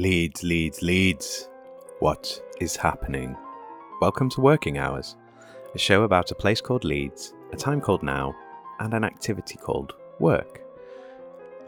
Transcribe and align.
Leeds, 0.00 0.44
Leeds, 0.44 0.80
Leeds. 0.80 1.48
What 1.98 2.40
is 2.60 2.76
happening? 2.76 3.36
Welcome 4.00 4.30
to 4.30 4.40
Working 4.40 4.78
Hours, 4.78 5.16
a 5.74 5.78
show 5.78 6.04
about 6.04 6.30
a 6.30 6.36
place 6.36 6.60
called 6.60 6.84
Leeds, 6.84 7.34
a 7.50 7.56
time 7.56 7.80
called 7.80 8.04
now, 8.04 8.32
and 8.78 8.94
an 8.94 9.02
activity 9.02 9.56
called 9.56 9.94
work. 10.20 10.62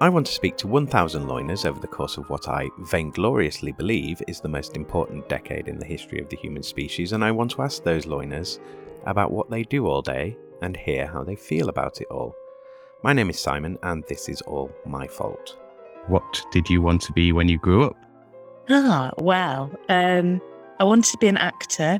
I 0.00 0.08
want 0.08 0.28
to 0.28 0.32
speak 0.32 0.56
to 0.58 0.68
1,000 0.68 1.24
loiners 1.26 1.66
over 1.66 1.80
the 1.80 1.88
course 1.88 2.18
of 2.18 2.30
what 2.30 2.46
I 2.46 2.68
vaingloriously 2.82 3.76
believe 3.76 4.22
is 4.28 4.40
the 4.40 4.48
most 4.48 4.76
important 4.76 5.28
decade 5.28 5.66
in 5.66 5.80
the 5.80 5.84
history 5.84 6.20
of 6.20 6.28
the 6.28 6.36
human 6.36 6.62
species, 6.62 7.10
and 7.10 7.24
I 7.24 7.32
want 7.32 7.50
to 7.50 7.62
ask 7.62 7.82
those 7.82 8.06
loiners 8.06 8.60
about 9.06 9.32
what 9.32 9.50
they 9.50 9.64
do 9.64 9.88
all 9.88 10.02
day 10.02 10.36
and 10.62 10.76
hear 10.76 11.04
how 11.04 11.24
they 11.24 11.34
feel 11.34 11.68
about 11.68 12.00
it 12.00 12.06
all. 12.12 12.36
My 13.02 13.12
name 13.12 13.30
is 13.30 13.40
Simon, 13.40 13.76
and 13.82 14.04
this 14.06 14.28
is 14.28 14.40
all 14.42 14.70
my 14.86 15.08
fault. 15.08 15.56
What 16.06 16.46
did 16.52 16.70
you 16.70 16.80
want 16.80 17.02
to 17.02 17.12
be 17.12 17.32
when 17.32 17.48
you 17.48 17.58
grew 17.58 17.82
up? 17.82 17.96
Ah, 18.68 19.10
well, 19.18 19.70
um, 19.88 20.40
I 20.78 20.84
wanted 20.84 21.10
to 21.12 21.18
be 21.18 21.28
an 21.28 21.36
actor. 21.36 21.98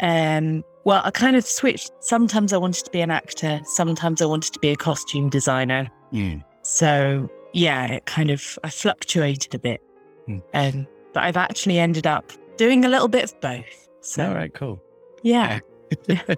Um, 0.00 0.64
well, 0.84 1.02
I 1.04 1.10
kind 1.10 1.36
of 1.36 1.46
switched. 1.46 1.90
Sometimes 2.00 2.52
I 2.52 2.56
wanted 2.56 2.84
to 2.84 2.90
be 2.90 3.00
an 3.00 3.10
actor. 3.10 3.60
Sometimes 3.64 4.22
I 4.22 4.26
wanted 4.26 4.52
to 4.54 4.58
be 4.58 4.70
a 4.70 4.76
costume 4.76 5.28
designer. 5.28 5.90
Mm. 6.12 6.42
So 6.62 7.28
yeah, 7.52 7.86
it 7.86 8.06
kind 8.06 8.30
of 8.30 8.58
I 8.64 8.70
fluctuated 8.70 9.54
a 9.54 9.58
bit. 9.58 9.82
Hmm. 10.26 10.38
Um, 10.54 10.86
but 11.12 11.24
I've 11.24 11.36
actually 11.36 11.78
ended 11.78 12.06
up 12.06 12.32
doing 12.56 12.84
a 12.84 12.88
little 12.88 13.08
bit 13.08 13.24
of 13.24 13.40
both. 13.40 13.88
So 14.00 14.26
All 14.26 14.34
right, 14.34 14.52
cool. 14.54 14.82
yeah, 15.22 15.60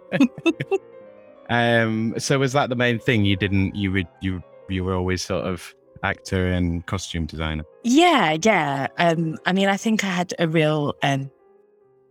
um, 1.50 2.14
so 2.18 2.38
was 2.38 2.52
that 2.52 2.70
the 2.70 2.76
main 2.76 2.98
thing? 2.98 3.24
You 3.24 3.36
didn't 3.36 3.74
you 3.74 3.92
would 3.92 4.08
you 4.20 4.42
you 4.68 4.84
were 4.84 4.94
always 4.94 5.22
sort 5.22 5.44
of 5.44 5.74
actor 6.02 6.48
and 6.48 6.84
costume 6.86 7.26
designer. 7.26 7.64
yeah, 7.84 8.36
yeah. 8.42 8.88
Um, 8.98 9.38
I 9.46 9.52
mean, 9.52 9.68
I 9.68 9.76
think 9.76 10.04
I 10.04 10.08
had 10.08 10.32
a 10.38 10.48
real 10.48 10.94
um 11.02 11.30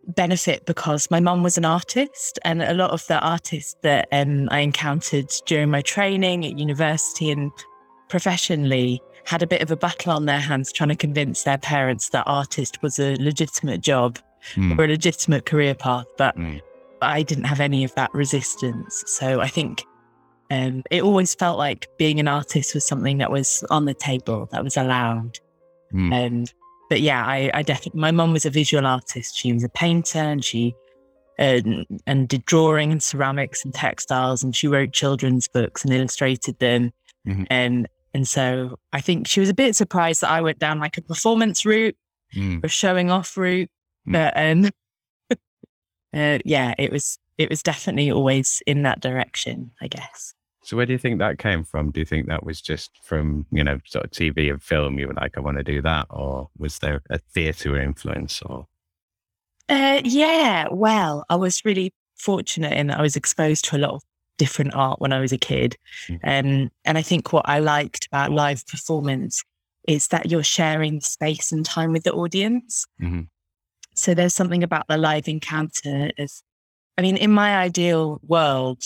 benefit 0.08 0.66
because 0.66 1.11
my 1.11 1.20
mum 1.20 1.44
was 1.44 1.58
an 1.58 1.66
artist, 1.66 2.39
and 2.44 2.62
a 2.62 2.73
lot 2.73 2.92
of 2.92 3.06
the 3.08 3.19
artists 3.19 3.75
that 3.84 4.08
um 4.12 4.47
I 4.52 4.59
encountered 4.59 5.30
during 5.45 5.69
my 5.69 5.81
training 5.81 6.45
at 6.45 6.58
university 6.58 7.30
and 7.31 7.52
professionally 8.09 9.02
had 9.25 9.44
a 9.44 9.47
bit 9.47 9.62
of 9.62 9.72
a 9.72 9.78
battle 9.78 10.12
on 10.14 10.25
their 10.25 10.39
hands 10.39 10.72
trying 10.72 10.89
to 10.89 10.95
convince 10.95 11.44
their 11.44 11.58
parents 11.58 12.09
that 12.09 12.23
artist 12.25 12.81
was 12.81 13.00
a 13.00 13.16
legitimate 13.17 13.81
job 13.81 14.19
Mm. 14.56 14.75
or 14.80 14.86
a 14.86 14.88
legitimate 14.88 15.45
career 15.45 15.75
path, 15.75 16.08
but 16.17 16.36
Mm. 16.36 16.59
I 17.03 17.22
didn't 17.22 17.44
have 17.44 17.59
any 17.59 17.84
of 17.84 17.94
that 17.94 18.12
resistance. 18.12 19.03
So 19.06 19.39
I 19.39 19.47
think 19.47 19.84
um, 20.52 20.83
it 20.91 21.02
always 21.02 21.33
felt 21.33 21.57
like 21.57 21.88
being 21.97 22.19
an 22.19 22.27
artist 22.27 22.75
was 22.75 22.85
something 22.85 23.17
that 23.19 23.31
was 23.31 23.63
on 23.71 23.85
the 23.85 23.94
table, 23.95 24.47
that 24.52 24.63
was 24.63 24.77
allowed. 24.77 25.39
Mm. 25.94 26.27
Um, 26.27 26.45
but 26.89 27.02
yeah, 27.02 27.25
I, 27.25 27.49
I 27.53 27.63
definitely, 27.63 27.99
my 28.02 28.11
mum 28.11 28.33
was 28.33 28.45
a 28.45 28.49
visual 28.49 28.85
artist. 28.85 29.35
She 29.35 29.53
was 29.53 29.63
a 29.63 29.69
painter 29.69 30.19
and 30.19 30.44
she 30.44 30.75
uh, 31.39 31.61
and 32.05 32.27
did 32.27 32.45
drawing 32.45 32.91
and 32.91 33.02
ceramics 33.02 33.66
and 33.66 33.73
textiles, 33.73 34.44
and 34.44 34.55
she 34.55 34.67
wrote 34.67 34.91
children's 34.91 35.47
books 35.47 35.83
and 35.83 35.91
illustrated 35.94 36.59
them. 36.59 36.91
Mhm. 37.27 37.47
And 37.49 37.88
and 38.13 38.27
so 38.27 38.77
I 38.94 39.02
think 39.02 39.27
she 39.27 39.39
was 39.39 39.49
a 39.49 39.53
bit 39.53 39.75
surprised 39.75 40.22
that 40.22 40.29
I 40.29 40.41
went 40.41 40.59
down 40.59 40.79
like 40.79 40.97
a 40.97 41.02
performance 41.02 41.66
route 41.66 41.95
Mm. 42.35 42.63
or 42.63 42.67
showing 42.69 43.09
off 43.11 43.35
route. 43.38 43.69
Mm. 44.07 44.11
But 44.13 44.33
um, 44.38 44.69
uh, 46.13 46.39
yeah, 46.45 46.73
it 46.77 46.91
was 46.91 47.17
it 47.38 47.49
was 47.49 47.63
definitely 47.63 48.11
always 48.11 48.61
in 48.67 48.83
that 48.83 48.99
direction, 48.99 49.72
I 49.81 49.88
guess. 49.88 50.33
So 50.72 50.77
where 50.77 50.86
do 50.86 50.94
you 50.94 50.97
think 50.97 51.19
that 51.19 51.38
came 51.38 51.66
from? 51.66 51.91
Do 51.91 52.00
you 52.00 52.05
think 52.05 52.27
that 52.27 52.45
was 52.45 52.61
just 52.61 52.91
from, 53.03 53.45
you 53.52 53.61
know, 53.61 53.81
sort 53.86 54.05
of 54.05 54.11
TV 54.11 54.50
and 54.50 54.64
film? 54.64 54.97
You 54.97 55.08
were 55.09 55.13
like, 55.13 55.38
I 55.38 55.41
want 55.41 55.58
to 55.58 55.66
do 55.66 55.81
that, 55.81 56.05
or 56.09 56.50
was 56.58 56.80
there 56.80 57.02
a 57.09 57.17
theatre 57.17 57.78
influence? 57.78 58.41
Or 58.41 58.67
Uh, 59.67 60.00
yeah, 60.05 60.69
well, 60.72 61.25
I 61.30 61.36
was 61.36 61.66
really 61.66 61.94
fortunate 62.16 62.72
in 62.72 62.88
that 62.88 63.00
I 63.00 63.02
was 63.02 63.17
exposed 63.17 63.66
to 63.66 63.75
a 63.75 63.80
lot 63.80 63.96
of 63.96 64.01
different 64.38 64.73
art 64.73 65.01
when 65.01 65.12
I 65.12 65.19
was 65.19 65.34
a 65.34 65.38
kid. 65.38 65.75
Mhm. 66.07 66.19
Um, 66.23 66.72
and 66.85 66.97
I 66.97 67.01
think 67.01 67.34
what 67.34 67.50
I 67.50 67.59
liked 67.59 68.07
about 68.07 68.31
live 68.31 68.66
performance 68.66 69.44
is 69.90 70.07
that 70.07 70.31
you're 70.31 70.41
sharing 70.41 71.01
space 71.01 71.51
and 71.51 71.66
time 71.66 71.91
with 71.91 72.06
the 72.06 72.13
audience. 72.13 72.85
Mhm. 73.01 73.28
So 73.94 74.13
there's 74.13 74.34
something 74.34 74.63
about 74.63 74.88
the 74.88 74.96
live 74.96 75.28
encounter 75.28 76.12
as, 76.17 76.44
I 76.97 77.01
mean, 77.01 77.17
in 77.17 77.31
my 77.34 77.57
ideal 77.57 78.22
world, 78.23 78.84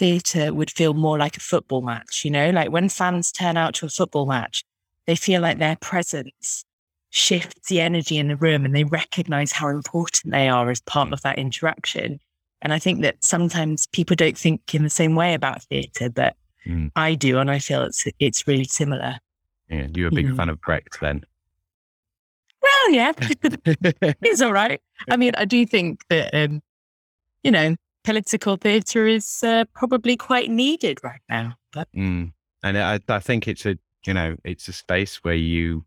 theatre 0.00 0.52
would 0.54 0.70
feel 0.70 0.94
more 0.94 1.18
like 1.18 1.36
a 1.36 1.40
football 1.40 1.82
match, 1.82 2.24
you 2.24 2.30
know, 2.30 2.48
like 2.50 2.70
when 2.72 2.88
fans 2.88 3.30
turn 3.30 3.56
out 3.58 3.74
to 3.74 3.86
a 3.86 3.88
football 3.90 4.24
match, 4.26 4.64
they 5.06 5.14
feel 5.14 5.42
like 5.42 5.58
their 5.58 5.76
presence 5.76 6.64
shifts 7.10 7.68
the 7.68 7.80
energy 7.80 8.16
in 8.16 8.28
the 8.28 8.36
room 8.36 8.64
and 8.64 8.74
they 8.74 8.84
recognize 8.84 9.52
how 9.52 9.68
important 9.68 10.32
they 10.32 10.48
are 10.48 10.70
as 10.70 10.80
part 10.80 11.12
of 11.12 11.20
that 11.22 11.38
interaction. 11.38 12.18
And 12.62 12.72
I 12.72 12.78
think 12.78 13.02
that 13.02 13.16
sometimes 13.22 13.86
people 13.88 14.16
don't 14.16 14.38
think 14.38 14.74
in 14.74 14.82
the 14.84 14.90
same 14.90 15.14
way 15.14 15.34
about 15.34 15.62
theatre, 15.64 16.08
but 16.10 16.34
Mm. 16.66 16.90
I 16.94 17.14
do, 17.14 17.38
and 17.38 17.50
I 17.50 17.58
feel 17.58 17.82
it's 17.84 18.04
it's 18.18 18.46
really 18.46 18.64
similar. 18.64 19.18
yeah, 19.70 19.86
you're 19.94 20.08
a 20.08 20.10
big 20.20 20.26
Mhm. 20.26 20.36
fan 20.36 20.50
of 20.50 20.60
Brecht 20.60 20.98
then. 21.00 21.24
Well, 22.62 22.90
yeah, 22.90 23.12
it's 24.22 24.42
all 24.42 24.52
right. 24.52 24.78
I 25.10 25.16
mean, 25.16 25.32
I 25.38 25.46
do 25.46 25.64
think 25.64 26.00
that 26.10 26.34
um, 26.34 26.60
you 27.42 27.50
know, 27.50 27.76
political 28.10 28.56
theatre 28.56 29.06
is 29.06 29.40
uh, 29.44 29.64
probably 29.72 30.16
quite 30.16 30.50
needed 30.50 30.98
right 31.04 31.20
now. 31.28 31.54
But 31.72 31.86
Mm. 31.92 32.32
And 32.64 32.76
I, 32.76 32.98
I 33.08 33.20
think 33.20 33.46
it's 33.46 33.64
a, 33.64 33.78
you 34.04 34.12
know, 34.12 34.36
it's 34.44 34.66
a 34.66 34.72
space 34.72 35.22
where 35.22 35.34
you 35.34 35.84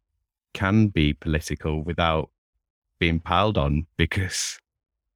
can 0.53 0.87
be 0.87 1.13
political 1.13 1.83
without 1.83 2.29
being 2.97 3.19
piled 3.19 3.57
on 3.57 3.87
because, 3.97 4.57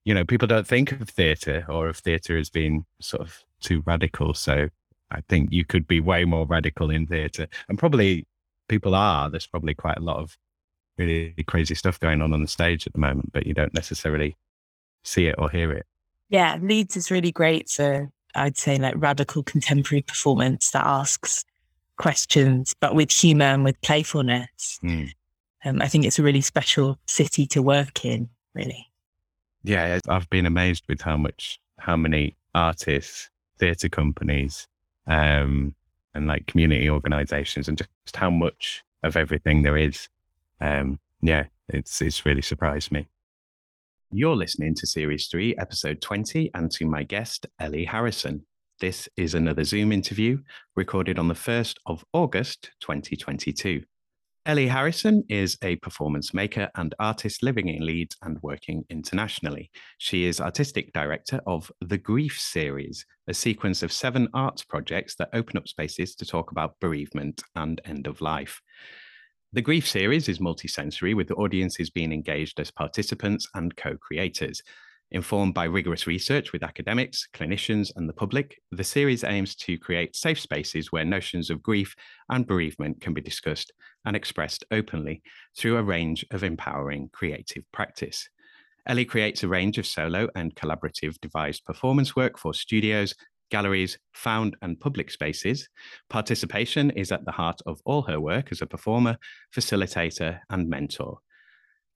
you 0.04 0.14
know, 0.14 0.26
people 0.26 0.50
don't 0.50 0.68
think 0.68 0.92
of 0.92 1.10
theatre 1.10 1.66
or 1.70 1.88
of 1.88 1.98
theatre 1.98 2.38
as 2.38 2.50
being 2.50 2.86
sort 3.00 3.22
of 3.22 3.46
too 3.62 3.82
radical. 3.86 4.34
So 4.34 4.68
I 5.10 5.22
think 5.30 5.54
you 5.54 5.64
could 5.64 5.88
be 5.88 6.02
way 6.02 6.26
more 6.26 6.46
radical 6.46 6.90
in 6.90 7.08
theatre 7.08 7.48
and 7.70 7.80
probably 7.80 8.28
people 8.68 8.94
are. 8.94 9.30
There's 9.30 9.48
probably 9.48 9.76
quite 9.76 9.98
a 9.98 10.04
lot 10.04 10.18
of 10.18 10.38
really 10.98 11.34
crazy 11.48 11.76
stuff 11.76 12.02
going 12.02 12.22
on 12.22 12.34
on 12.34 12.42
the 12.42 12.50
stage 12.50 12.86
at 12.86 12.92
the 12.92 13.00
moment, 13.00 13.32
but 13.32 13.48
you 13.48 13.54
don't 13.54 13.74
necessarily 13.74 14.36
see 15.06 15.28
it 15.28 15.36
or 15.38 15.50
hear 15.50 15.72
it. 15.72 15.86
Yeah, 16.30 16.58
Leeds 16.62 16.98
is 16.98 17.12
really 17.12 17.32
great 17.32 17.70
for 17.70 18.10
I'd 18.36 18.58
say 18.58 18.78
like 18.78 18.94
radical 18.98 19.44
contemporary 19.44 20.04
performance 20.04 20.72
that 20.72 20.86
asks 20.86 21.44
questions, 21.98 22.76
but 22.80 22.96
with 22.96 23.12
humour 23.12 23.46
and 23.46 23.64
with 23.64 23.82
playfulness. 23.82 24.80
Mm. 24.84 25.10
Um, 25.66 25.82
I 25.82 25.88
think 25.88 26.06
it's 26.06 26.20
a 26.20 26.24
really 26.24 26.42
special 26.42 27.00
city 27.08 27.48
to 27.48 27.62
work 27.62 28.06
in. 28.06 28.30
Really. 28.54 28.88
Yeah, 29.64 30.00
I've 30.08 30.30
been 30.30 30.46
amazed 30.46 30.84
with 30.88 31.02
how 31.02 31.18
much, 31.18 31.60
how 31.80 31.98
many 31.98 32.36
artists, 32.56 33.30
theatre 33.60 33.90
companies, 33.90 34.68
um, 35.08 35.76
and 36.14 36.28
like 36.28 36.48
community 36.48 36.90
organisations, 36.90 37.68
and 37.68 37.78
just 37.78 38.16
how 38.16 38.30
much 38.30 38.84
of 39.04 39.18
everything 39.18 39.64
there 39.64 39.78
is. 39.78 40.08
Um, 40.62 41.00
yeah, 41.22 41.46
it's 41.70 42.02
it's 42.02 42.26
really 42.26 42.42
surprised 42.42 42.92
me. 42.92 43.08
You're 44.10 44.38
listening 44.38 44.74
to 44.76 44.88
Series 44.88 45.28
Three, 45.28 45.54
Episode 45.58 46.02
Twenty, 46.02 46.50
and 46.54 46.72
to 46.72 46.86
my 46.86 47.04
guest 47.04 47.46
Ellie 47.60 47.84
Harrison. 47.84 48.46
This 48.80 49.10
is 49.18 49.34
another 49.34 49.66
Zoom 49.66 49.92
interview 49.92 50.38
recorded 50.78 51.20
on 51.20 51.28
the 51.28 51.36
first 51.36 51.78
of 51.86 52.06
August, 52.14 52.72
2022. 52.80 53.84
Ellie 54.46 54.70
Harrison 54.70 55.26
is 55.28 55.58
a 55.62 55.76
performance 55.76 56.34
maker 56.34 56.70
and 56.76 56.96
artist 57.00 57.44
living 57.44 57.68
in 57.68 57.86
Leeds 57.86 58.16
and 58.22 58.38
working 58.42 58.86
internationally. 58.90 59.70
She 59.98 60.24
is 60.24 60.40
artistic 60.40 60.94
director 60.94 61.42
of 61.46 61.70
the 61.82 61.98
Grief 61.98 62.40
Series, 62.40 63.06
a 63.28 63.34
sequence 63.34 63.84
of 63.84 63.92
seven 63.92 64.30
arts 64.34 64.64
projects 64.64 65.16
that 65.16 65.32
open 65.34 65.58
up 65.58 65.68
spaces 65.68 66.16
to 66.16 66.26
talk 66.26 66.52
about 66.52 66.80
bereavement 66.80 67.44
and 67.56 67.82
end 67.84 68.08
of 68.08 68.22
life. 68.22 68.62
The 69.54 69.62
Grief 69.62 69.88
Series 69.88 70.28
is 70.28 70.40
multisensory, 70.40 71.16
with 71.16 71.30
the 71.30 71.36
audiences 71.36 71.90
being 71.90 72.12
engaged 72.12 72.60
as 72.60 72.70
participants 72.70 73.48
and 73.54 73.74
co 73.78 73.96
creators. 73.96 74.62
Informed 75.12 75.54
by 75.54 75.64
rigorous 75.64 76.06
research 76.06 76.52
with 76.52 76.64
academics, 76.64 77.30
clinicians, 77.34 77.90
and 77.96 78.10
the 78.10 78.14
public, 78.14 78.60
the 78.74 78.84
series 78.84 79.24
aims 79.24 79.56
to 79.56 79.78
create 79.78 80.18
safe 80.18 80.38
spaces 80.38 80.92
where 80.92 81.06
notions 81.06 81.50
of 81.50 81.64
grief 81.64 81.96
and 82.30 82.46
bereavement 82.46 83.00
can 83.00 83.14
be 83.14 83.22
discussed 83.22 83.72
and 84.04 84.18
expressed 84.18 84.66
openly 84.72 85.22
through 85.58 85.78
a 85.78 85.84
range 85.84 86.26
of 86.32 86.44
empowering 86.44 87.10
creative 87.14 87.64
practice. 87.72 88.28
Ellie 88.86 89.06
creates 89.06 89.44
a 89.44 89.48
range 89.48 89.78
of 89.78 89.88
solo 89.88 90.28
and 90.36 90.56
collaborative 90.56 91.22
devised 91.22 91.64
performance 91.64 92.18
work 92.18 92.38
for 92.38 92.54
studios, 92.54 93.16
galleries, 93.50 93.98
found 94.14 94.56
and 94.62 94.80
public 94.80 95.12
spaces. 95.12 95.70
Participation 96.10 96.92
is 96.92 97.12
at 97.12 97.26
the 97.26 97.32
heart 97.32 97.60
of 97.66 97.82
all 97.86 98.04
her 98.04 98.20
work 98.20 98.52
as 98.52 98.62
a 98.62 98.66
performer, 98.66 99.18
facilitator, 99.56 100.40
and 100.50 100.70
mentor. 100.70 101.20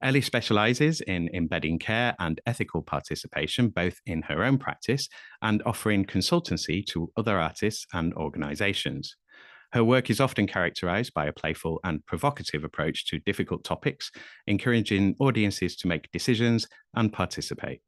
Ellie 0.02 0.22
specializes 0.22 1.02
in 1.02 1.30
embedding 1.34 1.78
care 1.78 2.16
and 2.20 2.42
ethical 2.48 2.82
participation 2.82 3.70
both 3.70 4.00
in 4.08 4.24
her 4.24 4.44
own 4.44 4.58
practice 4.58 5.08
and 5.44 5.62
offering 5.66 6.06
consultancy 6.06 6.84
to 6.88 7.12
other 7.18 7.40
artists 7.40 7.86
and 7.94 8.14
organizations. 8.16 9.16
Her 9.74 9.84
work 9.84 10.10
is 10.10 10.20
often 10.20 10.48
characterized 10.48 11.14
by 11.14 11.28
a 11.28 11.34
playful 11.34 11.80
and 11.84 12.06
provocative 12.06 12.64
approach 12.64 13.06
to 13.08 13.20
difficult 13.20 13.64
topics, 13.64 14.12
encouraging 14.48 15.16
audiences 15.20 15.78
to 15.78 15.88
make 15.88 16.12
decisions 16.12 16.68
and 16.96 17.14
participate. 17.14 17.82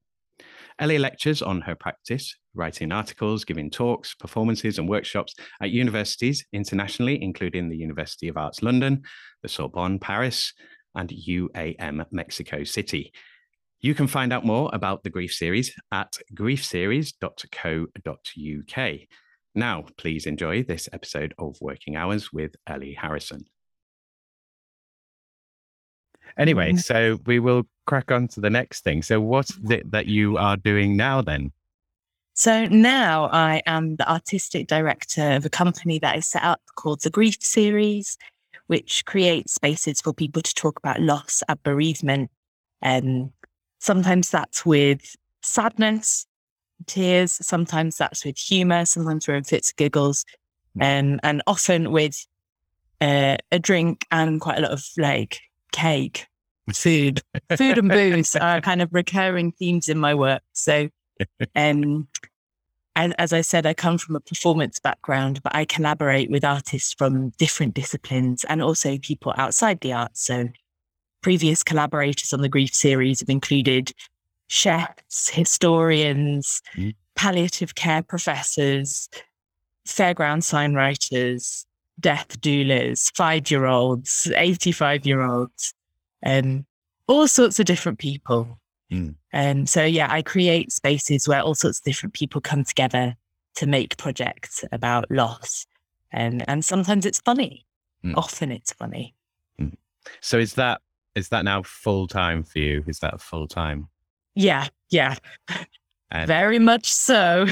Ellie 0.80 1.00
lectures 1.00 1.42
on 1.42 1.62
her 1.62 1.76
practice, 1.76 2.36
writing 2.56 2.92
articles, 2.92 3.46
giving 3.46 3.70
talks, 3.70 4.14
performances, 4.16 4.78
and 4.78 4.88
workshops 4.88 5.36
at 5.62 5.72
universities 5.72 6.46
internationally, 6.54 7.22
including 7.22 7.70
the 7.70 7.78
University 7.78 8.28
of 8.28 8.38
Arts 8.38 8.62
London, 8.62 9.04
the 9.42 9.50
Sorbonne 9.50 10.00
Paris, 10.00 10.54
and 10.96 11.10
UAM 11.10 12.06
Mexico 12.12 12.64
City. 12.64 13.12
You 13.82 13.96
can 13.96 14.08
find 14.08 14.32
out 14.32 14.46
more 14.46 14.70
about 14.72 15.04
the 15.04 15.10
Grief 15.10 15.34
Series 15.34 15.74
at 15.92 16.18
griefseries.co.uk. 16.34 19.00
Now, 19.56 19.86
please 19.98 20.26
enjoy 20.26 20.64
this 20.64 20.90
episode 20.94 21.34
of 21.38 21.58
Working 21.62 21.96
Hours 21.96 22.32
with 22.32 22.56
Ellie 22.66 22.94
Harrison. 22.94 23.46
Anyway, 26.38 26.70
Mm-hmm. 26.70 26.78
so 26.78 27.20
we 27.26 27.40
will 27.40 27.64
crack 27.86 28.12
on 28.12 28.28
to 28.30 28.42
the 28.42 28.50
next 28.50 28.84
thing. 28.84 29.04
So, 29.04 29.22
what 29.22 29.50
is 29.50 29.60
it 29.70 29.92
that 29.92 30.08
you 30.08 30.38
are 30.38 30.58
doing 30.58 30.98
now 30.98 31.22
then? 31.22 31.52
So 32.36 32.66
now 32.66 33.30
I 33.32 33.62
am 33.68 33.96
the 33.98 34.12
artistic 34.12 34.68
director 34.68 35.34
of 35.34 35.46
a 35.46 35.50
company 35.50 36.00
that 36.00 36.16
I 36.16 36.20
set 36.20 36.44
up 36.44 36.62
called 36.76 37.02
the 37.02 37.12
Grief 37.12 37.38
Series, 37.42 38.18
which 38.68 39.06
creates 39.06 39.54
spaces 39.54 40.02
for 40.02 40.14
people 40.14 40.42
to 40.42 40.54
talk 40.56 40.80
about 40.80 41.00
loss 41.00 41.44
and 41.48 41.62
bereavement. 41.62 42.32
And 42.82 43.32
sometimes 43.80 44.32
that's 44.32 44.66
with 44.66 45.16
sadness, 45.44 46.26
tears, 46.88 47.38
sometimes 47.46 47.98
that's 47.98 48.26
with 48.26 48.38
humor, 48.38 48.86
sometimes 48.86 49.28
we're 49.28 49.36
in 49.36 49.44
fits 49.44 49.70
of 49.70 49.76
giggles, 49.76 50.26
um, 50.82 51.20
and 51.22 51.44
often 51.46 51.92
with 51.92 52.26
uh, 53.00 53.38
a 53.52 53.60
drink 53.60 54.08
and 54.10 54.42
quite 54.42 54.58
a 54.58 54.62
lot 54.62 54.72
of 54.72 54.84
like 54.98 55.40
cake, 55.72 56.26
food, 56.74 57.22
food 57.56 57.78
and 57.78 57.90
booze 57.90 58.36
are 58.42 58.60
kind 58.62 58.82
of 58.82 58.90
recurring 58.92 59.52
themes 59.52 59.88
in 59.88 60.00
my 60.00 60.16
work. 60.16 60.42
So, 60.54 60.90
um, 61.56 62.08
and 62.96 63.16
as 63.18 63.34
I 63.34 63.42
said, 63.42 63.66
I 63.66 63.74
come 63.74 63.98
from 63.98 64.16
a 64.16 64.20
performance 64.20 64.80
background, 64.80 65.42
but 65.44 65.56
I 65.56 65.66
collaborate 65.66 66.30
with 66.30 66.46
artists 66.46 66.94
from 66.94 67.30
different 67.38 67.74
disciplines 67.74 68.44
and 68.44 68.62
also 68.62 68.98
people 69.00 69.34
outside 69.38 69.82
the 69.82 69.94
arts. 69.94 70.26
So, 70.26 70.50
previous 71.22 71.64
collaborators 71.64 72.34
on 72.34 72.42
the 72.42 72.50
Grief 72.50 72.74
series 72.74 73.22
have 73.22 73.30
included 73.30 73.94
chefs, 74.48 75.30
historians, 75.30 76.62
Mm. 76.76 76.94
palliative 77.16 77.76
care 77.76 78.04
professors, 78.04 79.10
fairground 79.88 80.44
sign 80.44 80.74
writers, 80.74 81.66
death 82.00 82.40
doulas, 82.42 83.12
five 83.16 83.50
year 83.50 83.66
olds, 83.66 84.32
85 84.36 85.06
year 85.06 85.22
olds, 85.22 85.74
um, 86.26 86.66
all 87.08 87.28
sorts 87.28 87.60
of 87.60 87.66
different 87.66 88.00
people. 88.00 88.60
Mm. 88.92 89.16
And 89.34 89.68
so, 89.68 89.84
yeah, 89.84 90.08
I 90.12 90.22
create 90.22 90.72
spaces 90.72 91.28
where 91.28 91.42
all 91.42 91.56
sorts 91.56 91.80
of 91.80 91.84
different 91.84 92.14
people 92.14 92.40
come 92.40 92.64
together 92.64 93.16
to 93.56 93.66
make 93.68 93.98
projects 93.98 94.64
about 94.72 95.10
loss. 95.12 95.66
And, 96.12 96.48
and 96.48 96.64
sometimes 96.64 97.06
it's 97.06 97.20
funny. 97.20 97.66
Mm. 98.06 98.14
Often 98.16 98.52
it's 98.52 98.72
funny. 98.72 99.16
So, 100.22 100.38
is 100.38 100.54
that 100.56 100.82
is 101.16 101.30
that 101.30 101.46
now 101.46 101.62
full 101.64 102.08
time 102.08 102.44
for 102.44 102.60
you? 102.60 102.84
Is 102.88 103.00
that 103.00 103.22
full 103.22 103.48
time? 103.48 103.88
Yeah, 104.36 104.68
yeah, 104.90 105.16
And- 106.12 106.28
very 106.28 106.60
much 106.60 106.92
so. 106.92 107.48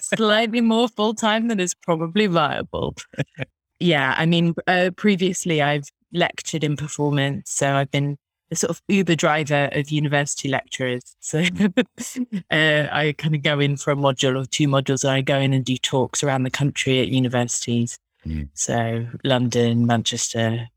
Slightly 0.00 0.60
more 0.60 0.88
full 0.88 1.14
time 1.14 1.48
than 1.48 1.60
is 1.60 1.74
probably 1.74 2.26
viable. 2.26 2.96
yeah, 3.80 4.14
I 4.16 4.26
mean, 4.26 4.54
uh, 4.66 4.90
previously 4.96 5.62
I've 5.62 5.88
lectured 6.12 6.64
in 6.64 6.76
performance, 6.76 7.50
so 7.50 7.74
I've 7.74 7.90
been 7.90 8.18
the 8.52 8.56
sort 8.56 8.70
of 8.70 8.82
Uber 8.88 9.14
driver 9.14 9.70
of 9.72 9.90
university 9.90 10.48
lecturers. 10.48 11.16
So 11.20 11.38
uh, 11.38 12.88
I 12.92 13.14
kind 13.16 13.34
of 13.34 13.42
go 13.42 13.58
in 13.60 13.78
for 13.78 13.92
a 13.92 13.96
module 13.96 14.42
or 14.42 14.44
two 14.44 14.68
modules, 14.68 15.04
and 15.04 15.12
I 15.12 15.22
go 15.22 15.38
in 15.38 15.54
and 15.54 15.64
do 15.64 15.76
talks 15.78 16.22
around 16.22 16.42
the 16.42 16.50
country 16.50 17.00
at 17.00 17.08
universities. 17.08 17.98
Mm. 18.26 18.50
So 18.52 19.06
London, 19.24 19.86
Manchester, 19.86 20.68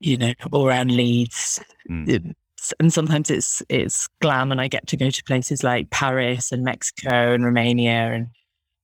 you 0.00 0.16
know, 0.16 0.32
all 0.52 0.66
around 0.66 0.90
Leeds, 0.90 1.60
Mm. 1.90 2.34
and 2.80 2.90
sometimes 2.90 3.28
it's 3.28 3.62
it's 3.68 4.08
glam 4.22 4.50
and 4.50 4.58
I 4.58 4.68
get 4.68 4.86
to 4.86 4.96
go 4.96 5.10
to 5.10 5.24
places 5.24 5.62
like 5.62 5.90
Paris 5.90 6.50
and 6.50 6.64
Mexico 6.64 7.34
and 7.34 7.44
Romania 7.44 8.14
and 8.14 8.28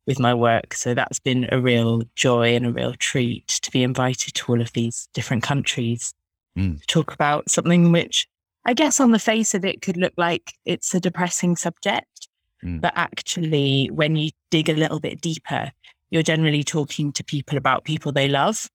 with 0.07 0.19
my 0.21 0.35
work. 0.35 0.75
So 0.75 0.93
that's 0.93 1.19
been 1.19 1.49
a 1.51 1.59
real 1.59 2.03
joy 2.15 2.55
and 2.57 2.67
a 2.67 2.73
real 2.73 2.93
treat 2.93 3.49
to 3.49 3.71
be 3.71 3.83
invited 3.83 4.35
to 4.35 4.53
all 4.53 4.61
of 4.61 4.71
these 4.75 5.09
different 5.15 5.43
countries 5.43 6.13
Mm. 6.59 6.85
talk 6.87 7.15
about 7.15 7.49
something 7.49 7.93
which 7.93 8.27
I 8.65 8.75
guess 8.75 8.99
on 8.99 9.13
the 9.13 9.19
face 9.21 9.55
of 9.55 9.65
it 9.65 9.83
could 9.83 9.97
look 9.97 10.13
like 10.17 10.53
it's 10.65 10.93
a 10.95 11.01
depressing 11.01 11.55
subject. 11.57 12.29
Mm. 12.65 12.81
But 12.81 12.93
actually 12.97 13.89
when 13.93 14.17
you 14.17 14.31
dig 14.51 14.69
a 14.69 14.75
little 14.75 15.01
bit 15.01 15.21
deeper, 15.21 15.71
you're 16.11 16.25
generally 16.25 16.65
talking 16.65 17.13
to 17.13 17.25
people 17.25 17.57
about 17.57 17.85
people 17.85 18.13
they 18.13 18.29
love 18.29 18.69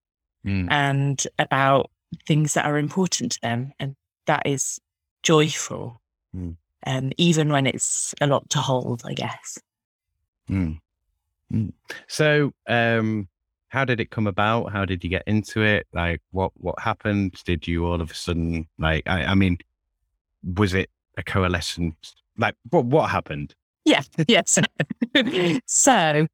Mm. 0.45 0.67
and 0.69 1.27
about 1.39 1.89
things 2.27 2.53
that 2.53 2.65
are 2.65 2.77
important 2.77 3.31
to 3.33 3.41
them. 3.41 3.73
And 3.79 3.95
that 4.27 4.43
is 4.45 4.79
joyful. 5.23 6.01
Mm. 6.35 6.55
Um, 6.85 7.11
even 7.17 7.49
when 7.49 7.65
it's 7.65 8.13
a 8.21 8.27
lot 8.27 8.47
to 8.51 8.59
hold, 8.59 9.01
I 9.05 9.13
guess. 9.15 9.57
Mm. 10.49 10.79
Mm. 11.51 11.73
So, 12.07 12.53
um, 12.67 13.27
how 13.69 13.85
did 13.85 13.99
it 13.99 14.11
come 14.11 14.27
about? 14.27 14.71
How 14.71 14.85
did 14.85 15.03
you 15.03 15.09
get 15.09 15.23
into 15.27 15.61
it? 15.61 15.87
Like, 15.93 16.21
what 16.31 16.51
what 16.55 16.79
happened? 16.79 17.41
Did 17.45 17.67
you 17.67 17.85
all 17.85 18.01
of 18.01 18.11
a 18.11 18.13
sudden 18.13 18.67
like? 18.77 19.03
I, 19.07 19.25
I 19.25 19.35
mean, 19.35 19.57
was 20.43 20.73
it 20.73 20.89
a 21.17 21.23
coalescence? 21.23 22.15
Like, 22.37 22.55
what 22.69 22.85
what 22.85 23.09
happened? 23.09 23.55
Yeah, 23.83 24.01
yes. 24.27 24.59
so 25.65 26.27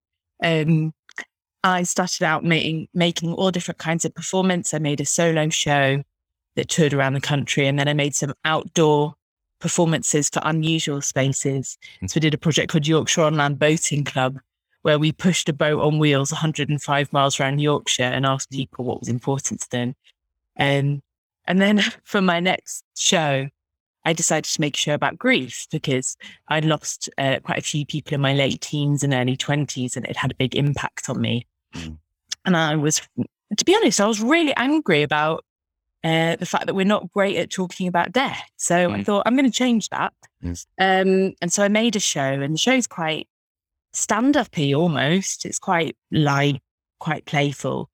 um, 0.44 0.94
I 1.63 1.83
started 1.83 2.24
out 2.24 2.44
making 2.44 2.88
making 2.94 3.33
all 3.33 3.51
different 3.51 3.78
kinds 3.78 4.06
of 4.06 4.13
performance. 4.13 4.74
I 4.74 4.80
made 4.80 5.01
a 5.01 5.06
solo 5.06 5.50
show 5.50 6.04
that 6.56 6.69
toured 6.69 6.94
around 6.94 7.13
the 7.13 7.22
country, 7.22 7.68
and 7.68 7.80
then 7.80 7.88
I 7.88 7.94
made 7.94 8.16
some 8.16 8.33
outdoor 8.45 9.16
performances 9.60 10.30
for 10.30 10.42
unusual 10.44 11.01
spaces. 11.01 11.78
So 12.07 12.13
we 12.16 12.22
did 12.22 12.33
a 12.33 12.38
project 12.38 12.72
called 12.72 12.88
Yorkshire 12.88 13.22
On 13.22 13.36
Land 13.36 13.60
Boating 13.60 14.04
Club, 14.04 14.39
where 14.83 15.00
we 15.00 15.12
pushed 15.12 15.48
a 15.50 15.54
boat 15.54 15.81
on 15.81 16.00
wheels 16.00 16.31
105 16.31 17.13
miles 17.13 17.39
around 17.39 17.60
Yorkshire 17.60 18.04
and 18.04 18.25
asked 18.25 18.50
people 18.50 18.86
what 18.86 19.00
was 19.00 19.10
important 19.10 19.62
to 19.62 19.69
them. 19.69 19.95
Um, 20.60 21.01
and 21.45 21.62
then 21.62 21.81
for 22.04 22.22
my 22.22 22.39
next 22.39 22.83
show, 22.98 23.48
I 24.04 24.14
decided 24.14 24.45
to 24.45 24.61
make 24.61 24.76
a 24.76 24.80
show 24.80 24.94
about 24.95 25.19
grief 25.19 25.68
because 25.71 26.18
I'd 26.47 26.66
lost 26.66 27.09
uh, 27.19 27.40
quite 27.44 27.59
a 27.59 27.61
few 27.61 27.85
people 27.85 28.16
in 28.16 28.21
my 28.21 28.33
late 28.33 28.59
teens 28.61 29.04
and 29.04 29.14
early 29.14 29.38
20s, 29.38 29.95
and 29.95 30.06
it 30.06 30.18
had 30.18 30.31
a 30.31 30.35
big 30.35 30.56
impact 30.56 31.07
on 31.09 31.21
me. 31.21 31.45
Mm. 31.76 31.97
And 32.45 32.57
I 32.57 32.76
was, 32.76 33.02
to 33.57 33.66
be 33.66 33.76
honest, 33.76 34.02
I 34.02 34.07
was 34.07 34.19
really 34.19 34.56
angry 34.56 35.04
about 35.04 35.45
uh, 36.04 36.35
the 36.38 36.47
fact 36.47 36.66
that 36.66 36.73
we're 36.73 36.83
not 36.83 37.11
great 37.14 37.38
at 37.38 37.52
talking 37.52 37.88
about 37.88 38.11
death. 38.11 38.42
So 38.57 38.76
I 38.92 38.97
Mm. 38.97 39.06
thought, 39.06 39.21
I'm 39.28 39.35
going 39.35 39.45
to 39.50 39.56
change 39.56 39.88
that. 39.90 40.14
Mm. 40.44 40.66
Um, 40.80 41.33
and 41.40 41.54
so 41.54 41.61
I 41.64 41.68
made 41.68 41.95
a 41.95 42.00
show, 42.00 42.21
and 42.23 42.56
the 42.56 42.57
show's 42.57 42.88
quite 42.88 43.28
stand 43.94 44.38
up 44.38 44.57
almost. 44.57 45.45
It's 45.45 45.60
quite 45.60 45.95
light, 46.12 46.62
quite 47.00 47.26
playful. 47.26 47.90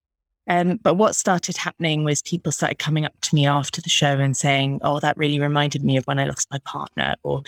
Um, 0.49 0.79
but 0.81 0.95
what 0.95 1.15
started 1.15 1.57
happening 1.57 2.03
was 2.03 2.21
people 2.21 2.51
started 2.51 2.79
coming 2.79 3.05
up 3.05 3.13
to 3.21 3.35
me 3.35 3.45
after 3.45 3.81
the 3.81 3.89
show 3.89 4.17
and 4.17 4.35
saying, 4.35 4.79
Oh, 4.81 4.99
that 4.99 5.17
really 5.17 5.39
reminded 5.39 5.83
me 5.83 5.97
of 5.97 6.05
when 6.05 6.19
I 6.19 6.25
lost 6.25 6.47
my 6.51 6.59
partner, 6.59 7.15
or 7.23 7.43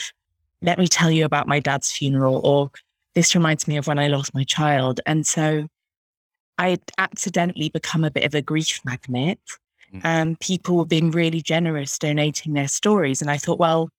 let 0.61 0.77
me 0.77 0.87
tell 0.87 1.09
you 1.09 1.23
about 1.23 1.47
my 1.47 1.59
dad's 1.59 1.91
funeral, 1.91 2.41
or 2.43 2.71
this 3.15 3.35
reminds 3.35 3.67
me 3.67 3.77
of 3.77 3.87
when 3.87 3.99
I 3.99 4.07
lost 4.07 4.33
my 4.33 4.43
child. 4.43 4.99
And 5.05 5.25
so 5.25 5.67
I 6.57 6.71
had 6.71 6.81
accidentally 6.97 7.69
become 7.69 8.03
a 8.03 8.11
bit 8.11 8.25
of 8.25 8.35
a 8.35 8.41
grief 8.41 8.81
magnet. 8.83 9.39
Mm. 9.93 10.01
And 10.03 10.39
people 10.39 10.75
were 10.75 10.85
being 10.85 11.11
really 11.11 11.41
generous, 11.41 11.97
donating 11.97 12.53
their 12.53 12.67
stories. 12.67 13.21
And 13.21 13.31
I 13.31 13.37
thought, 13.37 13.59
well, 13.59 13.89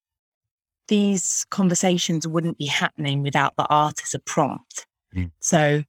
these 0.90 1.46
conversations 1.50 2.26
wouldn't 2.26 2.58
be 2.58 2.66
happening 2.66 3.22
without 3.22 3.54
the 3.56 3.64
art 3.70 4.02
as 4.02 4.12
a 4.12 4.18
prompt. 4.18 4.86
Mm. 5.14 5.30
So 5.40 5.84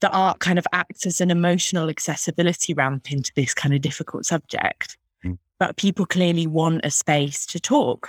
the 0.00 0.10
art 0.10 0.38
kind 0.38 0.58
of 0.58 0.66
acts 0.72 1.04
as 1.06 1.20
an 1.20 1.30
emotional 1.30 1.90
accessibility 1.90 2.72
ramp 2.72 3.10
into 3.10 3.32
this 3.34 3.52
kind 3.52 3.74
of 3.74 3.80
difficult 3.80 4.24
subject. 4.24 4.96
Mm. 5.24 5.38
But 5.58 5.76
people 5.76 6.06
clearly 6.06 6.46
want 6.46 6.84
a 6.84 6.90
space 6.90 7.44
to 7.46 7.60
talk. 7.60 8.08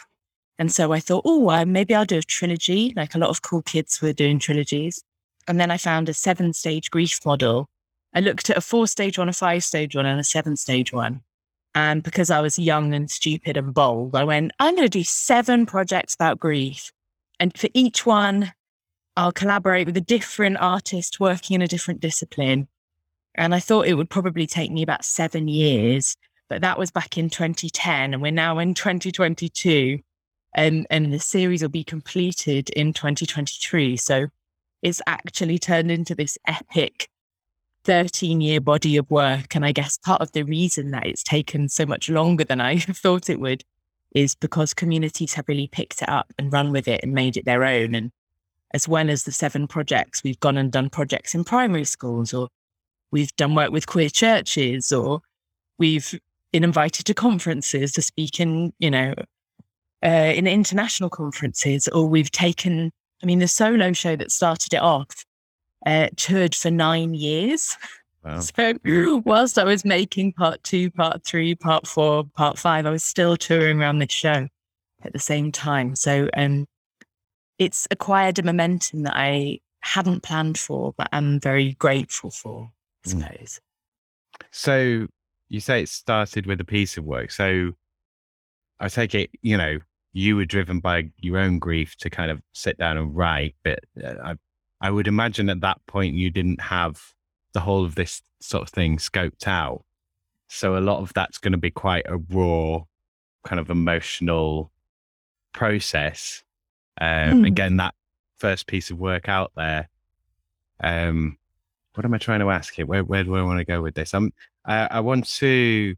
And 0.59 0.71
so 0.71 0.93
I 0.93 0.99
thought, 0.99 1.23
oh, 1.25 1.49
uh, 1.49 1.65
maybe 1.65 1.95
I'll 1.95 2.05
do 2.05 2.19
a 2.19 2.21
trilogy. 2.21 2.93
Like 2.95 3.15
a 3.15 3.17
lot 3.17 3.31
of 3.31 3.41
cool 3.41 3.63
kids 3.63 4.01
were 4.01 4.13
doing 4.13 4.37
trilogies. 4.37 5.03
And 5.47 5.59
then 5.59 5.71
I 5.71 5.77
found 5.77 6.09
a 6.09 6.13
seven 6.13 6.53
stage 6.53 6.91
grief 6.91 7.25
model. 7.25 7.67
I 8.13 8.19
looked 8.19 8.49
at 8.49 8.57
a 8.57 8.61
four 8.61 8.87
stage 8.87 9.17
one, 9.17 9.29
a 9.29 9.33
five 9.33 9.63
stage 9.63 9.95
one, 9.95 10.05
and 10.05 10.19
a 10.19 10.23
seven 10.23 10.55
stage 10.55 10.93
one. 10.93 11.21
And 11.75 12.01
because 12.01 12.31
I 12.31 12.39
was 12.39 12.57
young 12.57 12.93
and 12.93 13.11
stupid 13.11 13.57
and 13.57 13.73
bold, 13.73 14.15
I 14.15 14.23
went, 14.23 14.53
I'm 14.59 14.75
going 14.75 14.87
to 14.87 14.89
do 14.89 15.03
seven 15.03 15.65
projects 15.65 16.15
about 16.15 16.39
grief. 16.39 16.91
And 17.37 17.55
for 17.55 17.67
each 17.73 18.05
one, 18.05 18.53
I'll 19.17 19.33
collaborate 19.33 19.85
with 19.85 19.97
a 19.97 20.01
different 20.01 20.57
artist 20.61 21.19
working 21.19 21.55
in 21.55 21.61
a 21.61 21.67
different 21.67 21.99
discipline. 21.99 22.69
And 23.35 23.53
I 23.53 23.59
thought 23.59 23.87
it 23.87 23.95
would 23.95 24.09
probably 24.09 24.47
take 24.47 24.71
me 24.71 24.83
about 24.83 25.03
seven 25.03 25.49
years, 25.49 26.15
but 26.47 26.61
that 26.61 26.79
was 26.79 26.91
back 26.91 27.17
in 27.17 27.29
2010. 27.29 28.13
And 28.13 28.21
we're 28.21 28.31
now 28.31 28.57
in 28.59 28.73
2022. 28.73 29.99
And, 30.53 30.87
and 30.89 31.11
the 31.11 31.19
series 31.19 31.61
will 31.61 31.69
be 31.69 31.83
completed 31.83 32.69
in 32.69 32.93
2023. 32.93 33.97
So 33.97 34.27
it's 34.81 35.01
actually 35.07 35.59
turned 35.59 35.91
into 35.91 36.15
this 36.15 36.37
epic 36.47 37.09
13 37.85 38.41
year 38.41 38.59
body 38.59 38.97
of 38.97 39.09
work. 39.09 39.55
And 39.55 39.65
I 39.65 39.71
guess 39.71 39.97
part 39.97 40.21
of 40.21 40.31
the 40.31 40.43
reason 40.43 40.91
that 40.91 41.05
it's 41.05 41.23
taken 41.23 41.69
so 41.69 41.85
much 41.85 42.09
longer 42.09 42.43
than 42.43 42.59
I 42.59 42.77
thought 42.79 43.29
it 43.29 43.39
would 43.39 43.63
is 44.13 44.35
because 44.35 44.73
communities 44.73 45.33
have 45.35 45.47
really 45.47 45.67
picked 45.67 46.01
it 46.01 46.09
up 46.09 46.33
and 46.37 46.51
run 46.51 46.71
with 46.71 46.87
it 46.87 47.01
and 47.03 47.13
made 47.13 47.37
it 47.37 47.45
their 47.45 47.63
own. 47.63 47.95
And 47.95 48.11
as 48.73 48.87
well 48.87 49.09
as 49.09 49.23
the 49.23 49.31
seven 49.31 49.67
projects, 49.67 50.23
we've 50.23 50.39
gone 50.39 50.57
and 50.57 50.71
done 50.71 50.89
projects 50.89 51.35
in 51.35 51.43
primary 51.43 51.85
schools 51.85 52.33
or 52.33 52.49
we've 53.11 53.35
done 53.35 53.55
work 53.55 53.71
with 53.71 53.87
queer 53.87 54.09
churches 54.09 54.91
or 54.91 55.21
we've 55.77 56.19
been 56.51 56.63
invited 56.63 57.05
to 57.05 57.13
conferences 57.13 57.91
to 57.93 58.01
speak 58.01 58.39
in, 58.39 58.73
you 58.79 58.89
know, 58.89 59.13
uh, 60.03 60.33
in 60.35 60.47
international 60.47 61.09
conferences, 61.09 61.87
or 61.89 62.07
we've 62.07 62.31
taken, 62.31 62.91
I 63.23 63.25
mean, 63.25 63.39
the 63.39 63.47
solo 63.47 63.91
show 63.93 64.15
that 64.15 64.31
started 64.31 64.73
it 64.73 64.81
off 64.81 65.25
uh, 65.85 66.09
toured 66.15 66.55
for 66.55 66.71
nine 66.71 67.13
years. 67.13 67.77
Wow. 68.23 68.39
So 68.39 68.73
whilst 69.25 69.59
I 69.59 69.63
was 69.63 69.85
making 69.85 70.33
part 70.33 70.63
two, 70.63 70.89
part 70.91 71.23
three, 71.23 71.53
part 71.55 71.85
four, 71.85 72.23
part 72.35 72.57
five, 72.57 72.85
I 72.85 72.89
was 72.89 73.03
still 73.03 73.37
touring 73.37 73.79
around 73.79 73.99
this 73.99 74.11
show 74.11 74.47
at 75.03 75.13
the 75.13 75.19
same 75.19 75.51
time. 75.51 75.95
So 75.95 76.29
um, 76.35 76.65
it's 77.59 77.87
acquired 77.91 78.39
a 78.39 78.43
momentum 78.43 79.03
that 79.03 79.15
I 79.15 79.59
hadn't 79.81 80.23
planned 80.23 80.57
for, 80.57 80.93
but 80.97 81.07
I'm 81.11 81.39
very 81.39 81.73
grateful 81.73 82.31
for. 82.31 82.71
I 83.05 83.09
hmm. 83.09 83.21
suppose. 83.21 83.61
So 84.51 85.07
you 85.49 85.59
say 85.59 85.83
it 85.83 85.89
started 85.89 86.47
with 86.47 86.59
a 86.59 86.65
piece 86.65 86.97
of 86.97 87.03
work. 87.03 87.31
So 87.31 87.73
I 88.79 88.89
take 88.89 89.13
it, 89.13 89.29
you 89.41 89.57
know, 89.57 89.77
you 90.13 90.35
were 90.35 90.45
driven 90.45 90.79
by 90.79 91.11
your 91.19 91.37
own 91.37 91.59
grief 91.59 91.95
to 91.97 92.09
kind 92.09 92.31
of 92.31 92.41
sit 92.53 92.77
down 92.77 92.97
and 92.97 93.15
write, 93.15 93.55
but 93.63 93.79
uh, 94.03 94.15
I, 94.23 94.35
I 94.81 94.91
would 94.91 95.07
imagine 95.07 95.49
at 95.49 95.61
that 95.61 95.79
point 95.87 96.15
you 96.15 96.29
didn't 96.29 96.61
have 96.61 97.13
the 97.53 97.61
whole 97.61 97.85
of 97.85 97.95
this 97.95 98.21
sort 98.39 98.63
of 98.63 98.69
thing 98.69 98.97
scoped 98.97 99.47
out. 99.47 99.83
So 100.47 100.77
a 100.77 100.79
lot 100.79 101.01
of 101.01 101.13
that's 101.13 101.37
going 101.37 101.53
to 101.53 101.57
be 101.57 101.71
quite 101.71 102.05
a 102.07 102.17
raw, 102.17 102.83
kind 103.43 103.59
of 103.59 103.69
emotional 103.69 104.71
process. 105.53 106.43
Um, 106.99 107.43
mm. 107.43 107.47
Again, 107.47 107.77
that 107.77 107.95
first 108.37 108.67
piece 108.67 108.91
of 108.91 108.99
work 108.99 109.27
out 109.27 109.51
there. 109.55 109.89
Um, 110.81 111.37
what 111.93 112.05
am 112.05 112.13
I 112.13 112.17
trying 112.17 112.41
to 112.41 112.51
ask 112.51 112.73
here? 112.73 112.85
Where, 112.85 113.03
where 113.03 113.23
do 113.23 113.35
I 113.35 113.41
want 113.41 113.59
to 113.59 113.65
go 113.65 113.81
with 113.81 113.95
this? 113.95 114.13
I'm, 114.13 114.33
I, 114.65 114.87
I 114.91 114.99
want 114.99 115.25
to 115.35 115.95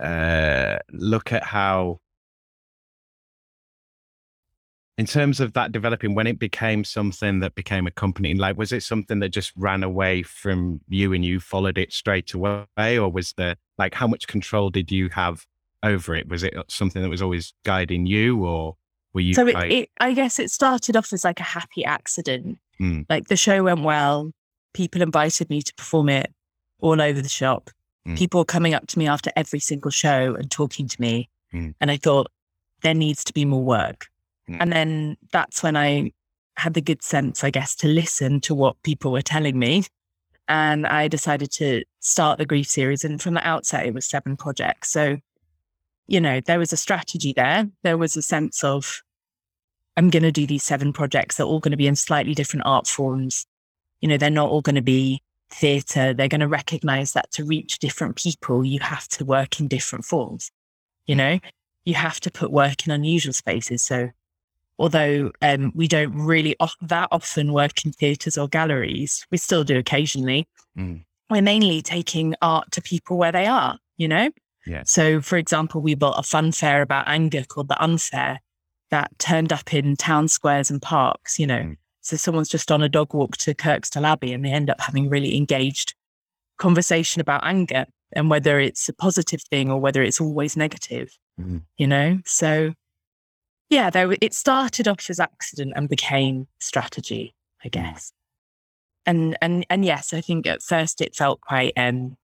uh, 0.00 0.78
look 0.90 1.32
at 1.32 1.44
how, 1.44 2.00
in 5.02 5.06
terms 5.06 5.40
of 5.40 5.52
that 5.54 5.72
developing, 5.72 6.14
when 6.14 6.28
it 6.28 6.38
became 6.38 6.84
something 6.84 7.40
that 7.40 7.56
became 7.56 7.88
a 7.88 7.90
company, 7.90 8.34
like, 8.34 8.56
was 8.56 8.70
it 8.72 8.84
something 8.84 9.18
that 9.18 9.30
just 9.30 9.52
ran 9.56 9.82
away 9.82 10.22
from 10.22 10.80
you 10.88 11.12
and 11.12 11.24
you 11.24 11.40
followed 11.40 11.76
it 11.76 11.92
straight 11.92 12.32
away? 12.34 12.66
Or 12.78 13.10
was 13.10 13.32
there, 13.36 13.56
like, 13.78 13.94
how 13.94 14.06
much 14.06 14.28
control 14.28 14.70
did 14.70 14.92
you 14.92 15.08
have 15.08 15.44
over 15.82 16.14
it? 16.14 16.28
Was 16.28 16.44
it 16.44 16.54
something 16.68 17.02
that 17.02 17.08
was 17.08 17.22
always 17.22 17.52
guiding 17.64 18.06
you 18.06 18.44
or 18.44 18.76
were 19.12 19.22
you? 19.22 19.34
So 19.34 19.46
it, 19.48 19.56
it, 19.72 19.90
I 19.98 20.12
guess 20.12 20.38
it 20.38 20.52
started 20.52 20.96
off 20.96 21.12
as 21.12 21.24
like 21.24 21.40
a 21.40 21.44
happy 21.44 21.84
accident 21.84 22.58
Mm. 22.82 23.06
Like 23.08 23.28
the 23.28 23.36
show 23.36 23.62
went 23.64 23.82
well. 23.82 24.32
People 24.74 25.02
invited 25.02 25.48
me 25.50 25.62
to 25.62 25.74
perform 25.74 26.08
it 26.08 26.32
all 26.80 27.00
over 27.00 27.20
the 27.22 27.28
shop. 27.28 27.70
Mm. 28.06 28.18
People 28.18 28.44
coming 28.44 28.74
up 28.74 28.86
to 28.88 28.98
me 28.98 29.06
after 29.06 29.30
every 29.36 29.60
single 29.60 29.90
show 29.90 30.34
and 30.34 30.50
talking 30.50 30.88
to 30.88 31.00
me. 31.00 31.28
Mm. 31.54 31.74
And 31.80 31.90
I 31.90 31.96
thought, 31.96 32.28
there 32.82 32.94
needs 32.94 33.22
to 33.24 33.32
be 33.32 33.44
more 33.44 33.62
work. 33.62 34.06
Mm. 34.52 34.56
And 34.60 34.72
then 34.72 35.16
that's 35.32 35.62
when 35.62 35.76
I 35.76 36.12
had 36.56 36.74
the 36.74 36.80
good 36.80 37.02
sense, 37.02 37.44
I 37.44 37.50
guess, 37.50 37.74
to 37.76 37.88
listen 37.88 38.40
to 38.42 38.54
what 38.54 38.82
people 38.82 39.12
were 39.12 39.22
telling 39.22 39.58
me. 39.58 39.84
And 40.48 40.86
I 40.86 41.08
decided 41.08 41.50
to 41.52 41.84
start 42.00 42.38
the 42.38 42.46
grief 42.46 42.66
series. 42.66 43.04
And 43.04 43.20
from 43.20 43.34
the 43.34 43.46
outset, 43.46 43.86
it 43.86 43.94
was 43.94 44.06
seven 44.06 44.36
projects. 44.36 44.90
So, 44.90 45.18
you 46.06 46.20
know, 46.20 46.40
there 46.40 46.58
was 46.58 46.72
a 46.72 46.76
strategy 46.76 47.32
there. 47.32 47.68
There 47.82 47.96
was 47.96 48.16
a 48.16 48.22
sense 48.22 48.62
of 48.62 49.02
I'm 49.96 50.10
going 50.10 50.22
to 50.22 50.32
do 50.32 50.46
these 50.46 50.64
seven 50.64 50.92
projects. 50.92 51.36
They're 51.36 51.46
all 51.46 51.60
going 51.60 51.72
to 51.72 51.76
be 51.76 51.86
in 51.86 51.96
slightly 51.96 52.34
different 52.34 52.66
art 52.66 52.86
forms. 52.86 53.46
You 54.00 54.08
know, 54.08 54.16
they're 54.16 54.30
not 54.30 54.50
all 54.50 54.62
going 54.62 54.76
to 54.76 54.82
be 54.82 55.22
theatre. 55.50 56.14
They're 56.14 56.28
going 56.28 56.40
to 56.40 56.48
recognize 56.48 57.12
that 57.12 57.30
to 57.32 57.44
reach 57.44 57.78
different 57.78 58.16
people, 58.16 58.64
you 58.64 58.80
have 58.80 59.06
to 59.08 59.24
work 59.24 59.60
in 59.60 59.68
different 59.68 60.04
forms. 60.04 60.50
You 61.06 61.14
know, 61.14 61.38
you 61.84 61.94
have 61.94 62.20
to 62.20 62.30
put 62.30 62.50
work 62.50 62.86
in 62.86 62.92
unusual 62.92 63.32
spaces. 63.32 63.82
So, 63.82 64.10
although 64.82 65.30
um, 65.42 65.70
we 65.76 65.86
don't 65.86 66.12
really 66.12 66.56
that 66.80 67.08
often 67.12 67.52
work 67.52 67.84
in 67.84 67.92
theatres 67.92 68.36
or 68.36 68.48
galleries, 68.48 69.24
we 69.30 69.38
still 69.38 69.62
do 69.62 69.78
occasionally. 69.78 70.48
Mm. 70.76 71.04
We're 71.30 71.40
mainly 71.40 71.82
taking 71.82 72.34
art 72.42 72.72
to 72.72 72.82
people 72.82 73.16
where 73.16 73.30
they 73.30 73.46
are, 73.46 73.78
you 73.96 74.08
know? 74.08 74.30
Yeah. 74.66 74.82
So, 74.84 75.20
for 75.20 75.36
example, 75.36 75.80
we 75.80 75.94
built 75.94 76.16
a 76.18 76.24
fun 76.24 76.50
fair 76.50 76.82
about 76.82 77.06
anger 77.06 77.44
called 77.44 77.68
The 77.68 77.80
Unfair, 77.80 78.40
that 78.90 79.16
turned 79.20 79.52
up 79.52 79.72
in 79.72 79.94
town 79.94 80.26
squares 80.26 80.68
and 80.68 80.82
parks, 80.82 81.38
you 81.38 81.46
know. 81.46 81.60
Mm. 81.60 81.76
So 82.00 82.16
someone's 82.16 82.48
just 82.48 82.72
on 82.72 82.82
a 82.82 82.88
dog 82.88 83.14
walk 83.14 83.36
to 83.38 83.54
Kirkstall 83.54 84.04
Abbey 84.04 84.32
and 84.32 84.44
they 84.44 84.50
end 84.50 84.68
up 84.68 84.80
having 84.80 85.08
really 85.08 85.36
engaged 85.36 85.94
conversation 86.58 87.20
about 87.20 87.46
anger 87.46 87.86
and 88.14 88.28
whether 88.28 88.58
it's 88.58 88.88
a 88.88 88.92
positive 88.92 89.42
thing 89.42 89.70
or 89.70 89.80
whether 89.80 90.02
it's 90.02 90.20
always 90.20 90.56
negative, 90.56 91.16
mm. 91.40 91.62
you 91.78 91.86
know? 91.86 92.18
So 92.24 92.74
yeah, 93.72 93.90
there, 93.90 94.14
it 94.20 94.34
started 94.34 94.86
off 94.86 95.10
as 95.10 95.18
accident 95.18 95.72
and 95.74 95.88
became 95.88 96.46
strategy, 96.60 97.34
I 97.64 97.68
mm. 97.68 97.72
guess. 97.72 98.12
And, 99.04 99.36
and, 99.42 99.66
and 99.68 99.84
yes, 99.84 100.12
I 100.12 100.20
think 100.20 100.46
at 100.46 100.62
first 100.62 101.00
it 101.00 101.16
felt 101.16 101.40
quite, 101.40 101.72
um, 101.76 102.16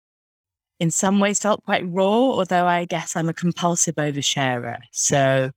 in 0.79 0.91
some 0.91 1.19
ways 1.19 1.39
felt 1.39 1.63
quite 1.63 1.83
raw, 1.87 2.05
although 2.05 2.67
I 2.67 2.85
guess 2.85 3.15
I'm 3.15 3.29
a 3.29 3.33
compulsive 3.33 3.95
oversharer. 3.95 4.77
So 4.91 5.51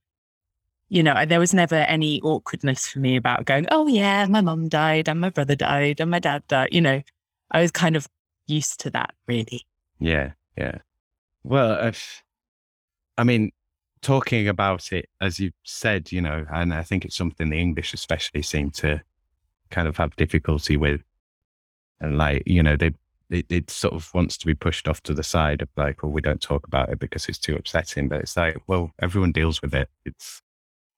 you 0.91 1.01
know, 1.01 1.25
there 1.25 1.39
was 1.39 1.53
never 1.53 1.75
any 1.75 2.19
awkwardness 2.19 2.85
for 2.85 2.99
me 2.99 3.15
about 3.15 3.45
going, 3.45 3.65
oh, 3.71 3.87
yeah, 3.87 4.25
my 4.25 4.41
mum 4.41 4.67
died 4.67 5.07
and 5.07 5.21
my 5.21 5.29
brother 5.29 5.55
died 5.55 6.01
and 6.01 6.11
my 6.11 6.19
dad 6.19 6.45
died. 6.49 6.67
You 6.73 6.81
know, 6.81 7.01
I 7.49 7.61
was 7.61 7.71
kind 7.71 7.95
of 7.95 8.09
used 8.45 8.81
to 8.81 8.89
that, 8.89 9.13
really. 9.25 9.65
Yeah. 9.99 10.33
Yeah. 10.57 10.79
Well, 11.45 11.87
if, 11.87 12.21
I 13.17 13.23
mean, 13.23 13.53
talking 14.01 14.47
about 14.47 14.91
it, 14.91 15.09
as 15.19 15.39
you 15.39 15.51
said, 15.63 16.11
you 16.11 16.21
know, 16.21 16.45
and 16.53 16.73
I 16.73 16.83
think 16.83 17.05
it's 17.05 17.15
something 17.15 17.49
the 17.49 17.59
English 17.59 17.93
especially 17.93 18.41
seem 18.41 18.71
to 18.71 19.01
kind 19.69 19.87
of 19.87 19.97
have 19.97 20.15
difficulty 20.15 20.77
with. 20.77 21.01
And 21.99 22.17
like, 22.17 22.43
you 22.45 22.63
know, 22.63 22.75
they, 22.75 22.91
it, 23.29 23.45
it, 23.49 23.69
sort 23.69 23.93
of 23.93 24.11
wants 24.13 24.37
to 24.37 24.45
be 24.45 24.55
pushed 24.55 24.87
off 24.87 25.01
to 25.03 25.13
the 25.13 25.23
side 25.23 25.61
of 25.61 25.69
like, 25.77 26.01
well, 26.01 26.11
we 26.11 26.21
don't 26.21 26.41
talk 26.41 26.65
about 26.65 26.89
it 26.89 26.99
because 26.99 27.29
it's 27.29 27.37
too 27.37 27.55
upsetting. 27.55 28.09
But 28.09 28.21
it's 28.21 28.35
like, 28.35 28.57
well, 28.67 28.91
everyone 28.99 29.31
deals 29.31 29.61
with 29.61 29.75
it. 29.75 29.87
It's 30.03 30.41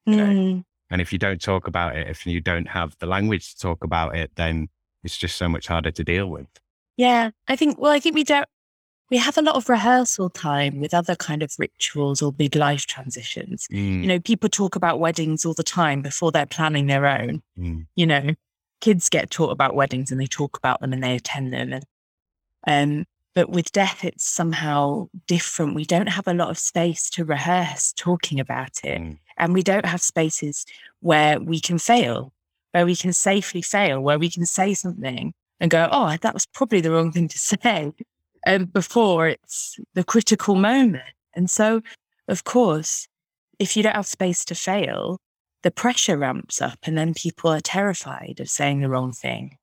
Mm. 0.08 0.64
And 0.90 1.02
if 1.02 1.12
you 1.12 1.20
don't 1.20 1.42
talk 1.42 1.68
about 1.68 1.96
it, 1.96 2.08
if 2.08 2.26
you 2.26 2.42
don't 2.42 2.68
have 2.68 2.96
the 3.00 3.06
language 3.06 3.54
to 3.54 3.60
talk 3.60 3.84
about 3.84 4.16
it, 4.16 4.32
then 4.36 4.70
it's 5.04 5.18
just 5.18 5.38
so 5.38 5.48
much 5.48 5.68
harder 5.68 5.92
to 5.92 6.04
deal 6.04 6.28
with. 6.28 6.48
Yeah. 6.98 7.32
I 7.48 7.56
think, 7.56 7.80
well, 7.80 7.92
I 7.92 8.00
think 8.00 8.16
we 8.16 8.24
don't, 8.24 8.48
we 9.14 9.20
have 9.20 9.38
a 9.38 9.44
lot 9.44 9.56
of 9.56 9.70
rehearsal 9.70 10.28
time 10.28 10.80
with 10.80 10.92
other 10.92 11.16
kind 11.16 11.44
of 11.44 11.54
rituals 11.60 12.24
or 12.24 12.34
big 12.34 12.56
life 12.56 12.88
transitions. 12.88 13.68
Mm. 13.72 14.02
You 14.02 14.08
know, 14.08 14.20
people 14.20 14.50
talk 14.50 14.76
about 14.76 15.00
weddings 15.00 15.46
all 15.46 15.54
the 15.54 15.62
time 15.62 16.02
before 16.02 16.32
they're 16.32 16.48
planning 16.48 16.88
their 16.88 17.06
own. 17.06 17.44
Mm. 17.56 17.86
You 17.96 18.08
know, 18.08 18.30
kids 18.82 19.10
get 19.10 19.30
taught 19.30 19.52
about 19.52 19.76
weddings 19.76 20.10
and 20.10 20.20
they 20.20 20.26
talk 20.26 20.58
about 20.58 20.82
them 20.82 20.94
and 20.94 21.04
they 21.04 21.16
attend 21.16 21.54
them. 21.54 21.74
And, 22.64 23.02
um, 23.02 23.06
but 23.36 23.52
with 23.52 23.72
death, 23.72 24.04
it's 24.04 24.26
somehow 24.26 25.10
different. 25.28 25.76
We 25.76 25.86
don't 25.86 26.10
have 26.10 26.28
a 26.28 26.34
lot 26.34 26.50
of 26.50 26.58
space 26.58 27.12
to 27.12 27.24
rehearse 27.24 27.94
talking 27.94 28.40
about 28.40 28.80
it. 28.84 29.00
Mm. 29.00 29.20
And 29.38 29.54
we 29.54 29.62
don't 29.62 29.86
have 29.86 30.02
spaces 30.02 30.66
where 31.02 31.40
we 31.40 31.60
can 31.60 31.78
fail, 31.78 32.34
where 32.72 32.88
we 32.88 32.96
can 32.96 33.14
safely 33.14 33.62
fail, 33.62 34.02
where 34.02 34.18
we 34.18 34.32
can 34.32 34.48
say 34.48 34.74
something 34.74 35.36
and 35.60 35.70
go, 35.70 35.88
oh, 35.92 36.18
that 36.20 36.34
was 36.34 36.48
probably 36.48 36.82
the 36.82 36.90
wrong 36.90 37.12
thing 37.12 37.28
to 37.28 37.38
say 37.62 37.94
um, 38.46 38.66
before 38.66 39.28
it's 39.28 39.78
the 39.94 40.04
critical 40.04 40.56
moment. 40.56 41.04
And 41.36 41.50
so, 41.50 41.82
of 42.28 42.44
course, 42.44 43.08
if 43.60 43.76
you 43.76 43.84
don't 43.84 43.96
have 43.96 44.08
space 44.08 44.46
to 44.46 44.56
fail, 44.56 45.20
the 45.64 45.72
pressure 45.72 46.18
ramps 46.18 46.62
up 46.62 46.80
and 46.84 46.98
then 46.98 47.14
people 47.14 47.52
are 47.52 47.62
terrified 47.62 48.40
of 48.40 48.50
saying 48.50 48.82
the 48.82 48.90
wrong 48.90 49.14
thing. 49.14 49.58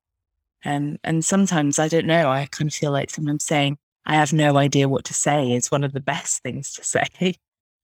Um, 0.65 0.97
and 1.03 1.23
sometimes 1.23 1.79
I 1.79 1.87
don't 1.87 2.05
know. 2.05 2.29
I 2.29 2.47
kind 2.51 2.69
of 2.69 2.73
feel 2.73 2.91
like 2.91 3.09
sometimes 3.09 3.45
saying 3.45 3.77
I 4.05 4.15
have 4.15 4.33
no 4.33 4.57
idea 4.57 4.89
what 4.89 5.05
to 5.05 5.13
say 5.13 5.51
is 5.51 5.71
one 5.71 5.83
of 5.83 5.93
the 5.93 5.99
best 5.99 6.43
things 6.43 6.73
to 6.73 6.83
say. 6.83 7.35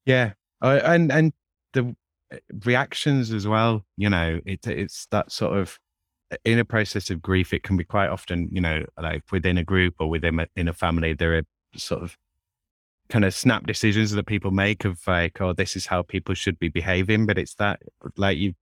Yeah, 0.06 0.34
uh, 0.62 0.80
and 0.84 1.12
and 1.12 1.34
the 1.74 1.96
reactions 2.66 3.32
as 3.32 3.48
well. 3.48 3.84
You 3.98 4.10
know, 4.10 4.40
it, 4.46 4.66
it's 4.68 5.08
that 5.12 5.32
sort 5.32 5.58
of 5.58 5.78
in 6.44 6.60
a 6.60 6.66
process 6.66 7.10
of 7.10 7.22
grief, 7.22 7.54
it 7.54 7.64
can 7.64 7.78
be 7.78 7.84
quite 7.84 8.10
often, 8.10 8.50
you 8.52 8.62
know, 8.62 8.86
like 9.02 9.24
within 9.32 9.58
a 9.58 9.64
group 9.64 9.96
or 10.00 10.10
within 10.10 10.40
a, 10.40 10.48
in 10.56 10.68
a 10.68 10.74
family, 10.74 11.14
there 11.14 11.38
are 11.38 11.44
sort 11.76 12.04
of 12.04 12.18
kind 13.10 13.24
of 13.24 13.34
snap 13.34 13.66
decisions 13.66 14.12
that 14.12 14.26
people 14.26 14.52
make 14.52 14.84
of 14.84 15.00
like, 15.08 15.40
oh, 15.40 15.54
this 15.54 15.76
is 15.76 15.86
how 15.86 16.02
people 16.02 16.36
should 16.36 16.60
be 16.60 16.68
behaving. 16.68 17.26
But 17.26 17.38
it's 17.38 17.56
that 17.56 17.82
like 18.18 18.38
you, 18.38 18.54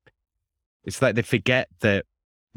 it's 0.83 1.01
like 1.01 1.15
they 1.15 1.23
forget 1.23 1.67
that 1.79 2.05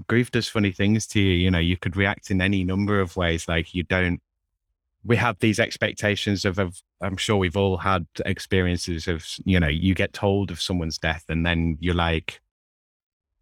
grief 0.07 0.31
does 0.31 0.49
funny 0.49 0.73
things 0.73 1.07
to 1.09 1.21
you. 1.21 1.33
You 1.33 1.51
know, 1.51 1.59
you 1.59 1.77
could 1.77 1.97
react 1.97 2.31
in 2.31 2.43
any 2.43 2.63
number 2.63 3.01
of 3.01 3.17
ways. 3.17 3.49
Like 3.49 3.75
you 3.75 3.85
don't, 3.85 4.21
we 5.05 5.17
have 5.17 5.39
these 5.39 5.59
expectations 5.59 6.45
of, 6.45 6.59
of, 6.59 6.83
I'm 7.01 7.17
sure 7.17 7.37
we've 7.37 7.57
all 7.57 7.79
had 7.79 8.07
experiences 8.27 9.09
of, 9.09 9.25
you 9.45 9.59
know, 9.59 9.69
you 9.69 9.95
get 9.95 10.13
told 10.13 10.51
of 10.51 10.61
someone's 10.61 10.99
death 10.99 11.25
and 11.29 11.47
then 11.47 11.79
you're 11.81 11.95
like, 11.95 12.41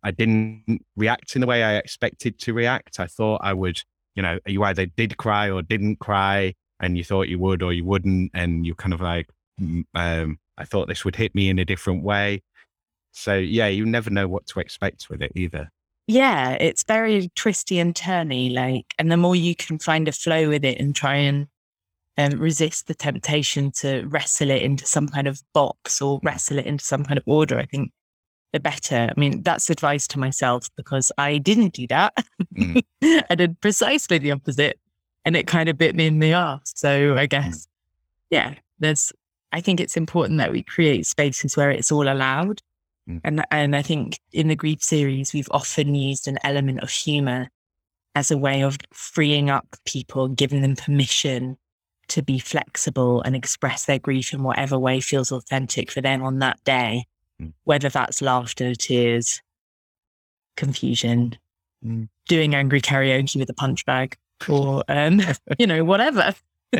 I 0.07 0.13
didn't 0.13 0.85
react 0.97 1.35
in 1.35 1.41
the 1.41 1.49
way 1.49 1.65
I 1.65 1.79
expected 1.79 2.39
to 2.39 2.55
react. 2.55 3.01
I 3.01 3.09
thought 3.09 3.41
I 3.43 3.53
would, 3.53 3.83
you 4.15 4.23
know, 4.23 4.39
you 4.47 4.63
either 4.63 4.87
did 4.87 5.17
cry 5.17 5.51
or 5.51 5.63
didn't 5.63 5.99
cry 5.99 6.55
and 6.79 6.97
you 6.97 7.03
thought 7.03 7.27
you 7.27 7.41
would 7.41 7.61
or 7.61 7.73
you 7.73 7.85
wouldn't. 7.85 8.31
And 8.33 8.65
you 8.65 8.77
kind 8.77 8.95
of 8.95 9.01
like, 9.01 9.29
um, 9.97 10.39
I 10.57 10.65
thought 10.65 10.87
this 10.87 11.05
would 11.05 11.17
hit 11.17 11.35
me 11.35 11.49
in 11.49 11.59
a 11.59 11.65
different 11.65 12.05
way. 12.05 12.45
So 13.11 13.35
yeah, 13.35 13.67
you 13.67 13.85
never 13.85 14.11
know 14.11 14.29
what 14.29 14.47
to 14.47 14.61
expect 14.61 15.11
with 15.11 15.23
it 15.23 15.33
either. 15.35 15.73
Yeah, 16.07 16.53
it's 16.53 16.85
very 16.85 17.33
twisty 17.35 17.81
and 17.81 17.93
turny, 17.93 18.55
like, 18.55 18.95
and 19.01 19.11
the 19.11 19.17
more 19.17 19.35
you 19.35 19.57
can 19.57 19.81
find 19.81 20.07
a 20.07 20.13
flow 20.13 20.49
with 20.49 20.65
it 20.65 20.79
and 20.79 20.95
try 20.95 21.17
and 21.17 21.49
um, 22.17 22.39
resist 22.39 22.87
the 22.87 22.95
temptation 22.95 23.73
to 23.73 24.05
wrestle 24.07 24.51
it 24.51 24.63
into 24.63 24.87
some 24.87 25.09
kind 25.09 25.27
of 25.27 25.43
box 25.53 26.01
or 26.01 26.21
wrestle 26.23 26.61
it 26.61 26.67
into 26.67 26.85
some 26.85 27.05
kind 27.05 27.19
of 27.19 27.25
order, 27.27 27.59
I 27.59 27.65
think 27.65 27.91
the 28.57 28.61
better. 28.61 29.13
I 29.15 29.21
mean, 29.21 29.43
that's 29.43 29.71
advice 29.71 30.07
to 30.09 30.19
myself 30.19 30.69
because 30.77 31.13
I 31.19 31.39
didn't 31.39 31.75
do 31.75 31.87
that. 31.89 32.15
Mm. 32.55 32.83
I 33.31 33.35
did 33.35 33.61
precisely 33.61 34.19
the 34.19 34.33
opposite 34.33 34.79
and 35.25 35.37
it 35.37 35.47
kind 35.47 35.69
of 35.69 35.79
bit 35.79 35.95
me 35.95 36.07
in 36.07 36.19
the 36.19 36.33
ass. 36.33 36.73
So 36.75 37.17
I 37.17 37.27
mm. 37.27 37.31
guess, 37.31 37.69
yeah, 38.31 38.55
there's, 38.79 39.13
I 39.53 39.61
think 39.61 39.81
it's 39.81 39.97
important 39.97 40.39
that 40.39 40.53
we 40.53 40.63
create 40.63 41.07
spaces 41.07 41.57
where 41.57 41.71
it's 41.71 41.93
all 41.93 42.09
allowed 42.09 42.61
Mm. 43.09 43.21
And, 43.25 43.45
and 43.51 43.77
I 43.77 43.83
think 43.83 44.19
in 44.33 44.49
the 44.49 44.57
grief 44.57 44.83
series, 44.83 45.33
we've 45.33 45.49
often 45.51 45.95
used 45.95 46.29
an 46.29 46.39
element 46.43 46.81
of 46.81 46.91
humor 46.91 47.49
as 48.15 48.31
a 48.31 48.39
way 48.39 48.63
of 48.63 48.79
freeing 48.93 49.51
up 49.51 49.67
people, 49.85 50.29
giving 50.29 50.63
them 50.63 50.77
permission 50.77 51.57
to 52.09 52.23
be 52.23 52.39
flexible 52.39 53.21
and 53.23 53.35
express 53.35 53.85
their 53.85 53.99
grief 53.99 54.33
in 54.33 54.43
whatever 54.43 54.79
way 54.79 55.01
feels 55.01 55.33
authentic 55.33 55.91
for 55.91 56.01
them 56.01 56.23
on 56.23 56.39
that 56.39 56.63
day, 56.65 57.05
mm. 57.40 57.52
whether 57.64 57.88
that's 57.88 58.23
laughter, 58.23 58.75
tears, 58.75 59.43
confusion, 60.57 61.37
mm. 61.85 62.09
doing 62.28 62.55
angry 62.55 62.81
karaoke 62.81 63.37
with 63.37 63.50
a 63.50 63.55
punch 63.55 63.85
bag, 63.87 64.16
or, 64.49 64.85
um, 64.88 65.21
you 65.59 65.66
know, 65.66 65.85
whatever. 65.85 66.35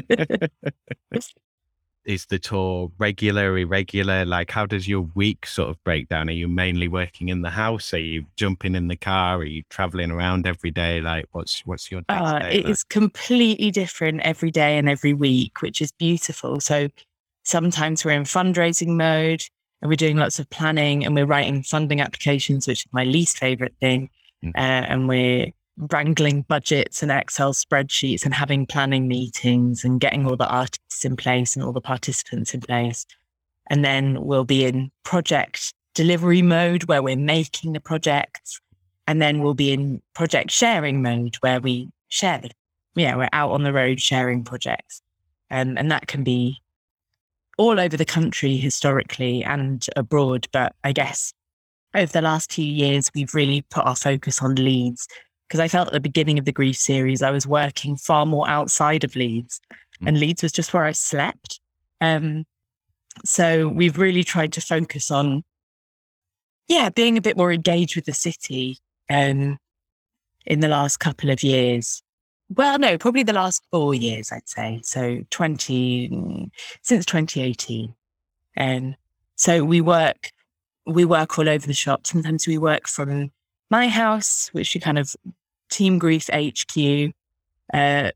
is 2.07 2.27
the 2.27 2.39
tour 2.39 2.91
regular, 2.99 3.59
irregular? 3.59 4.25
Like, 4.25 4.51
how 4.51 4.65
does 4.65 4.89
your 4.89 5.03
week 5.15 5.47
sort 5.47 5.71
of 5.71 5.83
break 5.85 6.09
down? 6.09 6.29
Are 6.29 6.33
you 6.33 6.49
mainly 6.49 6.89
working 6.89 7.29
in 7.29 7.43
the 7.43 7.51
house? 7.51 7.93
Are 7.93 7.99
you 7.99 8.25
jumping 8.37 8.75
in 8.75 8.89
the 8.89 8.97
car? 8.97 9.39
Are 9.39 9.45
you 9.45 9.65
traveling 9.69 10.11
around 10.11 10.47
every 10.47 10.71
day? 10.71 11.01
Like, 11.01 11.27
what's 11.33 11.61
what's 11.67 11.91
your? 11.91 12.03
Uh, 12.09 12.41
it 12.51 12.69
is 12.69 12.85
completely 12.85 13.71
different 13.71 14.21
every 14.23 14.51
day 14.51 14.79
and 14.79 14.89
every 14.89 15.13
week, 15.13 15.61
which 15.61 15.83
is 15.83 15.93
beautiful. 15.93 16.61
So 16.61 16.89
sometimes 17.43 18.05
we're 18.05 18.13
in 18.13 18.25
fundraising 18.25 18.97
mode 18.97 19.45
and 19.83 19.89
we're 19.89 19.97
doing 19.97 20.17
lots 20.17 20.39
of 20.39 20.49
planning 20.51 21.05
and 21.05 21.15
we're 21.15 21.27
writing 21.27 21.63
funding 21.63 22.01
applications, 22.01 22.67
which 22.67 22.87
is 22.87 22.93
my 22.93 23.05
least 23.05 23.39
favorite 23.39 23.75
thing. 23.81 24.11
Mm. 24.45 24.51
Uh, 24.57 24.87
and 24.89 25.09
we're 25.09 25.53
wrangling 25.77 26.43
budgets 26.43 27.03
and 27.03 27.13
Excel 27.13 27.53
spreadsheets 27.53 28.25
and 28.25 28.33
having 28.33 28.67
planning 28.67 29.07
meetings 29.07 29.85
and 29.85 30.01
getting 30.01 30.27
all 30.27 30.37
the 30.37 30.49
artists 30.49 31.05
in 31.05 31.17
place 31.17 31.55
and 31.55 31.65
all 31.65 31.73
the 31.73 31.81
participants 31.81 32.55
in 32.55 32.61
place. 32.61 33.07
And 33.69 33.85
then 33.85 34.25
we'll 34.25 34.45
be 34.45 34.65
in 34.65 34.91
project 35.03 35.75
delivery 35.95 36.43
mode 36.43 36.85
where 36.85 37.03
we're 37.03 37.17
making 37.17 37.73
the 37.73 37.81
projects. 37.81 38.61
And 39.07 39.21
then 39.21 39.41
we'll 39.41 39.55
be 39.55 39.73
in 39.73 40.03
project 40.15 40.51
sharing 40.51 41.03
mode 41.03 41.37
where 41.37 41.61
we 41.61 41.89
share 42.09 42.39
the, 42.39 42.51
yeah, 42.95 43.17
we're 43.17 43.29
out 43.33 43.51
on 43.51 43.63
the 43.63 43.73
road 43.73 44.01
sharing 44.01 44.45
projects. 44.45 45.03
Um, 45.51 45.77
and 45.77 45.91
that 45.91 46.07
can 46.07 46.25
be 46.25 46.61
all 47.57 47.81
over 47.81 47.97
the 47.97 48.05
country 48.05 48.57
historically 48.57 49.45
and 49.45 49.87
abroad. 49.97 50.47
But 50.53 50.75
I 50.85 50.93
guess 50.93 51.33
over 51.95 52.13
the 52.13 52.23
last 52.23 52.53
few 52.53 52.65
years, 52.65 53.11
we've 53.15 53.35
really 53.35 53.63
put 53.71 53.87
our 53.87 53.97
focus 53.97 54.43
on 54.43 54.55
Leeds 54.57 55.07
because 55.49 55.61
I 55.61 55.69
felt 55.69 55.89
at 55.89 55.93
the 55.93 56.01
beginning 56.01 56.39
of 56.39 56.45
the 56.45 56.53
grief 56.53 56.77
series, 56.77 57.23
I 57.23 57.31
was 57.31 57.47
working 57.47 57.97
far 57.97 58.27
more 58.27 58.49
outside 58.49 59.05
of 59.05 59.15
Leeds, 59.15 59.61
mm. 60.03 60.09
and 60.09 60.19
Leeds 60.19 60.43
was 60.43 60.53
just 60.53 60.75
where 60.75 60.85
I 60.85 60.93
slept. 60.93 61.61
Um, 62.01 62.45
so 63.25 63.69
we've 63.69 63.99
really 63.99 64.25
tried 64.25 64.53
to 64.55 64.61
focus 64.61 65.11
on, 65.11 65.45
yeah, 66.69 66.91
being 66.91 67.17
a 67.17 67.23
bit 67.23 67.37
more 67.37 67.53
engaged 67.53 67.97
with 67.97 68.07
the 68.07 68.13
city 68.13 68.79
um, 69.09 69.59
in 70.45 70.61
the 70.61 70.69
last 70.69 70.99
couple 70.99 71.31
of 71.31 71.43
years. 71.43 72.03
Well, 72.49 72.79
no, 72.79 72.97
probably 72.97 73.25
the 73.25 73.33
last 73.33 73.63
four 73.71 73.95
years, 73.95 74.31
I'd 74.31 74.49
say. 74.49 74.81
So 74.85 75.21
20, 75.31 76.51
since 76.83 77.05
2018. 77.05 77.95
And 78.57 78.87
um, 78.87 78.95
so 79.35 79.65
we 79.65 79.81
work, 79.81 80.31
we 80.87 81.05
work 81.05 81.39
all 81.39 81.49
over 81.49 81.67
the 81.67 81.75
shop. 81.75 82.07
Sometimes 82.07 82.47
we 82.47 82.59
work 82.59 82.87
from 82.87 83.33
my 83.69 83.89
house, 83.89 84.49
which 84.53 84.75
we 84.75 84.81
kind 84.81 84.99
of 84.99 85.15
Team 85.71 85.99
Grief 85.99 86.29
HQ. 86.33 87.13
Uh, 87.75 88.11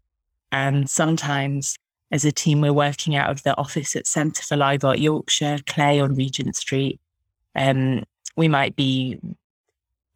and 0.52 0.88
sometimes 0.88 1.76
as 2.12 2.24
a 2.24 2.32
team, 2.32 2.60
we're 2.60 2.72
working 2.72 3.16
out 3.16 3.30
of 3.30 3.42
the 3.42 3.56
office 3.56 3.94
at 3.96 4.06
Centre 4.06 4.42
for 4.42 4.56
Live 4.56 4.84
Art 4.84 4.98
Yorkshire, 4.98 5.58
Clay 5.66 6.00
on 6.00 6.14
Regent 6.14 6.56
Street. 6.56 7.00
Um, 7.54 8.04
we 8.36 8.48
might 8.48 8.76
be 8.76 9.18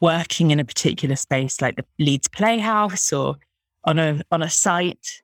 working 0.01 0.51
in 0.51 0.61
a 0.61 0.65
particular 0.65 1.17
space 1.17 1.61
like 1.61 1.77
the 1.77 1.85
Leeds 1.99 2.29
Playhouse 2.29 3.13
or 3.13 3.37
on 3.85 3.99
a 3.99 4.23
on 4.31 4.43
a 4.43 4.51
site. 4.51 5.23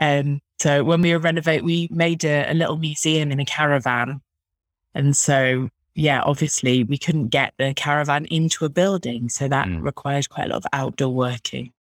Um, 0.00 0.40
so 0.58 0.84
when 0.84 1.00
we 1.02 1.12
were 1.12 1.18
renovate, 1.18 1.64
we 1.64 1.88
made 1.90 2.24
a, 2.24 2.50
a 2.50 2.54
little 2.54 2.76
museum 2.76 3.30
in 3.30 3.40
a 3.40 3.44
caravan. 3.44 4.20
And 4.94 5.16
so 5.16 5.68
yeah, 5.96 6.22
obviously 6.22 6.84
we 6.84 6.98
couldn't 6.98 7.28
get 7.28 7.54
the 7.58 7.72
caravan 7.74 8.26
into 8.26 8.64
a 8.64 8.68
building. 8.68 9.28
So 9.28 9.48
that 9.48 9.66
mm. 9.66 9.82
required 9.82 10.28
quite 10.28 10.46
a 10.46 10.50
lot 10.50 10.58
of 10.58 10.66
outdoor 10.72 11.12
working. 11.12 11.72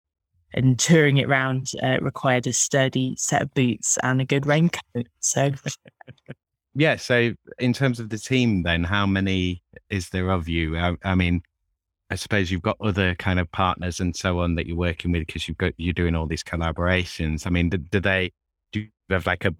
And 0.57 0.79
touring 0.79 1.17
it 1.17 1.27
around 1.27 1.73
uh, 1.83 1.99
required 2.01 2.47
a 2.47 2.53
sturdy 2.53 3.17
set 3.19 3.43
of 3.43 3.53
boots 3.55 3.99
and 4.05 4.21
a 4.21 4.25
good 4.25 4.47
raincoat. 4.47 5.09
So, 5.19 5.51
yeah. 6.77 6.95
So, 6.95 7.35
in 7.59 7.73
terms 7.73 7.99
of 7.99 8.09
the 8.09 8.19
team, 8.19 8.63
then, 8.63 8.85
how 8.85 9.05
many 9.05 9.65
is 9.91 10.11
there 10.11 10.31
of 10.31 10.49
you? 10.49 10.77
I, 10.77 10.95
I 11.03 11.17
mean, 11.17 11.43
I 12.15 12.17
suppose 12.17 12.49
you've 12.49 12.63
got 12.63 12.77
other 12.81 13.17
kind 13.17 13.41
of 13.41 13.51
partners 13.51 13.99
and 13.99 14.15
so 14.15 14.39
on 14.39 14.55
that 14.55 14.69
you're 14.69 14.77
working 14.77 15.11
with 15.11 15.27
because 15.27 15.49
you've 15.49 15.59
got 15.59 15.73
you're 15.79 15.93
doing 15.93 16.15
all 16.15 16.29
these 16.29 16.45
collaborations. 16.45 17.45
I 17.45 17.51
mean, 17.51 17.71
do, 17.71 17.77
do 17.77 17.99
they 17.99 18.31
do 18.71 18.83
you 18.83 18.89
have 19.11 19.27
like 19.27 19.45
a 19.45 19.53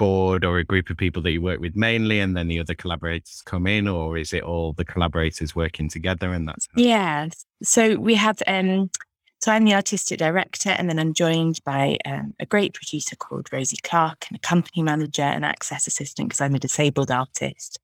board 0.00 0.44
or 0.44 0.58
a 0.58 0.64
group 0.64 0.90
of 0.90 0.96
people 0.96 1.22
that 1.22 1.30
you 1.30 1.40
work 1.40 1.60
with 1.60 1.76
mainly 1.76 2.18
and 2.18 2.36
then 2.36 2.48
the 2.48 2.58
other 2.58 2.74
collaborators 2.74 3.40
come 3.46 3.68
in 3.68 3.86
or 3.86 4.18
is 4.18 4.32
it 4.32 4.42
all 4.42 4.72
the 4.72 4.84
collaborators 4.84 5.54
working 5.54 5.88
together 5.88 6.32
and 6.32 6.48
that's 6.48 6.66
yeah 6.74 7.28
so 7.62 7.94
we 7.94 8.16
have 8.16 8.42
um 8.48 8.90
so 9.38 9.52
i'm 9.52 9.64
the 9.64 9.74
artistic 9.74 10.18
director 10.18 10.70
and 10.70 10.88
then 10.88 10.98
i'm 10.98 11.14
joined 11.14 11.60
by 11.64 11.96
um, 12.04 12.34
a 12.40 12.46
great 12.46 12.74
producer 12.74 13.14
called 13.14 13.46
rosie 13.52 13.76
clark 13.84 14.24
and 14.28 14.36
a 14.36 14.40
company 14.40 14.82
manager 14.82 15.22
and 15.22 15.44
access 15.44 15.86
assistant 15.86 16.30
because 16.30 16.40
i'm 16.40 16.54
a 16.56 16.58
disabled 16.58 17.12
artist 17.12 17.78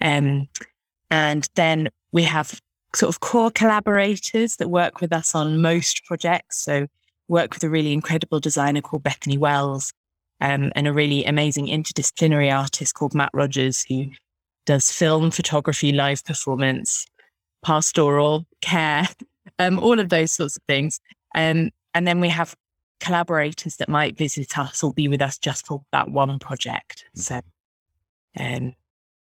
um 0.00 0.46
and 1.10 1.48
then 1.56 1.88
we 2.12 2.22
have 2.22 2.60
sort 2.96 3.08
of 3.08 3.20
core 3.20 3.50
collaborators 3.50 4.56
that 4.56 4.68
work 4.68 5.00
with 5.00 5.12
us 5.12 5.34
on 5.34 5.60
most 5.60 6.04
projects 6.04 6.62
so 6.62 6.86
work 7.28 7.54
with 7.54 7.62
a 7.64 7.68
really 7.68 7.92
incredible 7.92 8.40
designer 8.40 8.80
called 8.80 9.02
bethany 9.02 9.36
wells 9.36 9.92
um, 10.40 10.72
and 10.74 10.86
a 10.86 10.92
really 10.92 11.24
amazing 11.24 11.66
interdisciplinary 11.66 12.54
artist 12.54 12.94
called 12.94 13.14
Matt 13.14 13.30
Rogers, 13.32 13.84
who 13.88 14.06
does 14.66 14.90
film, 14.92 15.30
photography, 15.30 15.92
live 15.92 16.24
performance, 16.24 17.06
pastoral 17.62 18.46
care, 18.60 19.08
um, 19.58 19.78
all 19.78 19.98
of 19.98 20.08
those 20.08 20.32
sorts 20.32 20.56
of 20.56 20.62
things. 20.64 21.00
Um, 21.34 21.70
and 21.94 22.06
then 22.06 22.20
we 22.20 22.28
have 22.28 22.54
collaborators 23.00 23.76
that 23.76 23.88
might 23.88 24.16
visit 24.16 24.58
us 24.58 24.82
or 24.82 24.92
be 24.92 25.08
with 25.08 25.22
us 25.22 25.38
just 25.38 25.66
for 25.66 25.82
that 25.92 26.10
one 26.10 26.38
project. 26.38 27.04
Mm. 27.16 27.20
So, 27.20 27.40
um, 28.38 28.74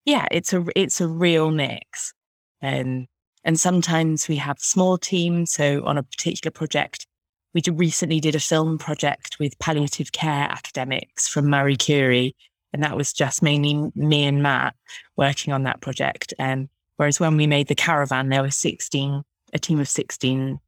yeah, 0.05 0.27
it's 0.31 0.53
a 0.53 0.65
it's 0.75 1.01
a 1.01 1.07
real 1.07 1.51
mix. 1.51 2.13
Um, 2.61 3.07
and 3.43 3.59
sometimes 3.59 4.27
we 4.27 4.35
have 4.37 4.59
small 4.59 4.97
teams. 4.97 5.51
So 5.51 5.83
on 5.85 5.97
a 5.97 6.03
particular 6.03 6.51
project, 6.51 7.07
we 7.53 7.61
recently 7.71 8.19
did 8.19 8.35
a 8.35 8.39
film 8.39 8.77
project 8.77 9.37
with 9.39 9.57
palliative 9.59 10.11
care 10.11 10.47
academics 10.49 11.27
from 11.27 11.49
Marie 11.49 11.77
Curie, 11.77 12.35
and 12.73 12.83
that 12.83 12.95
was 12.95 13.13
just 13.13 13.41
mainly 13.41 13.91
me 13.95 14.25
and 14.25 14.43
Matt 14.43 14.75
working 15.17 15.53
on 15.53 15.63
that 15.63 15.81
project. 15.81 16.33
And 16.37 16.63
um, 16.63 16.69
whereas 16.97 17.19
when 17.19 17.37
we 17.37 17.47
made 17.47 17.67
the 17.67 17.75
caravan, 17.75 18.29
there 18.29 18.43
were 18.43 18.51
16, 18.51 19.23
a 19.53 19.59
team 19.59 19.79
of 19.79 19.87
16 19.87 20.59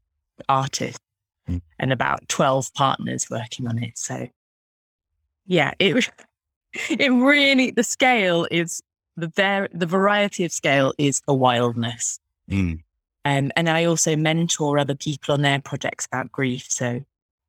artists 0.50 1.00
Mm. 1.50 1.62
and 1.80 1.92
about 1.92 2.28
12 2.30 2.74
partners 2.74 3.28
working 3.30 3.68
on 3.68 3.82
it. 3.82 3.98
So 3.98 4.28
yeah, 5.46 5.72
it 5.80 5.96
was. 5.96 6.10
it 6.90 7.12
really 7.12 7.72
the 7.72 7.84
scale 7.84 8.48
is 8.50 8.82
the 9.18 9.28
ver- 9.28 9.68
the 9.74 9.86
variety 9.86 10.46
of 10.46 10.52
scale 10.52 10.94
is 10.98 11.22
a 11.28 11.34
wildness. 11.34 12.20
Mm. 12.52 12.82
Um, 13.24 13.52
and 13.56 13.70
I 13.70 13.86
also 13.86 14.16
mentor 14.16 14.80
other 14.80 14.96
people 14.96 15.34
on 15.34 15.42
their 15.42 15.60
projects 15.62 16.06
about 16.06 16.32
grief. 16.32 16.66
So 16.70 17.02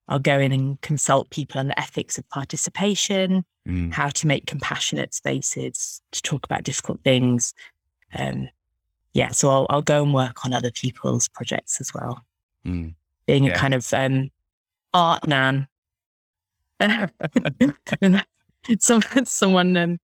I'll 0.08 0.18
go 0.18 0.38
in 0.38 0.52
and 0.52 0.80
consult 0.82 1.30
people 1.30 1.58
on 1.60 1.68
the 1.68 1.78
ethics 1.78 2.18
of 2.18 2.28
participation, 2.28 3.44
Mm. 3.66 3.92
how 3.92 4.08
to 4.08 4.26
make 4.26 4.46
compassionate 4.46 5.14
spaces 5.14 6.02
to 6.10 6.20
talk 6.20 6.44
about 6.44 6.64
difficult 6.64 7.00
things. 7.04 7.54
Um, 8.12 8.48
yeah, 9.12 9.28
so 9.30 9.50
I'll, 9.50 9.66
I'll 9.70 9.82
go 9.82 10.02
and 10.02 10.12
work 10.12 10.44
on 10.44 10.52
other 10.52 10.72
people's 10.72 11.28
projects 11.28 11.80
as 11.80 11.94
well, 11.94 12.24
Mm. 12.66 12.94
being 13.26 13.44
Yeah. 13.44 13.52
a 13.52 13.56
kind 13.56 13.74
of 13.74 13.92
um, 13.94 14.30
art 14.92 15.28
nan. 15.28 15.68
Some, 18.80 19.02
someone 19.24 19.76
um, 19.76 19.98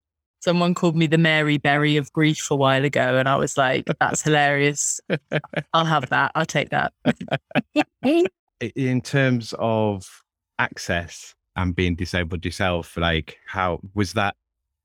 someone 0.47 0.73
called 0.73 0.95
me 0.95 1.07
the 1.07 1.17
Mary 1.17 1.57
Berry 1.57 1.97
of 1.97 2.13
grief 2.13 2.49
a 2.49 2.55
while 2.55 2.85
ago, 2.85 3.17
and 3.17 3.27
I 3.27 3.35
was 3.35 3.57
like, 3.57 3.85
"That's 3.99 4.21
hilarious. 4.27 5.01
I'll 5.73 5.83
have 5.83 6.07
that. 6.07 6.31
I'll 6.35 6.45
take 6.45 6.69
that." 6.69 6.93
In 8.61 9.01
terms 9.01 9.53
of 9.59 10.23
access 10.57 11.35
and 11.57 11.75
being 11.75 11.95
disabled 11.95 12.45
yourself, 12.45 12.95
like 12.95 13.37
how 13.45 13.81
was 13.93 14.13
that 14.13 14.35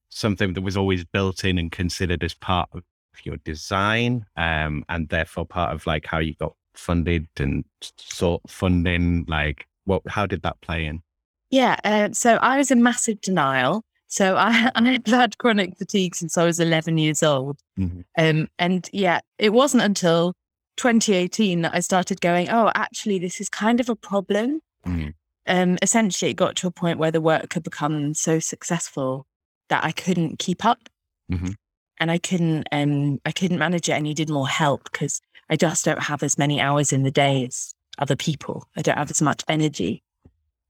something 0.08 0.54
that 0.54 0.62
was 0.62 0.76
always 0.76 1.04
built 1.04 1.44
in 1.44 1.58
and 1.58 1.70
considered 1.70 2.24
as 2.24 2.34
part 2.34 2.68
of 2.72 2.82
your 3.22 3.36
design, 3.44 4.26
um, 4.36 4.84
and 4.88 5.08
therefore 5.10 5.46
part 5.46 5.72
of 5.72 5.86
like 5.86 6.06
how 6.06 6.18
you 6.18 6.34
got 6.34 6.56
funded 6.74 7.28
and 7.36 7.64
sought 7.98 8.42
funding? 8.48 9.24
Like, 9.28 9.68
what? 9.84 10.02
How 10.08 10.26
did 10.26 10.42
that 10.42 10.60
play 10.60 10.86
in? 10.86 11.02
Yeah. 11.50 11.76
Uh, 11.84 12.08
so 12.12 12.34
I 12.42 12.58
was 12.58 12.72
in 12.72 12.82
massive 12.82 13.20
denial. 13.20 13.84
So 14.12 14.36
I, 14.36 14.70
I've 14.74 15.06
had 15.06 15.38
chronic 15.38 15.78
fatigue 15.78 16.14
since 16.14 16.36
I 16.36 16.44
was 16.44 16.60
11 16.60 16.98
years 16.98 17.22
old. 17.22 17.58
Mhm. 17.78 18.04
Um, 18.18 18.48
and 18.58 18.86
yeah, 18.92 19.20
it 19.38 19.54
wasn't 19.54 19.82
until 19.82 20.34
2018 20.76 21.62
that 21.62 21.74
I 21.74 21.80
started 21.80 22.20
going, 22.20 22.50
oh, 22.50 22.70
actually, 22.74 23.18
this 23.18 23.40
is 23.40 23.48
kind 23.48 23.80
of 23.80 23.88
a 23.88 23.96
problem. 23.96 24.60
Mm. 24.86 25.14
Um, 25.46 25.78
essentially, 25.80 26.30
it 26.30 26.34
got 26.34 26.56
to 26.56 26.66
a 26.66 26.70
point 26.70 26.98
where 26.98 27.10
the 27.10 27.22
work 27.22 27.54
had 27.54 27.62
become 27.62 28.12
so 28.12 28.38
successful 28.38 29.26
that 29.70 29.82
I 29.82 29.92
couldn't 29.92 30.38
keep 30.38 30.62
up. 30.62 30.90
Mhm. 31.30 31.54
And 31.98 32.10
I 32.10 32.18
couldn't, 32.18 32.68
um, 32.70 33.18
I 33.24 33.32
couldn't 33.32 33.58
manage 33.58 33.88
it. 33.88 33.94
I 33.94 34.00
needed 34.00 34.28
more 34.28 34.48
help 34.48 34.90
because 34.92 35.22
I 35.48 35.56
just 35.56 35.86
don't 35.86 36.02
have 36.02 36.22
as 36.22 36.36
many 36.36 36.60
hours 36.60 36.92
in 36.92 37.02
the 37.02 37.10
day 37.10 37.46
as 37.46 37.72
other 37.96 38.16
people. 38.16 38.68
I 38.76 38.82
don't 38.82 38.98
have 38.98 39.10
as 39.10 39.22
much 39.22 39.42
energy 39.48 40.02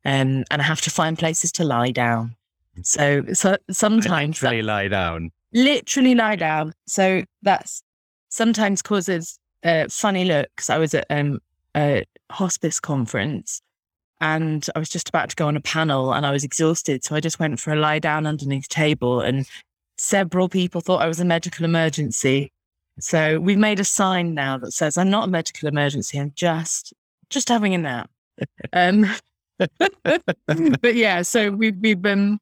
um, 0.05 0.45
and 0.49 0.63
I 0.63 0.63
have 0.63 0.81
to 0.83 0.91
find 0.91 1.19
places 1.19 1.51
to 1.53 1.65
lie 1.65 1.91
down. 1.91 2.37
So, 2.83 3.23
so 3.33 3.57
sometimes 3.71 4.41
that 4.41 4.47
Literally 4.51 4.63
lie 4.63 4.89
down. 4.89 5.31
literally 5.53 6.15
lie 6.15 6.37
down. 6.37 6.73
So 6.87 7.23
that's 7.43 7.83
sometimes 8.29 8.83
causes 8.83 9.39
uh, 9.63 9.87
funny 9.91 10.25
looks. 10.25 10.71
I 10.71 10.79
was 10.79 10.95
at 10.95 11.07
um, 11.11 11.39
a 11.77 12.05
hospice 12.31 12.81
conference 12.81 13.61
and 14.21 14.67
I 14.75 14.79
was 14.79 14.89
just 14.89 15.09
about 15.09 15.29
to 15.31 15.37
go 15.37 15.49
on 15.49 15.57
a 15.57 15.61
panel 15.61 16.13
and 16.15 16.25
I 16.25 16.31
was 16.31 16.45
exhausted. 16.45 17.05
So 17.05 17.15
I 17.15 17.21
just 17.21 17.39
went 17.39 17.61
for 17.61 17.73
a 17.73 17.77
lie 17.77 17.99
down 17.99 18.27
underneath 18.27 18.69
the 18.69 18.75
table 18.75 19.21
and 19.21 19.47
several 19.99 20.49
people 20.49 20.81
thought 20.81 21.03
I 21.03 21.09
was 21.09 21.21
a 21.21 21.25
medical 21.25 21.65
emergency. 21.65 22.53
So 22.99 23.39
we've 23.41 23.59
made 23.59 23.81
a 23.81 23.85
sign 23.85 24.35
now 24.35 24.59
that 24.59 24.73
says 24.73 24.97
I'm 24.97 25.11
not 25.11 25.29
a 25.29 25.31
medical 25.31 25.69
emergency. 25.69 26.19
I'm 26.19 26.33
just 26.35 26.93
just 27.31 27.49
having 27.49 27.75
a 27.75 27.79
nap. 27.79 28.11
Um, 28.73 29.07
but 29.59 30.95
yeah, 30.95 31.23
so 31.23 31.51
we've 31.51 31.77
we've 31.81 32.01
been. 32.01 32.39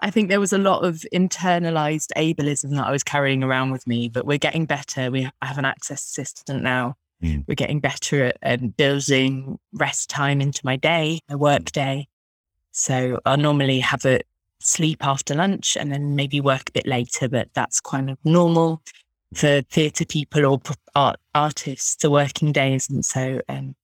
I 0.00 0.10
think 0.10 0.28
there 0.28 0.40
was 0.40 0.52
a 0.52 0.58
lot 0.58 0.84
of 0.84 1.04
internalized 1.12 2.10
ableism 2.16 2.76
that 2.76 2.86
I 2.86 2.90
was 2.90 3.02
carrying 3.02 3.42
around 3.42 3.70
with 3.70 3.86
me, 3.86 4.08
but 4.08 4.26
we're 4.26 4.38
getting 4.38 4.66
better. 4.66 5.10
We 5.10 5.28
have 5.40 5.58
an 5.58 5.64
access 5.64 6.04
assistant 6.04 6.62
now. 6.62 6.96
Mm. 7.22 7.44
We're 7.48 7.54
getting 7.54 7.80
better 7.80 8.32
at 8.42 8.60
um, 8.60 8.68
building 8.68 9.58
rest 9.72 10.10
time 10.10 10.40
into 10.40 10.60
my 10.64 10.76
day, 10.76 11.20
my 11.28 11.36
work 11.36 11.72
day. 11.72 12.08
So 12.72 13.20
I'll 13.24 13.38
normally 13.38 13.80
have 13.80 14.04
a 14.04 14.20
sleep 14.60 15.04
after 15.06 15.34
lunch 15.34 15.76
and 15.78 15.90
then 15.90 16.14
maybe 16.14 16.40
work 16.40 16.68
a 16.68 16.72
bit 16.72 16.86
later, 16.86 17.28
but 17.28 17.48
that's 17.54 17.80
kind 17.80 18.10
of 18.10 18.18
normal 18.24 18.82
for 19.34 19.62
theatre 19.62 20.04
people 20.04 20.44
or 20.44 20.60
art 20.94 21.18
artists. 21.34 21.96
The 21.96 22.10
working 22.10 22.52
day 22.52 22.74
isn't 22.74 23.04
so 23.04 23.40
um, 23.48 23.74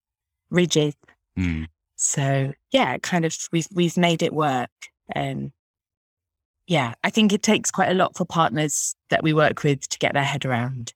rigid. 0.51 0.95
Mm. 1.39 1.69
So 1.97 2.53
yeah, 2.71 2.99
kind 2.99 3.25
of 3.25 3.35
we've 3.51 3.69
we've 3.73 3.97
made 3.97 4.23
it 4.23 4.35
work. 4.35 4.71
Um, 5.17 5.53
yeah, 6.67 6.95
I 7.03 7.11
think 7.11 7.33
it 7.33 7.43
takes 7.43 7.71
quite 7.71 7.91
a 7.91 7.95
lot 7.95 8.17
for 8.17 8.25
partners 8.25 8.95
that 9.11 9.23
we 9.23 9.33
work 9.33 9.63
with 9.63 9.89
to 9.89 9.99
get 9.99 10.15
their 10.15 10.25
head 10.25 10.45
around. 10.45 10.95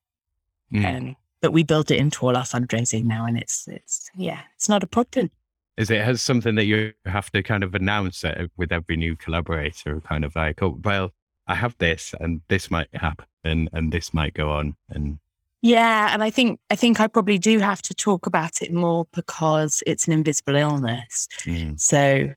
Mm. 0.72 0.96
Um, 0.96 1.16
but 1.40 1.52
we 1.52 1.62
build 1.62 1.90
it 1.90 1.98
into 1.98 2.26
all 2.26 2.36
our 2.36 2.44
fundraising 2.44 3.04
now, 3.04 3.24
and 3.26 3.38
it's 3.38 3.68
it's 3.68 4.10
yeah, 4.16 4.40
it's 4.54 4.68
not 4.68 4.82
a 4.82 4.86
problem. 4.86 5.30
Is 5.76 5.90
it 5.90 6.02
has 6.02 6.22
something 6.22 6.54
that 6.54 6.64
you 6.64 6.92
have 7.04 7.30
to 7.32 7.42
kind 7.42 7.62
of 7.62 7.74
announce 7.74 8.24
it 8.24 8.50
with 8.56 8.72
every 8.72 8.96
new 8.96 9.14
collaborator, 9.14 10.00
kind 10.00 10.24
of 10.24 10.34
like, 10.34 10.62
oh, 10.62 10.78
well, 10.82 11.12
I 11.46 11.54
have 11.54 11.76
this, 11.78 12.14
and 12.18 12.40
this 12.48 12.70
might 12.70 12.88
happen, 12.94 13.26
and 13.44 13.68
and 13.72 13.92
this 13.92 14.14
might 14.14 14.34
go 14.34 14.50
on, 14.50 14.76
and 14.90 15.18
Yeah, 15.62 16.10
and 16.12 16.22
I 16.22 16.30
think 16.30 16.60
I 16.70 16.76
think 16.76 17.00
I 17.00 17.06
probably 17.06 17.38
do 17.38 17.58
have 17.58 17.82
to 17.82 17.94
talk 17.94 18.26
about 18.26 18.62
it 18.62 18.72
more 18.72 19.06
because 19.12 19.82
it's 19.86 20.06
an 20.06 20.14
invisible 20.14 20.56
illness. 20.56 21.28
Mm. 21.40 21.78
So, 21.78 22.34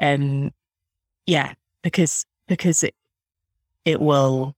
um, 0.00 0.50
yeah, 1.26 1.54
because 1.82 2.26
because 2.50 2.82
it 2.82 2.94
it 3.86 4.00
will. 4.00 4.54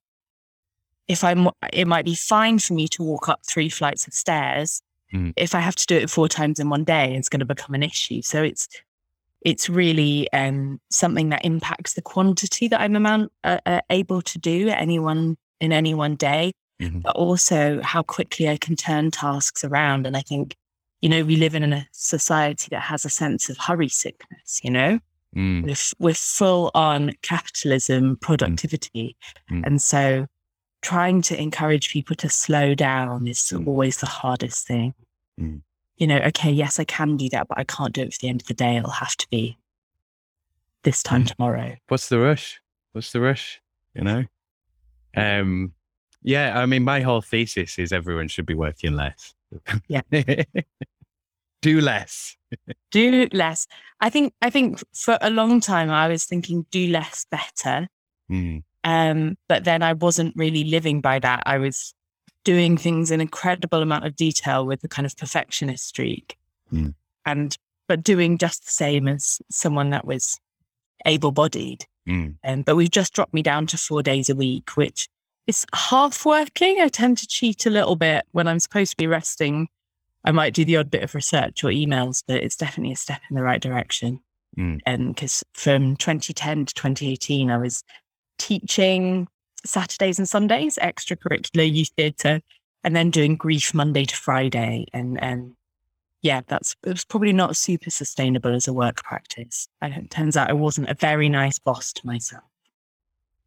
If 1.08 1.22
I'm, 1.24 1.48
it 1.72 1.86
might 1.86 2.04
be 2.04 2.14
fine 2.14 2.58
for 2.58 2.72
me 2.74 2.88
to 2.88 3.02
walk 3.02 3.28
up 3.28 3.40
three 3.44 3.68
flights 3.68 4.06
of 4.06 4.14
stairs. 4.14 4.80
Mm. 5.12 5.32
If 5.36 5.54
I 5.54 5.60
have 5.60 5.76
to 5.76 5.86
do 5.86 5.96
it 5.96 6.08
four 6.08 6.28
times 6.28 6.58
in 6.58 6.70
one 6.70 6.84
day, 6.84 7.14
it's 7.14 7.28
going 7.28 7.40
to 7.40 7.54
become 7.54 7.74
an 7.74 7.82
issue. 7.82 8.22
So 8.22 8.42
it's 8.42 8.66
it's 9.42 9.68
really 9.68 10.32
um, 10.32 10.80
something 10.90 11.28
that 11.30 11.44
impacts 11.44 11.94
the 11.94 12.02
quantity 12.02 12.68
that 12.68 12.80
I'm 12.80 12.96
amount, 12.96 13.32
uh, 13.44 13.58
uh, 13.66 13.80
able 13.90 14.22
to 14.22 14.38
do 14.38 14.68
at 14.68 14.80
any 14.80 14.98
one 14.98 15.36
in 15.60 15.72
any 15.72 15.94
one 15.94 16.16
day 16.16 16.52
Mhm. 16.82 17.02
but 17.02 17.14
also 17.14 17.80
how 17.82 18.02
quickly 18.02 18.48
I 18.48 18.56
can 18.56 18.74
turn 18.76 19.10
tasks 19.10 19.62
around. 19.62 20.06
And 20.06 20.16
I 20.16 20.20
think, 20.22 20.56
you 21.00 21.08
know, 21.08 21.22
we 21.24 21.36
live 21.36 21.54
in 21.54 21.72
a 21.72 21.86
society 21.92 22.68
that 22.70 22.82
has 22.82 23.04
a 23.04 23.10
sense 23.10 23.48
of 23.48 23.56
hurry 23.58 23.88
sickness, 23.88 24.60
you 24.64 24.70
know, 24.70 24.98
Mm. 25.36 25.64
we're, 25.64 26.08
we're 26.08 26.14
full 26.14 26.70
on 26.74 27.12
capitalism, 27.22 28.16
productivity. 28.20 29.16
Mm. 29.50 29.66
And 29.66 29.82
so 29.82 30.26
trying 30.82 31.22
to 31.22 31.40
encourage 31.40 31.90
people 31.90 32.14
to 32.16 32.28
slow 32.28 32.74
down 32.74 33.26
is 33.26 33.38
Mm. 33.40 33.66
always 33.66 33.98
the 33.98 34.06
hardest 34.06 34.66
thing. 34.66 34.94
Mm. 35.40 35.62
You 35.96 36.06
know, 36.06 36.18
okay, 36.18 36.50
yes, 36.50 36.78
I 36.80 36.84
can 36.84 37.16
do 37.16 37.28
that, 37.30 37.48
but 37.48 37.58
I 37.58 37.64
can't 37.64 37.92
do 37.94 38.02
it 38.02 38.12
for 38.12 38.18
the 38.20 38.28
end 38.28 38.40
of 38.42 38.46
the 38.48 38.54
day. 38.54 38.76
It'll 38.76 38.90
have 38.90 39.16
to 39.16 39.26
be 39.30 39.56
this 40.82 41.02
time 41.02 41.24
Mm. 41.24 41.34
tomorrow. 41.36 41.76
what's 41.88 42.08
the 42.08 42.18
rush? 42.18 42.60
What's 42.92 43.12
the 43.12 43.20
rush? 43.20 43.60
You 43.94 44.02
know? 44.04 44.24
Um, 45.16 45.72
yeah, 46.22 46.58
I 46.60 46.66
mean, 46.66 46.82
my 46.82 47.00
whole 47.00 47.20
thesis 47.22 47.78
is 47.78 47.92
everyone 47.92 48.28
should 48.28 48.46
be 48.46 48.54
working 48.54 48.94
less. 48.94 49.34
Yeah. 49.88 50.02
Do 51.62 51.80
less. 51.80 52.36
Do 52.90 53.28
less. 53.32 53.66
I 54.00 54.10
think 54.10 54.34
I 54.42 54.50
think 54.50 54.82
for 54.94 55.18
a 55.20 55.30
long 55.30 55.60
time 55.60 55.90
I 55.90 56.08
was 56.08 56.24
thinking 56.24 56.66
do 56.70 56.88
less 56.88 57.26
better. 57.30 57.88
Mm. 58.30 58.62
Um, 58.84 59.36
but 59.48 59.64
then 59.64 59.82
I 59.82 59.92
wasn't 59.92 60.34
really 60.36 60.64
living 60.64 61.00
by 61.00 61.18
that. 61.20 61.42
I 61.46 61.58
was 61.58 61.94
doing 62.44 62.76
things 62.76 63.10
in 63.10 63.20
incredible 63.20 63.82
amount 63.82 64.06
of 64.06 64.16
detail 64.16 64.66
with 64.66 64.80
the 64.80 64.88
kind 64.88 65.06
of 65.06 65.16
perfectionist 65.16 65.86
streak. 65.86 66.36
Mm. 66.72 66.94
And 67.24 67.56
but 67.88 68.02
doing 68.02 68.38
just 68.38 68.64
the 68.64 68.70
same 68.70 69.08
as 69.08 69.40
someone 69.50 69.90
that 69.90 70.06
was 70.06 70.40
able 71.04 71.32
bodied. 71.32 71.84
Mm. 72.08 72.36
Um, 72.44 72.62
but 72.62 72.76
we've 72.76 72.90
just 72.90 73.12
dropped 73.12 73.34
me 73.34 73.42
down 73.42 73.66
to 73.68 73.78
four 73.78 74.02
days 74.02 74.28
a 74.28 74.34
week, 74.34 74.76
which 74.76 75.08
is 75.46 75.66
half 75.74 76.24
working. 76.24 76.80
I 76.80 76.88
tend 76.88 77.18
to 77.18 77.26
cheat 77.26 77.66
a 77.66 77.70
little 77.70 77.96
bit 77.96 78.24
when 78.32 78.48
I'm 78.48 78.60
supposed 78.60 78.92
to 78.92 78.96
be 78.96 79.06
resting. 79.06 79.68
I 80.24 80.32
might 80.32 80.54
do 80.54 80.64
the 80.64 80.76
odd 80.76 80.90
bit 80.90 81.02
of 81.02 81.14
research 81.14 81.64
or 81.64 81.68
emails, 81.68 82.22
but 82.26 82.42
it's 82.42 82.56
definitely 82.56 82.92
a 82.92 82.96
step 82.96 83.20
in 83.28 83.36
the 83.36 83.42
right 83.42 83.60
direction. 83.60 84.20
Mm. 84.56 84.80
And 84.86 85.14
because 85.14 85.42
from 85.54 85.96
2010 85.96 86.66
to 86.66 86.74
2018, 86.74 87.50
I 87.50 87.58
was 87.58 87.82
teaching 88.38 89.28
Saturdays 89.64 90.18
and 90.18 90.28
Sundays, 90.28 90.78
extracurricular 90.80 91.72
youth 91.72 91.90
theatre, 91.96 92.40
and 92.84 92.94
then 92.94 93.10
doing 93.10 93.36
grief 93.36 93.74
Monday 93.74 94.04
to 94.04 94.16
Friday. 94.16 94.86
And 94.92 95.22
and 95.22 95.54
yeah, 96.20 96.42
that's 96.46 96.76
it 96.84 96.90
was 96.90 97.04
probably 97.04 97.32
not 97.32 97.56
super 97.56 97.90
sustainable 97.90 98.54
as 98.54 98.68
a 98.68 98.72
work 98.72 99.02
practice. 99.02 99.68
And 99.80 99.94
it 99.94 100.10
turns 100.10 100.36
out 100.36 100.50
I 100.50 100.54
wasn't 100.54 100.88
a 100.90 100.94
very 100.94 101.28
nice 101.28 101.58
boss 101.58 101.92
to 101.94 102.06
myself. 102.06 102.44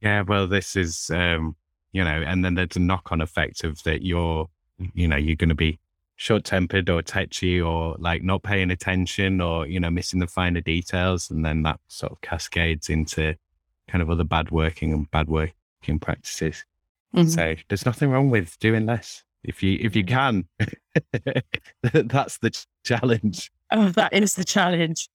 Yeah, 0.01 0.21
well, 0.21 0.45
this 0.45 0.75
is, 0.75 1.09
um, 1.09 1.55
you 1.91 2.03
know, 2.03 2.21
and 2.21 2.43
then 2.43 2.55
there's 2.55 2.75
a 2.75 2.79
knock 2.79 3.11
on 3.11 3.21
effect 3.21 3.63
of 3.63 3.81
that 3.83 4.03
you're, 4.03 4.47
you 4.93 5.07
know, 5.07 5.15
you're 5.15 5.37
going 5.37 5.49
to 5.49 5.55
be 5.55 5.79
short 6.15 6.43
tempered 6.43 6.89
or 6.89 7.01
touchy 7.01 7.59
or 7.59 7.95
like 7.99 8.23
not 8.23 8.43
paying 8.43 8.71
attention 8.71 9.41
or, 9.41 9.67
you 9.67 9.79
know, 9.79 9.89
missing 9.89 10.19
the 10.19 10.27
finer 10.27 10.61
details. 10.61 11.29
And 11.29 11.45
then 11.45 11.63
that 11.63 11.79
sort 11.87 12.11
of 12.11 12.21
cascades 12.21 12.89
into 12.89 13.35
kind 13.87 14.01
of 14.01 14.09
other 14.09 14.23
bad 14.23 14.51
working 14.51 14.93
and 14.93 15.09
bad 15.11 15.27
working 15.27 15.99
practices. 15.99 16.65
Mm-hmm. 17.15 17.29
So 17.29 17.55
there's 17.69 17.85
nothing 17.85 18.09
wrong 18.09 18.29
with 18.29 18.57
doing 18.59 18.85
less. 18.85 19.23
If 19.43 19.61
you 19.61 19.77
if 19.79 19.95
you 19.95 20.03
can, 20.03 20.45
that's 21.83 22.39
the 22.39 22.65
challenge. 22.83 23.51
Oh, 23.71 23.89
that 23.89 24.13
is 24.13 24.35
the 24.35 24.43
challenge. 24.43 25.07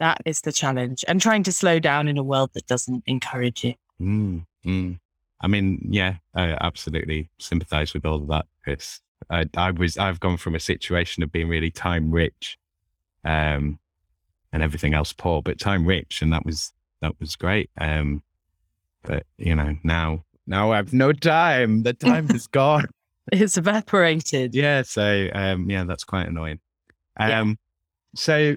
That 0.00 0.20
is 0.24 0.40
the 0.40 0.52
challenge. 0.52 1.04
And 1.06 1.20
trying 1.20 1.44
to 1.44 1.52
slow 1.52 1.78
down 1.78 2.08
in 2.08 2.18
a 2.18 2.22
world 2.22 2.50
that 2.54 2.66
doesn't 2.66 3.04
encourage 3.06 3.64
it. 3.64 3.76
Mm, 4.00 4.44
mm. 4.66 4.98
I 5.40 5.46
mean, 5.46 5.86
yeah, 5.88 6.16
I 6.34 6.56
absolutely 6.60 7.30
sympathize 7.38 7.94
with 7.94 8.04
all 8.04 8.16
of 8.16 8.28
that, 8.28 8.46
Chris. 8.64 9.00
I, 9.30 9.46
I 9.56 9.70
was, 9.70 9.96
I've 9.96 10.20
gone 10.20 10.36
from 10.36 10.54
a 10.54 10.60
situation 10.60 11.22
of 11.22 11.32
being 11.32 11.48
really 11.48 11.70
time 11.70 12.10
rich, 12.10 12.58
um, 13.24 13.78
and 14.52 14.62
everything 14.62 14.94
else 14.94 15.12
poor, 15.12 15.42
but 15.42 15.58
time 15.58 15.84
rich, 15.84 16.22
and 16.22 16.32
that 16.32 16.44
was 16.46 16.72
that 17.00 17.12
was 17.20 17.36
great. 17.36 17.70
Um, 17.78 18.22
but 19.02 19.24
you 19.38 19.54
know, 19.54 19.76
now 19.82 20.24
now 20.46 20.72
I 20.72 20.76
have 20.76 20.92
no 20.92 21.12
time. 21.12 21.82
The 21.82 21.92
time 21.92 22.30
is 22.30 22.46
gone. 22.46 22.86
It's 23.32 23.56
evaporated. 23.56 24.54
Yeah. 24.54 24.82
So 24.82 25.28
um, 25.34 25.68
yeah, 25.68 25.84
that's 25.84 26.04
quite 26.04 26.28
annoying. 26.28 26.60
Um, 27.18 27.30
yeah. 27.30 27.54
so 28.14 28.56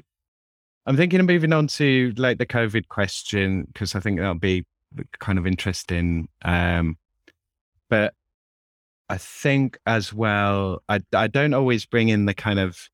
I'm 0.85 0.97
thinking 0.97 1.19
of 1.19 1.25
moving 1.25 1.53
on 1.53 1.67
to 1.67 2.13
like 2.17 2.37
the 2.37 2.45
COVID 2.45 2.87
question 2.87 3.65
because 3.71 3.95
I 3.95 3.99
think 3.99 4.19
that'll 4.19 4.35
be 4.35 4.65
kind 5.19 5.37
of 5.37 5.45
interesting. 5.45 6.27
Um, 6.43 6.97
but 7.89 8.13
I 9.09 9.17
think 9.17 9.79
as 9.85 10.13
well, 10.13 10.83
I 10.87 11.01
I 11.13 11.27
don't 11.27 11.53
always 11.53 11.85
bring 11.85 12.09
in 12.09 12.25
the 12.25 12.33
kind 12.33 12.59
of 12.59 12.89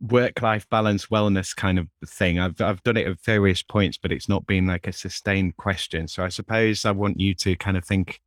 work 0.00 0.42
life 0.42 0.68
balance 0.68 1.06
wellness 1.06 1.54
kind 1.54 1.78
of 1.78 1.88
thing. 2.06 2.38
I've 2.38 2.60
I've 2.60 2.82
done 2.82 2.96
it 2.96 3.06
at 3.06 3.20
various 3.20 3.62
points, 3.62 3.98
but 3.98 4.10
it's 4.10 4.28
not 4.28 4.46
been 4.46 4.66
like 4.66 4.86
a 4.86 4.92
sustained 4.92 5.56
question. 5.56 6.08
So 6.08 6.24
I 6.24 6.28
suppose 6.28 6.84
I 6.84 6.90
want 6.90 7.20
you 7.20 7.34
to 7.34 7.56
kind 7.56 7.76
of 7.76 7.84
think 7.84 8.20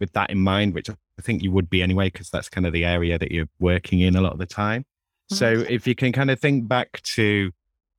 with 0.00 0.12
that 0.12 0.30
in 0.30 0.38
mind, 0.38 0.74
which 0.74 0.88
I 0.90 0.94
think 1.20 1.42
you 1.42 1.52
would 1.52 1.68
be 1.68 1.82
anyway, 1.82 2.06
because 2.06 2.30
that's 2.30 2.48
kind 2.48 2.66
of 2.66 2.72
the 2.72 2.84
area 2.84 3.18
that 3.18 3.30
you're 3.30 3.50
working 3.58 4.00
in 4.00 4.16
a 4.16 4.20
lot 4.20 4.32
of 4.32 4.38
the 4.38 4.46
time. 4.46 4.86
So 5.28 5.56
mm-hmm. 5.56 5.72
if 5.72 5.86
you 5.86 5.94
can 5.94 6.12
kind 6.12 6.30
of 6.30 6.40
think 6.40 6.66
back 6.66 7.00
to 7.02 7.52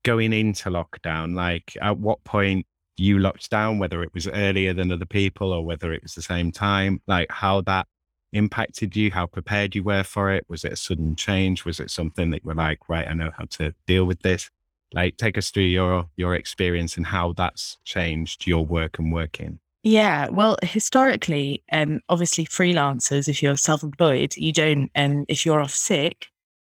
going 0.04 0.34
into 0.34 0.70
lockdown, 0.70 1.36
like 1.36 1.78
at 1.82 1.98
what 2.00 2.24
point 2.24 2.66
you 2.98 3.20
locked 3.20 3.50
down, 3.50 3.80
whether 3.80 4.04
it 4.04 4.14
was 4.14 4.28
earlier 4.28 4.74
than 4.74 4.92
other 4.92 5.06
people 5.06 5.54
or 5.54 5.64
whether 5.64 5.94
it 5.94 6.04
was 6.04 6.16
the 6.16 6.22
same 6.22 6.52
time, 6.52 7.02
like 7.08 7.32
how 7.32 7.62
that 7.62 7.88
impacted 8.34 8.96
you, 8.96 9.12
how 9.12 9.26
prepared 9.26 9.76
you 9.76 9.84
were 9.84 10.04
for 10.04 10.32
it. 10.32 10.46
Was 10.48 10.64
it 10.64 10.74
a 10.74 10.78
sudden 10.78 11.16
change? 11.16 11.66
Was 11.66 11.80
it 11.80 11.92
something 11.92 12.30
that 12.32 12.44
you 12.44 12.48
were 12.48 12.56
like, 12.56 12.88
right, 12.90 13.08
I 13.08 13.14
know 13.14 13.32
how 13.38 13.46
to 13.52 13.74
deal 13.88 14.06
with 14.06 14.22
this? 14.22 14.50
Like 14.94 15.18
take 15.18 15.38
us 15.38 15.52
through 15.52 15.64
your 15.64 16.10
your 16.18 16.36
experience 16.36 16.98
and 16.98 17.06
how 17.06 17.34
that's 17.34 17.78
changed 17.86 18.46
your 18.46 18.66
work 18.66 19.00
and 19.00 19.12
working. 19.12 19.60
Yeah, 19.84 20.30
well, 20.30 20.58
historically, 20.62 21.64
um, 21.72 22.02
obviously 22.08 22.46
freelancers, 22.46 23.28
if 23.28 23.42
you're 23.42 23.58
self-employed, 23.58 24.36
you 24.38 24.54
don't, 24.54 24.92
um, 24.96 25.26
if 25.28 25.44
you're 25.44 25.60
off 25.60 25.74
sick, 25.74 26.28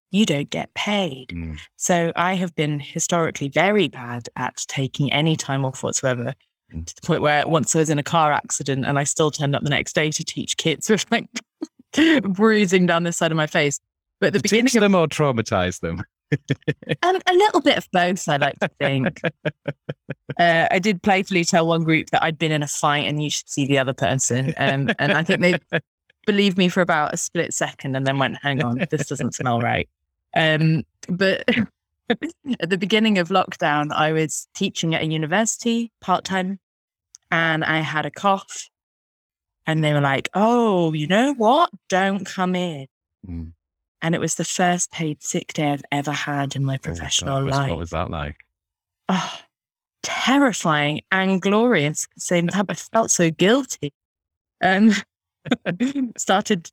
you 0.10 0.26
don't 0.26 0.50
get 0.50 0.74
paid. 0.74 1.30
Mm. 1.30 1.60
So 1.76 2.12
I 2.16 2.36
have 2.36 2.56
been 2.56 2.80
historically 2.80 3.50
very 3.50 3.88
bad 3.88 4.30
at 4.36 4.64
taking 4.68 5.12
any 5.14 5.36
time 5.36 5.64
off 5.64 5.84
whatsoever 5.84 6.34
mm. 6.74 6.86
to 6.86 6.96
the 6.96 7.02
point 7.02 7.22
where 7.22 7.48
once 7.48 7.76
I 7.76 7.80
was 7.80 7.90
in 7.92 8.00
a 8.00 8.04
car 8.04 8.32
accident 8.32 8.86
and 8.86 8.98
I 8.98 9.04
still 9.04 9.30
turned 9.30 9.56
up 9.56 9.64
the 9.64 9.70
next 9.70 9.94
day 9.94 10.10
to 10.10 10.24
teach 10.24 10.58
kids 10.58 10.90
with 10.90 11.06
like 11.12 11.28
bruising 12.24 12.86
down 12.86 13.04
the 13.04 13.12
side 13.12 13.32
of 13.32 13.38
my 13.38 13.48
face. 13.48 13.80
But 14.20 14.34
the 14.34 14.40
beginning 14.40 14.68
teach 14.68 14.80
them 14.80 14.96
or 14.96 15.08
traumatize 15.08 15.80
them. 15.80 16.04
um, 17.04 17.20
a 17.28 17.34
little 17.34 17.62
bit 17.62 17.78
of 17.78 17.88
both, 17.92 18.28
I 18.28 18.38
like 18.38 18.58
to 18.60 18.70
think. 18.80 19.22
uh, 20.40 20.68
I 20.72 20.80
did 20.80 21.04
playfully 21.04 21.44
tell 21.44 21.68
one 21.68 21.84
group 21.84 22.10
that 22.12 22.24
I'd 22.24 22.38
been 22.38 22.52
in 22.52 22.64
a 22.64 22.68
fight 22.68 23.06
and 23.08 23.22
you 23.22 23.30
should 23.30 23.50
see 23.50 23.68
the 23.68 23.80
other 23.80 23.94
person. 23.94 24.54
Um, 24.58 24.90
and 25.00 25.12
I 25.12 25.24
think 25.24 25.42
they 25.42 25.60
believed 26.26 26.58
me 26.58 26.70
for 26.70 26.82
about 26.82 27.14
a 27.14 27.18
split 27.18 27.54
second 27.54 27.96
and 27.96 28.08
then 28.08 28.18
went, 28.18 28.38
hang 28.42 28.64
on, 28.64 28.86
this 28.90 29.08
doesn't 29.08 29.36
smell 29.36 29.60
right. 29.60 29.90
Um, 30.36 30.84
but 31.10 31.48
at 32.60 32.70
the 32.70 32.78
beginning 32.78 33.18
of 33.18 33.30
lockdown, 33.30 33.92
I 33.92 34.14
was 34.14 34.48
teaching 34.56 34.96
at 34.96 35.02
a 35.02 35.06
university 35.06 35.92
part 36.02 36.24
time 36.24 36.60
and 37.32 37.64
I 37.64 37.80
had 37.80 38.06
a 38.06 38.12
cough. 38.12 38.70
And 39.66 39.84
they 39.84 39.94
were 39.94 40.02
like, 40.02 40.30
oh, 40.34 40.94
you 40.94 41.08
know 41.08 41.34
what? 41.34 41.70
Don't 41.90 42.26
come 42.26 42.56
in. 42.56 42.88
Mm. 43.28 43.54
And 44.02 44.16
it 44.16 44.20
was 44.20 44.36
the 44.36 44.44
first 44.44 44.92
paid 44.92 45.24
sick 45.24 45.54
day 45.54 45.72
I've 45.72 45.86
ever 45.92 46.12
had 46.12 46.56
in 46.56 46.66
my 46.66 46.76
oh, 46.76 46.80
professional 46.80 47.38
oh, 47.38 47.46
life. 47.46 47.70
What 47.70 47.80
was 47.80 47.92
that 47.92 48.10
like? 48.10 48.36
Oh, 49.08 49.40
terrifying 50.02 51.02
and 51.12 51.42
glorious 51.42 52.06
at 52.06 52.16
the 52.16 52.22
same 52.22 52.48
time. 52.50 52.66
I 52.68 52.74
felt 52.74 53.12
so 53.12 53.32
guilty. 53.32 53.94
And 54.60 55.04
started 56.18 56.70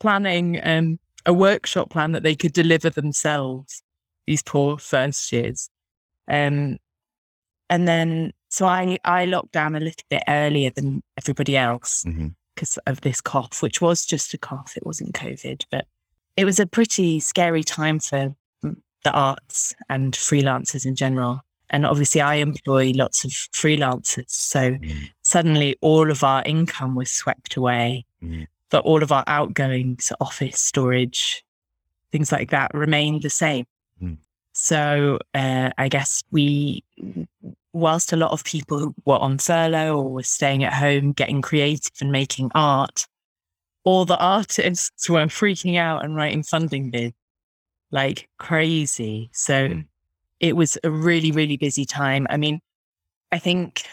planning 0.00 0.60
um, 0.62 0.98
a 1.26 1.32
workshop 1.32 1.90
plan 1.90 2.12
that 2.12 2.22
they 2.22 2.34
could 2.34 2.52
deliver 2.52 2.90
themselves, 2.90 3.82
these 4.26 4.42
poor 4.42 4.78
first 4.78 5.32
years. 5.32 5.70
Um, 6.28 6.78
and 7.70 7.88
then, 7.88 8.32
so 8.54 8.66
I, 8.66 8.98
I 9.04 9.24
locked 9.26 9.52
down 9.52 9.74
a 9.74 9.80
little 9.80 10.04
bit 10.08 10.22
earlier 10.28 10.70
than 10.70 11.02
everybody 11.18 11.56
else 11.56 12.04
because 12.04 12.70
mm-hmm. 12.70 12.90
of 12.90 13.00
this 13.02 13.20
cough, 13.20 13.62
which 13.62 13.80
was 13.80 14.04
just 14.04 14.34
a 14.34 14.38
cough. 14.38 14.74
It 14.76 14.86
wasn't 14.86 15.14
COVID, 15.14 15.64
but 15.70 15.86
it 16.36 16.44
was 16.44 16.58
a 16.58 16.66
pretty 16.66 17.20
scary 17.20 17.62
time 17.62 17.98
for 18.00 18.34
the 18.62 19.12
arts 19.12 19.74
and 19.88 20.14
freelancers 20.14 20.86
in 20.86 20.94
general. 20.94 21.40
And 21.70 21.86
obviously, 21.86 22.20
I 22.20 22.36
employ 22.36 22.92
lots 22.94 23.24
of 23.24 23.30
freelancers. 23.30 24.30
So 24.30 24.72
mm. 24.72 25.10
suddenly, 25.22 25.76
all 25.80 26.10
of 26.10 26.22
our 26.22 26.42
income 26.44 26.94
was 26.94 27.10
swept 27.10 27.56
away. 27.56 28.04
Mm 28.22 28.46
but 28.74 28.84
all 28.84 29.04
of 29.04 29.12
our 29.12 29.22
outgoings, 29.28 30.10
office 30.20 30.58
storage, 30.58 31.44
things 32.10 32.32
like 32.32 32.50
that 32.50 32.74
remained 32.74 33.22
the 33.22 33.30
same. 33.30 33.64
Mm. 34.02 34.16
So 34.52 35.20
uh, 35.32 35.70
I 35.78 35.88
guess 35.88 36.24
we, 36.32 36.82
whilst 37.74 38.12
a 38.12 38.16
lot 38.16 38.30
of 38.30 38.44
people 38.44 38.94
were 39.04 39.18
on 39.18 39.36
furlough 39.36 39.96
or 39.96 40.08
were 40.08 40.22
staying 40.22 40.64
at 40.64 40.72
home, 40.72 41.12
getting 41.12 41.42
creative 41.42 41.92
and 42.00 42.12
making 42.12 42.50
art, 42.54 43.06
all 43.82 44.04
the 44.04 44.18
artists 44.18 45.08
were 45.10 45.26
freaking 45.26 45.76
out 45.76 46.04
and 46.04 46.16
writing 46.16 46.42
funding 46.42 46.90
bids 46.90 47.14
like 47.90 48.28
crazy. 48.38 49.30
So 49.32 49.68
mm. 49.68 49.86
it 50.40 50.56
was 50.56 50.78
a 50.82 50.90
really, 50.90 51.32
really 51.32 51.56
busy 51.56 51.84
time. 51.84 52.26
I 52.30 52.36
mean, 52.36 52.60
I 53.30 53.38
think 53.38 53.84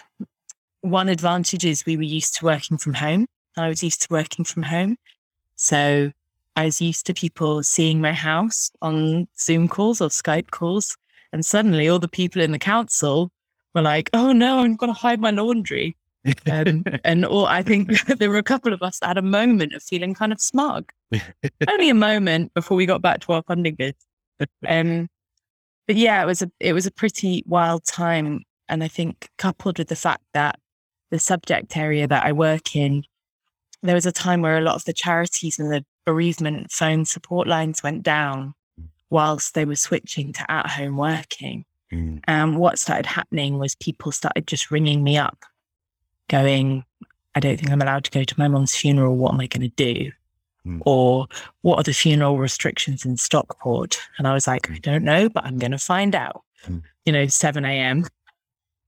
one 0.81 1.09
advantage 1.09 1.65
is 1.65 1.85
we 1.85 1.97
were 1.97 2.03
used 2.03 2.35
to 2.37 2.45
working 2.45 2.77
from 2.77 2.93
home. 2.93 3.27
I 3.57 3.67
was 3.67 3.83
used 3.83 4.03
to 4.03 4.07
working 4.09 4.45
from 4.45 4.63
home. 4.63 4.97
So 5.55 6.11
I 6.55 6.65
was 6.65 6.81
used 6.81 7.05
to 7.07 7.13
people 7.13 7.63
seeing 7.63 8.01
my 8.01 8.13
house 8.13 8.71
on 8.81 9.27
Zoom 9.39 9.67
calls 9.67 10.01
or 10.01 10.09
Skype 10.09 10.51
calls. 10.51 10.97
And 11.33 11.45
suddenly 11.45 11.87
all 11.87 11.99
the 11.99 12.07
people 12.07 12.41
in 12.41 12.51
the 12.51 12.59
council 12.59 13.31
were 13.73 13.81
like, 13.81 14.09
oh 14.13 14.31
no, 14.31 14.59
I'm 14.59 14.75
going 14.75 14.93
to 14.93 14.99
hide 14.99 15.19
my 15.19 15.31
laundry. 15.31 15.95
um, 16.49 16.83
and 17.03 17.25
or 17.25 17.49
I 17.49 17.63
think 17.63 18.05
there 18.17 18.29
were 18.29 18.37
a 18.37 18.43
couple 18.43 18.73
of 18.73 18.81
us 18.81 18.99
that 18.99 19.07
had 19.07 19.17
a 19.17 19.23
moment 19.23 19.73
of 19.73 19.83
feeling 19.83 20.13
kind 20.13 20.31
of 20.31 20.41
smug. 20.41 20.91
Only 21.67 21.89
a 21.89 21.95
moment 21.95 22.53
before 22.53 22.77
we 22.77 22.85
got 22.85 23.01
back 23.01 23.21
to 23.21 23.33
our 23.33 23.43
funding 23.43 23.75
bid. 23.75 23.95
Um, 24.67 25.07
but 25.87 25.95
yeah, 25.95 26.21
it 26.21 26.25
was 26.25 26.41
a 26.41 26.51
it 26.59 26.73
was 26.73 26.85
a 26.85 26.91
pretty 26.91 27.43
wild 27.45 27.83
time, 27.85 28.43
and 28.69 28.83
I 28.83 28.87
think 28.87 29.29
coupled 29.37 29.77
with 29.77 29.89
the 29.89 29.95
fact 29.95 30.23
that 30.33 30.59
the 31.11 31.19
subject 31.19 31.75
area 31.75 32.07
that 32.07 32.25
I 32.25 32.31
work 32.31 32.75
in 32.75 33.03
there 33.83 33.95
was 33.95 34.05
a 34.05 34.11
time 34.11 34.41
where 34.41 34.57
a 34.57 34.61
lot 34.61 34.75
of 34.75 34.85
the 34.85 34.93
charities 34.93 35.57
and 35.57 35.71
the 35.71 35.83
bereavement 36.05 36.71
phone 36.71 37.05
support 37.05 37.47
lines 37.47 37.83
went 37.83 38.03
down 38.03 38.53
whilst 39.09 39.53
they 39.53 39.65
were 39.65 39.75
switching 39.75 40.33
to 40.33 40.51
at 40.51 40.69
home 40.69 40.97
working. 40.97 41.65
Mm. 41.91 42.21
And 42.25 42.57
what 42.57 42.79
started 42.79 43.05
happening 43.05 43.57
was 43.57 43.75
people 43.75 44.11
started 44.11 44.47
just 44.47 44.71
ringing 44.71 45.03
me 45.03 45.17
up, 45.17 45.43
going, 46.29 46.83
I 47.35 47.39
don't 47.39 47.57
think 47.57 47.71
I'm 47.71 47.81
allowed 47.81 48.03
to 48.05 48.11
go 48.11 48.23
to 48.23 48.39
my 48.39 48.47
mom's 48.47 48.75
funeral. 48.75 49.17
What 49.17 49.33
am 49.33 49.41
I 49.41 49.47
going 49.47 49.69
to 49.69 49.75
do? 49.75 50.11
Mm. 50.65 50.81
Or 50.85 51.27
what 51.61 51.79
are 51.79 51.83
the 51.83 51.93
funeral 51.93 52.37
restrictions 52.37 53.05
in 53.05 53.17
Stockport? 53.17 53.99
And 54.17 54.27
I 54.27 54.33
was 54.33 54.47
like, 54.47 54.69
I 54.69 54.77
don't 54.79 55.03
know, 55.03 55.29
but 55.29 55.45
I'm 55.45 55.57
going 55.57 55.71
to 55.71 55.77
find 55.77 56.15
out. 56.15 56.43
Mm. 56.67 56.83
You 57.05 57.13
know, 57.13 57.27
7 57.27 57.65
a.m. 57.65 58.05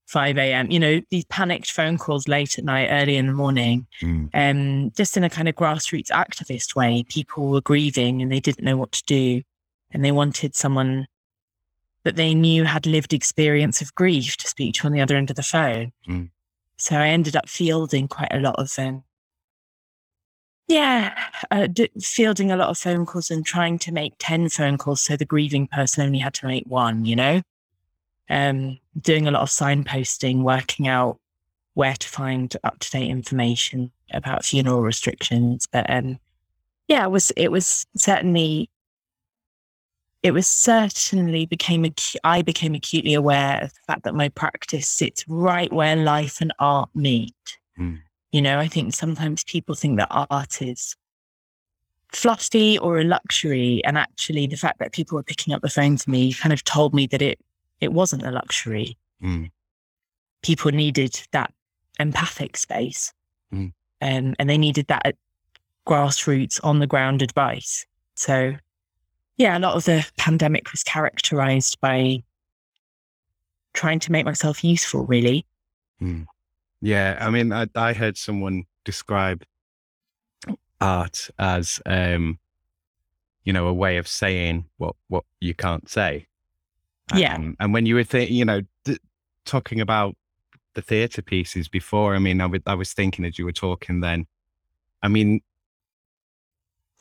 5 0.05 0.37
a.m. 0.37 0.69
You 0.69 0.79
know, 0.79 1.01
these 1.09 1.25
panicked 1.25 1.71
phone 1.71 1.97
calls 1.97 2.27
late 2.27 2.59
at 2.59 2.65
night, 2.65 2.89
early 2.91 3.17
in 3.17 3.25
the 3.25 3.33
morning, 3.33 3.87
mm. 4.01 4.29
um, 4.33 4.91
just 4.95 5.17
in 5.17 5.23
a 5.23 5.29
kind 5.29 5.49
of 5.49 5.55
grassroots 5.55 6.11
activist 6.11 6.75
way. 6.75 7.03
People 7.09 7.47
were 7.47 7.61
grieving 7.61 8.21
and 8.21 8.31
they 8.31 8.39
didn't 8.39 8.63
know 8.63 8.77
what 8.77 8.91
to 8.91 9.03
do. 9.07 9.41
And 9.91 10.05
they 10.05 10.11
wanted 10.11 10.55
someone 10.55 11.07
that 12.03 12.15
they 12.15 12.33
knew 12.33 12.63
had 12.65 12.85
lived 12.85 13.13
experience 13.13 13.81
of 13.81 13.95
grief 13.95 14.37
to 14.37 14.47
speak 14.47 14.75
to 14.75 14.87
on 14.87 14.93
the 14.93 15.01
other 15.01 15.15
end 15.15 15.29
of 15.29 15.35
the 15.35 15.43
phone. 15.43 15.91
Mm. 16.07 16.29
So 16.77 16.97
I 16.97 17.07
ended 17.07 17.35
up 17.35 17.47
fielding 17.47 18.07
quite 18.07 18.33
a 18.33 18.39
lot 18.39 18.55
of 18.57 18.71
um, 18.77 19.03
Yeah, 20.67 21.17
uh, 21.49 21.67
d- 21.67 21.91
fielding 22.01 22.51
a 22.51 22.57
lot 22.57 22.69
of 22.69 22.77
phone 22.77 23.05
calls 23.05 23.31
and 23.31 23.45
trying 23.45 23.79
to 23.79 23.91
make 23.91 24.13
10 24.19 24.49
phone 24.49 24.77
calls 24.77 25.01
so 25.01 25.15
the 25.15 25.25
grieving 25.25 25.67
person 25.67 26.05
only 26.05 26.19
had 26.19 26.33
to 26.35 26.47
make 26.47 26.65
one, 26.67 27.05
you 27.05 27.15
know? 27.15 27.41
Um, 28.29 28.79
doing 28.99 29.27
a 29.27 29.31
lot 29.31 29.43
of 29.43 29.49
signposting, 29.49 30.43
working 30.43 30.87
out 30.87 31.19
where 31.73 31.95
to 31.95 32.07
find 32.07 32.55
up 32.63 32.79
to 32.79 32.91
date 32.91 33.09
information 33.09 33.91
about 34.11 34.45
funeral 34.45 34.81
restrictions. 34.81 35.67
But 35.71 35.89
um, 35.89 36.19
yeah, 36.87 37.03
it 37.03 37.11
was 37.11 37.31
it 37.31 37.51
was 37.51 37.85
certainly 37.95 38.69
it 40.23 40.31
was 40.31 40.47
certainly 40.47 41.45
became 41.45 41.83
acu- 41.83 42.15
I 42.23 42.41
became 42.41 42.73
acutely 42.73 43.13
aware 43.13 43.61
of 43.61 43.73
the 43.73 43.79
fact 43.85 44.03
that 44.03 44.15
my 44.15 44.29
practice 44.29 44.87
sits 44.87 45.25
right 45.27 45.71
where 45.71 45.97
life 45.97 46.39
and 46.39 46.53
art 46.59 46.89
meet. 46.95 47.57
Mm. 47.77 47.99
You 48.31 48.41
know, 48.41 48.57
I 48.57 48.67
think 48.67 48.93
sometimes 48.93 49.43
people 49.43 49.75
think 49.75 49.97
that 49.99 50.07
art 50.09 50.61
is 50.61 50.95
fluffy 52.07 52.77
or 52.77 52.99
a 52.99 53.03
luxury, 53.03 53.81
and 53.83 53.97
actually, 53.97 54.47
the 54.47 54.55
fact 54.55 54.79
that 54.79 54.93
people 54.93 55.15
were 55.17 55.23
picking 55.23 55.53
up 55.53 55.61
the 55.61 55.69
phone 55.69 55.97
to 55.97 56.09
me 56.09 56.33
kind 56.33 56.53
of 56.53 56.63
told 56.63 56.93
me 56.93 57.05
that 57.07 57.21
it 57.21 57.39
it 57.81 57.91
wasn't 57.91 58.23
a 58.25 58.31
luxury. 58.31 58.97
Mm. 59.21 59.51
People 60.41 60.71
needed 60.71 61.21
that 61.31 61.53
empathic 61.99 62.57
space, 62.57 63.13
Mm. 63.53 63.73
um, 64.01 64.35
and 64.39 64.49
they 64.49 64.57
needed 64.57 64.87
that 64.87 65.15
grassroots, 65.85 66.59
on 66.63 66.79
the 66.79 66.87
ground 66.87 67.21
advice. 67.21 67.85
So, 68.15 68.55
yeah, 69.37 69.57
a 69.57 69.59
lot 69.59 69.75
of 69.75 69.85
the 69.85 70.05
pandemic 70.17 70.71
was 70.71 70.83
characterized 70.83 71.79
by 71.81 72.23
trying 73.73 73.99
to 73.99 74.11
make 74.11 74.25
myself 74.25 74.63
useful, 74.63 75.05
really. 75.05 75.45
Mm. 76.01 76.25
Yeah, 76.81 77.17
I 77.19 77.29
mean, 77.29 77.51
I, 77.51 77.67
I 77.75 77.93
heard 77.93 78.17
someone 78.17 78.65
describe 78.83 79.43
art 80.81 81.29
as, 81.39 81.81
um, 81.85 82.37
you 83.45 83.53
know, 83.53 83.67
a 83.67 83.73
way 83.73 83.97
of 83.97 84.07
saying 84.07 84.65
what 84.77 84.95
what 85.07 85.23
you 85.39 85.53
can't 85.53 85.89
say. 85.89 86.27
Yeah. 87.15 87.35
Um, 87.35 87.55
and 87.59 87.73
when 87.73 87.85
you 87.85 87.95
were, 87.95 88.03
th- 88.03 88.29
you 88.29 88.45
know, 88.45 88.61
th- 88.85 88.99
talking 89.45 89.81
about 89.81 90.15
the 90.73 90.81
theatre 90.81 91.21
pieces 91.21 91.67
before, 91.67 92.15
I 92.15 92.19
mean, 92.19 92.41
I 92.41 92.45
wa- 92.45 92.59
I 92.65 92.75
was 92.75 92.93
thinking 92.93 93.25
as 93.25 93.37
you 93.39 93.45
were 93.45 93.51
talking 93.51 94.01
then, 94.01 94.27
I 95.01 95.07
mean, 95.07 95.41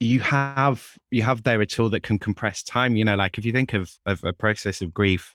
you 0.03 0.21
have 0.21 0.97
you 1.11 1.23
have 1.23 1.43
there 1.45 1.61
a 1.61 1.67
tool 1.67 1.91
that 1.91 2.03
can 2.03 2.19
compress 2.19 2.63
time. 2.63 2.97
You 2.97 3.05
know, 3.05 3.17
like 3.17 3.39
if 3.39 3.45
you 3.45 3.53
think 3.53 3.75
of 3.75 3.93
of 4.07 4.25
a 4.25 4.33
process 4.33 4.83
of 4.83 4.93
grief, 4.95 5.35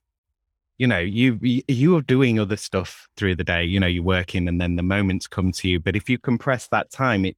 you 0.78 0.88
know, 0.88 1.00
you 1.00 1.40
you- 1.42 1.96
are 1.96 2.02
doing 2.02 2.40
other 2.40 2.58
stuff 2.58 3.08
through 3.18 3.36
the 3.36 3.44
day. 3.44 3.64
You 3.66 3.80
know, 3.80 3.88
you're 3.88 4.04
working, 4.04 4.48
and 4.48 4.62
then 4.62 4.76
the 4.76 4.84
moments 4.84 5.28
come 5.28 5.52
to 5.54 5.68
you. 5.70 5.80
But 5.80 5.96
if 5.96 6.10
you 6.10 6.18
compress 6.20 6.68
that 6.70 6.92
time, 6.92 7.26
it 7.26 7.38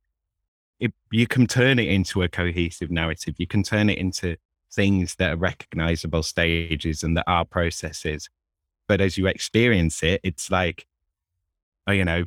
it 0.80 0.94
you 1.12 1.28
can 1.28 1.48
turn 1.48 1.80
it 1.80 1.88
into 1.90 2.24
a 2.24 2.30
cohesive 2.30 2.92
narrative. 2.92 3.36
You 3.40 3.48
can 3.48 3.64
turn 3.64 3.90
it 3.90 3.98
into 4.00 4.38
things 4.72 5.16
that 5.16 5.34
are 5.34 5.38
recognizable 5.38 6.24
stages 6.24 7.04
and 7.04 7.18
that 7.18 7.26
are 7.28 7.46
processes. 7.46 8.30
But 8.88 9.02
as 9.02 9.18
you 9.18 9.28
experience 9.28 10.04
it, 10.04 10.22
it's 10.24 10.52
like, 10.52 10.88
oh, 11.88 11.92
you 11.92 12.06
know, 12.06 12.26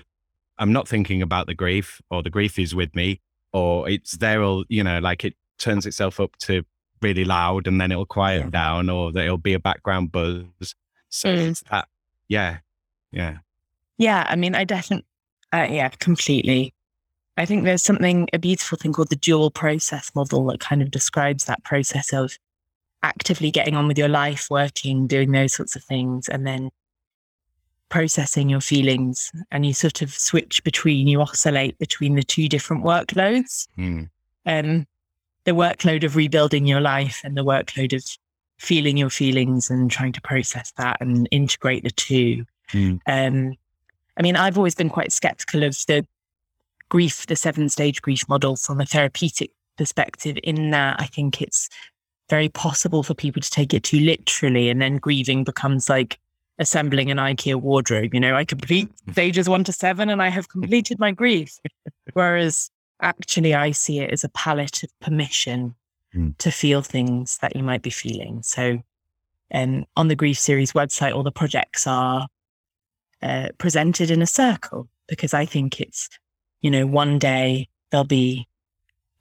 I'm 0.58 0.72
not 0.72 0.88
thinking 0.88 1.22
about 1.22 1.46
the 1.46 1.54
grief, 1.54 2.00
or 2.10 2.22
the 2.22 2.30
grief 2.30 2.58
is 2.58 2.74
with 2.74 2.94
me, 2.94 3.20
or 3.52 3.88
it's 3.88 4.12
there 4.18 4.42
all, 4.42 4.64
you 4.68 4.82
know, 4.82 4.98
like 4.98 5.24
it 5.24 5.34
turns 5.58 5.86
itself 5.86 6.18
up 6.20 6.36
to 6.36 6.64
really 7.00 7.24
loud 7.24 7.66
and 7.66 7.80
then 7.80 7.90
it'll 7.92 8.06
quiet 8.06 8.44
Yeah. 8.44 8.50
down, 8.50 8.88
or 8.90 9.12
there'll 9.12 9.36
be 9.38 9.54
a 9.54 9.58
background 9.60 10.12
buzz. 10.12 10.44
So 11.08 11.28
Mm. 11.28 11.50
it's 11.50 11.62
that, 11.70 11.88
yeah, 12.28 12.58
yeah. 13.10 13.38
Yeah, 13.98 14.24
I 14.28 14.36
mean, 14.36 14.54
I 14.54 14.64
definitely, 14.64 15.06
uh, 15.52 15.66
yeah, 15.70 15.88
completely. 15.88 16.72
I 17.36 17.44
think 17.46 17.64
there's 17.64 17.82
something, 17.82 18.28
a 18.32 18.38
beautiful 18.38 18.78
thing 18.78 18.92
called 18.92 19.10
the 19.10 19.16
dual 19.16 19.50
process 19.50 20.10
model 20.14 20.46
that 20.46 20.60
kind 20.60 20.82
of 20.82 20.90
describes 20.90 21.44
that 21.44 21.64
process 21.64 22.12
of 22.12 22.36
actively 23.02 23.50
getting 23.50 23.74
on 23.74 23.88
with 23.88 23.98
your 23.98 24.08
life, 24.08 24.46
working, 24.50 25.06
doing 25.06 25.32
those 25.32 25.52
sorts 25.54 25.74
of 25.76 25.82
things, 25.84 26.28
and 26.28 26.46
then 26.46 26.70
processing 27.92 28.48
your 28.48 28.62
feelings. 28.62 29.30
And 29.50 29.66
you 29.66 29.74
sort 29.74 30.00
of 30.00 30.10
switch 30.14 30.64
between, 30.64 31.06
you 31.06 31.20
oscillate 31.20 31.78
between 31.78 32.14
the 32.14 32.22
two 32.22 32.48
different 32.48 32.84
workloads. 32.84 33.68
Mm, 33.76 34.08
Um, 34.46 34.86
the 35.44 35.52
workload 35.52 36.02
of 36.02 36.16
rebuilding 36.16 36.66
your 36.66 36.80
life 36.80 37.20
and 37.22 37.36
the 37.36 37.44
workload 37.44 37.92
of 37.92 38.02
feeling 38.58 38.96
your 38.96 39.10
feelings 39.10 39.68
and 39.68 39.90
trying 39.90 40.12
to 40.12 40.22
process 40.22 40.72
that 40.78 40.96
and 41.00 41.28
integrate 41.30 41.84
the 41.84 41.90
two. 41.90 42.46
mm, 42.70 42.98
Um, 43.06 43.54
I 44.16 44.22
mean, 44.22 44.36
I've 44.36 44.56
always 44.56 44.74
been 44.74 44.90
quite 44.90 45.12
skeptical 45.12 45.62
of 45.62 45.76
the 45.86 46.06
grief, 46.88 47.26
the 47.26 47.36
seven 47.36 47.68
stage 47.68 48.00
grief 48.00 48.26
model 48.26 48.56
from 48.56 48.80
a 48.80 48.86
therapeutic 48.86 49.50
perspective, 49.76 50.38
in 50.42 50.70
that 50.70 50.96
I 50.98 51.06
think 51.06 51.42
it's 51.42 51.68
very 52.30 52.48
possible 52.48 53.02
for 53.02 53.14
people 53.14 53.42
to 53.42 53.50
take 53.50 53.74
it 53.74 53.82
too 53.82 54.00
literally 54.00 54.70
and 54.70 54.80
then 54.80 54.96
grieving 54.96 55.44
becomes 55.44 55.90
like 55.90 56.18
assembling 56.62 57.10
an 57.10 57.18
IKEA 57.18 57.56
wardrobe. 57.56 58.14
You 58.14 58.20
know, 58.20 58.34
I 58.34 58.44
complete 58.46 58.88
stages 59.10 59.48
one 59.48 59.64
to 59.64 59.72
seven 59.72 60.08
and 60.08 60.22
I 60.22 60.28
have 60.30 60.48
completed 60.48 60.98
my 60.98 61.10
grief. 61.12 61.58
Whereas 62.14 62.70
actually, 63.02 63.54
I 63.54 63.72
see 63.72 63.98
it 64.00 64.10
as 64.10 64.24
a 64.24 64.30
palette 64.30 64.82
of 64.82 64.90
permission 65.00 65.74
Mm. 66.14 66.36
to 66.36 66.50
feel 66.50 66.82
things 66.82 67.38
that 67.38 67.56
you 67.56 67.62
might 67.62 67.80
be 67.80 67.88
feeling. 67.88 68.42
So, 68.42 68.82
um, 69.54 69.86
on 69.96 70.08
the 70.08 70.14
Grief 70.14 70.38
Series 70.38 70.72
website, 70.72 71.14
all 71.14 71.22
the 71.22 71.32
projects 71.32 71.86
are 71.86 72.28
uh, 73.22 73.48
presented 73.56 74.10
in 74.10 74.20
a 74.20 74.26
circle 74.26 74.88
because 75.08 75.32
I 75.32 75.46
think 75.46 75.80
it's, 75.80 76.10
you 76.60 76.70
know, 76.70 76.86
one 76.86 77.18
day 77.18 77.68
there'll 77.90 78.04
be 78.04 78.46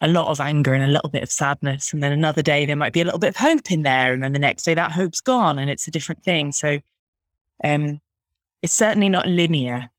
a 0.01 0.09
lot 0.09 0.27
of 0.27 0.41
anger 0.41 0.73
and 0.73 0.83
a 0.83 0.87
little 0.87 1.09
bit 1.09 1.23
of 1.23 1.31
sadness. 1.31 1.93
And 1.93 2.03
then 2.03 2.11
another 2.11 2.41
day 2.41 2.65
there 2.65 2.75
might 2.75 2.91
be 2.91 2.99
a 2.99 3.05
little 3.05 3.19
bit 3.19 3.29
of 3.29 3.35
hope 3.37 3.71
in 3.71 3.83
there. 3.83 4.11
And 4.11 4.21
then 4.21 4.33
the 4.33 4.39
next 4.39 4.63
day 4.63 4.73
that 4.73 4.91
hope's 4.91 5.21
gone 5.21 5.59
and 5.59 5.69
it's 5.69 5.87
a 5.87 5.91
different 5.91 6.23
thing. 6.23 6.51
So 6.51 6.79
um, 7.63 7.99
it's 8.61 8.73
certainly 8.73 9.09
not 9.09 9.27
linear. 9.27 9.89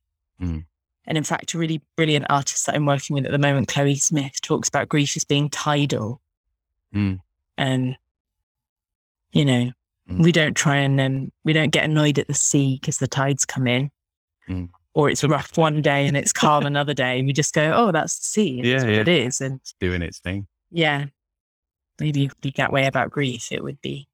Mm. 0.41 0.65
And 1.07 1.19
in 1.19 1.25
fact, 1.25 1.55
a 1.55 1.59
really 1.59 1.81
brilliant 1.97 2.27
artist 2.31 2.67
that 2.67 2.75
I'm 2.77 2.87
working 2.87 3.15
with 3.15 3.27
at 3.27 3.33
the 3.33 3.39
moment, 3.39 3.69
Chloe 3.69 3.97
Smith, 3.97 4.41
talks 4.41 4.69
about 4.69 4.89
grief 4.89 5.17
as 5.17 5.25
being 5.25 5.51
tidal. 5.51 6.21
Mm. 6.95 7.21
And, 7.59 7.97
you 9.33 9.45
know, 9.45 9.73
Mm. 10.11 10.21
we 10.25 10.33
don't 10.33 10.57
try 10.57 10.77
and 10.79 11.01
um, 11.01 11.31
we 11.45 11.53
don't 11.53 11.71
get 11.71 11.85
annoyed 11.85 12.19
at 12.19 12.27
the 12.27 12.35
sea 12.35 12.77
because 12.81 12.99
the 12.99 13.07
tides 13.07 13.45
come 13.47 13.69
in. 13.69 13.89
Mm. 14.49 14.69
Or 14.95 15.09
it's 15.09 15.23
rough 15.23 15.57
one 15.57 15.81
day 15.81 16.09
and 16.09 16.17
it's 16.17 16.33
calm 16.33 16.67
another 16.67 16.93
day. 16.93 17.23
We 17.23 17.33
just 17.33 17.55
go, 17.55 17.73
oh, 17.73 17.93
that's 17.93 18.19
the 18.19 18.25
sea. 18.25 18.59
and 18.61 18.69
That's 18.69 18.83
Yeah, 18.85 18.89
what 18.91 18.95
yeah. 18.97 19.01
it 19.01 19.27
is. 19.27 19.41
And 19.41 19.61
it's 19.61 19.75
doing 19.81 20.03
its 20.03 20.19
thing. 20.19 20.49
yeah, 20.73 21.07
maybe 22.01 22.25
if 22.25 22.33
we 22.43 22.51
that 22.57 22.73
way 22.73 22.87
about 22.87 23.11
grief, 23.13 23.53
it 23.53 23.63
would 23.63 23.81
be, 23.81 24.09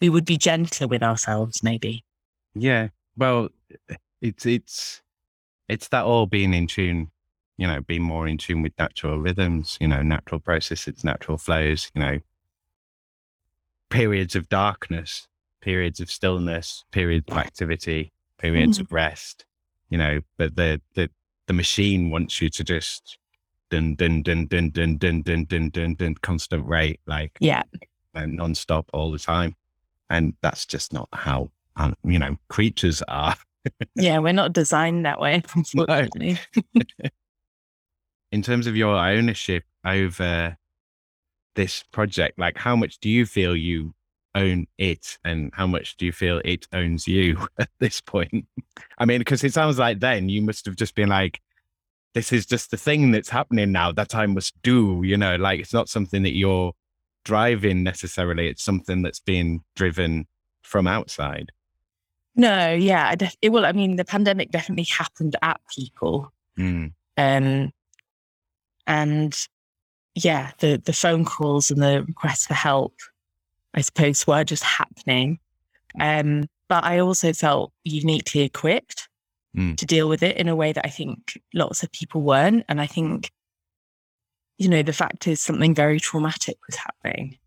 we 0.00 0.08
would 0.08 0.24
be 0.24 0.36
gentler 0.36 0.88
with 0.88 1.04
ourselves, 1.04 1.62
maybe. 1.62 2.04
Yeah. 2.58 2.88
Well, 3.16 3.48
it's 4.20 4.46
it's 4.46 5.02
it's 5.68 5.88
that 5.88 6.04
all 6.04 6.26
being 6.26 6.54
in 6.54 6.66
tune, 6.66 7.10
you 7.56 7.66
know, 7.66 7.80
being 7.80 8.02
more 8.02 8.26
in 8.28 8.38
tune 8.38 8.62
with 8.62 8.72
natural 8.78 9.18
rhythms, 9.18 9.76
you 9.80 9.88
know, 9.88 10.02
natural 10.02 10.40
processes, 10.40 11.04
natural 11.04 11.38
flows, 11.38 11.90
you 11.94 12.00
know, 12.00 12.18
periods 13.90 14.34
of 14.36 14.48
darkness, 14.48 15.28
periods 15.60 16.00
of 16.00 16.10
stillness, 16.10 16.84
periods 16.92 17.26
of 17.30 17.38
activity, 17.38 18.12
periods 18.38 18.78
of 18.78 18.92
rest, 18.92 19.44
you 19.90 19.98
know, 19.98 20.20
but 20.36 20.56
the 20.56 20.80
the 20.94 21.10
the 21.46 21.52
machine 21.52 22.10
wants 22.10 22.40
you 22.40 22.50
to 22.50 22.64
just 22.64 23.18
dun 23.70 23.94
dun 23.94 24.22
dun 24.22 24.46
dun 24.46 24.70
dun 24.70 24.96
dun 24.98 25.22
dun 25.22 25.44
dun 25.44 25.68
dun 25.70 25.94
dun 25.94 26.14
constant 26.16 26.66
rate, 26.66 27.00
like 27.06 27.36
Yeah. 27.40 27.62
and 28.14 28.38
nonstop 28.38 28.84
all 28.92 29.10
the 29.10 29.18
time. 29.18 29.54
And 30.08 30.34
that's 30.40 30.66
just 30.66 30.92
not 30.92 31.08
how, 31.12 31.50
um, 31.76 31.94
you 32.04 32.18
know, 32.18 32.36
creatures 32.48 33.02
are. 33.08 33.36
Yeah. 33.96 34.20
We're 34.20 34.32
not 34.32 34.52
designed 34.52 35.06
that 35.06 35.18
way, 35.18 35.42
unfortunately. 35.56 36.38
In 38.30 38.40
terms 38.40 38.68
of 38.68 38.76
your 38.76 38.94
ownership 38.94 39.64
over 39.84 40.56
this 41.56 41.82
project, 41.90 42.38
like 42.38 42.56
how 42.56 42.76
much 42.76 43.00
do 43.00 43.08
you 43.08 43.26
feel 43.26 43.56
you 43.56 43.92
own 44.36 44.68
it 44.78 45.18
and 45.24 45.50
how 45.54 45.66
much 45.66 45.96
do 45.96 46.06
you 46.06 46.12
feel 46.12 46.40
it 46.44 46.68
owns 46.72 47.08
you 47.08 47.48
at 47.58 47.68
this 47.80 48.00
point? 48.00 48.46
I 48.98 49.04
mean, 49.04 49.18
because 49.18 49.42
it 49.42 49.52
sounds 49.52 49.80
like 49.80 49.98
then 49.98 50.28
you 50.28 50.42
must 50.42 50.64
have 50.66 50.76
just 50.76 50.94
been 50.94 51.08
like, 51.08 51.40
this 52.14 52.32
is 52.32 52.46
just 52.46 52.70
the 52.70 52.76
thing 52.76 53.10
that's 53.10 53.30
happening 53.30 53.72
now 53.72 53.90
that 53.90 54.14
I 54.14 54.26
must 54.26 54.54
do, 54.62 55.02
you 55.04 55.16
know, 55.16 55.34
like 55.34 55.58
it's 55.58 55.74
not 55.74 55.88
something 55.88 56.22
that 56.22 56.36
you're 56.36 56.72
driving 57.24 57.82
necessarily. 57.82 58.46
It's 58.48 58.62
something 58.62 59.02
that's 59.02 59.20
being 59.20 59.64
driven 59.74 60.28
from 60.62 60.86
outside. 60.86 61.50
No, 62.36 62.72
yeah. 62.72 63.08
I 63.08 63.14
def- 63.14 63.36
it, 63.40 63.48
will. 63.48 63.64
I 63.64 63.72
mean, 63.72 63.96
the 63.96 64.04
pandemic 64.04 64.50
definitely 64.50 64.84
happened 64.84 65.36
at 65.42 65.60
people. 65.74 66.32
Mm, 66.58 66.92
Um, 67.16 67.72
and 68.86 69.36
yeah, 70.14 70.52
the, 70.58 70.80
the 70.84 70.92
phone 70.92 71.24
calls 71.24 71.70
and 71.70 71.82
the 71.82 72.04
requests 72.06 72.46
for 72.46 72.54
help, 72.54 72.94
I 73.74 73.80
suppose, 73.80 74.26
were 74.26 74.44
just 74.44 74.62
happening. 74.62 75.38
Um, 76.00 76.44
but 76.68 76.84
I 76.84 76.98
also 76.98 77.32
felt 77.32 77.72
uniquely 77.84 78.42
equipped 78.42 79.08
Mm. 79.56 79.74
to 79.78 79.86
deal 79.86 80.06
with 80.06 80.22
it 80.22 80.36
in 80.36 80.48
a 80.48 80.54
way 80.56 80.72
that 80.74 80.84
I 80.84 80.90
think 80.90 81.40
lots 81.54 81.82
of 81.82 81.90
people 81.90 82.20
weren't. 82.20 82.66
And 82.68 82.78
I 82.78 82.86
think 82.86 83.30
you 84.58 84.68
know, 84.68 84.82
the 84.82 84.92
fact 84.92 85.26
is 85.26 85.40
something 85.40 85.74
very 85.74 85.98
traumatic 85.98 86.58
was 86.66 86.76
happening. 86.76 87.38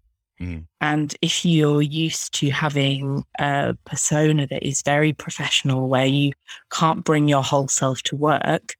Mm. 0.42 0.66
And 0.80 1.16
if 1.22 1.44
you're 1.44 1.82
used 1.82 2.34
to 2.36 2.50
having 2.50 3.24
a 3.40 3.76
persona 3.86 4.48
that 4.48 4.66
is 4.66 4.82
very 4.82 5.14
professional, 5.14 5.90
where 5.90 6.06
you 6.06 6.32
can't 6.72 7.04
bring 7.04 7.28
your 7.28 7.44
whole 7.44 7.68
self 7.68 8.02
to 8.04 8.16
work, 8.16 8.76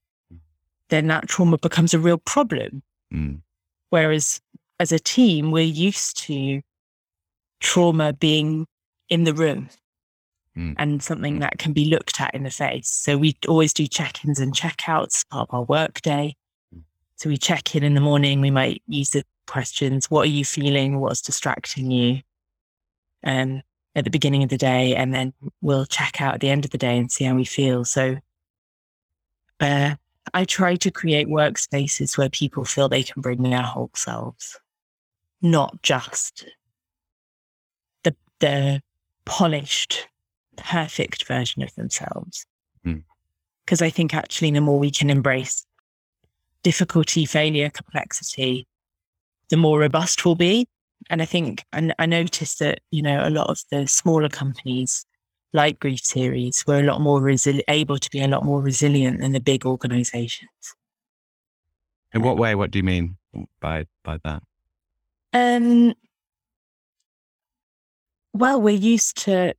then 0.90 1.08
that 1.08 1.28
trauma 1.28 1.58
becomes 1.58 1.94
a 1.94 2.00
real 2.00 2.18
problem. 2.18 2.82
Mm. 3.14 3.42
Whereas 3.90 4.40
as 4.80 4.92
a 4.92 5.00
team, 5.00 5.52
we're 5.52 5.64
used 5.64 6.18
to 6.26 6.62
trauma 7.60 8.14
being 8.14 8.66
in 9.10 9.24
the 9.26 9.34
room 9.34 9.70
Mm. 10.58 10.74
and 10.78 11.02
something 11.02 11.40
that 11.40 11.58
can 11.58 11.74
be 11.74 11.86
looked 11.86 12.20
at 12.20 12.34
in 12.34 12.44
the 12.44 12.50
face. 12.50 12.90
So 12.90 13.18
we 13.18 13.38
always 13.48 13.72
do 13.72 13.88
check 13.88 14.26
ins 14.26 14.40
and 14.40 14.54
check 14.54 14.90
outs 14.90 15.24
part 15.26 15.48
of 15.48 15.54
our 15.54 15.64
work 15.64 16.02
day. 16.02 16.36
Mm. 16.76 16.82
So 17.16 17.30
we 17.30 17.38
check 17.38 17.76
in 17.76 17.84
in 17.84 17.94
the 17.94 18.02
morning. 18.02 18.42
We 18.42 18.52
might 18.52 18.82
use 18.88 19.12
the 19.12 19.24
questions 19.50 20.10
What 20.10 20.22
are 20.28 20.32
you 20.32 20.46
feeling? 20.46 21.00
What's 21.00 21.22
distracting 21.22 21.92
you? 21.92 22.22
Um, 23.24 23.64
at 23.96 24.04
the 24.04 24.10
beginning 24.10 24.44
of 24.44 24.50
the 24.50 24.58
day. 24.58 24.96
And 24.96 25.14
then 25.14 25.34
we'll 25.62 25.86
check 25.86 26.22
out 26.22 26.36
at 26.36 26.42
the 26.42 26.50
end 26.50 26.66
of 26.66 26.72
the 26.72 26.78
day 26.78 26.98
and 26.98 27.12
see 27.12 27.26
how 27.26 27.36
we 27.36 27.46
feel. 27.46 27.86
So 27.86 28.18
uh, 29.60 29.96
I 30.34 30.46
try 30.46 30.76
to 30.78 30.92
create 30.92 31.28
workspaces 31.28 32.18
where 32.18 32.30
people 32.30 32.66
feel 32.66 32.90
they 32.90 33.04
can 33.04 33.22
bring 33.22 33.42
their 33.44 33.62
whole 33.62 33.92
selves, 33.94 34.60
not 35.42 35.82
just 35.82 36.46
the 38.04 38.16
the 38.40 38.82
polished, 39.26 40.08
perfect 40.56 41.26
version 41.26 41.62
of 41.62 41.74
themselves. 41.76 42.46
Hmm. 42.84 43.00
Because 43.66 43.82
I 43.82 43.90
think 43.90 44.14
actually, 44.14 44.52
the 44.52 44.62
more 44.62 44.80
we 44.80 44.92
can 44.92 45.10
embrace 45.10 45.66
difficulty, 46.64 47.26
failure, 47.26 47.70
complexity, 47.70 48.68
the 49.50 49.58
more 49.58 49.80
robust 49.80 50.26
we'll 50.26 50.36
be. 50.36 50.68
And 51.10 51.22
I 51.22 51.26
think 51.26 51.64
I, 51.74 51.92
I 51.98 52.06
noticed 52.06 52.60
that 52.60 52.80
you 52.92 53.02
know 53.02 53.28
a 53.28 53.30
lot 53.30 53.50
of 53.50 53.62
the 53.72 53.88
smaller 53.88 54.30
companies 54.30 55.06
like 55.54 55.80
Grief 55.80 56.02
Series 56.04 56.66
were 56.68 56.80
a 56.80 56.84
lot 56.84 57.02
more 57.02 57.20
resi- 57.20 57.62
able 57.68 57.98
to 57.98 58.10
be 58.12 58.22
a 58.22 58.28
lot 58.28 58.46
more 58.46 58.62
resilient 58.62 59.22
than 59.22 59.32
the 59.32 59.40
big 59.40 59.66
organizations. 59.66 60.76
In 62.14 62.22
what 62.22 62.38
way? 62.38 62.56
What 62.56 62.72
do 62.72 62.80
you 62.80 62.84
mean 62.84 63.18
by 63.60 63.86
by 64.04 64.20
that? 64.24 64.44
Um, 65.34 65.94
well, 68.34 68.62
we're 68.62 68.76
used 68.76 69.18
to, 69.26 69.54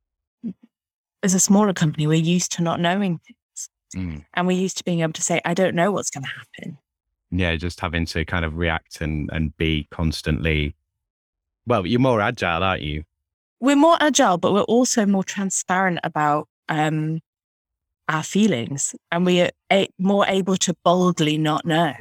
as 1.22 1.34
a 1.34 1.41
smaller 1.41 1.72
company, 1.72 2.07
we're 2.07 2.14
used 2.14 2.53
to 2.53 2.62
not 2.62 2.80
knowing 2.80 3.18
things. 3.18 3.70
Mm. 3.95 4.24
And 4.34 4.47
we're 4.47 4.59
used 4.59 4.78
to 4.78 4.84
being 4.84 5.01
able 5.01 5.12
to 5.14 5.22
say, 5.22 5.41
I 5.45 5.55
don't 5.55 5.74
know 5.74 5.93
what's 5.93 6.11
going 6.11 6.24
to 6.24 6.30
happen. 6.30 6.78
Yeah, 7.31 7.55
just 7.57 7.81
having 7.81 8.07
to 8.07 8.24
kind 8.24 8.45
of 8.45 8.57
react 8.57 9.01
and 9.01 9.31
and 9.33 9.57
be 9.57 9.87
constantly. 9.91 10.74
Well, 11.66 11.87
you're 11.87 12.01
more 12.01 12.20
agile, 12.20 12.62
aren't 12.64 12.83
you? 12.83 13.05
We're 13.61 13.76
more 13.76 13.97
agile, 14.01 14.39
but 14.39 14.53
we're 14.53 14.62
also 14.62 15.07
more 15.07 15.22
transparent 15.22 16.01
about 16.03 16.49
um, 16.68 17.20
our 18.09 18.22
feelings. 18.22 18.95
And 19.12 19.26
we 19.26 19.43
are 19.43 19.51
a- 19.70 19.89
more 19.99 20.24
able 20.26 20.57
to 20.57 20.74
boldly 20.83 21.37
not 21.39 21.64
know 21.66 21.93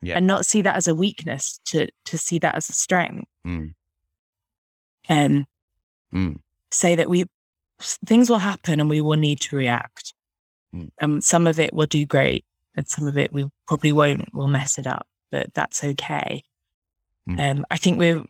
Yeah. 0.00 0.16
and 0.16 0.26
not 0.26 0.46
see 0.46 0.62
that 0.62 0.74
as 0.74 0.88
a 0.88 0.94
weakness, 0.94 1.60
to, 1.66 1.86
to 2.06 2.16
see 2.18 2.38
that 2.40 2.54
as 2.54 2.68
a 2.70 2.72
strength. 2.72 3.28
Mm. 3.46 3.74
And 5.08 5.46
Mm. 6.14 6.38
say 6.70 6.94
that 6.94 7.10
we 7.10 7.24
things 7.80 8.30
will 8.30 8.38
happen 8.38 8.80
and 8.80 8.88
we 8.88 9.00
will 9.02 9.18
need 9.18 9.38
to 9.40 9.56
react. 9.56 10.14
Mm. 10.74 10.88
Um, 11.02 11.20
some 11.20 11.46
of 11.46 11.60
it 11.60 11.74
will 11.74 11.86
do 11.86 12.06
great, 12.06 12.44
and 12.76 12.86
some 12.86 13.06
of 13.06 13.16
it 13.18 13.32
we 13.32 13.48
probably 13.66 13.92
won't. 13.92 14.28
We'll 14.32 14.46
mess 14.48 14.78
it 14.78 14.86
up, 14.86 15.06
but 15.32 15.52
that's 15.54 15.82
okay. 15.82 16.42
Mm. 17.28 17.50
Um, 17.58 17.66
I 17.70 17.76
think 17.76 17.98
we're 17.98 18.24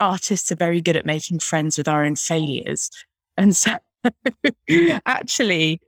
artists 0.00 0.52
are 0.52 0.56
very 0.56 0.80
good 0.80 0.96
at 0.96 1.06
making 1.06 1.38
friends 1.38 1.76
with 1.78 1.88
our 1.88 2.04
own 2.04 2.16
failures, 2.16 2.90
and 3.36 3.54
so 3.56 3.72
actually. 5.06 5.80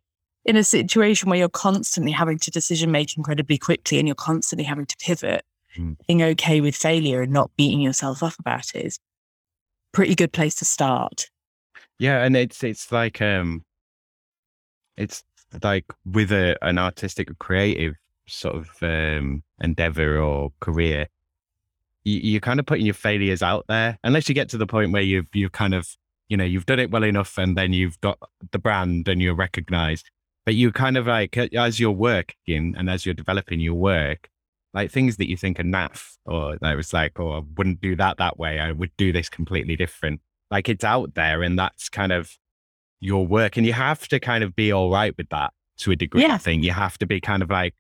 In 0.45 0.57
a 0.57 0.65
situation 0.65 1.29
where 1.29 1.39
you're 1.39 1.51
constantly 1.51 2.13
having 2.13 2.39
to 2.39 2.51
decision 2.51 2.91
make 2.91 3.19
incredibly 3.19 3.59
quickly 3.59 3.99
and 3.99 4.09
you're 4.09 4.15
constantly 4.15 4.65
having 4.65 4.87
to 4.87 4.97
pivot, 4.99 5.45
Mm. 5.77 5.97
being 6.07 6.23
okay 6.23 6.61
with 6.61 6.75
failure 6.75 7.21
and 7.23 7.33
not 7.33 7.51
beating 7.57 7.81
yourself 7.81 8.23
up 8.23 8.33
about 8.39 8.75
it 8.75 8.87
is 8.87 8.99
pretty 9.93 10.15
good 10.15 10.33
place 10.33 10.55
to 10.57 10.65
start. 10.65 11.27
Yeah, 11.99 12.25
and 12.25 12.37
it's 12.37 12.65
it's 12.65 12.91
like 12.91 13.21
um, 13.21 13.65
it's 14.97 15.23
like 15.63 15.87
with 16.05 16.33
a 16.33 16.57
an 16.63 16.79
artistic 16.79 17.31
or 17.31 17.35
creative 17.35 17.95
sort 18.27 18.57
of 18.57 18.69
um 18.83 19.43
endeavor 19.61 20.19
or 20.19 20.53
career, 20.61 21.09
you, 22.05 22.21
you're 22.23 22.41
kind 22.41 22.61
of 22.61 22.67
putting 22.67 22.87
your 22.87 22.95
failures 22.95 23.43
out 23.43 23.65
there, 23.69 23.99
unless 24.05 24.29
you 24.29 24.35
get 24.35 24.49
to 24.51 24.59
the 24.59 24.67
point 24.67 24.93
where 24.93 25.03
you've 25.03 25.29
you've 25.35 25.53
kind 25.53 25.75
of 25.75 25.89
you 26.29 26.37
know 26.37 26.45
you've 26.45 26.67
done 26.67 26.81
it 26.81 26.91
well 26.91 27.05
enough, 27.05 27.39
and 27.39 27.57
then 27.57 27.73
you've 27.73 28.01
got 28.01 28.19
the 28.53 28.59
brand 28.59 29.09
and 29.09 29.23
you're 29.23 29.35
recognized. 29.35 30.11
But 30.45 30.55
you 30.55 30.73
kind 30.73 30.97
of 30.97 31.07
like 31.07 31.37
as 31.37 31.79
you're 31.81 31.91
working 31.91 32.75
and 32.77 32.89
as 32.89 33.05
you're 33.05 33.15
developing 33.15 33.61
your 33.61 33.75
work, 33.75 34.31
like 34.75 34.91
things 34.91 35.19
that 35.19 35.29
you 35.29 35.37
think 35.37 35.61
are 35.61 35.65
naff, 35.65 36.17
or 36.25 36.57
that 36.61 36.77
was 36.77 36.93
like, 36.93 37.21
oh, 37.21 37.33
I 37.33 37.43
wouldn't 37.57 37.81
do 37.81 37.97
that 37.97 38.17
that 38.19 38.39
way. 38.39 38.59
I 38.59 38.73
would 38.73 38.93
do 38.97 39.13
this 39.13 39.29
completely 39.29 39.77
different 39.77 40.21
like 40.51 40.69
it's 40.69 40.85
out 40.85 41.15
there 41.15 41.43
and 41.43 41.59
that's 41.59 41.89
kind 41.89 42.13
of 42.13 42.37
your 43.01 43.27
work 43.27 43.57
and 43.57 43.65
you 43.67 43.73
have 43.73 44.07
to 44.09 44.19
kind 44.21 44.43
of 44.45 44.55
be 44.57 44.73
all 44.73 44.91
right 44.91 45.17
with 45.17 45.29
that 45.31 45.53
to 45.79 45.91
a 45.93 45.97
degree 45.97 46.23
Yeah. 46.23 46.35
i 46.35 46.39
think 46.39 46.65
you 46.65 46.73
have 46.73 46.99
to 46.99 47.07
be 47.07 47.21
kind 47.21 47.43
of 47.43 47.51
like 47.51 47.75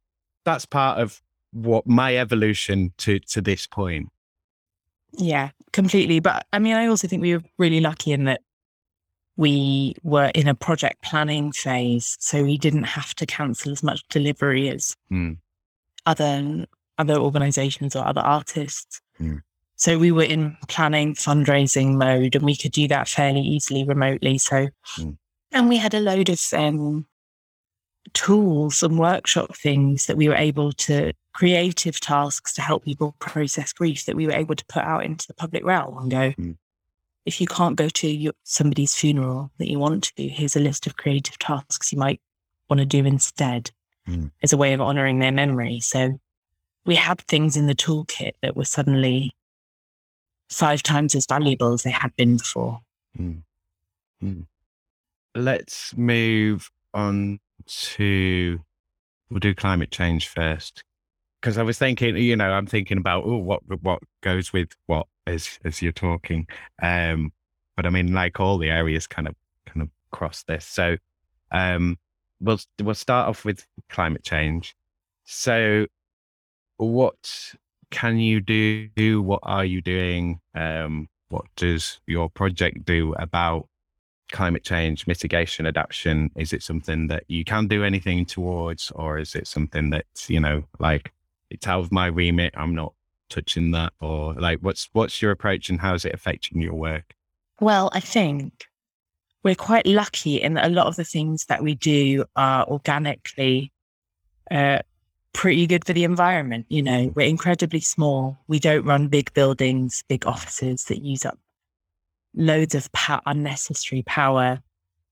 that's 0.45 0.65
part 0.67 0.99
of 1.01 1.21
what 1.53 1.87
my 1.87 2.17
evolution 2.17 2.93
to 2.99 3.19
to 3.21 3.41
this 3.41 3.67
point 3.67 4.09
Yeah, 5.17 5.51
completely. 5.73 6.21
But 6.21 6.47
I 6.53 6.59
mean, 6.59 6.77
I 6.77 6.87
also 6.87 7.09
think 7.09 7.23
we 7.23 7.35
were 7.35 7.43
really 7.59 7.81
lucky 7.81 8.13
in 8.13 8.25
that 8.25 8.43
we 9.37 9.95
were 10.03 10.31
in 10.35 10.47
a 10.49 10.55
project 10.55 11.03
planning 11.03 11.53
phase, 11.53 12.17
so 12.21 12.43
we 12.45 12.59
didn't 12.59 12.85
have 12.85 13.15
to 13.15 13.25
cancel 13.27 13.73
as 13.73 13.83
much 13.83 14.03
delivery 14.11 14.69
as 14.69 14.95
Mm. 15.11 15.39
other 16.07 16.67
other 16.99 17.15
organizations 17.17 17.97
or 17.97 18.05
other 18.07 18.21
artists. 18.21 19.01
Mm. 19.21 19.41
So 19.79 19.97
we 19.97 20.11
were 20.13 20.25
in 20.25 20.57
planning, 20.69 21.15
fundraising 21.15 21.95
mode, 21.97 22.35
and 22.35 22.45
we 22.45 22.57
could 22.57 22.73
do 22.73 22.87
that 22.89 23.09
fairly 23.09 23.41
easily 23.41 23.85
remotely. 23.85 24.37
So, 24.39 24.69
Mm. 24.97 25.17
and 25.53 25.69
we 25.69 25.77
had 25.79 25.95
a 25.95 26.01
load 26.01 26.29
of 26.29 26.41
um, 26.53 27.07
tools 28.13 28.83
and 28.83 28.99
workshop 28.99 29.57
things 29.57 30.07
that 30.07 30.17
we 30.17 30.29
were 30.29 30.35
able 30.35 30.73
to 30.73 31.13
creative 31.33 32.01
tasks 32.01 32.53
to 32.55 32.63
help 32.63 32.85
people 32.85 33.15
process 33.21 33.73
grief 33.73 34.05
that 34.07 34.17
we 34.17 34.27
were 34.27 34.33
able 34.33 34.57
to 34.57 34.65
put 34.67 34.83
out 34.83 35.05
into 35.05 35.27
the 35.29 35.35
public 35.35 35.65
realm 35.65 35.97
and 35.99 36.11
go 36.11 36.31
Mm. 36.33 36.57
if 37.27 37.41
you 37.41 37.47
can't 37.47 37.77
go 37.77 37.89
to 37.89 38.09
your, 38.09 38.33
somebody's 38.45 38.95
funeral 38.95 39.51
that 39.59 39.71
you 39.71 39.79
want 39.79 40.13
to 40.17 40.29
here's 40.29 40.57
a 40.57 40.61
list 40.61 40.87
of 40.87 40.97
creative 40.97 41.39
tasks 41.39 41.93
you 41.93 41.99
might 41.99 42.21
want 42.69 42.81
to 42.81 42.87
do 42.87 43.05
instead 43.05 43.71
Mm. 44.09 44.33
as 44.43 44.53
a 44.53 44.57
way 44.57 44.73
of 44.73 44.81
honoring 44.81 45.19
their 45.19 45.31
memory 45.33 45.79
so 45.81 46.19
we 46.87 46.95
had 46.97 47.21
things 47.21 47.57
in 47.57 47.67
the 47.67 47.75
toolkit 47.75 48.33
that 48.43 48.57
were 48.57 48.65
suddenly 48.65 49.33
five 50.49 50.83
times 50.83 51.15
as 51.15 51.27
valuable 51.27 51.73
as 51.73 51.83
they 51.83 51.91
had 51.91 52.15
been 52.17 52.37
before. 52.37 52.81
Mm. 53.19 53.43
Mm. 54.23 54.47
let's 55.35 55.97
move 55.97 56.71
on 56.93 57.39
to 57.67 58.59
we'll 59.31 59.41
do 59.41 59.55
climate 59.55 59.91
change 59.91 60.29
first. 60.29 60.83
Because 61.41 61.57
i 61.57 61.63
was 61.63 61.79
thinking 61.79 62.17
you 62.17 62.35
know 62.35 62.51
i'm 62.51 62.67
thinking 62.67 62.99
about 62.99 63.23
oh 63.25 63.37
what 63.37 63.63
what 63.83 64.01
goes 64.23 64.53
with 64.53 64.71
what 64.87 65.07
as 65.27 65.59
as 65.65 65.83
you're 65.83 65.93
talking. 65.93 66.47
Um 66.83 67.33
but 67.77 67.87
i 67.87 67.91
mean 67.91 68.13
like 68.13 68.41
all 68.41 68.59
the 68.59 68.71
areas 68.71 69.07
kind 69.07 69.29
of 69.29 69.35
kind 69.67 69.83
of 69.83 69.89
cross 70.11 70.43
this. 70.45 70.65
So 70.65 70.97
um 71.53 71.97
we'll 72.41 72.61
we'll 72.83 72.95
start 72.95 73.29
off 73.29 73.45
with 73.45 73.67
climate 73.89 74.25
change. 74.25 74.75
So 75.25 75.87
what 76.79 77.55
can 77.91 78.19
you 78.19 78.41
do 78.41 78.89
do 78.89 79.23
what 79.23 79.41
are 79.43 79.65
you 79.65 79.81
doing? 79.81 80.41
Um 80.55 81.09
what 81.29 81.45
does 81.57 82.01
your 82.07 82.31
project 82.31 82.85
do 82.85 83.15
about 83.19 83.69
climate 84.33 84.65
change 84.65 85.07
mitigation 85.07 85.67
adaptation? 85.67 86.31
Is 86.37 86.53
it 86.53 86.63
something 86.63 87.09
that 87.09 87.25
you 87.29 87.45
can 87.45 87.67
do 87.67 87.85
anything 87.85 88.25
towards 88.25 88.91
or 88.93 89.19
is 89.19 89.35
it 89.35 89.47
something 89.47 89.91
that 89.91 90.07
you 90.29 90.41
know 90.41 90.65
like 90.79 91.13
it's 91.51 91.67
out 91.67 91.81
of 91.81 91.91
my 91.91 92.07
remit 92.07 92.53
i'm 92.59 92.75
not 92.75 92.93
touching 93.29 93.71
that? 93.73 93.93
Or 94.01 94.35
like 94.35 94.59
what's 94.61 94.89
what's 94.93 95.21
your 95.23 95.31
approach 95.31 95.71
and 95.71 95.81
how 95.81 95.95
is 95.95 96.05
it 96.05 96.15
affecting 96.15 96.61
your 96.61 96.75
work? 96.75 97.15
Well, 97.61 97.91
I 97.93 98.01
think 98.01 98.67
we're 99.43 99.55
quite 99.55 99.87
lucky 99.87 100.41
in 100.41 100.55
that 100.55 100.67
a 100.67 100.75
lot 100.75 100.87
of 100.87 100.97
the 100.97 101.05
things 101.05 101.47
that 101.47 101.63
we 101.63 101.75
do 101.75 102.25
are 102.37 102.67
organically 102.67 103.73
uh, 104.51 104.81
pretty 105.39 105.69
good 105.69 105.85
for 105.85 105.93
the 105.93 106.03
environment. 106.03 106.67
You 106.69 106.83
know, 106.83 107.13
we're 107.15 107.29
incredibly 107.29 107.79
small. 107.79 108.37
We 108.49 108.59
don't 108.59 108.85
run 108.85 109.07
big 109.07 109.33
buildings, 109.35 110.03
big 110.09 110.27
offices 110.27 110.83
that 110.87 111.05
use 111.05 111.25
up 111.25 111.39
loads 112.35 112.75
of 112.75 112.91
pow- 112.91 113.23
unnecessary 113.25 114.03
power. 114.03 114.61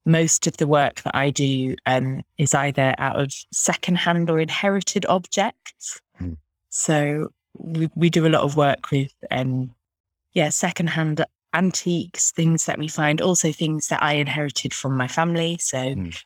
Most 0.04 0.48
of 0.48 0.56
the 0.56 0.66
work 0.66 1.02
that 1.02 1.14
I 1.14 1.30
do 1.30 1.76
um, 1.86 2.22
is 2.38 2.54
either 2.54 2.96
out 2.98 3.20
of 3.20 3.32
secondhand 3.52 4.28
or 4.28 4.40
inherited 4.40 5.06
objects. 5.06 6.00
Hmm. 6.18 6.32
So 6.70 7.28
we, 7.56 7.88
we 7.94 8.10
do 8.10 8.26
a 8.26 8.28
lot 8.28 8.42
of 8.42 8.56
work 8.56 8.90
with, 8.90 9.14
um, 9.30 9.76
yeah, 10.32 10.48
secondhand 10.48 11.24
antiques, 11.54 12.32
things 12.32 12.66
that 12.66 12.80
we 12.80 12.88
find, 12.88 13.20
also 13.20 13.52
things 13.52 13.86
that 13.88 14.02
I 14.02 14.14
inherited 14.14 14.74
from 14.74 14.96
my 14.96 15.06
family. 15.06 15.56
So 15.60 15.78
Mm. 15.78 16.24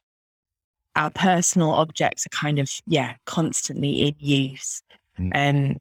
Our 0.97 1.11
personal 1.11 1.71
objects 1.71 2.27
are 2.27 2.31
kind 2.31 2.59
of, 2.59 2.71
yeah, 2.87 3.15
constantly 3.27 4.09
in 4.09 4.15
use. 4.19 4.83
Mm. 5.19 5.31
Um, 5.73 5.77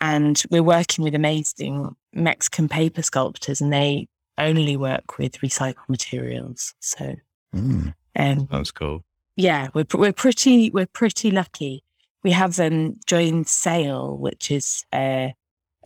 and 0.00 0.42
we're 0.50 0.62
working 0.62 1.04
with 1.04 1.14
amazing 1.14 1.94
Mexican 2.12 2.68
paper 2.68 3.02
sculptors, 3.02 3.60
and 3.60 3.72
they 3.72 4.06
only 4.38 4.76
work 4.76 5.18
with 5.18 5.32
recycled 5.40 5.88
materials. 5.88 6.74
So, 6.80 7.16
um, 7.52 7.94
That's 8.16 8.70
cool. 8.70 9.04
yeah, 9.36 9.68
we're 9.74 9.86
we're 9.94 10.12
pretty 10.12 10.70
we're 10.70 10.86
pretty 10.86 11.30
lucky. 11.30 11.82
We 12.22 12.30
have 12.32 12.58
um, 12.60 12.96
joined 13.06 13.48
Sale, 13.48 14.16
which 14.18 14.50
is 14.50 14.84
uh, 14.92 15.28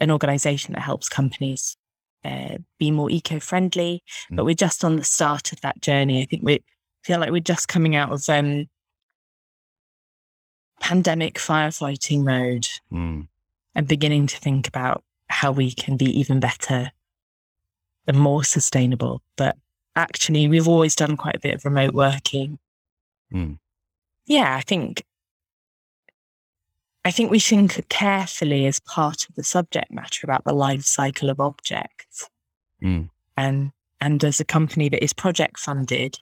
an 0.01 0.11
organisation 0.11 0.75
that 0.75 0.83
helps 0.83 1.09
companies 1.09 1.77
uh, 2.25 2.59
be 2.79 2.91
more 2.91 3.11
eco-friendly. 3.11 4.03
But 4.31 4.43
Mm. 4.43 4.47
we're 4.47 4.55
just 4.55 4.85
on 4.85 4.97
the 4.97 5.05
start 5.05 5.53
of 5.53 5.61
that 5.63 5.81
journey. 5.81 6.23
I 6.23 6.27
think 6.27 6.43
we 6.43 6.63
feel 7.03 7.19
like 7.19 7.31
we're 7.31 7.41
just 7.41 7.69
coming 7.69 7.97
out 7.97 8.13
of 8.13 8.29
um, 8.29 8.69
pandemic 10.81 11.35
firefighting 11.35 12.25
mode 12.25 12.69
Mm. 12.93 13.29
and 13.75 13.89
beginning 13.89 14.27
to 14.29 14.39
think 14.39 14.69
about 14.69 15.03
how 15.29 15.53
we 15.53 15.73
can 15.73 15.97
be 15.97 16.07
even 16.19 16.41
better 16.41 16.93
and 18.07 18.19
more 18.19 18.45
sustainable. 18.45 19.23
But 19.37 19.57
actually, 19.97 20.49
we've 20.49 20.69
always 20.69 20.95
done 20.95 21.17
quite 21.17 21.37
a 21.37 21.41
bit 21.41 21.55
of 21.55 21.65
remote 21.65 21.95
working. 21.95 22.59
Mm. 23.33 23.59
Yeah, 24.27 24.57
I 24.57 24.61
think. 24.61 25.05
I 27.05 27.11
think 27.11 27.31
we 27.33 27.41
think 27.41 27.89
carefully 27.89 28.67
as 28.67 28.79
part 28.79 29.29
of 29.29 29.35
the 29.35 29.43
subject 29.43 29.91
matter 29.91 30.21
about 30.25 30.45
the 30.45 30.53
life 30.53 30.83
cycle 30.85 31.31
of 31.31 31.41
objects. 31.41 32.29
Mm. 32.83 33.11
And 33.37 33.73
and 34.01 34.23
as 34.25 34.41
a 34.41 34.45
company 34.45 34.89
that 34.89 35.03
is 35.03 35.13
project 35.13 35.59
funded, 35.59 36.19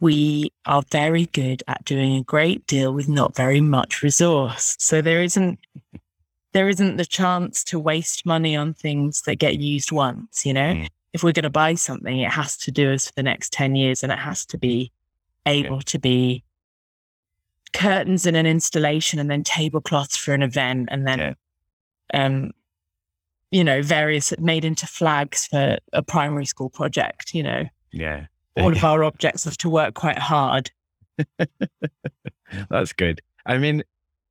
we 0.00 0.50
are 0.66 0.82
very 0.90 1.26
good 1.26 1.62
at 1.66 1.84
doing 1.84 2.16
a 2.16 2.22
great 2.22 2.66
deal 2.66 2.92
with 2.92 3.08
not 3.08 3.34
very 3.34 3.60
much 3.60 4.02
resource. 4.02 4.76
So 4.78 5.00
there 5.00 5.22
isn't 5.22 5.58
there 6.52 6.68
isn't 6.68 6.96
the 6.96 7.04
chance 7.06 7.64
to 7.64 7.80
waste 7.80 8.24
money 8.24 8.54
on 8.54 8.74
things 8.74 9.22
that 9.22 9.36
get 9.36 9.58
used 9.58 9.90
once, 9.90 10.46
you 10.46 10.52
know? 10.54 10.74
Mm. 10.74 10.88
If 11.12 11.22
we're 11.24 11.32
going 11.32 11.42
to 11.44 11.50
buy 11.50 11.74
something, 11.74 12.20
it 12.20 12.30
has 12.30 12.56
to 12.58 12.70
do 12.70 12.92
us 12.92 13.06
for 13.06 13.12
the 13.16 13.24
next 13.24 13.52
10 13.52 13.74
years 13.74 14.02
and 14.04 14.12
it 14.12 14.18
has 14.20 14.46
to 14.46 14.58
be 14.58 14.92
able 15.46 15.80
to 15.82 15.98
be 15.98 16.44
curtains 17.72 18.24
in 18.24 18.36
an 18.36 18.46
installation 18.46 19.18
and 19.18 19.28
then 19.30 19.42
tablecloths 19.42 20.16
for 20.16 20.32
an 20.32 20.42
event 20.42 20.88
and 20.92 21.06
then 21.06 21.18
Yeah. 21.18 22.26
um 22.26 22.52
you 23.50 23.64
know 23.64 23.82
various 23.82 24.32
made 24.38 24.64
into 24.64 24.86
flags 24.86 25.46
for 25.46 25.78
a 25.92 26.02
primary 26.02 26.46
school 26.46 26.70
project 26.70 27.34
you 27.34 27.42
know 27.42 27.64
Yeah. 27.92 28.26
All 28.56 28.72
of 28.72 28.84
our 28.84 29.04
objects 29.04 29.44
have 29.44 29.56
to 29.58 29.70
work 29.70 29.94
quite 29.94 30.18
hard. 30.18 30.70
That's 32.70 32.92
good. 32.92 33.20
I 33.46 33.58
mean, 33.58 33.82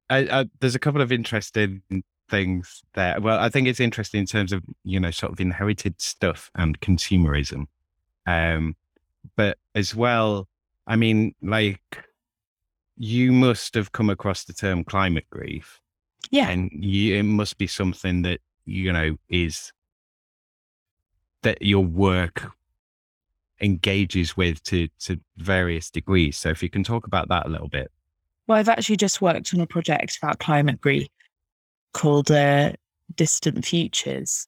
I, 0.10 0.18
I, 0.40 0.46
there's 0.60 0.76
a 0.76 0.80
couple 0.80 1.02
of 1.02 1.12
interesting 1.12 1.82
things 2.30 2.84
there. 2.94 3.20
Well, 3.20 3.40
I 3.40 3.50
think 3.50 3.68
it's 3.68 3.80
interesting 3.80 4.22
in 4.22 4.26
terms 4.26 4.52
of 4.52 4.64
you 4.84 5.00
know 5.00 5.12
sort 5.12 5.32
of 5.32 5.40
inherited 5.40 6.02
stuff 6.02 6.52
and 6.56 6.80
consumerism, 6.80 7.68
um, 8.26 8.76
but 9.36 9.58
as 9.76 9.96
well, 9.96 10.48
I 10.88 10.96
mean, 10.96 11.36
like 11.42 12.06
you 12.98 13.32
must 13.32 13.74
have 13.76 13.92
come 13.92 14.10
across 14.10 14.44
the 14.46 14.54
term 14.54 14.84
climate 14.84 15.26
grief, 15.30 15.82
yeah. 16.32 16.50
And 16.50 16.72
you, 16.74 17.18
it 17.18 17.24
must 17.24 17.58
be 17.58 17.68
something 17.68 18.24
that 18.24 18.40
you 18.66 18.92
know 18.92 19.18
is 19.30 19.72
that 21.44 21.62
your 21.62 21.84
work 21.84 22.52
engages 23.64 24.36
with 24.38 24.62
to 24.64 24.88
to 25.00 25.20
various 25.38 25.90
degrees. 25.90 26.38
So 26.38 26.50
if 26.50 26.62
you 26.62 26.70
can 26.70 26.84
talk 26.84 27.08
about 27.08 27.30
that 27.30 27.46
a 27.46 27.50
little 27.50 27.70
bit. 27.70 27.90
well 28.48 28.58
i've 28.60 28.70
actually 28.70 28.98
just 28.98 29.22
worked 29.22 29.54
on 29.54 29.62
a 29.62 29.68
project 29.68 30.18
about 30.22 30.40
climate 30.40 30.82
grief 30.82 31.08
called 31.94 32.30
uh, 32.32 32.74
distant 33.16 33.66
futures 33.66 34.48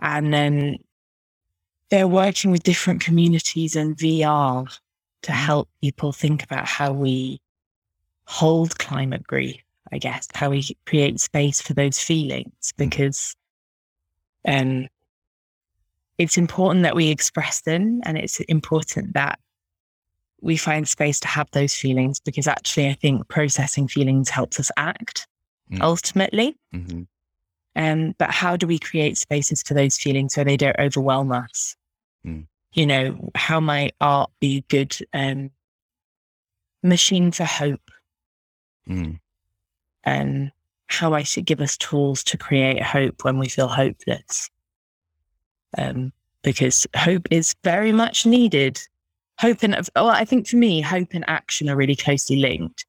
and 0.00 0.32
then 0.32 0.76
they're 1.90 2.08
working 2.08 2.50
with 2.50 2.62
different 2.62 3.00
communities 3.00 3.76
and 3.76 3.96
vr 3.96 4.78
to 5.22 5.32
help 5.32 5.68
people 5.80 6.12
think 6.12 6.42
about 6.42 6.66
how 6.66 6.92
we 6.92 7.40
hold 8.26 8.78
climate 8.78 9.24
grief 9.26 9.60
i 9.92 9.98
guess 9.98 10.26
how 10.34 10.50
we 10.50 10.64
create 10.86 11.20
space 11.20 11.60
for 11.60 11.74
those 11.74 11.98
feelings 11.98 12.72
because 12.76 13.36
um 14.48 14.88
it's 16.18 16.36
important 16.36 16.82
that 16.82 16.94
we 16.96 17.08
express 17.08 17.62
them 17.62 18.00
and 18.04 18.16
it's 18.18 18.40
important 18.40 19.14
that 19.14 19.38
we 20.40 20.56
find 20.56 20.88
space 20.88 21.20
to 21.20 21.28
have 21.28 21.48
those 21.52 21.74
feelings 21.74 22.20
because 22.20 22.46
actually 22.46 22.88
i 22.88 22.92
think 22.94 23.26
processing 23.28 23.88
feelings 23.88 24.28
helps 24.28 24.58
us 24.60 24.70
act 24.76 25.26
Mm. 25.70 25.80
ultimately 25.80 26.56
Mm-hmm. 26.74 27.02
um, 27.76 28.14
but 28.18 28.30
how 28.30 28.56
do 28.56 28.66
we 28.66 28.78
create 28.78 29.16
spaces 29.16 29.62
for 29.62 29.74
those 29.74 29.96
feelings 29.96 30.34
so 30.34 30.44
they 30.44 30.56
don't 30.56 30.78
overwhelm 30.78 31.32
us 31.32 31.76
Mm. 32.26 32.46
you 32.72 32.86
know 32.86 33.30
how 33.34 33.58
might 33.60 33.94
art 34.00 34.30
be 34.40 34.58
a 34.58 34.64
good 34.68 34.94
um, 35.14 35.50
machine 36.82 37.30
for 37.32 37.44
hope 37.44 37.80
Mm. 38.88 39.20
and 40.04 40.50
how 40.88 41.14
I 41.14 41.22
should 41.22 41.46
give 41.46 41.60
us 41.60 41.76
tools 41.76 42.24
to 42.24 42.36
create 42.36 42.82
hope 42.82 43.24
when 43.24 43.38
we 43.38 43.48
feel 43.48 43.68
hopeless. 43.68 44.50
Um, 45.78 46.12
because 46.42 46.86
hope 46.96 47.28
is 47.30 47.54
very 47.64 47.92
much 47.92 48.26
needed. 48.26 48.80
Hope 49.38 49.62
and, 49.62 49.74
well, 49.94 50.08
I 50.08 50.24
think 50.24 50.46
for 50.48 50.56
me, 50.56 50.80
hope 50.80 51.08
and 51.12 51.24
action 51.28 51.68
are 51.70 51.76
really 51.76 51.96
closely 51.96 52.36
linked. 52.36 52.84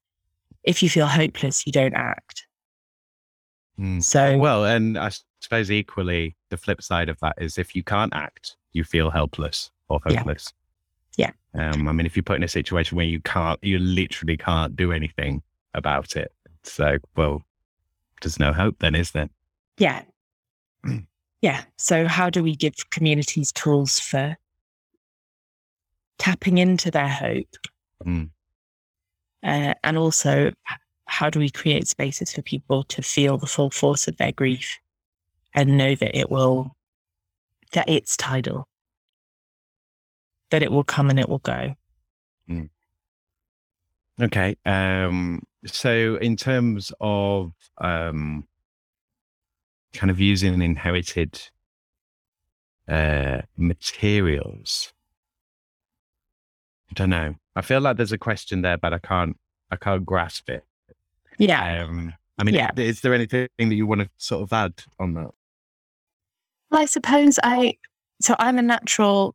If 0.64 0.82
you 0.82 0.88
feel 0.90 1.06
hopeless, 1.06 1.66
you 1.66 1.72
don't 1.72 1.94
act. 1.94 2.46
Mm. 3.78 4.02
So, 4.02 4.38
Well, 4.38 4.64
and 4.64 4.98
I 4.98 5.10
suppose 5.40 5.70
equally 5.70 6.36
the 6.50 6.56
flip 6.56 6.82
side 6.82 7.08
of 7.08 7.18
that 7.20 7.34
is 7.38 7.58
if 7.58 7.74
you 7.74 7.82
can't 7.82 8.12
act, 8.14 8.56
you 8.72 8.84
feel 8.84 9.10
helpless 9.10 9.70
or 9.88 10.00
Yeah. 10.08 10.18
hopeless. 10.18 10.52
Yeah. 11.16 11.30
Um, 11.54 11.86
I 11.88 11.92
mean, 11.92 12.06
if 12.06 12.16
you're 12.16 12.22
put 12.24 12.36
in 12.36 12.42
a 12.42 12.48
situation 12.48 12.96
where 12.96 13.06
you 13.06 13.20
can't, 13.20 13.62
you 13.62 13.78
literally 13.78 14.36
can't 14.36 14.74
do 14.74 14.90
anything 14.92 15.42
about 15.74 16.16
it. 16.16 16.32
So, 16.64 16.98
well, 17.16 17.44
there's 18.20 18.40
no 18.40 18.52
hope 18.52 18.76
then, 18.80 18.94
is 18.94 19.12
there? 19.12 19.28
yeah. 19.78 20.02
yeah. 21.44 21.64
So, 21.76 22.08
how 22.08 22.30
do 22.30 22.42
we 22.42 22.56
give 22.56 22.72
communities 22.88 23.52
tools 23.52 24.00
for 24.00 24.34
tapping 26.18 26.56
into 26.56 26.90
their 26.90 27.06
hope? 27.06 27.54
Mm. 28.02 28.30
Uh, 29.42 29.74
and 29.84 29.98
also, 29.98 30.52
how 31.04 31.28
do 31.28 31.38
we 31.38 31.50
create 31.50 31.86
spaces 31.86 32.32
for 32.32 32.40
people 32.40 32.82
to 32.84 33.02
feel 33.02 33.36
the 33.36 33.46
full 33.46 33.70
force 33.70 34.08
of 34.08 34.16
their 34.16 34.32
grief 34.32 34.78
and 35.52 35.76
know 35.76 35.94
that 35.94 36.18
it 36.18 36.30
will, 36.30 36.74
that 37.72 37.90
it's 37.90 38.16
tidal, 38.16 38.66
that 40.50 40.62
it 40.62 40.72
will 40.72 40.82
come 40.82 41.10
and 41.10 41.20
it 41.20 41.28
will 41.28 41.40
go? 41.40 41.74
Okay. 44.18 44.56
Um, 44.64 45.42
so 45.66 46.16
in 46.22 46.36
terms 46.36 46.90
of 47.00 47.52
um, 47.78 48.46
kind 49.94 50.10
of 50.10 50.20
using 50.20 50.52
an 50.54 50.60
inherited 50.62 51.40
uh, 52.88 53.42
materials, 53.56 54.92
I 56.90 56.94
don't 56.94 57.10
know. 57.10 57.36
I 57.56 57.62
feel 57.62 57.80
like 57.80 57.96
there's 57.96 58.12
a 58.12 58.18
question 58.18 58.62
there, 58.62 58.76
but 58.76 58.92
I 58.92 58.98
can't. 58.98 59.36
I 59.70 59.76
can't 59.76 60.04
grasp 60.04 60.50
it. 60.50 60.64
Yeah. 61.38 61.84
Um, 61.84 62.12
I 62.38 62.44
mean, 62.44 62.54
Yeah. 62.54 62.70
is 62.76 63.00
there 63.00 63.14
anything 63.14 63.48
that 63.58 63.74
you 63.74 63.86
want 63.86 64.02
to 64.02 64.10
sort 64.18 64.42
of 64.42 64.52
add 64.52 64.74
on 65.00 65.14
that? 65.14 65.30
Well, 66.70 66.82
I 66.82 66.84
suppose 66.84 67.38
I, 67.42 67.76
so 68.20 68.36
I'm 68.38 68.58
a 68.58 68.62
natural, 68.62 69.34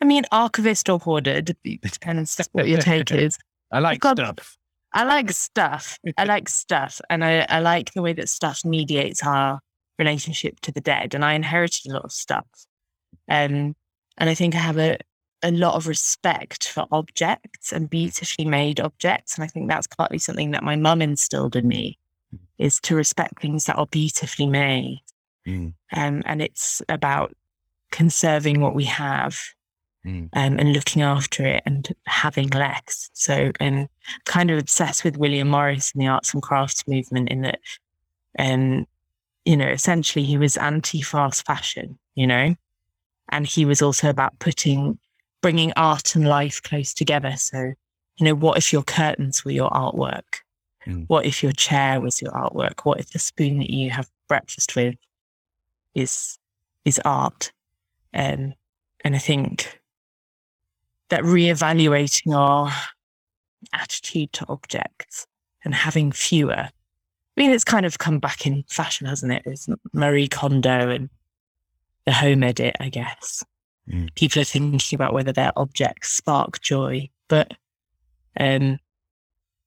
I 0.00 0.04
mean, 0.04 0.24
archivist 0.30 0.88
or 0.88 0.98
hoarder, 0.98 1.40
d- 1.40 1.78
depends 1.82 2.40
what 2.52 2.68
your 2.68 2.78
take 2.80 3.10
is. 3.12 3.38
I 3.72 3.78
like 3.80 4.00
got- 4.00 4.18
stuff. 4.18 4.58
I 4.96 5.04
like 5.04 5.30
stuff. 5.30 5.98
I 6.16 6.24
like 6.24 6.48
stuff. 6.48 7.02
And 7.10 7.22
I, 7.22 7.44
I 7.50 7.60
like 7.60 7.92
the 7.92 8.00
way 8.00 8.14
that 8.14 8.30
stuff 8.30 8.64
mediates 8.64 9.22
our 9.22 9.60
relationship 9.98 10.60
to 10.60 10.72
the 10.72 10.80
dead. 10.80 11.14
And 11.14 11.22
I 11.22 11.34
inherited 11.34 11.90
a 11.90 11.94
lot 11.94 12.04
of 12.04 12.12
stuff. 12.12 12.46
Um, 13.28 13.76
and 14.16 14.30
I 14.30 14.34
think 14.34 14.54
I 14.54 14.58
have 14.58 14.78
a, 14.78 14.96
a 15.42 15.50
lot 15.50 15.74
of 15.74 15.86
respect 15.86 16.68
for 16.68 16.86
objects 16.90 17.72
and 17.72 17.90
beautifully 17.90 18.46
made 18.46 18.80
objects. 18.80 19.34
And 19.34 19.44
I 19.44 19.48
think 19.48 19.68
that's 19.68 19.86
partly 19.86 20.18
something 20.18 20.52
that 20.52 20.64
my 20.64 20.76
mum 20.76 21.02
instilled 21.02 21.56
in 21.56 21.68
me 21.68 21.98
is 22.56 22.80
to 22.80 22.96
respect 22.96 23.42
things 23.42 23.66
that 23.66 23.76
are 23.76 23.86
beautifully 23.86 24.46
made. 24.46 25.02
Mm, 25.46 25.74
Um, 25.94 26.22
and 26.24 26.40
it's 26.40 26.80
about 26.88 27.34
conserving 27.90 28.60
what 28.60 28.74
we 28.74 28.84
have 28.84 29.38
mm, 30.06 30.28
um, 30.32 30.58
and 30.58 30.72
looking 30.72 31.02
after 31.02 31.44
it 31.44 31.62
and 31.66 31.94
having 32.06 32.48
less. 32.50 33.10
So, 33.12 33.52
and 33.60 33.88
kind 34.24 34.50
of 34.50 34.58
obsessed 34.58 35.04
with 35.04 35.16
William 35.16 35.48
Morris 35.48 35.92
and 35.92 36.02
the 36.02 36.06
arts 36.06 36.32
and 36.32 36.42
crafts 36.42 36.86
movement 36.86 37.28
in 37.28 37.42
that 37.42 37.60
And, 38.36 38.86
you 39.44 39.56
know, 39.56 39.68
essentially 39.68 40.24
he 40.24 40.38
was 40.38 40.56
anti 40.56 41.02
fast 41.02 41.44
fashion, 41.46 41.98
you 42.14 42.26
know, 42.26 42.54
and 43.30 43.46
he 43.46 43.64
was 43.64 43.82
also 43.82 44.08
about 44.08 44.38
putting, 44.38 44.98
bringing 45.42 45.72
art 45.76 46.14
and 46.14 46.28
life 46.28 46.62
close 46.62 46.94
together. 46.94 47.34
So, 47.36 47.72
you 48.16 48.24
know, 48.24 48.34
what 48.34 48.58
if 48.58 48.72
your 48.72 48.82
curtains 48.82 49.44
were 49.44 49.52
your 49.52 49.70
artwork? 49.70 50.42
Mm. 50.86 51.04
What 51.08 51.26
if 51.26 51.42
your 51.42 51.52
chair 51.52 52.00
was 52.00 52.22
your 52.22 52.32
artwork? 52.32 52.84
What 52.84 53.00
if 53.00 53.10
the 53.10 53.18
spoon 53.18 53.58
that 53.58 53.70
you 53.70 53.90
have 53.90 54.08
breakfast 54.28 54.76
with 54.76 54.94
is 55.94 56.38
is 56.84 57.00
art? 57.04 57.52
Um, 58.14 58.54
and 59.04 59.14
I 59.14 59.18
think 59.18 59.80
that 61.08 61.22
reevaluating 61.22 62.34
our 62.34 62.72
attitude 63.72 64.32
to 64.34 64.46
objects 64.48 65.26
and 65.64 65.74
having 65.74 66.12
fewer. 66.12 66.68
I 66.68 66.70
mean, 67.36 67.50
it's 67.50 67.64
kind 67.64 67.84
of 67.84 67.98
come 67.98 68.18
back 68.18 68.46
in 68.46 68.64
fashion, 68.68 69.06
hasn't 69.06 69.32
it? 69.32 69.42
It's 69.44 69.68
Marie 69.92 70.28
Kondo 70.28 70.88
and 70.88 71.10
the 72.06 72.12
home 72.12 72.42
edit, 72.42 72.76
I 72.80 72.88
guess. 72.88 73.44
Mm. 73.90 74.14
People 74.14 74.42
are 74.42 74.46
thinking 74.46 74.96
about 74.96 75.12
whether 75.12 75.32
their 75.32 75.52
objects 75.56 76.10
spark 76.10 76.60
joy, 76.60 77.08
but 77.28 77.52
um, 78.38 78.78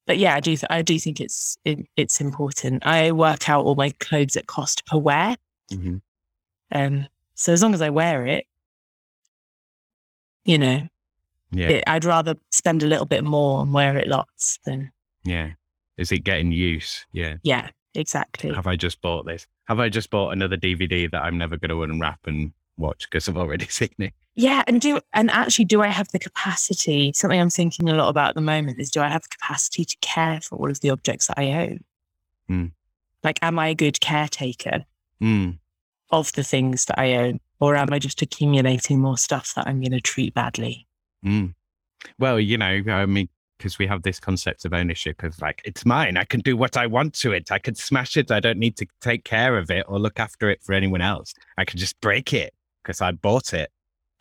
but 0.05 0.17
yeah, 0.17 0.35
I 0.35 0.39
do 0.39 0.57
th- 0.57 0.69
I 0.69 0.81
do 0.81 0.99
think 0.99 1.21
it's 1.21 1.57
it, 1.63 1.79
it's 1.95 2.19
important. 2.19 2.85
I 2.85 3.11
work 3.11 3.47
out 3.47 3.65
all 3.65 3.75
my 3.75 3.91
clothes 3.99 4.35
at 4.35 4.47
cost 4.47 4.85
per 4.85 4.97
wear, 4.97 5.35
hmm 5.71 5.97
um, 6.71 7.07
so 7.35 7.53
as 7.53 7.61
long 7.63 7.73
as 7.73 7.81
I 7.81 7.89
wear 7.89 8.25
it, 8.27 8.45
you 10.45 10.57
know, 10.57 10.87
Yeah. 11.51 11.69
it, 11.69 11.83
I'd 11.87 12.05
rather 12.05 12.35
spend 12.51 12.83
a 12.83 12.87
little 12.87 13.05
bit 13.05 13.23
more 13.23 13.61
and 13.61 13.73
wear 13.73 13.97
it 13.97 14.07
lots 14.07 14.59
than 14.65 14.91
Yeah. 15.23 15.51
Is 15.97 16.11
it 16.11 16.19
getting 16.19 16.51
use? 16.51 17.05
Yeah. 17.11 17.37
yeah, 17.43 17.69
exactly. 17.95 18.53
Have 18.53 18.67
I 18.67 18.75
just 18.75 19.01
bought 19.01 19.25
this? 19.25 19.47
Have 19.67 19.79
I 19.79 19.89
just 19.89 20.09
bought 20.09 20.31
another 20.31 20.55
DVD 20.57 21.09
that 21.11 21.21
I'm 21.23 21.37
never 21.37 21.57
going 21.57 21.69
to 21.69 21.83
unwrap 21.83 22.19
and 22.25 22.53
watch 22.77 23.07
because 23.09 23.27
I've 23.27 23.37
already 23.37 23.65
seen 23.69 23.89
it? 23.99 24.13
Yeah, 24.35 24.63
and 24.67 24.79
do 24.79 25.01
and 25.13 25.29
actually, 25.31 25.65
do 25.65 25.81
I 25.81 25.87
have 25.87 26.07
the 26.09 26.19
capacity? 26.19 27.11
Something 27.13 27.41
I'm 27.41 27.49
thinking 27.49 27.89
a 27.89 27.95
lot 27.95 28.07
about 28.07 28.29
at 28.29 28.35
the 28.35 28.41
moment 28.41 28.79
is: 28.79 28.89
do 28.89 29.01
I 29.01 29.09
have 29.09 29.23
the 29.23 29.27
capacity 29.29 29.83
to 29.83 29.97
care 29.99 30.39
for 30.39 30.55
all 30.57 30.69
of 30.71 30.79
the 30.79 30.91
objects 30.91 31.27
that 31.27 31.37
I 31.37 31.51
own? 31.51 31.83
Hmm. 32.47 32.65
Like, 33.21 33.39
am 33.41 33.59
I 33.59 33.67
a 33.69 33.75
good 33.75 33.99
caretaker 33.99 34.85
Mm. 35.21 35.57
of 36.11 36.31
the 36.33 36.43
things 36.43 36.85
that 36.85 36.97
I 36.97 37.15
own, 37.15 37.41
or 37.59 37.75
am 37.75 37.91
I 37.91 37.99
just 37.99 38.21
accumulating 38.21 39.01
more 39.01 39.17
stuff 39.17 39.53
that 39.55 39.67
I'm 39.67 39.81
going 39.81 39.91
to 39.91 39.99
treat 39.99 40.33
badly? 40.33 40.87
Mm. 41.25 41.53
Well, 42.17 42.39
you 42.39 42.57
know, 42.57 42.81
I 42.87 43.05
mean, 43.05 43.29
because 43.57 43.77
we 43.77 43.87
have 43.87 44.03
this 44.03 44.19
concept 44.19 44.63
of 44.63 44.73
ownership 44.73 45.21
of 45.21 45.39
like, 45.41 45.61
it's 45.65 45.85
mine. 45.85 46.15
I 46.15 46.23
can 46.23 46.39
do 46.39 46.55
what 46.55 46.77
I 46.77 46.87
want 46.87 47.13
to 47.15 47.33
it. 47.33 47.51
I 47.51 47.59
can 47.59 47.75
smash 47.75 48.15
it. 48.15 48.31
I 48.31 48.39
don't 48.39 48.57
need 48.57 48.77
to 48.77 48.87
take 49.01 49.25
care 49.25 49.57
of 49.57 49.69
it 49.69 49.85
or 49.89 49.99
look 49.99 50.19
after 50.19 50.49
it 50.49 50.63
for 50.63 50.73
anyone 50.73 51.01
else. 51.01 51.33
I 51.57 51.65
can 51.65 51.77
just 51.77 51.99
break 51.99 52.33
it 52.33 52.53
because 52.81 53.01
I 53.01 53.11
bought 53.11 53.53
it. 53.53 53.69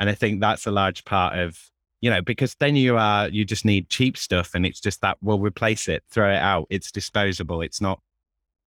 And 0.01 0.11
I 0.11 0.15
think 0.15 0.41
that's 0.41 0.67
a 0.67 0.73
large 0.73 1.05
part 1.05 1.39
of, 1.39 1.59
you 2.01 2.11
know, 2.11 2.21
because 2.21 2.57
then 2.59 2.75
you 2.75 2.97
are, 2.97 3.29
you 3.29 3.45
just 3.45 3.65
need 3.65 3.89
cheap 3.89 4.17
stuff 4.17 4.55
and 4.55 4.67
it's 4.67 4.81
just 4.81 5.01
that 5.03 5.19
we'll 5.23 5.41
replace 5.41 5.89
it, 5.89 6.03
throw 6.11 6.31
it 6.33 6.37
out. 6.39 6.67
It's 6.69 6.91
disposable. 6.91 7.63
It's 7.63 7.81
not. 7.81 8.01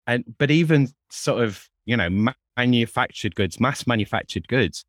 And, 0.08 0.24
but 0.38 0.52
even 0.52 0.90
sort 1.10 1.44
of, 1.44 1.70
you 1.86 1.98
know, 1.98 2.34
manufactured 2.58 3.36
goods, 3.36 3.60
mass 3.60 3.86
manufactured 3.86 4.48
goods, 4.48 4.86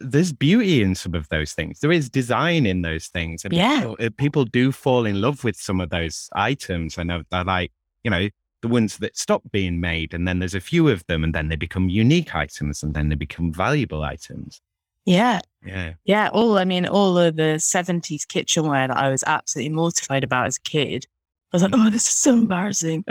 there's 0.00 0.32
beauty 0.32 0.82
in 0.82 0.94
some 0.94 1.14
of 1.14 1.28
those 1.28 1.52
things. 1.52 1.80
There 1.80 1.92
is 1.92 2.08
design 2.10 2.66
in 2.66 2.82
those 2.82 3.06
things. 3.08 3.44
And 3.44 3.52
Yeah. 3.52 3.80
people, 3.80 3.96
uh, 4.00 4.10
people 4.16 4.44
do 4.44 4.72
fall 4.72 5.06
in 5.06 5.20
love 5.20 5.44
with 5.44 5.56
some 5.56 5.80
of 5.80 5.90
those 5.90 6.28
items. 6.34 6.96
And 6.98 7.10
they're 7.10 7.44
like, 7.44 7.72
you 8.04 8.10
know, 8.10 8.28
the 8.62 8.68
ones 8.68 8.98
that 8.98 9.16
stop 9.16 9.42
being 9.52 9.80
made. 9.80 10.12
And 10.14 10.26
then 10.28 10.38
there's 10.38 10.54
a 10.54 10.60
few 10.60 10.88
of 10.88 11.06
them, 11.06 11.24
and 11.24 11.34
then 11.34 11.48
they 11.48 11.56
become 11.56 11.88
unique 11.88 12.34
items, 12.34 12.82
and 12.82 12.92
then 12.94 13.08
they 13.08 13.14
become 13.14 13.52
valuable 13.52 14.02
items. 14.02 14.60
Yeah, 15.06 15.40
Yeah. 15.64 15.94
yeah. 16.04 16.28
All 16.32 16.58
I 16.58 16.64
mean, 16.66 16.86
all 16.86 17.16
of 17.18 17.36
the 17.36 17.58
'70s 17.58 18.26
kitchenware 18.28 18.88
that 18.88 18.96
I 18.98 19.08
was 19.08 19.24
absolutely 19.26 19.74
mortified 19.74 20.24
about 20.24 20.46
as 20.46 20.58
a 20.58 20.60
kid. 20.68 21.06
I 21.52 21.56
was 21.56 21.62
like, 21.62 21.72
oh, 21.74 21.88
this 21.90 22.06
is 22.06 22.14
so 22.14 22.34
embarrassing. 22.34 23.04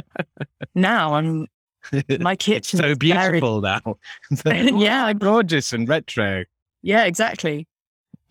now 0.76 1.16
I'm 1.16 1.48
my 2.20 2.36
kitchen. 2.36 2.80
so 2.80 2.96
beautiful 2.96 3.62
now. 3.62 3.82
Yeah, 4.46 5.12
gorgeous 5.14 5.74
and 5.74 5.90
retro. 5.90 6.46
Yeah, 6.82 7.06
exactly. 7.06 7.68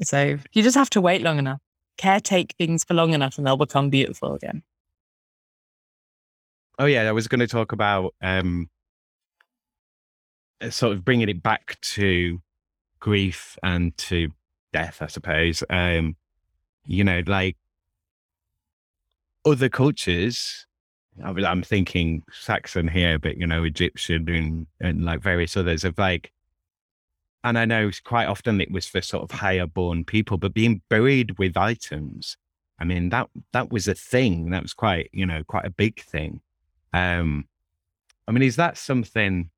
So 0.02 0.38
you 0.52 0.62
just 0.62 0.76
have 0.76 0.90
to 0.90 1.00
wait 1.00 1.22
long 1.22 1.38
enough, 1.38 1.60
caretake 1.98 2.52
things 2.56 2.84
for 2.84 2.94
long 2.94 3.12
enough, 3.12 3.36
and 3.38 3.46
they'll 3.46 3.56
become 3.56 3.90
beautiful 3.90 4.34
again. 4.34 4.62
Oh 6.78 6.86
yeah, 6.86 7.08
I 7.08 7.12
was 7.12 7.26
going 7.26 7.40
to 7.40 7.48
talk 7.48 7.72
about 7.72 8.14
um, 8.22 8.70
uh, 10.60 10.70
sort 10.70 10.92
of 10.92 11.04
bringing 11.04 11.28
it 11.28 11.42
back 11.42 11.78
to 11.80 12.40
grief 13.00 13.58
and 13.62 13.96
to 13.98 14.28
death, 14.72 15.02
I 15.02 15.08
suppose. 15.08 15.64
Um, 15.68 16.16
you 16.86 17.02
know, 17.02 17.22
like 17.26 17.56
other 19.44 19.68
cultures. 19.68 20.66
I'm 21.20 21.64
thinking 21.64 22.22
Saxon 22.30 22.86
here, 22.86 23.18
but 23.18 23.36
you 23.38 23.46
know, 23.46 23.64
Egyptian 23.64 24.28
and, 24.28 24.66
and 24.80 25.04
like 25.04 25.20
various 25.20 25.56
others 25.56 25.84
of 25.84 25.98
like. 25.98 26.32
And 27.44 27.58
I 27.58 27.64
know 27.64 27.90
quite 28.04 28.26
often 28.26 28.60
it 28.60 28.70
was 28.70 28.86
for 28.86 29.00
sort 29.00 29.22
of 29.22 29.38
higher 29.38 29.66
born 29.66 30.04
people, 30.04 30.38
but 30.38 30.54
being 30.54 30.82
buried 30.88 31.38
with 31.38 31.56
items. 31.56 32.36
I 32.80 32.84
mean, 32.84 33.08
that 33.10 33.28
that 33.52 33.70
was 33.70 33.88
a 33.88 33.94
thing. 33.94 34.50
That 34.50 34.62
was 34.62 34.74
quite, 34.74 35.10
you 35.12 35.26
know, 35.26 35.42
quite 35.44 35.64
a 35.64 35.70
big 35.70 36.02
thing. 36.02 36.40
Um, 36.92 37.46
I 38.26 38.32
mean, 38.32 38.42
is 38.42 38.56
that 38.56 38.76
something? 38.76 39.50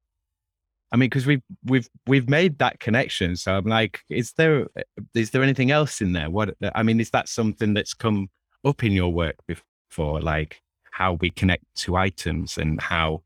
I 0.92 0.96
mean, 0.96 1.08
because 1.08 1.26
we've 1.26 1.42
we've 1.64 1.88
we've 2.06 2.28
made 2.28 2.58
that 2.58 2.80
connection. 2.80 3.36
So 3.36 3.56
I'm 3.56 3.66
like, 3.66 4.00
is 4.08 4.32
there 4.32 4.66
is 5.14 5.30
there 5.30 5.42
anything 5.42 5.70
else 5.70 6.00
in 6.00 6.12
there? 6.12 6.30
What 6.30 6.54
I 6.74 6.82
mean, 6.82 7.00
is 7.00 7.10
that 7.10 7.28
something 7.28 7.74
that's 7.74 7.94
come 7.94 8.28
up 8.64 8.84
in 8.84 8.92
your 8.92 9.12
work 9.12 9.36
before, 9.46 10.20
like 10.20 10.62
how 10.90 11.14
we 11.14 11.30
connect 11.30 11.64
to 11.74 11.96
items 11.96 12.58
and 12.58 12.80
how 12.80 13.22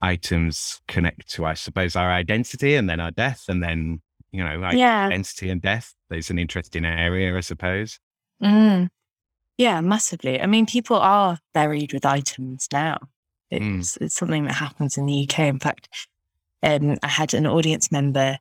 items 0.00 0.80
connect 0.88 1.28
to, 1.30 1.44
I 1.44 1.54
suppose, 1.54 1.96
our 1.96 2.10
identity 2.10 2.74
and 2.74 2.88
then 2.88 3.00
our 3.00 3.10
death, 3.10 3.44
and 3.48 3.62
then 3.62 4.00
you 4.32 4.44
know, 4.44 4.58
like 4.58 4.76
yeah. 4.76 5.06
identity 5.06 5.50
and 5.50 5.60
death. 5.60 5.94
There's 6.10 6.30
an 6.30 6.38
interesting 6.38 6.84
area, 6.84 7.36
I 7.36 7.40
suppose. 7.40 7.98
Mm. 8.42 8.88
Yeah, 9.56 9.80
massively. 9.80 10.40
I 10.40 10.46
mean, 10.46 10.66
people 10.66 10.96
are 10.96 11.38
buried 11.54 11.92
with 11.92 12.06
items 12.06 12.68
now. 12.72 12.98
Mm. 13.52 13.80
It's 13.80 13.96
it's 13.98 14.14
something 14.14 14.44
that 14.44 14.54
happens 14.54 14.96
in 14.96 15.06
the 15.06 15.28
UK. 15.28 15.40
In 15.40 15.58
fact, 15.58 15.88
um, 16.62 16.96
I 17.02 17.08
had 17.08 17.34
an 17.34 17.46
audience 17.46 17.90
member 17.90 18.38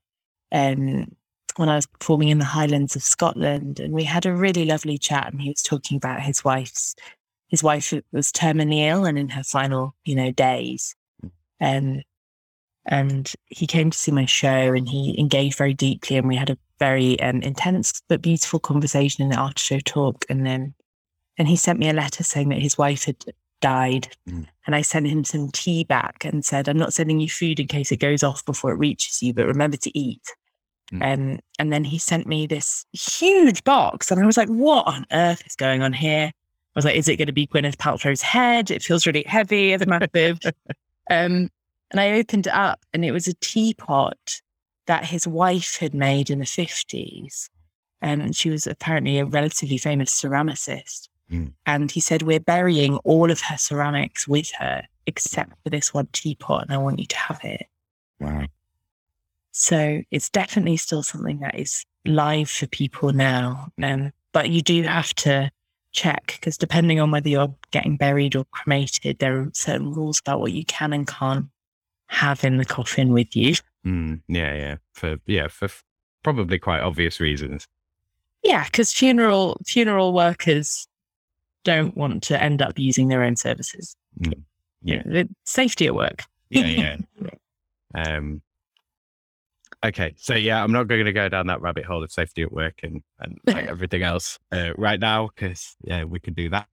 um, 0.51 1.15
when 1.55 1.69
I 1.69 1.75
was 1.75 1.87
performing 1.87 2.29
in 2.29 2.39
the 2.39 2.45
Highlands 2.45 2.95
of 2.95 3.03
Scotland, 3.03 3.79
and 3.79 3.93
we 3.93 4.03
had 4.03 4.25
a 4.25 4.35
really 4.35 4.65
lovely 4.65 4.97
chat. 4.97 5.31
And 5.31 5.41
he 5.41 5.49
was 5.49 5.63
talking 5.63 5.97
about 5.97 6.21
his 6.21 6.43
wife's 6.43 6.95
his 7.47 7.63
wife 7.63 7.93
was 8.11 8.31
terminally 8.31 8.87
ill 8.87 9.05
and 9.05 9.17
in 9.17 9.29
her 9.29 9.43
final, 9.43 9.95
you 10.03 10.15
know, 10.15 10.31
days. 10.31 10.95
Um, 11.61 12.01
and 12.85 13.31
he 13.47 13.67
came 13.67 13.91
to 13.91 13.97
see 13.97 14.11
my 14.11 14.25
show 14.25 14.73
and 14.73 14.87
he 14.87 15.19
engaged 15.19 15.57
very 15.57 15.73
deeply, 15.73 16.17
and 16.17 16.27
we 16.27 16.35
had 16.35 16.49
a 16.49 16.57
very 16.79 17.19
um, 17.19 17.41
intense 17.41 18.01
but 18.07 18.21
beautiful 18.21 18.59
conversation 18.59 19.23
in 19.23 19.29
the 19.29 19.39
after 19.39 19.59
show 19.61 19.79
talk. 19.79 20.23
And 20.29 20.45
then, 20.45 20.73
and 21.37 21.47
he 21.47 21.55
sent 21.55 21.79
me 21.79 21.89
a 21.89 21.93
letter 21.93 22.23
saying 22.23 22.49
that 22.49 22.61
his 22.61 22.77
wife 22.77 23.05
had 23.05 23.17
died, 23.59 24.07
Mm. 24.29 24.45
and 24.67 24.75
I 24.75 24.83
sent 24.83 25.07
him 25.07 25.23
some 25.23 25.49
tea 25.51 25.83
back 25.83 26.23
and 26.23 26.45
said, 26.45 26.69
"I'm 26.69 26.77
not 26.77 26.93
sending 26.93 27.19
you 27.19 27.29
food 27.29 27.59
in 27.59 27.67
case 27.67 27.91
it 27.91 27.99
goes 27.99 28.23
off 28.23 28.45
before 28.45 28.71
it 28.71 28.77
reaches 28.77 29.21
you, 29.21 29.33
but 29.33 29.47
remember 29.47 29.77
to 29.77 29.97
eat." 29.97 30.21
Mm. 30.93 31.13
Um, 31.13 31.39
and 31.59 31.73
then 31.73 31.83
he 31.83 31.97
sent 31.97 32.27
me 32.27 32.47
this 32.47 32.85
huge 32.93 33.63
box, 33.65 34.11
and 34.11 34.21
I 34.21 34.25
was 34.25 34.37
like, 34.37 34.47
"What 34.49 34.87
on 34.87 35.05
earth 35.11 35.41
is 35.45 35.55
going 35.55 35.81
on 35.81 35.91
here?" 35.91 36.27
I 36.27 36.31
was 36.75 36.85
like, 36.85 36.95
"Is 36.95 37.09
it 37.09 37.17
going 37.17 37.25
to 37.27 37.33
be 37.33 37.47
Gwyneth 37.47 37.77
Paltrow's 37.77 38.21
head? 38.21 38.71
It 38.71 38.83
feels 38.83 39.05
really 39.07 39.23
heavy 39.27 39.73
and 39.73 39.85
massive." 39.87 40.39
um, 41.09 41.49
and 41.91 41.99
I 41.99 42.13
opened 42.13 42.47
it 42.47 42.53
up, 42.53 42.79
and 42.93 43.05
it 43.05 43.11
was 43.11 43.27
a 43.27 43.33
teapot 43.35 44.41
that 44.87 45.05
his 45.05 45.27
wife 45.27 45.77
had 45.79 45.93
made 45.93 46.29
in 46.29 46.39
the 46.39 46.45
50s. 46.45 47.49
Um, 48.01 48.21
and 48.21 48.35
she 48.35 48.49
was 48.49 48.67
apparently 48.67 49.19
a 49.19 49.25
relatively 49.25 49.77
famous 49.77 50.21
ceramicist. 50.21 51.09
Mm. 51.31 51.53
And 51.65 51.91
he 51.91 51.99
said, 51.99 52.21
We're 52.21 52.39
burying 52.39 52.97
all 52.97 53.31
of 53.31 53.41
her 53.41 53.57
ceramics 53.57 54.27
with 54.27 54.51
her, 54.59 54.83
except 55.05 55.53
for 55.63 55.69
this 55.69 55.93
one 55.93 56.07
teapot, 56.11 56.63
and 56.63 56.73
I 56.73 56.77
want 56.77 56.99
you 56.99 57.05
to 57.05 57.17
have 57.17 57.39
it. 57.43 57.65
Wow. 58.19 58.45
So 59.51 60.03
it's 60.11 60.29
definitely 60.29 60.77
still 60.77 61.03
something 61.03 61.39
that 61.39 61.57
is 61.59 61.83
live 62.05 62.49
for 62.49 62.67
people 62.67 63.11
now. 63.11 63.69
Um, 63.81 64.11
but 64.31 64.51
you 64.51 64.61
do 64.61 64.83
have 64.83 65.13
to 65.15 65.49
check 65.97 66.37
because 66.39 66.57
depending 66.57 66.99
on 66.99 67.11
whether 67.11 67.27
you're 67.27 67.53
getting 67.71 67.97
buried 67.97 68.35
or 68.35 68.45
cremated, 68.51 69.17
there 69.19 69.39
are 69.39 69.49
certain 69.53 69.91
rules 69.91 70.19
about 70.19 70.39
what 70.39 70.53
you 70.53 70.63
can 70.65 70.93
and 70.93 71.07
can't 71.07 71.47
have 72.07 72.43
in 72.43 72.57
the 72.57 72.65
coffin 72.65 73.11
with 73.11 73.35
you. 73.35 73.55
Mm, 73.85 74.21
yeah, 74.27 74.53
yeah. 74.53 74.75
For 74.93 75.17
yeah, 75.25 75.47
for 75.47 75.65
f- 75.65 75.83
probably 76.23 76.59
quite 76.59 76.81
obvious 76.81 77.19
reasons. 77.19 77.67
Yeah, 78.43 78.65
because 78.65 78.93
funeral 78.93 79.59
funeral 79.65 80.13
workers 80.13 80.87
don't 81.63 81.97
want 81.97 82.23
to 82.23 82.41
end 82.41 82.61
up 82.61 82.77
using 82.77 83.07
their 83.07 83.23
own 83.23 83.35
services. 83.35 83.95
Yeah. 84.83 85.01
The 85.03 85.27
safety 85.45 85.87
at 85.87 85.95
work. 85.95 86.23
Yeah, 86.49 86.67
yeah. 86.67 86.97
um, 87.95 88.41
okay, 89.83 90.13
so 90.17 90.33
yeah, 90.35 90.63
I'm 90.63 90.71
not 90.71 90.87
going 90.87 91.05
to 91.05 91.13
go 91.13 91.29
down 91.29 91.47
that 91.47 91.61
rabbit 91.61 91.85
hole 91.85 92.03
of 92.03 92.11
safety 92.11 92.41
at 92.41 92.51
work 92.51 92.79
and 92.83 93.01
and 93.19 93.39
like 93.45 93.67
everything 93.69 94.03
else 94.03 94.39
uh, 94.51 94.71
right 94.77 94.99
now 94.99 95.29
because 95.35 95.75
yeah, 95.83 96.03
we 96.03 96.19
can 96.19 96.33
do 96.33 96.49
that. 96.49 96.67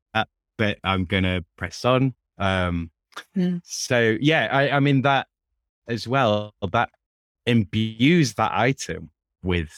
But 0.57 0.79
I'm 0.85 1.05
going 1.05 1.25
to 1.25 1.45
press 1.57 1.85
on. 1.85 2.15
Um, 2.39 2.91
Mm. 3.37 3.61
So 3.65 4.17
yeah, 4.21 4.49
I, 4.51 4.71
I 4.71 4.81
mean 4.81 5.03
that 5.03 5.29
as 5.87 6.09
well. 6.09 6.53
That 6.73 6.91
imbues 7.47 8.35
that 8.35 8.51
item 8.53 9.11
with 9.45 9.71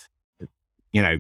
you 0.93 1.03
know 1.03 1.19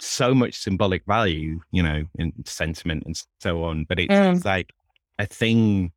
so 0.00 0.34
much 0.34 0.54
symbolic 0.54 1.04
value, 1.06 1.60
you 1.70 1.82
know, 1.82 2.02
in 2.18 2.32
sentiment 2.44 3.04
and 3.06 3.20
so 3.40 3.62
on. 3.64 3.84
But 3.88 4.00
it's 4.00 4.12
Mm. 4.12 4.44
like 4.44 4.72
a 5.20 5.26
thing, 5.26 5.92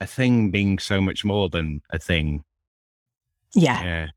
a 0.00 0.06
thing 0.06 0.50
being 0.50 0.78
so 0.80 1.00
much 1.00 1.24
more 1.24 1.48
than 1.48 1.80
a 1.90 1.98
thing. 1.98 2.44
Yeah. 3.54 4.08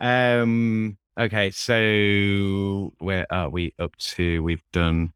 Yeah. 0.00 0.40
Um. 0.40 0.98
Okay. 1.18 1.50
So 1.50 2.92
where 2.98 3.26
are 3.30 3.48
we 3.48 3.74
up 3.78 3.96
to? 3.96 4.42
We've 4.42 4.62
done 4.72 5.12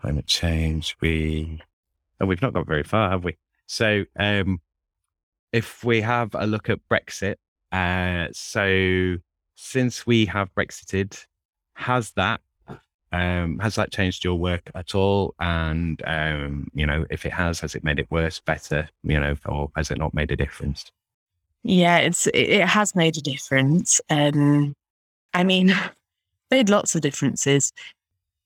climate 0.00 0.26
change. 0.26 0.96
We 1.00 1.60
oh, 2.20 2.26
we've 2.26 2.42
not 2.42 2.54
got 2.54 2.66
very 2.66 2.82
far, 2.82 3.10
have 3.10 3.24
we? 3.24 3.36
So, 3.66 4.04
um, 4.18 4.60
if 5.52 5.84
we 5.84 6.00
have 6.00 6.30
a 6.34 6.46
look 6.46 6.68
at 6.70 6.80
Brexit, 6.90 7.36
uh, 7.72 8.28
so 8.32 9.16
since 9.56 10.06
we 10.06 10.26
have 10.26 10.54
Brexited, 10.54 11.24
has 11.74 12.12
that 12.12 12.40
um, 13.12 13.58
has 13.58 13.74
that 13.74 13.92
changed 13.92 14.24
your 14.24 14.36
work 14.36 14.70
at 14.74 14.94
all? 14.94 15.34
And 15.40 16.00
um, 16.06 16.68
you 16.74 16.86
know, 16.86 17.04
if 17.10 17.26
it 17.26 17.32
has, 17.32 17.60
has 17.60 17.74
it 17.74 17.84
made 17.84 17.98
it 17.98 18.10
worse, 18.10 18.40
better? 18.40 18.88
You 19.02 19.20
know, 19.20 19.36
or 19.46 19.70
has 19.76 19.90
it 19.90 19.98
not 19.98 20.14
made 20.14 20.30
a 20.30 20.36
difference? 20.36 20.90
Yeah, 21.62 21.98
it's 21.98 22.26
it, 22.28 22.66
has 22.66 22.94
made 22.94 23.16
a 23.16 23.20
difference. 23.20 24.00
Um, 24.08 24.74
I 25.34 25.44
mean, 25.44 25.72
made 26.50 26.68
lots 26.70 26.94
of 26.94 27.02
differences. 27.02 27.72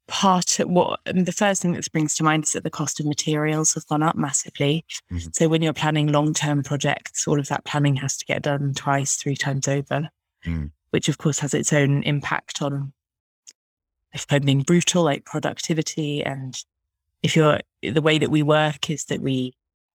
Part 0.06 0.58
of 0.60 0.68
what 0.68 1.00
the 1.06 1.32
first 1.32 1.62
thing 1.62 1.72
that 1.72 1.84
springs 1.84 2.14
to 2.16 2.24
mind 2.24 2.44
is 2.44 2.52
that 2.52 2.62
the 2.64 2.70
cost 2.70 3.00
of 3.00 3.06
materials 3.06 3.72
has 3.74 3.84
gone 3.84 4.02
up 4.02 4.16
massively. 4.16 4.84
Mhm. 5.10 5.34
So 5.34 5.48
when 5.48 5.62
you're 5.62 5.72
planning 5.72 6.08
long 6.08 6.34
term 6.34 6.62
projects, 6.62 7.26
all 7.26 7.40
of 7.40 7.48
that 7.48 7.64
planning 7.64 7.96
has 7.96 8.16
to 8.18 8.26
get 8.26 8.42
done 8.42 8.74
twice, 8.74 9.16
three 9.16 9.36
times 9.36 9.66
over, 9.68 10.10
Mm. 10.44 10.72
which 10.90 11.08
of 11.08 11.16
course 11.16 11.38
has 11.38 11.54
its 11.54 11.72
own 11.72 12.02
impact 12.02 12.60
on, 12.60 12.92
if 14.12 14.26
I'm 14.28 14.42
being 14.42 14.60
brutal, 14.62 15.04
like 15.04 15.24
productivity. 15.24 16.22
And 16.22 16.54
if 17.22 17.34
you're 17.34 17.60
the 17.82 18.02
way 18.02 18.18
that 18.18 18.30
we 18.30 18.42
work 18.42 18.90
is 18.90 19.04
that 19.06 19.22
we, 19.22 19.54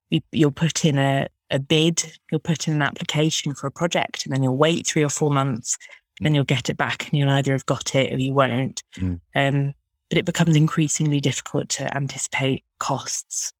we 0.09 0.23
you'll 0.31 0.49
put 0.51 0.85
in 0.85 0.97
a 0.97 1.27
a 1.51 1.59
bid, 1.59 2.17
you'll 2.31 2.39
put 2.39 2.67
in 2.67 2.75
an 2.75 2.81
application 2.81 3.55
for 3.55 3.67
a 3.67 3.71
project, 3.71 4.25
and 4.25 4.33
then 4.33 4.43
you'll 4.43 4.57
wait 4.57 4.85
three 4.85 5.03
or 5.03 5.09
four 5.09 5.31
months, 5.31 5.77
and 6.19 6.25
then 6.25 6.35
you'll 6.35 6.43
get 6.43 6.69
it 6.69 6.77
back, 6.77 7.07
and 7.09 7.17
you'll 7.17 7.29
either 7.29 7.53
have 7.53 7.65
got 7.65 7.95
it 7.95 8.13
or 8.13 8.17
you 8.17 8.33
won't. 8.33 8.83
Mm. 8.97 9.19
Um, 9.35 9.73
but 10.09 10.17
it 10.17 10.25
becomes 10.25 10.55
increasingly 10.55 11.19
difficult 11.19 11.69
to 11.69 11.95
anticipate 11.95 12.63
costs 12.79 13.53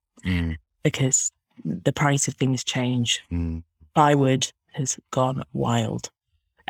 because 0.84 1.32
the 1.64 1.94
price 1.94 2.28
of 2.28 2.34
things 2.36 2.64
change. 2.64 3.22
Mm. 3.32 3.64
Plywood 3.94 4.52
has 4.74 5.00
gone 5.12 5.44
wild 5.54 6.10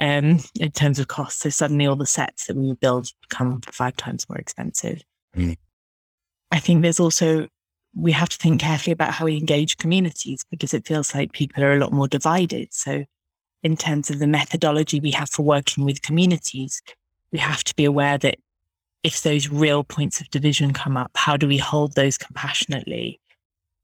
um, 0.01 0.39
in 0.59 0.71
terms 0.71 0.99
of 0.99 1.07
costs. 1.07 1.41
So 1.41 1.49
suddenly 1.49 1.85
all 1.85 1.95
the 1.95 2.05
sets 2.05 2.47
that 2.47 2.57
we 2.57 2.73
build 2.73 3.09
become 3.29 3.61
five 3.61 3.95
times 3.95 4.27
more 4.27 4.37
expensive. 4.37 5.01
Mm. 5.35 5.57
I 6.51 6.59
think 6.59 6.81
there's 6.81 6.99
also, 6.99 7.47
we 7.95 8.11
have 8.11 8.29
to 8.29 8.37
think 8.37 8.61
carefully 8.61 8.93
about 8.93 9.13
how 9.13 9.25
we 9.25 9.37
engage 9.37 9.77
communities 9.77 10.45
because 10.49 10.73
it 10.73 10.87
feels 10.87 11.13
like 11.15 11.31
people 11.31 11.63
are 11.63 11.73
a 11.73 11.79
lot 11.79 11.91
more 11.91 12.07
divided. 12.07 12.73
So, 12.73 13.05
in 13.63 13.75
terms 13.75 14.09
of 14.09 14.19
the 14.19 14.27
methodology 14.27 14.99
we 14.99 15.11
have 15.11 15.29
for 15.29 15.43
working 15.43 15.83
with 15.85 16.01
communities, 16.01 16.81
we 17.31 17.39
have 17.39 17.63
to 17.65 17.75
be 17.75 17.85
aware 17.85 18.17
that 18.19 18.37
if 19.03 19.21
those 19.23 19.49
real 19.49 19.83
points 19.83 20.21
of 20.21 20.29
division 20.29 20.73
come 20.73 20.97
up, 20.97 21.11
how 21.15 21.35
do 21.37 21.47
we 21.47 21.57
hold 21.57 21.95
those 21.95 22.17
compassionately 22.17 23.19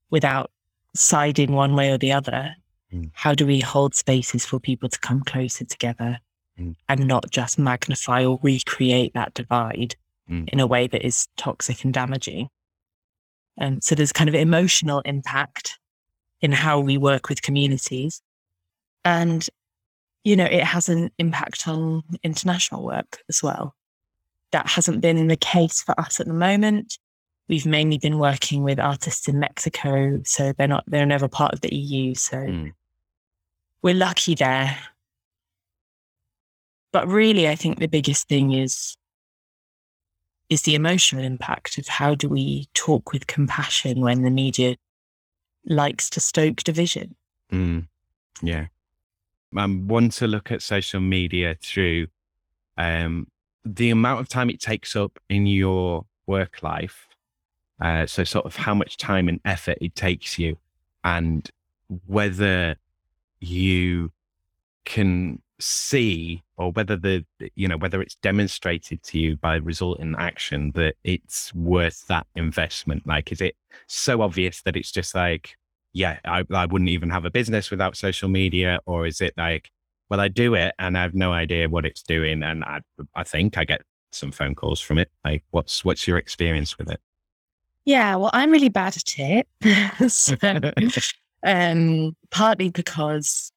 without 0.09 0.51
siding 0.95 1.51
one 1.53 1.75
way 1.75 1.91
or 1.91 1.97
the 1.97 2.11
other? 2.11 2.55
Mm. 2.93 3.11
How 3.13 3.33
do 3.33 3.45
we 3.45 3.59
hold 3.59 3.95
spaces 3.95 4.45
for 4.45 4.59
people 4.59 4.89
to 4.89 4.99
come 4.99 5.21
closer 5.23 5.65
together 5.65 6.19
Mm. 6.57 6.75
and 6.87 7.05
not 7.05 7.29
just 7.31 7.59
magnify 7.59 8.23
or 8.23 8.39
recreate 8.41 9.13
that 9.13 9.33
divide 9.33 9.95
Mm. 10.29 10.47
in 10.49 10.61
a 10.61 10.67
way 10.67 10.87
that 10.87 11.05
is 11.05 11.27
toxic 11.35 11.83
and 11.83 11.93
damaging? 11.93 12.47
And 13.57 13.83
so 13.83 13.95
there's 13.95 14.11
kind 14.11 14.27
of 14.29 14.35
emotional 14.35 14.99
impact 15.01 15.79
in 16.41 16.51
how 16.51 16.79
we 16.79 16.97
work 16.97 17.29
with 17.29 17.41
communities. 17.41 18.21
And, 19.03 19.47
you 20.23 20.35
know, 20.35 20.45
it 20.45 20.63
has 20.63 20.89
an 20.89 21.11
impact 21.19 21.67
on 21.67 22.03
international 22.23 22.83
work 22.83 23.19
as 23.29 23.41
well. 23.41 23.75
That 24.51 24.67
hasn't 24.67 25.01
been 25.01 25.27
the 25.27 25.37
case 25.37 25.81
for 25.81 25.99
us 25.99 26.19
at 26.19 26.27
the 26.27 26.33
moment. 26.33 26.97
We've 27.47 27.65
mainly 27.65 27.97
been 27.97 28.17
working 28.17 28.63
with 28.63 28.79
artists 28.79 29.27
in 29.27 29.39
Mexico, 29.39 30.21
so 30.25 30.51
they're 30.57 30.67
not 30.67 30.83
they're 30.87 31.05
never 31.05 31.27
part 31.27 31.53
of 31.53 31.61
the 31.61 31.73
EU. 31.75 32.15
So 32.15 32.37
Mm. 32.37 32.73
we're 33.83 33.93
lucky 33.93 34.33
there. 34.35 34.77
But 36.91 37.07
really, 37.07 37.47
I 37.47 37.55
think 37.55 37.79
the 37.79 37.87
biggest 37.87 38.27
thing 38.27 38.53
is 38.53 38.95
is 40.49 40.63
the 40.63 40.75
emotional 40.75 41.23
impact 41.23 41.77
of 41.77 41.87
how 41.87 42.15
do 42.15 42.29
we 42.29 42.67
talk 42.73 43.11
with 43.11 43.27
compassion 43.27 44.01
when 44.01 44.21
the 44.21 44.29
media 44.29 44.75
likes 45.65 46.09
to 46.11 46.19
stoke 46.19 46.57
division. 46.57 47.15
Mm. 47.51 47.87
Yeah. 48.41 48.67
Um, 49.57 49.87
want 49.87 50.11
to 50.13 50.27
look 50.27 50.51
at 50.51 50.61
social 50.61 50.99
media 50.99 51.55
through 51.61 52.07
um, 52.77 53.27
the 53.63 53.89
amount 53.89 54.19
of 54.19 54.29
time 54.29 54.49
it 54.49 54.59
takes 54.59 54.95
up 54.95 55.17
in 55.29 55.45
your 55.45 56.05
work 56.27 56.61
life. 56.61 57.07
Uh, 57.81 58.05
so, 58.05 58.23
sort 58.23 58.45
of 58.45 58.55
how 58.55 58.73
much 58.73 58.97
time 58.97 59.27
and 59.27 59.39
effort 59.43 59.77
it 59.81 59.95
takes 59.95 60.39
you, 60.39 60.57
and 61.03 61.49
whether 62.05 62.77
you 63.41 64.11
can 64.85 65.41
see 65.59 66.43
or 66.57 66.71
whether 66.71 66.95
the 66.97 67.25
you 67.55 67.67
know 67.67 67.77
whether 67.77 68.01
it's 68.01 68.15
demonstrated 68.15 69.01
to 69.03 69.19
you 69.19 69.37
by 69.37 69.55
resultant 69.55 70.15
action 70.19 70.71
that 70.75 70.95
it's 71.03 71.53
worth 71.53 72.05
that 72.07 72.27
investment? 72.35 73.05
Like 73.05 73.31
is 73.31 73.41
it 73.41 73.55
so 73.87 74.21
obvious 74.21 74.61
that 74.63 74.75
it's 74.75 74.91
just 74.91 75.15
like 75.15 75.55
yeah 75.93 76.19
I, 76.25 76.43
I 76.51 76.65
wouldn't 76.65 76.89
even 76.89 77.09
have 77.09 77.25
a 77.25 77.31
business 77.31 77.71
without 77.71 77.95
social 77.97 78.29
media 78.29 78.79
or 78.85 79.05
is 79.05 79.21
it 79.21 79.33
like 79.37 79.69
well 80.09 80.19
i 80.19 80.27
do 80.27 80.53
it 80.55 80.73
and 80.79 80.97
i 80.97 81.01
have 81.01 81.13
no 81.13 81.31
idea 81.31 81.69
what 81.69 81.85
it's 81.85 82.01
doing 82.01 82.41
and 82.43 82.63
i 82.63 82.79
i 83.15 83.23
think 83.23 83.57
i 83.57 83.63
get 83.63 83.81
some 84.15 84.31
phone 84.31 84.55
calls 84.55 84.79
from 84.79 84.97
it. 84.97 85.11
Like 85.23 85.43
what's 85.51 85.85
what's 85.85 86.07
your 86.07 86.17
experience 86.17 86.77
with 86.77 86.89
it? 86.89 86.99
Yeah, 87.83 88.15
well, 88.15 88.31
I'm 88.33 88.51
really 88.51 88.69
bad 88.69 88.97
at 88.97 89.19
it. 89.19 89.47
So, 90.11 90.35
um, 91.43 92.15
partly 92.31 92.69
because 92.69 93.51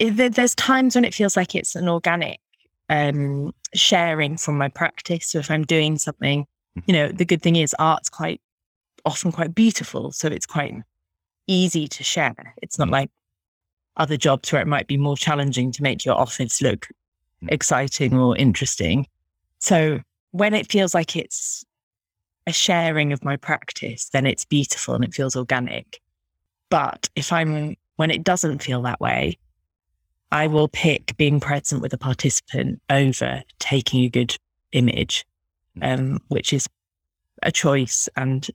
there's 0.00 0.54
times 0.54 0.94
when 0.94 1.04
it 1.04 1.14
feels 1.14 1.36
like 1.36 1.54
it's 1.54 1.76
an 1.76 1.88
organic 1.88 2.40
um, 2.88 3.52
sharing 3.74 4.36
from 4.36 4.58
my 4.58 4.68
practice. 4.68 5.26
So 5.26 5.38
if 5.38 5.50
I'm 5.50 5.64
doing 5.64 5.98
something, 5.98 6.46
you 6.86 6.92
know, 6.92 7.08
the 7.08 7.24
good 7.24 7.42
thing 7.42 7.56
is 7.56 7.74
art's 7.78 8.08
quite 8.08 8.40
often 9.04 9.32
quite 9.32 9.54
beautiful, 9.54 10.12
so 10.12 10.28
it's 10.28 10.46
quite 10.46 10.74
easy 11.46 11.88
to 11.88 12.04
share. 12.04 12.54
It's 12.62 12.78
not 12.78 12.88
like 12.88 13.10
other 13.96 14.16
jobs 14.16 14.52
where 14.52 14.62
it 14.62 14.68
might 14.68 14.86
be 14.86 14.96
more 14.96 15.16
challenging 15.16 15.72
to 15.72 15.82
make 15.82 16.04
your 16.04 16.16
office 16.16 16.62
look 16.62 16.88
Mm. 17.42 17.52
exciting 17.52 18.14
or 18.18 18.36
interesting. 18.36 19.06
So 19.60 20.00
when 20.32 20.54
it 20.54 20.70
feels 20.70 20.94
like 20.94 21.16
it's 21.16 21.64
a 22.46 22.52
sharing 22.52 23.12
of 23.12 23.24
my 23.24 23.36
practice, 23.36 24.08
then 24.10 24.26
it's 24.26 24.44
beautiful 24.44 24.94
and 24.94 25.04
it 25.04 25.14
feels 25.14 25.36
organic. 25.36 26.00
But 26.68 27.08
if 27.16 27.32
I'm, 27.32 27.76
when 27.96 28.10
it 28.10 28.24
doesn't 28.24 28.62
feel 28.62 28.82
that 28.82 29.00
way, 29.00 29.38
I 30.32 30.46
will 30.46 30.68
pick 30.68 31.16
being 31.16 31.40
present 31.40 31.82
with 31.82 31.92
a 31.92 31.98
participant 31.98 32.80
over 32.88 33.42
taking 33.58 34.04
a 34.04 34.08
good 34.08 34.36
image, 34.72 35.24
um, 35.82 36.20
which 36.28 36.52
is 36.52 36.68
a 37.42 37.50
choice 37.50 38.08
and 38.16 38.46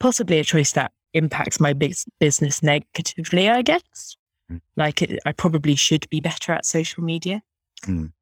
possibly 0.00 0.38
a 0.38 0.44
choice 0.44 0.72
that 0.72 0.92
impacts 1.14 1.60
my 1.60 1.72
bus- 1.72 2.06
business 2.20 2.62
negatively, 2.62 3.48
I 3.48 3.62
guess. 3.62 4.16
Mm. 4.50 4.60
Like 4.76 5.02
it, 5.02 5.18
I 5.24 5.32
probably 5.32 5.74
should 5.74 6.08
be 6.10 6.20
better 6.20 6.52
at 6.52 6.66
social 6.66 7.02
media. 7.02 7.42
Mm. 7.82 8.12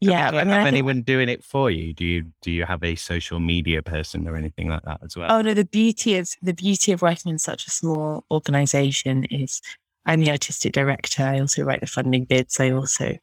Yeah. 0.00 0.30
do 0.30 0.36
you 0.36 0.40
I 0.40 0.44
mean, 0.44 0.54
I 0.54 0.58
have 0.58 0.66
anyone 0.68 1.02
doing 1.02 1.28
it 1.28 1.42
for 1.42 1.72
you 1.72 1.92
do 1.92 2.04
you 2.04 2.26
do 2.40 2.52
you 2.52 2.64
have 2.64 2.84
a 2.84 2.94
social 2.94 3.40
media 3.40 3.82
person 3.82 4.28
or 4.28 4.36
anything 4.36 4.68
like 4.68 4.82
that 4.82 5.00
as 5.02 5.16
well 5.16 5.26
Oh 5.28 5.42
no, 5.42 5.54
the 5.54 5.64
beauty 5.64 6.16
of 6.18 6.30
the 6.40 6.54
beauty 6.54 6.92
of 6.92 7.02
working 7.02 7.32
in 7.32 7.38
such 7.40 7.66
a 7.66 7.70
small 7.70 8.24
organization 8.30 9.24
is 9.24 9.60
I'm 10.08 10.20
the 10.20 10.30
artistic 10.30 10.72
director. 10.72 11.22
I 11.22 11.38
also 11.38 11.62
write 11.62 11.80
the 11.80 11.86
funding 11.86 12.24
bids. 12.24 12.58
I 12.58 12.70
also 12.70 13.16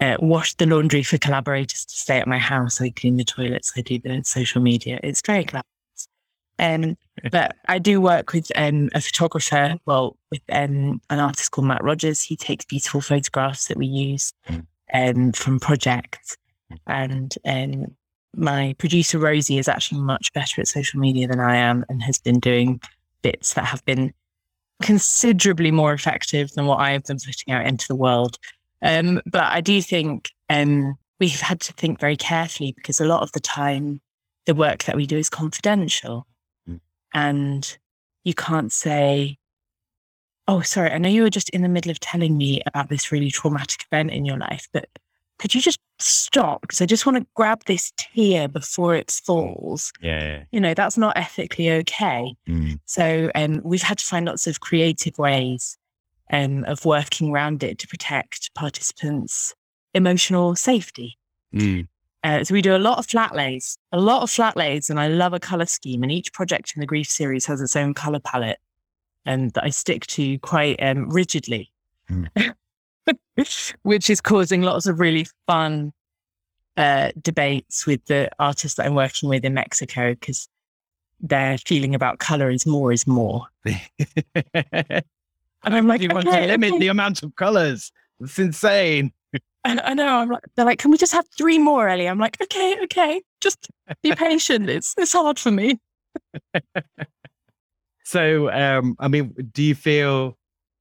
uh, 0.00 0.16
wash 0.20 0.54
the 0.54 0.66
laundry 0.66 1.02
for 1.02 1.18
collaborators 1.18 1.84
to 1.84 1.94
stay 1.94 2.18
at 2.18 2.26
my 2.26 2.38
house. 2.38 2.80
I 2.80 2.90
clean 2.90 3.16
the 3.16 3.24
toilets. 3.24 3.72
I 3.76 3.82
do 3.82 3.98
the 4.00 4.22
social 4.24 4.60
media. 4.60 4.98
It's 5.02 5.22
very 5.24 5.44
collaborative. 5.44 5.62
Um, 6.58 6.96
but 7.30 7.54
I 7.68 7.78
do 7.78 8.00
work 8.00 8.32
with 8.32 8.50
um, 8.56 8.88
a 8.94 9.00
photographer, 9.00 9.78
well, 9.86 10.16
with 10.32 10.40
um, 10.50 11.00
an 11.10 11.20
artist 11.20 11.52
called 11.52 11.68
Matt 11.68 11.84
Rogers. 11.84 12.22
He 12.22 12.36
takes 12.36 12.64
beautiful 12.64 13.00
photographs 13.00 13.68
that 13.68 13.76
we 13.76 13.86
use 13.86 14.32
Mm. 14.48 14.66
um, 14.94 15.32
from 15.32 15.60
projects. 15.60 16.36
And 16.86 17.34
um, 17.44 17.86
my 18.34 18.74
producer, 18.78 19.18
Rosie, 19.18 19.58
is 19.58 19.68
actually 19.68 20.00
much 20.00 20.32
better 20.32 20.60
at 20.60 20.68
social 20.68 20.98
media 21.00 21.28
than 21.28 21.40
I 21.40 21.56
am 21.56 21.84
and 21.88 22.02
has 22.02 22.18
been 22.18 22.40
doing 22.40 22.80
bits 23.22 23.54
that 23.54 23.66
have 23.66 23.84
been 23.84 24.12
considerably 24.82 25.70
more 25.70 25.92
effective 25.92 26.52
than 26.52 26.66
what 26.66 26.80
I 26.80 26.92
have 26.92 27.04
been 27.04 27.18
putting 27.18 27.52
out 27.52 27.66
into 27.66 27.86
the 27.88 27.96
world. 27.96 28.38
Um, 28.82 29.20
but 29.26 29.44
I 29.44 29.60
do 29.60 29.82
think 29.82 30.30
um, 30.48 30.96
we've 31.18 31.40
had 31.40 31.60
to 31.62 31.72
think 31.72 32.00
very 32.00 32.16
carefully 32.16 32.72
because 32.76 33.00
a 33.00 33.06
lot 33.06 33.22
of 33.22 33.32
the 33.32 33.40
time, 33.40 34.00
the 34.46 34.54
work 34.54 34.84
that 34.84 34.96
we 34.96 35.06
do 35.06 35.18
is 35.18 35.28
confidential. 35.28 36.26
Mm. 36.68 36.80
And 37.12 37.78
you 38.24 38.34
can't 38.34 38.72
say, 38.72 39.38
Oh, 40.46 40.62
sorry, 40.62 40.90
I 40.90 40.98
know 40.98 41.10
you 41.10 41.22
were 41.22 41.30
just 41.30 41.50
in 41.50 41.60
the 41.60 41.68
middle 41.68 41.90
of 41.90 42.00
telling 42.00 42.38
me 42.38 42.62
about 42.64 42.88
this 42.88 43.12
really 43.12 43.30
traumatic 43.30 43.84
event 43.92 44.10
in 44.10 44.24
your 44.24 44.38
life, 44.38 44.66
but 44.72 44.88
could 45.38 45.54
you 45.54 45.60
just 45.60 45.78
stop? 45.98 46.62
Because 46.62 46.80
I 46.80 46.86
just 46.86 47.06
want 47.06 47.18
to 47.18 47.26
grab 47.34 47.64
this 47.64 47.92
tear 47.96 48.48
before 48.48 48.94
it 48.94 49.10
falls. 49.10 49.92
Yeah. 50.00 50.44
You 50.50 50.60
know, 50.60 50.74
that's 50.74 50.98
not 50.98 51.16
ethically 51.16 51.70
okay. 51.70 52.34
Mm. 52.48 52.80
So 52.86 53.30
um, 53.34 53.60
we've 53.64 53.82
had 53.82 53.98
to 53.98 54.04
find 54.04 54.26
lots 54.26 54.46
of 54.46 54.60
creative 54.60 55.16
ways 55.18 55.78
um, 56.32 56.64
of 56.64 56.84
working 56.84 57.30
around 57.30 57.62
it 57.62 57.78
to 57.78 57.88
protect 57.88 58.52
participants' 58.54 59.54
emotional 59.94 60.56
safety. 60.56 61.16
Mm. 61.54 61.88
Uh, 62.24 62.42
so 62.42 62.52
we 62.52 62.62
do 62.62 62.74
a 62.74 62.78
lot 62.78 62.98
of 62.98 63.06
flat 63.06 63.34
lays, 63.34 63.78
a 63.92 64.00
lot 64.00 64.22
of 64.22 64.30
flat 64.30 64.56
lays, 64.56 64.90
and 64.90 64.98
I 64.98 65.08
love 65.08 65.32
a 65.32 65.40
color 65.40 65.66
scheme. 65.66 66.02
And 66.02 66.10
each 66.10 66.32
project 66.32 66.72
in 66.74 66.80
the 66.80 66.86
Grief 66.86 67.08
series 67.08 67.46
has 67.46 67.60
its 67.60 67.76
own 67.76 67.94
color 67.94 68.18
palette, 68.18 68.58
and 69.24 69.52
that 69.52 69.64
I 69.64 69.70
stick 69.70 70.06
to 70.08 70.38
quite 70.40 70.82
um, 70.82 71.08
rigidly, 71.10 71.70
which 73.82 74.10
is 74.10 74.20
causing 74.20 74.62
lots 74.62 74.86
of 74.86 75.00
really 75.00 75.26
fun 75.46 75.92
uh, 76.76 77.10
debates 77.20 77.86
with 77.86 78.04
the 78.06 78.30
artists 78.38 78.76
that 78.76 78.86
I'm 78.86 78.94
working 78.94 79.28
with 79.28 79.44
in 79.44 79.54
Mexico 79.54 80.14
because 80.14 80.48
their 81.20 81.58
feeling 81.58 81.94
about 81.94 82.18
color 82.18 82.50
is 82.50 82.66
more 82.66 82.92
is 82.92 83.06
more. 83.06 83.46
And 85.64 85.74
I'm 85.74 85.88
like, 85.88 86.00
you 86.00 86.08
want 86.08 86.26
to 86.26 86.30
"Okay, 86.30 86.46
limit 86.46 86.70
okay." 86.70 86.78
the 86.78 86.88
amount 86.88 87.22
of 87.24 87.34
colors. 87.34 87.90
It's 88.20 88.38
insane. 88.38 89.12
And 89.64 89.80
I 89.80 89.92
know 89.92 90.06
I'm 90.06 90.28
like, 90.28 90.44
they're 90.54 90.64
like, 90.64 90.78
can 90.78 90.92
we 90.92 90.96
just 90.96 91.12
have 91.12 91.26
three 91.36 91.58
more, 91.58 91.88
Ellie? 91.88 92.08
I'm 92.08 92.18
like, 92.18 92.40
okay, 92.40 92.76
okay, 92.84 93.20
just 93.40 93.68
be 94.02 94.12
patient. 94.14 94.70
It's 94.70 94.94
it's 94.96 95.12
hard 95.12 95.38
for 95.38 95.50
me. 95.50 95.80
So, 98.04 98.50
um, 98.50 98.96
I 98.98 99.08
mean, 99.08 99.34
do 99.52 99.62
you 99.62 99.74
feel 99.74 100.37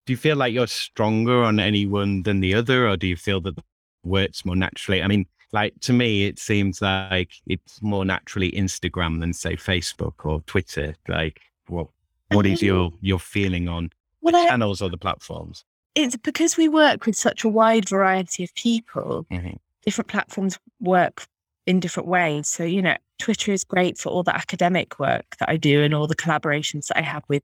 do 0.07 0.13
you 0.13 0.17
feel 0.17 0.37
like 0.37 0.53
you're 0.53 0.67
stronger 0.67 1.43
on 1.43 1.59
any 1.59 1.85
one 1.85 2.23
than 2.23 2.39
the 2.39 2.55
other, 2.55 2.87
or 2.87 2.95
do 2.97 3.05
you 3.07 3.17
feel 3.17 3.41
that 3.41 3.59
works 4.03 4.45
more 4.45 4.55
naturally? 4.55 5.03
I 5.03 5.07
mean, 5.07 5.25
like 5.51 5.73
to 5.81 5.93
me, 5.93 6.25
it 6.25 6.39
seems 6.39 6.81
like 6.81 7.31
it's 7.45 7.81
more 7.81 8.05
naturally 8.05 8.51
Instagram 8.53 9.19
than 9.19 9.33
say 9.33 9.55
Facebook 9.57 10.13
or 10.25 10.41
Twitter. 10.47 10.95
Like, 11.09 11.41
what 11.67 11.87
what 12.31 12.45
is 12.45 12.61
your 12.61 12.91
your 13.01 13.19
feeling 13.19 13.67
on 13.67 13.89
Well, 14.21 14.31
the 14.31 14.39
I, 14.39 14.47
channels 14.47 14.81
or 14.81 14.89
the 14.89 14.97
platforms? 14.97 15.63
it's 15.95 16.15
because 16.15 16.57
we 16.57 16.67
work 16.69 17.05
with 17.05 17.15
such 17.15 17.43
a 17.43 17.49
wide 17.49 17.89
variety 17.89 18.43
of 18.43 18.53
people. 18.55 19.25
Mhm. 19.31 19.57
Different 19.83 20.07
platforms 20.07 20.57
work 20.79 21.25
in 21.65 21.79
different 21.79 22.07
ways. 22.07 22.47
So 22.47 22.63
you 22.63 22.81
know, 22.81 22.95
Twitter 23.19 23.51
is 23.51 23.63
great 23.65 23.97
for 23.97 24.09
all 24.09 24.23
the 24.23 24.35
academic 24.35 24.99
work 24.99 25.25
that 25.39 25.49
I 25.49 25.57
do 25.57 25.83
and 25.83 25.93
all 25.93 26.07
the 26.07 26.15
collaborations 26.15 26.87
that 26.87 26.97
I 26.97 27.01
have 27.01 27.23
with 27.27 27.43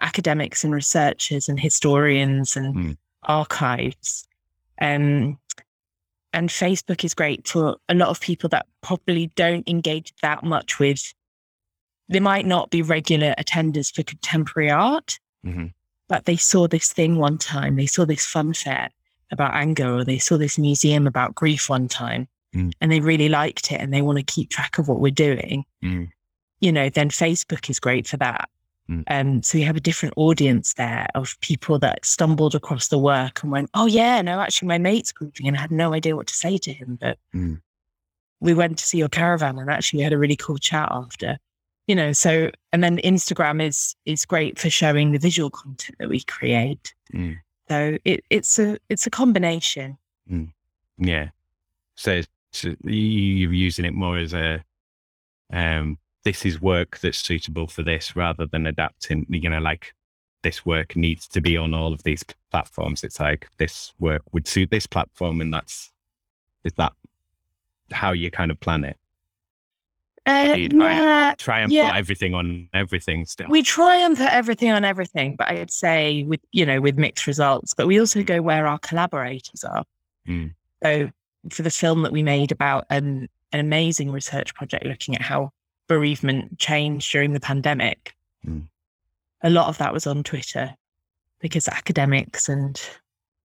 academics 0.00 0.64
and 0.64 0.72
researchers 0.72 1.48
and 1.48 1.58
historians 1.60 2.56
and 2.56 2.74
Mm. 2.74 2.96
archives. 3.24 4.26
Um, 4.80 5.38
and 6.32 6.48
Facebook 6.48 7.04
is 7.04 7.12
great 7.14 7.46
for 7.48 7.76
a 7.88 7.94
lot 7.94 8.08
of 8.08 8.20
people 8.20 8.48
that 8.50 8.66
probably 8.82 9.26
don't 9.34 9.68
engage 9.68 10.12
that 10.22 10.42
much 10.44 10.78
with. 10.78 11.12
They 12.08 12.20
might 12.20 12.46
not 12.46 12.70
be 12.70 12.82
regular 12.82 13.34
attenders 13.38 13.94
for 13.94 14.02
contemporary 14.02 14.70
art, 14.70 15.18
Mhm. 15.44 15.72
but 16.08 16.24
they 16.24 16.36
saw 16.36 16.66
this 16.66 16.92
thing 16.92 17.16
one 17.16 17.38
time. 17.38 17.76
They 17.76 17.86
saw 17.86 18.04
this 18.04 18.24
fun 18.26 18.54
fair 18.54 18.90
about 19.32 19.54
anger, 19.54 19.94
or 19.96 20.04
they 20.04 20.18
saw 20.18 20.36
this 20.36 20.58
museum 20.58 21.06
about 21.06 21.34
grief 21.34 21.68
one 21.68 21.88
time, 21.88 22.26
Mm. 22.54 22.72
and 22.80 22.90
they 22.90 23.00
really 23.00 23.28
liked 23.28 23.70
it, 23.70 23.80
and 23.80 23.92
they 23.92 24.02
want 24.02 24.18
to 24.18 24.24
keep 24.24 24.50
track 24.50 24.78
of 24.78 24.88
what 24.88 25.00
we're 25.00 25.10
doing. 25.12 25.64
Mm. 25.84 26.10
You 26.60 26.72
know, 26.72 26.88
then 26.90 27.10
Facebook 27.10 27.70
is 27.70 27.78
great 27.80 28.06
for 28.08 28.16
that. 28.18 28.48
Mm. 28.90 29.04
Um, 29.08 29.42
so 29.42 29.56
you 29.56 29.64
have 29.66 29.76
a 29.76 29.80
different 29.80 30.14
audience 30.16 30.74
there 30.74 31.06
of 31.14 31.38
people 31.40 31.78
that 31.78 32.04
stumbled 32.04 32.54
across 32.54 32.88
the 32.88 32.98
work 32.98 33.42
and 33.42 33.52
went, 33.52 33.70
"Oh 33.74 33.86
yeah, 33.86 34.20
no, 34.22 34.40
actually, 34.40 34.68
my 34.68 34.78
mate's 34.78 35.12
grieving, 35.12 35.46
and 35.46 35.56
I 35.56 35.60
had 35.60 35.70
no 35.70 35.94
idea 35.94 36.16
what 36.16 36.26
to 36.26 36.34
say 36.34 36.58
to 36.58 36.72
him, 36.72 36.98
but 37.00 37.18
Mm. 37.34 37.60
we 38.40 38.54
went 38.54 38.78
to 38.78 38.84
see 38.84 38.98
your 38.98 39.08
caravan, 39.08 39.58
and 39.58 39.70
actually 39.70 39.98
we 39.98 40.04
had 40.04 40.12
a 40.12 40.18
really 40.18 40.36
cool 40.36 40.58
chat 40.58 40.88
after." 40.90 41.38
You 41.86 41.94
know, 41.94 42.12
so 42.12 42.50
and 42.72 42.82
then 42.82 42.98
Instagram 42.98 43.62
is 43.62 43.94
is 44.04 44.24
great 44.24 44.58
for 44.58 44.70
showing 44.70 45.12
the 45.12 45.18
visual 45.18 45.50
content 45.50 45.96
that 45.98 46.08
we 46.08 46.20
create. 46.22 46.94
Mm. 47.12 47.38
So 47.68 47.98
it, 48.04 48.24
it's 48.30 48.58
a 48.58 48.78
it's 48.88 49.06
a 49.06 49.10
combination. 49.10 49.98
Yeah. 50.98 51.30
So, 51.94 52.22
so 52.52 52.74
you're 52.84 53.52
using 53.52 53.84
it 53.84 53.94
more 53.94 54.18
as 54.18 54.32
a, 54.34 54.62
um, 55.52 55.98
this 56.24 56.44
is 56.44 56.60
work 56.60 56.98
that's 57.00 57.18
suitable 57.18 57.66
for 57.66 57.82
this 57.82 58.14
rather 58.16 58.46
than 58.46 58.66
adapting, 58.66 59.26
you 59.28 59.48
know, 59.48 59.58
like 59.58 59.94
this 60.42 60.64
work 60.66 60.96
needs 60.96 61.26
to 61.28 61.40
be 61.40 61.56
on 61.56 61.74
all 61.74 61.92
of 61.92 62.02
these 62.02 62.22
platforms. 62.50 63.04
It's 63.04 63.20
like 63.20 63.48
this 63.58 63.92
work 63.98 64.22
would 64.32 64.46
suit 64.48 64.70
this 64.70 64.86
platform. 64.86 65.40
And 65.40 65.52
that's, 65.52 65.90
is 66.64 66.72
that 66.74 66.92
how 67.90 68.12
you 68.12 68.30
kind 68.30 68.50
of 68.50 68.60
plan 68.60 68.84
it? 68.84 68.96
Uh, 70.26 70.54
You 70.56 70.68
try 70.68 71.34
Try 71.38 71.60
and 71.60 71.72
Yeah. 71.72 71.90
put 71.90 71.96
everything 71.98 72.34
on 72.34 72.68
everything 72.74 73.24
still. 73.24 73.48
we 73.48 73.62
try 73.62 73.96
and 73.96 74.16
put 74.16 74.28
everything 74.30 74.70
on 74.70 74.84
everything, 74.84 75.36
but 75.36 75.48
I'd 75.48 75.70
say 75.70 76.24
with 76.24 76.40
you 76.52 76.66
know 76.66 76.80
with 76.80 76.98
mixed 76.98 77.26
results. 77.26 77.72
But 77.72 77.86
we 77.86 77.98
also 77.98 78.22
go 78.22 78.42
where 78.42 78.66
our 78.66 78.78
collaborators 78.78 79.64
are. 79.64 79.84
Mm. 80.28 80.52
So 80.82 81.10
for 81.50 81.62
the 81.62 81.70
film 81.70 82.02
that 82.02 82.12
we 82.12 82.22
made 82.22 82.52
about 82.52 82.84
an 82.90 83.28
an 83.52 83.60
amazing 83.60 84.10
research 84.12 84.54
project 84.54 84.84
looking 84.84 85.14
at 85.14 85.22
how 85.22 85.52
bereavement 85.90 86.56
changed 86.58 87.10
during 87.10 87.32
the 87.32 87.40
pandemic, 87.40 88.14
Mm. 88.46 88.68
a 89.42 89.50
lot 89.50 89.66
of 89.68 89.76
that 89.78 89.92
was 89.92 90.06
on 90.06 90.22
Twitter 90.22 90.74
because 91.40 91.66
academics 91.68 92.48
and 92.48 92.80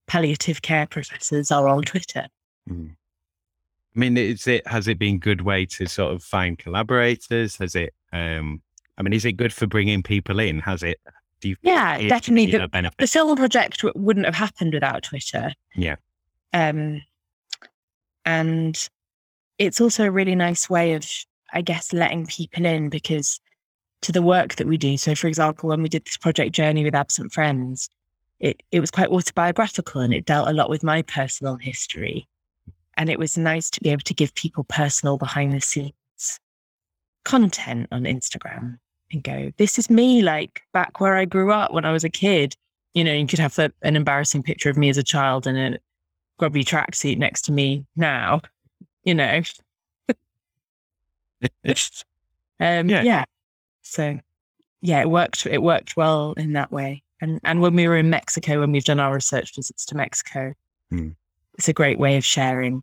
palliative 0.08 0.62
care 0.62 0.86
professors 0.86 1.50
are 1.52 1.68
on 1.68 1.82
Twitter. 1.82 2.28
Mm. 2.70 2.92
I 3.96 4.00
mean, 4.00 4.16
is 4.16 4.46
it 4.48 4.66
has 4.68 4.88
it 4.88 5.00
been 5.00 5.16
a 5.16 5.18
good 5.30 5.42
way 5.42 5.66
to 5.66 5.88
sort 5.88 6.14
of 6.14 6.22
find 6.24 6.58
collaborators? 6.60 7.58
Has 7.58 7.74
it? 7.76 7.94
Um, 8.14 8.62
I 8.98 9.02
mean, 9.02 9.14
is 9.14 9.26
it 9.26 9.34
good 9.38 9.52
for 9.54 9.66
bringing 9.68 10.04
people 10.04 10.40
in? 10.40 10.60
Has 10.60 10.84
it? 10.84 11.00
Do 11.42 11.50
you? 11.50 11.56
Yeah, 11.64 11.98
it- 11.98 12.10
definitely. 12.10 12.46
you 12.46 12.52
The, 12.52 12.58
know, 12.60 12.68
benefit? 12.68 12.98
the 13.00 13.08
film 13.08 13.36
project 13.36 13.82
w- 13.82 13.94
wouldn't 14.06 14.26
have 14.28 14.36
happened 14.36 14.74
without 14.74 15.02
Twitter. 15.04 15.52
Yeah. 15.76 15.96
Um, 16.54 17.02
and 18.26 18.90
it's 19.58 19.82
also 19.82 20.04
a 20.06 20.12
really 20.12 20.36
nice 20.36 20.70
way 20.70 20.94
of, 20.94 21.06
I 21.54 21.62
guess, 21.62 21.94
letting 21.94 22.26
people 22.26 22.66
in 22.66 22.90
because 22.90 23.40
to 24.02 24.12
the 24.12 24.22
work 24.22 24.56
that 24.56 24.68
we 24.68 24.78
do. 24.78 24.98
So, 24.98 25.16
for 25.16 25.28
example, 25.28 25.70
when 25.70 25.82
we 25.82 25.90
did 25.90 26.06
this 26.06 26.18
project 26.18 26.54
journey 26.54 26.84
with 26.84 26.96
Absent 26.96 27.34
Friends, 27.34 27.90
it, 28.40 28.62
it 28.72 28.80
was 28.80 28.92
quite 28.92 29.10
autobiographical 29.10 30.02
and 30.02 30.14
it 30.14 30.26
dealt 30.26 30.48
a 30.48 30.54
lot 30.54 30.70
with 30.70 30.84
my 30.84 31.02
personal 31.02 31.56
history. 31.56 32.28
And 32.98 33.10
it 33.10 33.20
was 33.20 33.38
nice 33.38 33.70
to 33.72 33.82
be 33.82 33.90
able 33.90 34.04
to 34.04 34.14
give 34.14 34.34
people 34.36 34.64
personal 34.66 35.18
behind 35.18 35.54
the 35.54 35.62
scenes 35.62 36.40
content 37.24 37.88
on 37.92 38.04
Instagram 38.04 38.78
and 39.12 39.24
go, 39.24 39.52
this 39.58 39.78
is 39.78 39.90
me, 39.90 40.22
like 40.22 40.62
back 40.72 41.00
where 41.00 41.16
I 41.16 41.26
grew 41.26 41.52
up 41.52 41.74
when 41.74 41.86
I 41.86 41.92
was 41.92 42.04
a 42.04 42.10
kid. 42.10 42.56
You 42.94 43.04
know, 43.04 43.14
you 43.14 43.28
could 43.28 43.40
have 43.40 43.58
a, 43.60 43.72
an 43.82 43.96
embarrassing 43.96 44.44
picture 44.44 44.70
of 44.70 44.78
me 44.78 44.90
as 44.90 44.98
a 44.98 45.04
child 45.04 45.48
and 45.48 45.58
a 45.58 45.80
grubby 46.38 46.64
tracksuit 46.64 47.18
next 47.18 47.44
to 47.44 47.52
me 47.52 47.86
now, 47.96 48.42
you 49.04 49.14
know. 49.14 49.42
Um, 52.60 52.90
Yeah. 52.90 53.04
yeah. 53.04 53.26
So, 53.82 54.20
yeah, 54.82 55.02
it 55.02 55.10
worked. 55.10 55.46
It 55.46 55.62
worked 55.62 55.96
well 55.98 56.34
in 56.38 56.54
that 56.54 56.72
way. 56.72 57.04
And 57.22 57.40
and 57.44 57.62
when 57.62 57.76
we 57.76 57.88
were 57.88 57.98
in 57.98 58.10
Mexico, 58.10 58.60
when 58.60 58.72
we've 58.72 58.84
done 58.84 59.00
our 59.00 59.14
research 59.14 59.56
visits 59.56 59.86
to 59.88 59.96
Mexico, 59.96 60.54
Hmm. 60.90 61.10
it's 61.58 61.70
a 61.70 61.74
great 61.74 61.98
way 61.98 62.18
of 62.18 62.26
sharing 62.26 62.82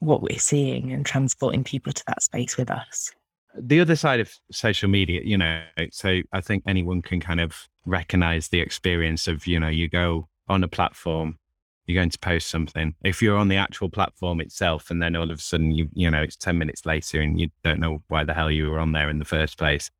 what 0.00 0.20
we're 0.22 0.38
seeing 0.38 0.92
and 0.92 1.06
transporting 1.06 1.64
people 1.64 1.92
to 1.92 2.04
that 2.08 2.22
space 2.22 2.56
with 2.56 2.70
us. 2.70 3.10
the 3.56 3.78
other 3.80 3.94
side 3.94 4.18
of 4.18 4.32
social 4.50 4.88
media, 4.88 5.20
you 5.24 5.38
know, 5.38 5.62
so 5.92 6.20
I 6.32 6.40
think 6.40 6.64
anyone 6.66 7.00
can 7.02 7.20
kind 7.20 7.40
of 7.40 7.68
recognize 7.86 8.48
the 8.48 8.58
experience 8.60 9.28
of, 9.28 9.46
you 9.46 9.60
know, 9.60 9.68
you 9.68 9.88
go 9.88 10.28
on 10.48 10.64
a 10.64 10.68
platform, 10.68 11.38
you're 11.86 12.00
going 12.00 12.10
to 12.10 12.18
post 12.18 12.48
something. 12.48 12.94
If 13.04 13.20
you're 13.20 13.36
on 13.36 13.48
the 13.48 13.56
actual 13.56 13.90
platform 13.90 14.40
itself, 14.40 14.90
and 14.90 15.02
then 15.02 15.16
all 15.16 15.30
of 15.30 15.38
a 15.38 15.42
sudden 15.42 15.70
you, 15.70 15.88
you 15.92 16.10
know, 16.10 16.22
it's 16.22 16.36
10 16.36 16.56
minutes 16.56 16.86
later 16.86 17.20
and 17.20 17.38
you 17.38 17.48
don't 17.62 17.80
know 17.80 18.02
why 18.08 18.24
the 18.24 18.34
hell 18.34 18.50
you 18.50 18.70
were 18.70 18.78
on 18.78 18.92
there 18.92 19.10
in 19.10 19.18
the 19.18 19.24
first 19.24 19.58
place. 19.58 19.90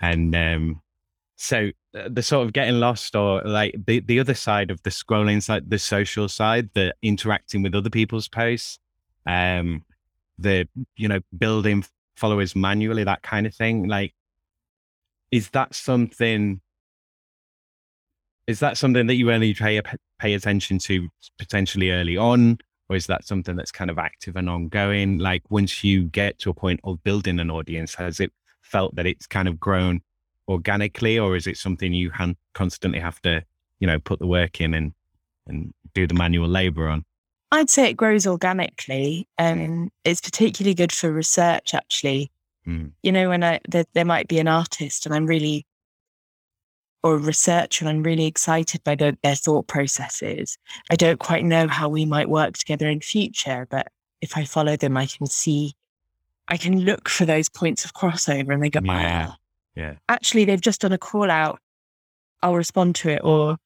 And 0.00 0.34
um, 0.34 0.82
so 1.36 1.70
uh, 1.96 2.08
the 2.10 2.22
sort 2.22 2.46
of 2.46 2.52
getting 2.52 2.80
lost 2.80 3.14
or 3.14 3.42
like 3.42 3.74
the, 3.86 4.00
the 4.00 4.18
other 4.18 4.34
side 4.34 4.70
of 4.70 4.82
the 4.82 4.90
scrolling 4.90 5.42
side, 5.42 5.70
the 5.70 5.78
social 5.78 6.28
side, 6.28 6.70
the 6.74 6.94
interacting 7.02 7.62
with 7.62 7.74
other 7.74 7.90
people's 7.90 8.28
posts, 8.28 8.78
um, 9.26 9.84
the, 10.38 10.66
you 10.96 11.06
know, 11.06 11.20
building 11.36 11.84
followers 12.16 12.56
manually, 12.56 13.04
that 13.04 13.22
kind 13.22 13.46
of 13.46 13.54
thing. 13.54 13.86
Like, 13.86 14.14
is 15.30 15.50
that 15.50 15.74
something 15.74 16.60
is 18.46 18.58
that 18.60 18.76
something 18.76 19.06
that 19.06 19.14
you 19.14 19.30
only 19.30 19.54
pay 19.54 19.80
pay 20.20 20.34
attention 20.34 20.78
to 20.78 21.08
potentially 21.38 21.90
early 21.90 22.16
on 22.16 22.58
or 22.90 22.96
is 22.96 23.06
that 23.06 23.24
something 23.24 23.54
that's 23.54 23.70
kind 23.70 23.88
of 23.88 23.98
active 23.98 24.34
and 24.34 24.50
ongoing? 24.50 25.18
Like 25.18 25.42
once 25.48 25.84
you 25.84 26.04
get 26.04 26.40
to 26.40 26.50
a 26.50 26.54
point 26.54 26.80
of 26.82 27.02
building 27.04 27.38
an 27.38 27.50
audience 27.50 27.94
has 27.94 28.18
it 28.18 28.32
felt 28.62 28.96
that 28.96 29.06
it's 29.06 29.26
kind 29.26 29.48
of 29.48 29.60
grown 29.60 30.00
organically 30.48 31.16
or 31.18 31.36
is 31.36 31.46
it 31.46 31.56
something 31.56 31.92
you 31.92 32.10
han- 32.10 32.36
constantly 32.52 32.98
have 32.98 33.22
to 33.22 33.44
you 33.78 33.86
know 33.86 34.00
put 34.00 34.18
the 34.18 34.26
work 34.26 34.60
in 34.60 34.74
and 34.74 34.92
and 35.46 35.72
do 35.94 36.06
the 36.06 36.14
manual 36.14 36.48
labor 36.48 36.88
on? 36.88 37.04
I'd 37.52 37.70
say 37.70 37.90
it 37.90 37.96
grows 37.96 38.26
organically 38.26 39.28
and 39.38 39.90
it's 40.04 40.20
particularly 40.20 40.74
good 40.74 40.92
for 40.92 41.12
research 41.12 41.74
actually. 41.74 42.30
Mm. 42.68 42.92
you 43.02 43.10
know 43.10 43.30
when 43.30 43.42
i 43.42 43.58
there, 43.66 43.86
there 43.94 44.04
might 44.04 44.28
be 44.28 44.38
an 44.38 44.46
artist 44.46 45.06
and 45.06 45.14
i'm 45.14 45.24
really 45.24 45.64
or 47.02 47.16
research 47.16 47.80
and 47.80 47.88
I'm 47.88 48.02
really 48.02 48.26
excited 48.26 48.84
by 48.84 48.94
the, 48.94 49.16
their 49.22 49.34
thought 49.34 49.66
processes. 49.66 50.58
I 50.90 50.96
don't 50.96 51.18
quite 51.18 51.44
know 51.44 51.66
how 51.66 51.88
we 51.88 52.04
might 52.04 52.28
work 52.28 52.58
together 52.58 52.88
in 52.88 53.00
future, 53.00 53.66
but 53.70 53.88
if 54.20 54.36
I 54.36 54.44
follow 54.44 54.76
them, 54.76 54.96
I 54.96 55.06
can 55.06 55.26
see, 55.26 55.74
I 56.48 56.56
can 56.56 56.80
look 56.80 57.08
for 57.08 57.24
those 57.24 57.48
points 57.48 57.84
of 57.84 57.94
crossover 57.94 58.52
and 58.52 58.62
they 58.62 58.70
go, 58.70 58.80
yeah, 58.82 59.30
oh, 59.30 59.34
yeah. 59.74 59.94
Actually, 60.08 60.44
they've 60.44 60.60
just 60.60 60.82
done 60.82 60.92
a 60.92 60.98
call 60.98 61.30
out. 61.30 61.58
I'll 62.42 62.54
respond 62.54 62.96
to 62.96 63.10
it. 63.10 63.20
Or, 63.24 63.56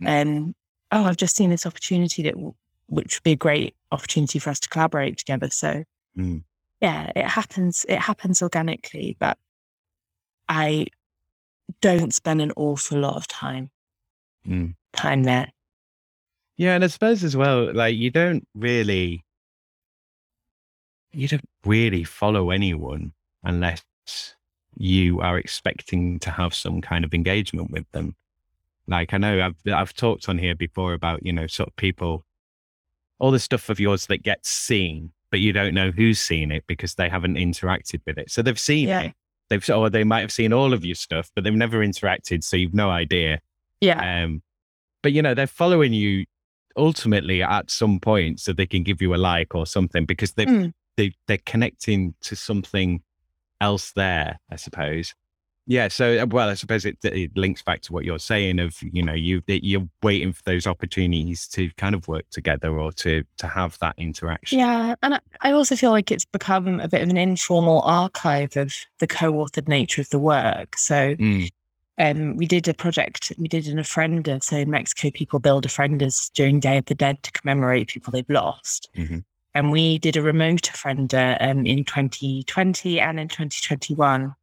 mm. 0.00 0.22
um, 0.22 0.54
oh, 0.92 1.04
I've 1.04 1.16
just 1.16 1.36
seen 1.36 1.50
this 1.50 1.66
opportunity 1.66 2.22
that 2.22 2.34
w- 2.34 2.54
which 2.86 3.16
would 3.16 3.22
be 3.22 3.32
a 3.32 3.36
great 3.36 3.74
opportunity 3.90 4.38
for 4.38 4.50
us 4.50 4.60
to 4.60 4.68
collaborate 4.68 5.16
together. 5.16 5.48
So, 5.50 5.82
mm. 6.16 6.42
yeah, 6.80 7.10
it 7.16 7.26
happens. 7.26 7.84
It 7.88 7.98
happens 7.98 8.40
organically, 8.42 9.16
but 9.18 9.36
I 10.48 10.86
don't 11.80 12.14
spend 12.14 12.40
an 12.40 12.52
awful 12.56 12.98
lot 12.98 13.16
of 13.16 13.26
time 13.26 13.70
mm. 14.46 14.74
time 14.92 15.24
there. 15.24 15.48
Yeah, 16.56 16.74
and 16.74 16.84
I 16.84 16.86
suppose 16.86 17.24
as 17.24 17.36
well, 17.36 17.72
like 17.74 17.96
you 17.96 18.10
don't 18.10 18.46
really 18.54 19.24
you 21.12 21.28
don't 21.28 21.48
really 21.64 22.04
follow 22.04 22.50
anyone 22.50 23.12
unless 23.42 23.82
you 24.76 25.20
are 25.20 25.38
expecting 25.38 26.18
to 26.18 26.30
have 26.30 26.54
some 26.54 26.80
kind 26.80 27.04
of 27.04 27.14
engagement 27.14 27.70
with 27.70 27.90
them. 27.92 28.16
Like 28.86 29.14
I 29.14 29.18
know 29.18 29.40
I've 29.40 29.72
I've 29.72 29.94
talked 29.94 30.28
on 30.28 30.38
here 30.38 30.54
before 30.54 30.92
about, 30.92 31.24
you 31.24 31.32
know, 31.32 31.46
sort 31.46 31.68
of 31.68 31.76
people 31.76 32.24
all 33.18 33.30
the 33.30 33.38
stuff 33.38 33.70
of 33.70 33.80
yours 33.80 34.06
that 34.06 34.22
gets 34.22 34.50
seen, 34.50 35.12
but 35.30 35.40
you 35.40 35.52
don't 35.52 35.74
know 35.74 35.90
who's 35.90 36.20
seen 36.20 36.50
it 36.50 36.64
because 36.66 36.96
they 36.96 37.08
haven't 37.08 37.36
interacted 37.36 38.00
with 38.06 38.18
it. 38.18 38.30
So 38.30 38.42
they've 38.42 38.58
seen 38.58 38.88
yeah. 38.88 39.00
it, 39.02 39.14
they've 39.54 39.76
or 39.76 39.90
they 39.90 40.04
might 40.04 40.20
have 40.20 40.32
seen 40.32 40.52
all 40.52 40.72
of 40.72 40.84
your 40.84 40.94
stuff, 40.94 41.30
but 41.34 41.44
they've 41.44 41.52
never 41.52 41.78
interacted, 41.78 42.44
so 42.44 42.56
you've 42.56 42.74
no 42.74 42.90
idea. 42.90 43.40
Yeah. 43.80 44.24
Um, 44.24 44.42
but 45.02 45.12
you 45.12 45.22
know 45.22 45.34
they're 45.34 45.46
following 45.46 45.92
you 45.92 46.24
ultimately 46.76 47.42
at 47.42 47.70
some 47.70 48.00
point, 48.00 48.40
so 48.40 48.52
they 48.52 48.66
can 48.66 48.82
give 48.82 49.00
you 49.00 49.14
a 49.14 49.16
like 49.16 49.54
or 49.54 49.66
something 49.66 50.04
because 50.04 50.32
they 50.32 50.46
mm. 50.46 50.72
they 50.96 51.12
they're 51.28 51.38
connecting 51.46 52.14
to 52.22 52.36
something 52.36 53.02
else 53.60 53.92
there, 53.92 54.40
I 54.50 54.56
suppose. 54.56 55.14
Yeah. 55.66 55.88
So, 55.88 56.18
uh, 56.18 56.26
well, 56.26 56.48
I 56.48 56.54
suppose 56.54 56.84
it, 56.84 56.98
it 57.02 57.36
links 57.36 57.62
back 57.62 57.80
to 57.82 57.92
what 57.92 58.04
you're 58.04 58.18
saying 58.18 58.58
of, 58.58 58.76
you 58.82 59.02
know, 59.02 59.14
you, 59.14 59.42
you're 59.46 59.88
waiting 60.02 60.32
for 60.32 60.42
those 60.44 60.66
opportunities 60.66 61.48
to 61.48 61.70
kind 61.76 61.94
of 61.94 62.06
work 62.06 62.28
together 62.30 62.78
or 62.78 62.92
to, 62.92 63.24
to 63.38 63.46
have 63.46 63.78
that 63.78 63.94
interaction. 63.96 64.58
Yeah. 64.58 64.94
And 65.02 65.20
I 65.40 65.52
also 65.52 65.74
feel 65.74 65.90
like 65.90 66.10
it's 66.10 66.26
become 66.26 66.80
a 66.80 66.88
bit 66.88 67.02
of 67.02 67.08
an 67.08 67.16
informal 67.16 67.80
archive 67.82 68.56
of 68.56 68.74
the 68.98 69.06
co-authored 69.06 69.68
nature 69.68 70.02
of 70.02 70.10
the 70.10 70.18
work. 70.18 70.76
So, 70.76 71.14
mm. 71.14 71.48
um, 71.98 72.36
we 72.36 72.46
did 72.46 72.68
a 72.68 72.74
project, 72.74 73.32
we 73.38 73.48
did 73.48 73.66
an 73.66 73.78
ofrenda. 73.78 74.42
So 74.42 74.58
in 74.58 74.70
Mexico, 74.70 75.10
people 75.14 75.38
build 75.38 75.66
ofrendas 75.66 76.30
during 76.34 76.60
Day 76.60 76.76
of 76.76 76.86
the 76.86 76.94
Dead 76.94 77.22
to 77.22 77.32
commemorate 77.32 77.88
people 77.88 78.10
they've 78.10 78.28
lost. 78.28 78.90
Mm-hmm. 78.96 79.20
And 79.56 79.70
we 79.70 79.98
did 79.98 80.16
a 80.16 80.22
remote 80.22 80.62
ofrenda 80.62 81.38
um, 81.40 81.64
in 81.64 81.84
2020 81.84 83.00
and 83.00 83.20
in 83.20 83.28
2021 83.28 84.34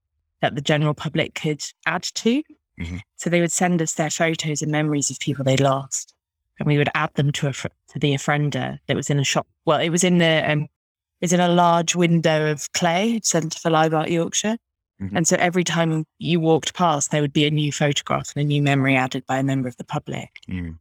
that 0.41 0.55
the 0.55 0.61
general 0.61 0.93
public 0.93 1.35
could 1.35 1.63
add 1.85 2.03
to. 2.03 2.43
Mm-hmm. 2.79 2.97
So 3.17 3.29
they 3.29 3.41
would 3.41 3.51
send 3.51 3.81
us 3.81 3.93
their 3.93 4.09
photos 4.09 4.61
and 4.61 4.71
memories 4.71 5.11
of 5.11 5.19
people 5.19 5.43
they 5.43 5.57
lost, 5.57 6.13
and 6.59 6.67
we 6.67 6.77
would 6.77 6.89
add 6.95 7.13
them 7.13 7.31
to 7.33 7.47
a 7.47 7.53
to 7.53 7.99
the 7.99 8.13
ofrenda 8.13 8.79
that 8.87 8.95
was 8.95 9.09
in 9.09 9.19
a 9.19 9.23
shop. 9.23 9.47
Well, 9.65 9.79
it 9.79 9.89
was 9.89 10.03
in 10.03 10.17
the 10.17 10.43
um, 10.49 10.63
it 10.63 11.25
was 11.25 11.33
in 11.33 11.39
a 11.39 11.49
large 11.49 11.95
window 11.95 12.51
of 12.51 12.71
clay, 12.73 13.19
Centre 13.23 13.59
for 13.59 13.69
Live 13.69 13.93
Art 13.93 14.09
Yorkshire. 14.09 14.57
Mm-hmm. 15.01 15.17
And 15.17 15.27
so 15.27 15.35
every 15.37 15.63
time 15.63 16.05
you 16.19 16.39
walked 16.39 16.73
past, 16.73 17.11
there 17.11 17.21
would 17.21 17.33
be 17.33 17.45
a 17.45 17.51
new 17.51 17.71
photograph 17.71 18.31
and 18.35 18.43
a 18.43 18.47
new 18.47 18.61
memory 18.61 18.95
added 18.95 19.25
by 19.25 19.39
a 19.39 19.43
member 19.43 19.67
of 19.67 19.77
the 19.77 19.83
public. 19.83 20.29
Mm. 20.49 20.77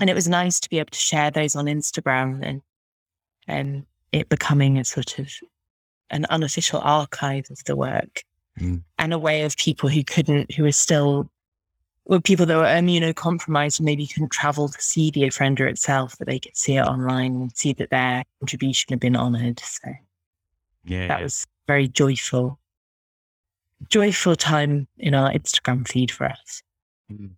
And 0.00 0.10
it 0.10 0.14
was 0.14 0.28
nice 0.28 0.58
to 0.60 0.68
be 0.68 0.78
able 0.78 0.90
to 0.90 0.98
share 0.98 1.30
those 1.30 1.54
on 1.56 1.66
Instagram 1.66 2.40
and 2.42 2.62
and 3.48 3.86
it 4.12 4.28
becoming 4.28 4.78
a 4.78 4.84
sort 4.84 5.18
of 5.18 5.30
an 6.10 6.26
unofficial 6.30 6.80
archive 6.80 7.46
of 7.50 7.62
the 7.64 7.76
work 7.76 8.22
mm. 8.58 8.82
and 8.98 9.12
a 9.12 9.18
way 9.18 9.42
of 9.42 9.56
people 9.56 9.88
who 9.88 10.04
couldn't, 10.04 10.52
who 10.52 10.62
were 10.62 10.72
still, 10.72 11.30
were 12.06 12.20
people 12.20 12.46
that 12.46 12.56
were 12.56 12.64
immunocompromised 12.64 13.78
and 13.78 13.86
maybe 13.86 14.06
couldn't 14.06 14.30
travel 14.30 14.68
to 14.68 14.80
see 14.80 15.10
the 15.10 15.22
ofrenda 15.22 15.68
itself, 15.68 16.16
but 16.18 16.26
they 16.26 16.38
could 16.38 16.56
see 16.56 16.76
it 16.76 16.82
online 16.82 17.34
and 17.34 17.56
see 17.56 17.72
that 17.74 17.90
their 17.90 18.24
contribution 18.40 18.86
had 18.90 19.00
been 19.00 19.16
honoured. 19.16 19.60
So 19.60 19.90
yeah, 20.84 21.08
that 21.08 21.22
was 21.22 21.46
very 21.66 21.88
joyful, 21.88 22.58
joyful 23.88 24.36
time 24.36 24.86
in 24.98 25.14
our 25.14 25.32
Instagram 25.32 25.86
feed 25.86 26.10
for 26.10 26.26
us. 26.26 26.62
Mm. 27.12 27.30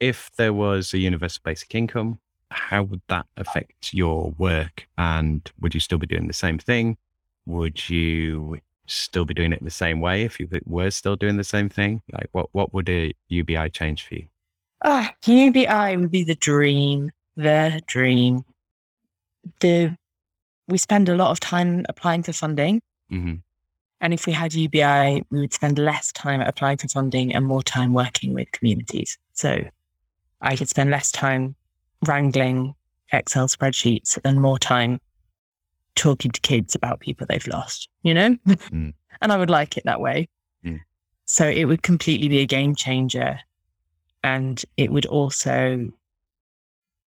If 0.00 0.30
there 0.36 0.52
was 0.52 0.94
a 0.94 0.98
universal 0.98 1.42
basic 1.44 1.74
income, 1.74 2.18
how 2.50 2.82
would 2.82 3.02
that 3.08 3.26
affect 3.36 3.94
your 3.94 4.34
work? 4.38 4.88
And 4.98 5.48
would 5.60 5.74
you 5.74 5.80
still 5.80 5.98
be 5.98 6.06
doing 6.06 6.26
the 6.26 6.32
same 6.32 6.58
thing? 6.58 6.96
Would 7.46 7.88
you 7.88 8.58
still 8.90 9.24
be 9.24 9.34
doing 9.34 9.52
it 9.52 9.62
the 9.62 9.70
same 9.70 10.00
way 10.00 10.22
if 10.22 10.40
you 10.40 10.48
were 10.66 10.90
still 10.90 11.16
doing 11.16 11.36
the 11.36 11.44
same 11.44 11.68
thing? 11.68 12.02
Like 12.12 12.28
what 12.32 12.48
what 12.52 12.74
would 12.74 12.88
a 12.88 13.14
UBI 13.28 13.70
change 13.70 14.06
for 14.06 14.14
you? 14.16 14.26
Ah, 14.82 15.14
UBI 15.24 15.96
would 15.96 16.10
be 16.10 16.24
the 16.24 16.34
dream, 16.34 17.10
the 17.36 17.80
dream. 17.86 18.44
The 19.60 19.96
we 20.68 20.78
spend 20.78 21.08
a 21.08 21.16
lot 21.16 21.30
of 21.30 21.40
time 21.40 21.84
applying 21.88 22.22
for 22.22 22.32
funding. 22.32 22.80
Mm-hmm. 23.10 23.36
And 24.02 24.14
if 24.14 24.26
we 24.26 24.32
had 24.32 24.54
UBI, 24.54 25.24
we 25.30 25.40
would 25.40 25.52
spend 25.52 25.78
less 25.78 26.12
time 26.12 26.40
applying 26.40 26.78
for 26.78 26.88
funding 26.88 27.34
and 27.34 27.44
more 27.44 27.62
time 27.62 27.92
working 27.92 28.32
with 28.32 28.50
communities. 28.52 29.18
So 29.34 29.64
I 30.40 30.56
could 30.56 30.68
spend 30.68 30.90
less 30.90 31.12
time 31.12 31.54
wrangling 32.06 32.74
Excel 33.12 33.48
spreadsheets 33.48 34.18
and 34.24 34.40
more 34.40 34.58
time 34.58 35.00
talking 35.94 36.30
to 36.30 36.40
kids 36.40 36.74
about 36.74 37.00
people 37.00 37.26
they've 37.28 37.46
lost, 37.46 37.88
you 38.02 38.14
know? 38.14 38.36
Mm. 38.46 38.94
and 39.20 39.32
I 39.32 39.36
would 39.36 39.50
like 39.50 39.76
it 39.76 39.84
that 39.84 40.00
way. 40.00 40.28
Mm. 40.64 40.80
So 41.26 41.46
it 41.48 41.64
would 41.64 41.82
completely 41.82 42.28
be 42.28 42.38
a 42.38 42.46
game 42.46 42.74
changer. 42.74 43.40
And 44.22 44.62
it 44.76 44.92
would 44.92 45.06
also 45.06 45.90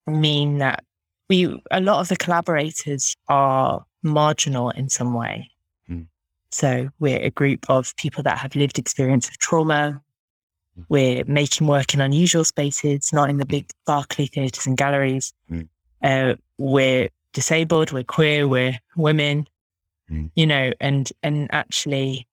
mean 0.07 0.59
that 0.59 0.85
we, 1.29 1.61
a 1.71 1.81
lot 1.81 2.01
of 2.01 2.09
the 2.09 2.17
collaborators 2.17 3.17
are 3.29 3.85
marginal 4.03 4.71
in 4.71 4.89
some 4.89 5.15
way. 5.15 5.51
Mm. 5.89 6.07
So 6.51 6.89
we're 6.99 7.21
a 7.21 7.31
group 7.31 7.69
of 7.69 7.95
people 7.97 8.23
that 8.25 8.39
have 8.39 8.55
lived 8.57 8.79
experience 8.79 9.29
of 9.29 9.39
trauma. 9.39 10.03
Mm. 10.79 10.85
We're 10.89 11.25
making 11.27 11.67
work 11.67 11.95
in 11.95 12.01
unusual 12.01 12.45
spaces, 12.45 13.13
not 13.13 13.31
in 13.31 13.39
the 13.39 13.47
big 13.47 13.71
Barclay 13.87 14.27
theatres 14.27 14.67
and 14.67 14.77
galleries. 14.77 15.33
Mm. 15.51 15.69
Uh, 16.03 16.35
we're 16.59 17.09
disabled, 17.33 17.93
we're 17.93 18.05
queer, 18.05 18.47
we're 18.47 18.79
women, 18.97 19.47
mm. 20.11 20.31
you 20.35 20.47
know, 20.47 20.73
and 20.81 21.11
and 21.23 21.49
actually 21.53 22.27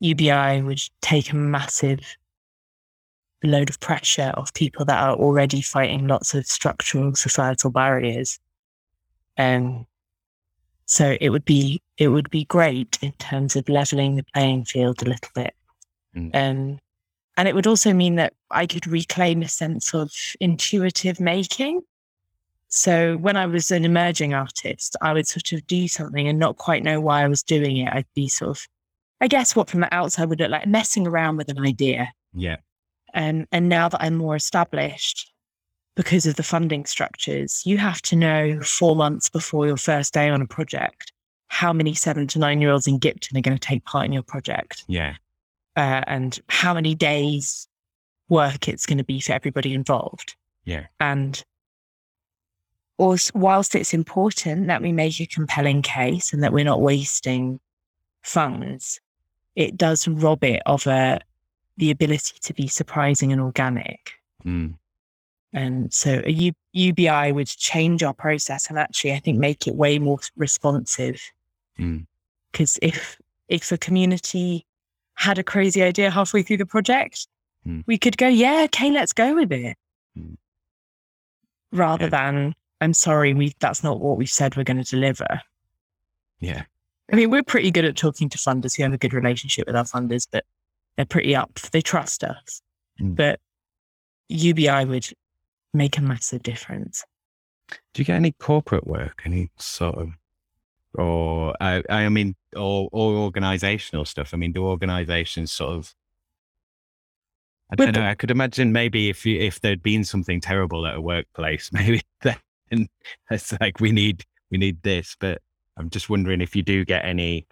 UBI 0.00 0.62
would 0.62 0.80
take 1.02 1.32
a 1.32 1.36
massive 1.36 2.00
load 3.42 3.70
of 3.70 3.80
pressure 3.80 4.32
off 4.36 4.52
people 4.52 4.84
that 4.84 5.02
are 5.02 5.14
already 5.16 5.62
fighting 5.62 6.06
lots 6.06 6.34
of 6.34 6.46
structural 6.46 7.14
societal 7.14 7.70
barriers. 7.70 8.38
Um 9.38 9.86
so 10.86 11.16
it 11.20 11.30
would 11.30 11.44
be 11.44 11.80
it 11.96 12.08
would 12.08 12.30
be 12.30 12.44
great 12.44 12.98
in 13.00 13.12
terms 13.12 13.56
of 13.56 13.68
leveling 13.68 14.16
the 14.16 14.24
playing 14.34 14.64
field 14.64 15.02
a 15.02 15.08
little 15.08 15.30
bit. 15.34 15.54
Mm. 16.16 16.30
Um 16.34 16.78
and 17.36 17.48
it 17.48 17.54
would 17.54 17.66
also 17.66 17.94
mean 17.94 18.16
that 18.16 18.34
I 18.50 18.66
could 18.66 18.86
reclaim 18.86 19.40
a 19.40 19.48
sense 19.48 19.94
of 19.94 20.10
intuitive 20.40 21.20
making. 21.20 21.80
So 22.70 23.16
when 23.16 23.36
I 23.36 23.46
was 23.46 23.70
an 23.70 23.84
emerging 23.84 24.32
artist, 24.32 24.96
I 25.02 25.12
would 25.12 25.26
sort 25.26 25.52
of 25.52 25.66
do 25.66 25.88
something 25.88 26.28
and 26.28 26.38
not 26.38 26.56
quite 26.56 26.84
know 26.84 27.00
why 27.00 27.24
I 27.24 27.28
was 27.28 27.42
doing 27.42 27.78
it. 27.78 27.92
I'd 27.92 28.06
be 28.14 28.28
sort 28.28 28.50
of 28.50 28.66
I 29.20 29.28
guess 29.28 29.54
what 29.54 29.68
from 29.68 29.80
the 29.80 29.94
outside 29.94 30.30
would 30.30 30.40
look 30.40 30.50
like 30.50 30.66
messing 30.66 31.06
around 31.06 31.36
with 31.36 31.50
an 31.50 31.60
idea. 31.60 32.12
Yeah. 32.32 32.56
And 33.12 33.46
and 33.52 33.68
now 33.68 33.88
that 33.88 34.02
I'm 34.02 34.16
more 34.16 34.36
established, 34.36 35.32
because 35.94 36.26
of 36.26 36.36
the 36.36 36.42
funding 36.42 36.86
structures, 36.86 37.62
you 37.66 37.76
have 37.78 38.00
to 38.02 38.16
know 38.16 38.60
four 38.60 38.96
months 38.96 39.28
before 39.28 39.66
your 39.66 39.76
first 39.76 40.14
day 40.14 40.30
on 40.30 40.40
a 40.40 40.46
project 40.46 41.12
how 41.50 41.72
many 41.72 41.92
seven 41.92 42.28
to 42.28 42.38
nine 42.38 42.60
year 42.60 42.70
olds 42.70 42.86
in 42.86 43.00
Gipton 43.00 43.36
are 43.36 43.40
going 43.40 43.58
to 43.58 43.68
take 43.68 43.84
part 43.84 44.06
in 44.06 44.12
your 44.12 44.22
project. 44.22 44.84
Yeah. 44.86 45.16
Uh, 45.76 46.02
and 46.06 46.38
how 46.48 46.72
many 46.72 46.94
days 46.94 47.66
work 48.28 48.68
it's 48.68 48.86
going 48.86 48.98
to 48.98 49.04
be 49.04 49.20
for 49.20 49.32
everybody 49.32 49.74
involved. 49.74 50.36
Yeah. 50.64 50.86
And 51.00 51.44
also, 53.00 53.30
whilst 53.34 53.74
it's 53.74 53.94
important 53.94 54.66
that 54.66 54.82
we 54.82 54.92
make 54.92 55.20
a 55.20 55.26
compelling 55.26 55.80
case 55.82 56.32
and 56.32 56.42
that 56.42 56.52
we're 56.52 56.64
not 56.64 56.82
wasting 56.82 57.58
funds, 58.22 59.00
it 59.56 59.76
does 59.76 60.06
rob 60.06 60.44
it 60.44 60.60
of 60.66 60.86
a, 60.86 61.18
the 61.78 61.90
ability 61.90 62.34
to 62.42 62.52
be 62.52 62.68
surprising 62.68 63.32
and 63.32 63.40
organic. 63.40 64.12
Mm. 64.44 64.74
And 65.52 65.92
so 65.92 66.20
a 66.24 66.30
U- 66.30 66.52
UBI 66.72 67.32
would 67.32 67.48
change 67.48 68.02
our 68.02 68.12
process 68.14 68.68
and 68.68 68.78
actually, 68.78 69.14
I 69.14 69.18
think, 69.20 69.38
make 69.38 69.66
it 69.66 69.74
way 69.74 69.98
more 69.98 70.18
responsive. 70.36 71.20
Mm. 71.78 72.06
Because 72.52 72.78
if 72.82 73.18
if 73.48 73.72
a 73.72 73.78
community 73.78 74.64
had 75.14 75.38
a 75.38 75.42
crazy 75.42 75.82
idea 75.82 76.10
halfway 76.10 76.42
through 76.42 76.58
the 76.58 76.66
project, 76.66 77.26
Mm. 77.66 77.84
we 77.86 77.98
could 77.98 78.16
go, 78.16 78.28
yeah, 78.28 78.62
okay, 78.64 78.90
let's 78.90 79.12
go 79.12 79.34
with 79.34 79.52
it, 79.52 79.76
Mm. 80.18 80.36
rather 81.72 82.04
Yeah. 82.04 82.10
than 82.10 82.54
I'm 82.80 82.94
sorry, 82.94 83.34
we 83.34 83.54
that's 83.60 83.84
not 83.84 84.00
what 84.00 84.16
we've 84.16 84.30
said 84.30 84.56
we're 84.56 84.64
going 84.64 84.82
to 84.82 84.90
deliver. 84.90 85.40
Yeah. 86.40 86.64
I 87.12 87.16
mean, 87.16 87.30
we're 87.30 87.42
pretty 87.42 87.70
good 87.70 87.84
at 87.84 87.96
talking 87.96 88.28
to 88.30 88.38
funders 88.38 88.76
who 88.76 88.82
have 88.84 88.92
a 88.92 88.98
good 88.98 89.12
relationship 89.12 89.66
with 89.66 89.76
our 89.76 89.84
funders, 89.84 90.26
but 90.30 90.44
they're 90.96 91.04
pretty 91.04 91.34
up. 91.34 91.54
They 91.72 91.80
trust 91.80 92.24
us. 92.24 92.62
Mm. 93.00 93.16
But 93.16 93.40
UBI 94.28 94.84
would 94.84 95.08
make 95.74 95.98
a 95.98 96.02
massive 96.02 96.42
difference. 96.42 97.04
Do 97.68 98.00
you 98.00 98.04
get 98.04 98.16
any 98.16 98.32
corporate 98.32 98.86
work? 98.86 99.22
Any 99.24 99.50
sort 99.58 99.96
of, 99.96 100.10
or 100.94 101.54
I, 101.60 101.82
I 101.88 102.08
mean, 102.08 102.34
or 102.56 102.88
or 102.92 103.14
organizational 103.14 104.04
stuff? 104.04 104.32
I 104.32 104.36
mean, 104.36 104.52
do 104.52 104.64
organizations 104.64 105.52
sort 105.52 105.76
of? 105.76 105.94
I 107.72 107.76
don't 107.76 107.94
know. 107.94 108.02
I 108.02 108.16
could 108.16 108.32
imagine 108.32 108.72
maybe 108.72 109.08
if 109.08 109.24
you, 109.24 109.38
if 109.38 109.60
there'd 109.60 109.82
been 109.82 110.02
something 110.02 110.40
terrible 110.40 110.86
at 110.86 110.96
a 110.96 111.00
workplace, 111.00 111.70
maybe 111.72 112.02
then 112.70 112.88
it's 113.30 113.52
like 113.60 113.80
we 113.80 113.92
need 113.92 114.24
we 114.50 114.58
need 114.58 114.82
this. 114.82 115.16
But 115.18 115.42
I'm 115.76 115.90
just 115.90 116.10
wondering 116.10 116.40
if 116.40 116.54
you 116.56 116.62
do 116.62 116.84
get 116.84 117.04
any, 117.04 117.46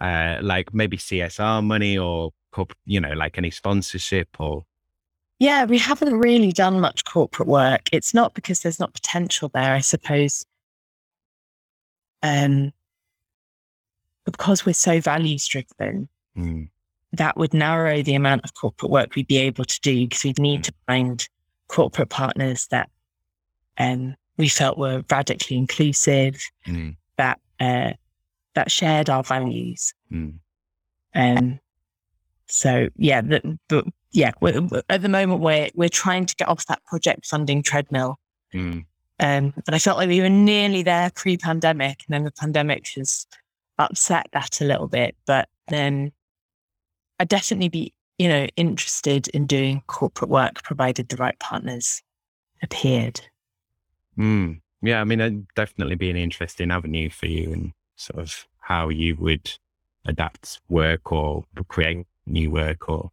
uh, 0.00 0.38
like 0.42 0.72
maybe 0.74 0.96
CSR 0.96 1.64
money 1.64 1.98
or 1.98 2.30
you 2.84 3.00
know, 3.00 3.12
like 3.12 3.38
any 3.38 3.50
sponsorship 3.50 4.28
or 4.38 4.64
Yeah, 5.38 5.64
we 5.64 5.78
haven't 5.78 6.18
really 6.18 6.52
done 6.52 6.80
much 6.80 7.04
corporate 7.04 7.48
work. 7.48 7.88
It's 7.92 8.12
not 8.12 8.34
because 8.34 8.60
there's 8.60 8.80
not 8.80 8.92
potential 8.92 9.50
there, 9.54 9.74
I 9.74 9.80
suppose. 9.80 10.44
Um, 12.22 12.72
because 14.24 14.64
we're 14.64 14.74
so 14.74 15.00
values 15.00 15.46
driven, 15.46 16.08
Mm, 16.36 16.70
that 17.12 17.36
would 17.36 17.52
narrow 17.52 18.02
the 18.02 18.14
amount 18.14 18.44
of 18.44 18.54
corporate 18.54 18.90
work 18.90 19.14
we'd 19.14 19.26
be 19.26 19.36
able 19.36 19.64
to 19.64 19.80
do 19.80 20.06
because 20.06 20.24
we'd 20.24 20.38
need 20.38 20.64
to 20.64 20.72
find 20.86 21.28
corporate 21.68 22.08
partners 22.08 22.66
that 22.70 22.88
um, 23.78 24.14
we 24.38 24.48
felt 24.48 24.78
were 24.78 25.02
radically 25.10 25.56
inclusive, 25.56 26.40
mm, 26.66 26.96
that 27.16 27.40
uh, 27.60 27.92
that 28.54 28.70
shared 28.70 29.08
our 29.10 29.22
values. 29.22 29.94
mm. 30.10 30.34
Um, 31.14 31.60
so 32.48 32.88
yeah, 32.96 33.20
the, 33.20 33.58
the, 33.68 33.84
yeah, 34.12 34.32
we're, 34.40 34.60
we're- 34.62 34.82
at 34.88 35.02
the 35.02 35.08
moment 35.08 35.40
we're 35.40 35.68
we're 35.74 35.88
trying 35.88 36.26
to 36.26 36.34
get 36.36 36.48
off 36.48 36.66
that 36.66 36.84
project 36.84 37.26
funding 37.26 37.62
treadmill. 37.62 38.18
Mm, 38.54 38.84
Um, 39.20 39.52
but 39.64 39.74
I 39.74 39.78
felt 39.78 39.98
like 39.98 40.08
we 40.08 40.20
were 40.20 40.28
nearly 40.28 40.82
there 40.82 41.10
pre-pandemic, 41.14 42.02
and 42.06 42.14
then 42.14 42.24
the 42.24 42.32
pandemic 42.32 42.88
has 42.96 43.26
upset 43.78 44.26
that 44.32 44.60
a 44.60 44.64
little 44.64 44.88
bit. 44.88 45.16
But 45.26 45.48
then 45.68 46.12
I'd 47.18 47.28
definitely 47.28 47.68
be, 47.68 47.94
you 48.18 48.28
know, 48.28 48.46
interested 48.56 49.28
in 49.28 49.46
doing 49.46 49.82
corporate 49.86 50.30
work 50.30 50.62
provided 50.62 51.08
the 51.08 51.16
right 51.16 51.38
partners 51.38 52.02
appeared. 52.62 53.20
Mm. 54.18 54.60
Yeah, 54.82 55.00
I 55.00 55.04
mean, 55.04 55.20
it'd 55.20 55.46
definitely 55.54 55.94
be 55.94 56.10
an 56.10 56.16
interesting 56.16 56.70
avenue 56.70 57.08
for 57.08 57.26
you 57.26 57.52
and 57.52 57.72
sort 57.96 58.20
of 58.20 58.46
how 58.58 58.88
you 58.88 59.16
would 59.16 59.50
adapt 60.06 60.60
work 60.68 61.12
or 61.12 61.44
create 61.68 62.06
new 62.26 62.50
work 62.50 62.88
or, 62.88 63.10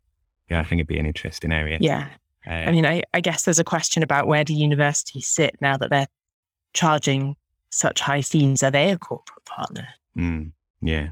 yeah, 0.50 0.60
I 0.60 0.64
think 0.64 0.80
it'd 0.80 0.88
be 0.88 0.98
an 0.98 1.06
interesting 1.06 1.52
area. 1.52 1.78
Yeah. 1.80 2.08
Uh, 2.48 2.52
I 2.52 2.72
mean, 2.72 2.86
I, 2.86 3.04
I 3.14 3.22
guess 3.22 3.44
there's 3.44 3.60
a 3.60 3.64
question 3.64 4.02
about 4.02 4.28
where 4.28 4.44
do 4.44 4.54
universities 4.54 5.28
sit 5.28 5.58
now 5.62 5.78
that 5.78 5.90
they're 5.90 6.08
charging 6.74 7.36
such 7.70 8.02
high 8.02 8.22
fees? 8.22 8.64
Are 8.64 8.72
they 8.72 8.92
a 8.92 8.98
corporate 8.98 9.46
partner? 9.46 9.88
mm, 10.18 10.52
yeah. 10.82 11.10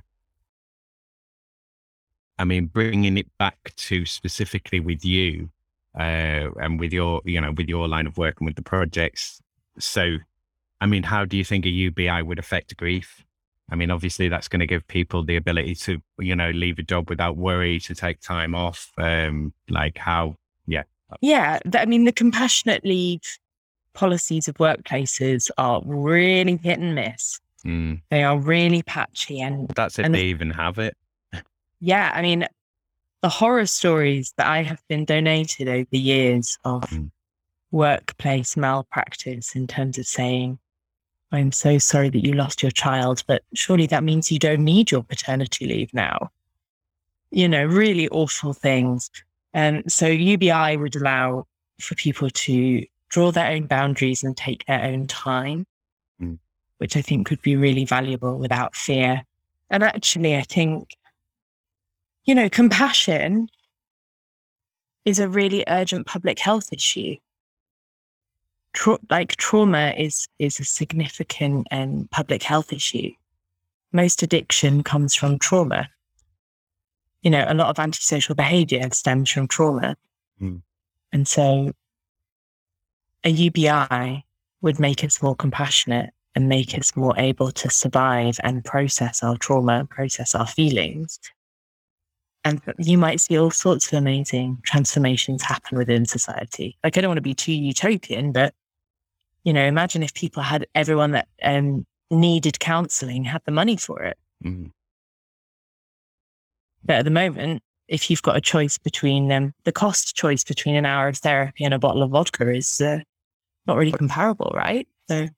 I 2.39 2.43
mean, 2.45 2.67
bringing 2.67 3.17
it 3.17 3.27
back 3.37 3.73
to 3.75 4.05
specifically 4.05 4.79
with 4.79 5.03
you 5.03 5.49
uh, 5.97 6.49
and 6.61 6.79
with 6.79 6.93
your, 6.93 7.21
you 7.25 7.41
know, 7.41 7.51
with 7.51 7.67
your 7.67 7.87
line 7.87 8.07
of 8.07 8.17
work 8.17 8.39
and 8.39 8.45
with 8.45 8.55
the 8.55 8.61
projects. 8.61 9.41
So, 9.79 10.17
I 10.81 10.85
mean, 10.85 11.03
how 11.03 11.25
do 11.25 11.37
you 11.37 11.43
think 11.43 11.65
a 11.65 11.69
UBI 11.69 12.21
would 12.21 12.39
affect 12.39 12.75
grief? 12.77 13.23
I 13.69 13.75
mean, 13.75 13.91
obviously, 13.91 14.29
that's 14.29 14.47
going 14.47 14.59
to 14.61 14.67
give 14.67 14.87
people 14.87 15.23
the 15.23 15.35
ability 15.35 15.75
to, 15.75 16.01
you 16.19 16.35
know, 16.35 16.51
leave 16.51 16.79
a 16.79 16.83
job 16.83 17.09
without 17.09 17.35
worry, 17.37 17.79
to 17.81 17.93
take 17.95 18.21
time 18.21 18.55
off. 18.55 18.91
Um, 18.97 19.53
like 19.69 19.97
how, 19.97 20.35
Yeah. 21.21 21.59
th- 21.63 21.75
I 21.81 21.85
mean, 21.85 22.03
the 22.05 22.11
compassionate 22.11 22.83
leave 22.85 23.21
policies 23.93 24.47
of 24.47 24.55
workplaces 24.57 25.49
are 25.57 25.81
really 25.85 26.57
hit 26.57 26.79
and 26.79 26.95
miss. 26.95 27.39
mm, 27.65 28.01
They 28.09 28.23
are 28.23 28.37
really 28.37 28.83
patchy. 28.83 29.41
And 29.41 29.67
that's 29.69 29.97
if 29.99 30.05
And- 30.05 30.13
they 30.15 30.25
even 30.25 30.51
have 30.51 30.77
it. 30.79 30.95
yeah, 31.79 32.11
I 32.13 32.21
mean, 32.21 32.45
the 33.21 33.29
horror 33.29 33.65
stories 33.65 34.33
that 34.37 34.47
I 34.47 34.63
have 34.63 34.81
been 34.87 35.05
donated 35.05 35.67
over 35.67 35.87
the 35.91 35.97
years 35.99 36.57
of 36.63 36.83
Mm. 36.83 37.09
Workplace 37.71 38.55
malpractice 38.57 39.55
in 39.55 39.67
terms 39.67 39.97
of 39.97 40.05
saying, 40.05 40.59
I'm 41.31 41.51
so 41.51 41.77
sorry 41.77 42.09
that 42.09 42.23
you 42.23 42.33
lost 42.33 42.61
your 42.61 42.71
child, 42.71 43.23
but 43.27 43.43
surely 43.53 43.85
that 43.87 44.03
means 44.03 44.31
you 44.31 44.39
don't 44.39 44.63
need 44.63 44.91
your 44.91 45.03
paternity 45.03 45.67
leave 45.67 45.93
now. 45.93 46.31
You 47.31 47.49
know, 47.49 47.65
really 47.65 48.07
awful 48.09 48.53
things. 48.53 49.11
And 49.53 49.91
so 49.91 50.07
UBI 50.07 50.77
would 50.77 50.95
allow 50.95 51.47
for 51.79 51.95
people 51.95 52.29
to 52.29 52.85
draw 53.09 53.31
their 53.31 53.51
own 53.51 53.67
boundaries 53.67 54.23
and 54.23 54.35
take 54.35 54.65
their 54.65 54.83
own 54.83 55.07
time, 55.07 55.65
Mm. 56.21 56.39
which 56.77 56.95
I 56.95 57.01
think 57.01 57.27
could 57.27 57.41
be 57.41 57.55
really 57.55 57.85
valuable 57.85 58.37
without 58.37 58.75
fear. 58.75 59.23
And 59.69 59.83
actually, 59.83 60.35
I 60.35 60.41
think, 60.41 60.95
you 62.23 62.33
know, 62.33 62.49
compassion 62.49 63.49
is 65.05 65.19
a 65.19 65.29
really 65.29 65.63
urgent 65.67 66.07
public 66.07 66.39
health 66.39 66.71
issue. 66.71 67.17
Tra- 68.77 68.99
like 69.09 69.35
trauma 69.37 69.91
is 69.97 70.27
is 70.37 70.59
a 70.59 70.63
significant 70.63 71.65
um, 71.71 72.07
public 72.11 72.43
health 72.43 72.71
issue. 72.71 73.09
Most 73.91 74.21
addiction 74.21 74.83
comes 74.83 75.15
from 75.15 75.39
trauma. 75.39 75.89
You 77.23 77.31
know, 77.31 77.43
a 77.47 77.55
lot 77.55 77.69
of 77.69 77.79
antisocial 77.79 78.35
behavior 78.35 78.87
stems 78.93 79.31
from 79.31 79.47
trauma. 79.47 79.97
Mm. 80.39 80.61
And 81.11 81.27
so 81.27 81.71
a 83.23 83.29
UBI 83.29 84.23
would 84.61 84.79
make 84.79 85.03
us 85.03 85.23
more 85.23 85.35
compassionate 85.35 86.11
and 86.35 86.47
make 86.47 86.77
us 86.77 86.95
more 86.95 87.15
able 87.17 87.51
to 87.53 87.71
survive 87.71 88.39
and 88.43 88.63
process 88.63 89.23
our 89.23 89.37
trauma, 89.37 89.87
process 89.89 90.35
our 90.35 90.45
feelings. 90.45 91.19
And 92.45 92.61
you 92.77 92.99
might 92.99 93.21
see 93.21 93.39
all 93.39 93.49
sorts 93.49 93.87
of 93.87 93.97
amazing 93.97 94.59
transformations 94.63 95.41
happen 95.41 95.79
within 95.79 96.05
society. 96.05 96.77
Like, 96.83 96.95
I 96.95 97.01
don't 97.01 97.09
want 97.09 97.17
to 97.17 97.21
be 97.23 97.33
too 97.33 97.53
utopian, 97.53 98.31
but 98.31 98.53
you 99.47 99.53
know, 99.53 99.63
imagine 99.63 100.03
if 100.03 100.13
people 100.13 100.43
had 100.43 100.67
everyone 100.75 101.11
that 101.11 101.29
um, 101.41 101.85
needed 102.11 102.59
counseling 102.59 103.23
had 103.23 103.41
the 103.45 103.51
money 103.51 103.77
for 103.77 104.03
it. 104.03 104.17
Mm, 104.43 104.71
But 106.83 106.97
at 106.97 107.05
the 107.05 107.11
moment, 107.11 107.63
if 107.87 108.09
you've 108.09 108.21
got 108.21 108.35
a 108.35 108.41
choice 108.41 108.77
between 108.77 109.29
them, 109.29 109.53
the 109.63 109.71
cost 109.71 110.17
choice 110.17 110.43
between 110.43 110.75
an 110.75 110.85
hour 110.85 111.07
of 111.07 111.17
therapy 111.17 111.63
and 111.63 111.73
a 111.73 111.79
bottle 111.79 112.03
of 112.03 112.09
vodka 112.11 112.53
is 112.53 112.81
uh, 112.81 112.99
not 113.65 113.77
really 113.77 113.93
comparable, 113.93 114.51
right? 114.53 114.85
So, 115.09 115.29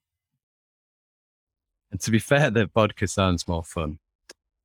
And 1.92 2.00
to 2.00 2.10
be 2.10 2.18
fair, 2.18 2.50
the 2.50 2.66
vodka 2.66 3.06
sounds 3.06 3.46
more 3.46 3.62
fun. 3.62 4.00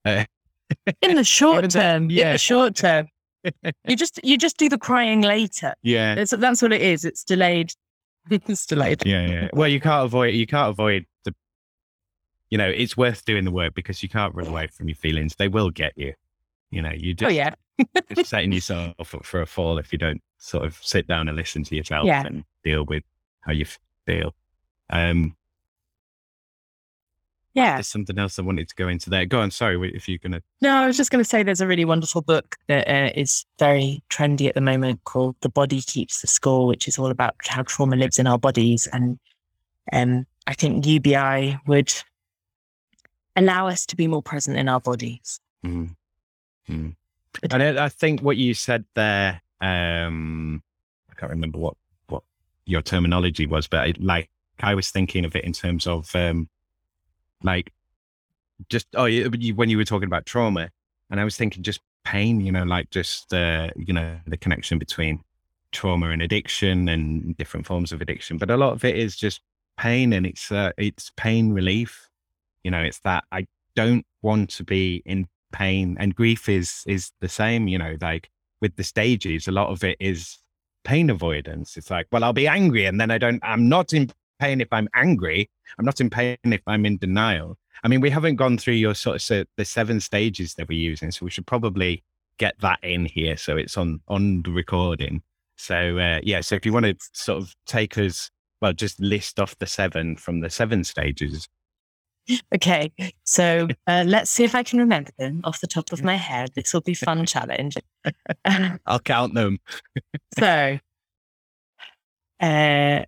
Uh, 0.04 0.26
in 1.04 1.16
the 1.18 1.24
short 1.24 1.70
term, 1.70 2.06
in 2.06 2.10
Yeah. 2.10 2.32
the 2.32 2.40
short 2.40 2.76
term, 2.76 3.10
you 3.88 3.96
just 3.96 4.20
you 4.24 4.40
just 4.40 4.58
do 4.58 4.70
the 4.70 4.80
crying 4.80 5.22
later. 5.22 5.76
yeah. 5.84 6.16
That's 6.16 6.32
that's 6.32 6.64
what 6.64 6.74
it 6.74 6.82
is. 6.82 7.06
It's 7.06 7.24
delayed. 7.24 7.74
It's 8.48 8.66
delayed. 8.66 9.06
Yeah, 9.06 9.28
yeah. 9.28 9.50
Well, 9.54 9.68
you 9.68 9.80
can't 9.80 10.06
avoid. 10.06 10.34
You 10.34 10.48
can't 10.48 10.70
avoid 10.70 11.06
the. 11.24 11.34
You 12.50 12.58
know, 12.58 12.70
it's 12.70 12.96
worth 12.98 13.26
doing 13.26 13.44
the 13.46 13.52
work 13.52 13.74
because 13.76 14.02
you 14.04 14.10
can't 14.10 14.34
run 14.36 14.48
away 14.48 14.68
from 14.68 14.88
your 14.88 14.96
feelings. 14.96 15.36
They 15.38 15.48
will 15.48 15.70
get 15.70 15.94
you. 15.96 16.14
You 16.72 16.82
know, 16.82 16.92
you 16.92 17.14
do. 17.14 17.26
Oh 17.26 17.30
just, 17.30 17.38
yeah. 17.38 18.02
just 18.14 18.30
setting 18.30 18.52
yourself 18.52 19.14
up 19.16 19.26
for 19.26 19.42
a 19.42 19.46
fall 19.46 19.78
if 19.78 19.92
you 19.92 20.00
don't 20.00 20.22
sort 20.38 20.66
of 20.66 20.78
sit 20.82 21.08
down 21.08 21.28
and 21.28 21.38
listen 21.38 21.64
to 21.64 21.76
yourself 21.76 22.06
Yeah. 22.06 22.26
and 22.26 22.44
deal 22.64 22.84
with 22.86 23.04
how 23.42 23.52
you 23.52 23.66
feel. 24.06 24.34
Um, 24.90 25.36
Yeah. 27.56 27.76
there's 27.76 27.88
something 27.88 28.20
else 28.20 28.38
I 28.38 28.42
wanted 28.42 28.68
to 28.68 28.76
go 28.76 28.90
into 28.90 29.10
there. 29.10 29.26
Go 29.26 29.40
on. 29.40 29.50
Sorry, 29.50 29.92
if 29.96 30.10
you're 30.10 30.20
gonna. 30.20 30.42
No, 30.62 30.76
I 30.76 30.88
was 30.88 30.98
just 30.98 31.10
going 31.10 31.24
to 31.24 31.30
say 31.30 31.42
there's 31.42 31.62
a 31.62 31.68
really 31.68 31.86
wonderful 31.86 32.22
book 32.22 32.58
that 32.68 32.88
uh, 32.88 33.12
is 33.16 33.46
very 33.58 34.04
trendy 34.10 34.48
at 34.50 34.56
the 34.56 34.62
moment 34.62 35.04
called 35.06 35.38
The 35.40 35.50
Body 35.50 35.82
Keeps 35.82 36.20
the 36.20 36.28
Score, 36.28 36.68
which 36.68 36.88
is 36.88 37.00
all 37.00 37.10
about 37.10 37.36
how 37.48 37.64
trauma 37.64 37.96
lives 37.96 38.20
in 38.20 38.28
our 38.28 38.38
bodies. 38.38 38.88
And 38.92 39.18
um, 39.94 40.28
I 40.48 40.54
think 40.54 40.86
UBI 40.86 41.58
would 41.66 41.94
allow 43.38 43.68
us 43.68 43.86
to 43.86 43.96
be 43.96 44.08
more 44.08 44.22
present 44.22 44.58
in 44.58 44.68
our 44.68 44.82
bodies. 44.82 45.40
Mm. 45.66 45.96
Mm. 46.70 46.96
And 47.52 47.64
I, 47.64 47.86
I 47.86 47.90
think 47.90 48.22
what 48.22 48.38
you 48.38 48.54
said 48.54 48.84
there, 48.96 49.42
um, 49.62 50.62
I 51.10 51.14
can't 51.16 51.32
remember 51.32 51.58
what 51.58 51.76
what 52.08 52.24
your 52.66 52.82
terminology 52.82 53.46
was, 53.46 53.68
but 53.68 53.88
it, 53.88 54.04
like 54.04 54.30
I 54.60 54.76
was 54.76 54.92
thinking 54.92 55.24
of 55.24 55.36
it 55.36 55.46
in 55.46 55.54
terms 55.54 55.88
of 55.88 56.14
um, 56.16 56.50
like 57.44 57.72
just 58.70 58.88
oh, 58.96 59.06
you, 59.06 59.56
when 59.56 59.70
you 59.70 59.78
were 59.78 59.86
talking 59.86 60.08
about 60.08 60.26
trauma, 60.26 60.70
and 61.10 61.20
I 61.20 61.24
was 61.24 61.38
thinking 61.38 61.64
just 61.64 61.82
pain, 62.04 62.42
you 62.42 62.52
know, 62.52 62.64
like 62.64 62.90
just 62.90 63.34
uh, 63.34 63.70
you 63.76 63.94
know 63.94 64.18
the 64.28 64.38
connection 64.38 64.78
between 64.80 65.22
trauma 65.72 66.10
and 66.10 66.22
addiction 66.22 66.88
and 66.88 67.36
different 67.38 67.66
forms 67.66 67.92
of 67.92 68.02
addiction, 68.02 68.38
but 68.38 68.50
a 68.50 68.58
lot 68.58 68.74
of 68.74 68.86
it 68.86 68.98
is 68.98 69.16
just 69.16 69.42
pain, 69.78 70.14
and 70.14 70.26
it's 70.26 70.52
uh, 70.52 70.72
it's 70.78 71.12
pain 71.18 71.52
relief. 71.52 72.10
You 72.64 72.72
know, 72.72 72.82
it's 72.82 73.00
that 73.00 73.26
I 73.32 73.48
don't 73.76 74.06
want 74.22 74.50
to 74.50 74.64
be 74.64 75.04
in 75.06 75.28
pain 75.56 75.96
and 76.02 76.14
grief 76.14 76.50
is 76.50 76.84
is 76.86 77.12
the 77.22 77.30
same 77.30 77.70
you 77.70 77.78
know 77.78 77.96
like 78.02 78.30
with 78.62 78.76
the 78.76 78.84
stages 78.84 79.48
a 79.48 79.52
lot 79.52 79.70
of 79.70 79.86
it 79.86 79.96
is 80.02 80.40
pain 80.84 81.10
avoidance 81.10 81.78
it's 81.78 81.90
like 81.90 82.06
well 82.12 82.26
i'll 82.26 82.34
be 82.34 82.48
angry 82.48 82.86
and 82.86 83.00
then 83.00 83.10
i 83.10 83.18
don't 83.18 83.40
i'm 83.42 83.70
not 83.70 83.94
in 83.94 84.10
pain 84.40 84.62
if 84.62 84.68
i'm 84.72 84.90
angry. 84.94 85.50
I'm 85.78 85.86
not 85.86 86.02
in 86.02 86.10
pain 86.10 86.38
if 86.44 86.62
i'm 86.68 86.86
in 86.86 86.98
denial. 86.98 87.58
I 87.84 87.88
mean 87.88 88.02
we 88.02 88.10
haven't 88.10 88.36
gone 88.36 88.58
through 88.58 88.76
your 88.76 88.96
sort 88.96 89.18
of 89.18 89.22
so 89.22 89.44
the 89.58 89.66
seven 89.66 90.00
stages 90.00 90.56
that 90.56 90.68
we're 90.68 90.80
using 90.80 91.12
so 91.12 91.26
we 91.26 91.32
should 91.32 91.48
probably 91.48 92.04
get 92.38 92.56
that 92.60 92.80
in 92.84 93.06
here 93.06 93.38
so 93.38 93.58
it's 93.58 93.78
on 93.78 94.02
on 94.08 94.42
the 94.44 94.52
recording. 94.52 95.22
So 95.58 95.98
uh, 95.98 96.20
yeah 96.24 96.42
so 96.42 96.56
if 96.56 96.66
you 96.66 96.74
want 96.74 96.86
to 96.86 96.96
sort 97.14 97.42
of 97.42 97.56
take 97.66 97.98
us 97.98 98.30
well 98.62 98.74
just 98.74 99.00
list 99.00 99.40
off 99.40 99.58
the 99.60 99.68
seven 99.68 100.16
from 100.16 100.42
the 100.42 100.50
seven 100.50 100.84
stages. 100.84 101.48
Okay, 102.54 102.92
so 103.24 103.68
uh, 103.88 104.04
let's 104.06 104.32
see 104.32 104.44
if 104.44 104.56
I 104.56 104.64
can 104.64 104.80
remember 104.80 105.12
them 105.18 105.42
off 105.44 105.62
the 105.62 105.68
top 105.68 105.92
of 105.92 106.04
my 106.04 106.16
head. 106.16 106.52
This 106.56 106.74
will 106.74 106.82
be 106.82 106.94
fun 106.94 107.26
challenge. 107.26 107.78
i'll 108.86 109.00
count 109.00 109.34
them. 109.34 109.60
So, 110.38 110.80
uh, 112.42 113.06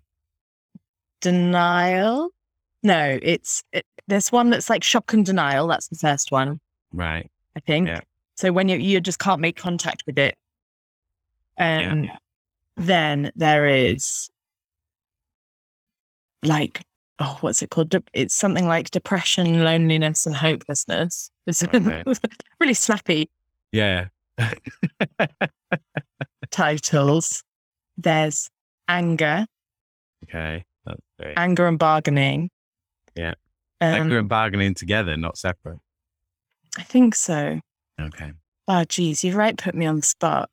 denial. 1.20 2.30
No, 2.82 3.18
it's 3.22 3.62
it, 3.72 3.84
there's 4.06 4.30
one 4.32 4.50
that's 4.50 4.70
like 4.70 4.84
shock 4.84 5.12
and 5.12 5.24
denial. 5.26 5.66
That's 5.66 5.88
the 5.88 5.96
first 5.96 6.30
one, 6.32 6.60
right 6.92 7.30
I 7.56 7.60
think. 7.60 7.88
Yeah. 7.88 8.00
So 8.36 8.52
when 8.52 8.68
you 8.68 8.76
you 8.78 9.00
just 9.00 9.18
can't 9.18 9.40
make 9.40 9.56
contact 9.56 10.04
with 10.06 10.18
it. 10.18 10.36
Yeah. 11.58 11.90
Um, 11.90 12.10
then 12.76 13.32
there 13.34 13.66
is 13.66 14.30
like 16.44 16.82
oh, 17.18 17.36
what's 17.40 17.62
it 17.62 17.70
called? 17.70 17.88
De- 17.88 18.02
It's 18.12 18.34
something 18.34 18.66
like 18.68 18.90
depression, 18.92 19.64
loneliness, 19.64 20.24
and 20.24 20.36
hopelessness. 20.36 21.30
It's 21.46 21.64
Okay. 21.74 22.04
really 22.60 22.74
snappy 22.74 23.28
yeah 23.72 24.06
titles. 26.50 27.42
There's 27.96 28.48
anger, 28.86 29.46
okay 30.24 30.64
anger 31.36 31.66
and 31.66 31.78
bargaining. 31.78 32.50
Yeah. 33.14 33.34
Um, 33.80 33.94
Anger 33.94 34.18
and 34.18 34.28
bargaining 34.28 34.74
together, 34.74 35.16
not 35.16 35.38
separate. 35.38 35.78
I 36.76 36.82
think 36.82 37.14
so. 37.14 37.60
Okay. 38.00 38.32
Oh, 38.66 38.84
geez, 38.84 39.24
you've 39.24 39.36
right 39.36 39.56
put 39.56 39.74
me 39.74 39.86
on 39.86 39.96
the 39.96 40.02
spot. 40.02 40.50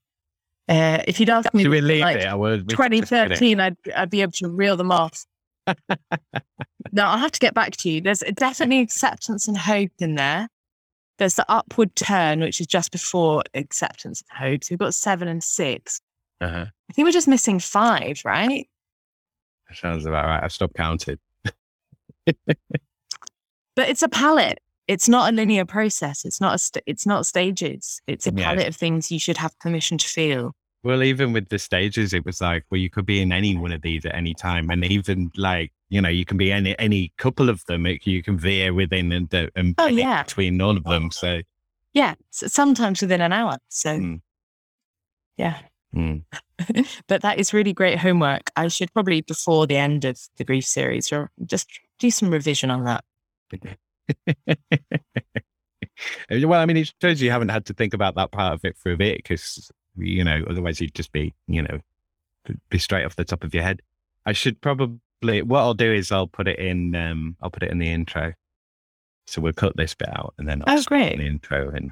Uh, 0.67 0.99
if 1.07 1.19
you'd 1.19 1.29
asked 1.29 1.53
me 1.53 1.63
Should 1.63 1.71
we 1.71 1.81
leave 1.81 2.01
like 2.01 2.17
it? 2.17 2.25
I 2.25 2.33
would. 2.33 2.71
we 2.71 2.75
could 2.75 2.91
just 2.91 3.11
get 3.11 3.31
it. 3.31 3.37
2013, 3.37 3.59
I'd, 3.59 3.77
I'd 3.95 4.09
be 4.09 4.21
able 4.21 4.31
to 4.33 4.49
reel 4.49 4.77
them 4.77 4.91
off. 4.91 5.25
no, 5.67 7.03
I'll 7.03 7.17
have 7.17 7.31
to 7.31 7.39
get 7.39 7.53
back 7.53 7.75
to 7.77 7.89
you. 7.89 8.01
There's 8.01 8.23
definitely 8.35 8.79
acceptance 8.79 9.47
and 9.47 9.57
hope 9.57 9.91
in 9.99 10.15
there. 10.15 10.47
There's 11.17 11.35
the 11.35 11.45
upward 11.49 11.95
turn, 11.95 12.41
which 12.41 12.59
is 12.59 12.67
just 12.67 12.91
before 12.91 13.43
acceptance 13.53 14.23
and 14.29 14.49
hope. 14.51 14.63
So 14.63 14.73
we've 14.73 14.79
got 14.79 14.93
seven 14.93 15.27
and 15.27 15.43
six. 15.43 16.01
Uh-huh. 16.41 16.65
I 16.89 16.93
think 16.93 17.05
we're 17.05 17.11
just 17.11 17.27
missing 17.27 17.59
five, 17.59 18.21
right? 18.25 18.67
That 19.69 19.77
sounds 19.77 20.05
about 20.05 20.25
right. 20.25 20.43
I've 20.43 20.51
stopped 20.51 20.75
counting. 20.75 21.17
But 23.75 23.89
it's 23.89 24.03
a 24.03 24.09
palette. 24.09 24.59
It's 24.87 25.09
not 25.09 25.31
a 25.33 25.35
linear 25.35 25.65
process. 25.65 26.23
It's 26.25 26.39
not 26.39 26.55
a. 26.55 26.57
St- 26.59 26.83
it's 26.85 27.05
not 27.05 27.25
stages. 27.25 28.01
It's 28.07 28.25
a 28.27 28.31
Yeah. 28.33 28.45
palette 28.45 28.67
of 28.67 28.75
things 28.75 29.11
you 29.11 29.19
should 29.19 29.37
have 29.37 29.57
permission 29.59 29.97
to 29.97 30.07
feel. 30.07 30.53
Well, 30.83 31.01
even 31.03 31.33
with 31.33 31.49
the 31.49 31.57
stages, 31.59 32.13
it 32.13 32.23
was 32.25 32.39
like, 32.41 32.63
well, 32.69 32.79
you 32.79 32.89
could 32.91 33.05
be 33.07 33.19
in 33.19 33.31
any 33.31 33.57
one 33.57 33.71
of 33.71 33.81
these 33.81 34.05
at 34.05 34.13
any 34.15 34.33
time, 34.35 34.69
and 34.69 34.85
even 34.85 35.31
like, 35.35 35.73
you 35.89 35.99
know, 35.99 36.09
you 36.09 36.23
can 36.25 36.37
be 36.37 36.51
any 36.51 36.77
any 36.79 37.11
couple 37.17 37.49
of 37.49 37.65
them. 37.65 37.85
It, 37.87 38.05
you 38.05 38.21
can 38.23 38.37
veer 38.37 38.73
within 38.73 39.11
and, 39.11 39.33
uh, 39.33 39.47
and 39.55 39.73
Oh, 39.79 39.87
yeah. 39.87 40.23
between 40.23 40.61
all 40.61 40.77
of 40.77 40.83
them. 40.83 41.09
So, 41.11 41.41
Yeah, 41.93 42.13
s- 42.33 42.53
sometimes 42.53 43.01
within 43.01 43.21
an 43.21 43.33
hour. 43.33 43.57
So 43.69 43.97
Mm. 43.99 44.21
yeah. 45.37 45.59
Mm. 45.95 46.21
but 47.07 47.21
that 47.21 47.39
is 47.39 47.53
really 47.53 47.73
great 47.73 47.97
homework. 47.99 48.51
I 48.55 48.67
should 48.67 48.93
probably, 48.93 49.21
before 49.21 49.67
the 49.67 49.77
end 49.77 50.05
of 50.05 50.19
the 50.37 50.43
grief 50.43 50.65
series, 50.65 51.11
just 51.45 51.67
do 51.99 52.11
some 52.11 52.29
revision 52.29 52.71
on 52.71 52.83
that. 52.85 53.03
well, 56.29 56.53
I 56.53 56.65
mean, 56.65 56.77
it 56.77 56.93
shows 57.01 57.21
you 57.21 57.31
haven't 57.31 57.49
had 57.49 57.65
to 57.67 57.73
think 57.73 57.93
about 57.93 58.15
that 58.15 58.31
part 58.31 58.53
of 58.53 58.65
it 58.65 58.77
for 58.77 58.91
a 58.91 58.97
bit 58.97 59.17
because, 59.17 59.71
you 59.97 60.23
know, 60.23 60.43
otherwise 60.49 60.81
you'd 60.81 60.95
just 60.95 61.11
be, 61.11 61.33
you 61.47 61.61
know, 61.61 61.79
be 62.69 62.77
straight 62.77 63.05
off 63.05 63.15
the 63.15 63.25
top 63.25 63.43
of 63.43 63.53
your 63.53 63.63
head. 63.63 63.81
I 64.25 64.33
should 64.33 64.59
probably, 64.61 65.41
what 65.41 65.59
I'll 65.59 65.73
do 65.73 65.91
is 65.91 66.11
I'll 66.11 66.27
put 66.27 66.47
it 66.47 66.59
in, 66.59 66.95
um, 66.95 67.35
I'll 67.41 67.49
put 67.51 67.63
it 67.63 67.71
in 67.71 67.79
the 67.79 67.91
intro. 67.91 68.33
So 69.27 69.41
we'll 69.41 69.53
cut 69.53 69.75
this 69.75 69.95
bit 69.95 70.09
out 70.09 70.33
and 70.37 70.47
then 70.47 70.61
I'll 70.67 70.77
Oh, 70.77 70.81
stick 70.81 70.91
it 70.91 70.95
in 70.95 71.07
great. 71.07 71.17
the 71.17 71.25
intro 71.27 71.75
in. 71.75 71.91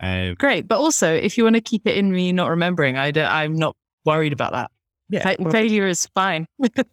Uh, 0.00 0.34
Great. 0.38 0.68
But 0.68 0.78
also, 0.78 1.12
if 1.12 1.38
you 1.38 1.44
want 1.44 1.56
to 1.56 1.62
keep 1.62 1.86
it 1.86 1.96
in 1.96 2.12
me 2.12 2.32
not 2.32 2.50
remembering, 2.50 2.96
I 2.96 3.10
don't, 3.10 3.30
I'm 3.30 3.54
not 3.56 3.76
worried 4.04 4.32
about 4.32 4.52
that. 4.52 4.70
yeah. 5.08 5.22
Fa- 5.22 5.36
well- 5.38 5.52
failure 5.52 5.86
is 5.86 6.06
fine. 6.14 6.46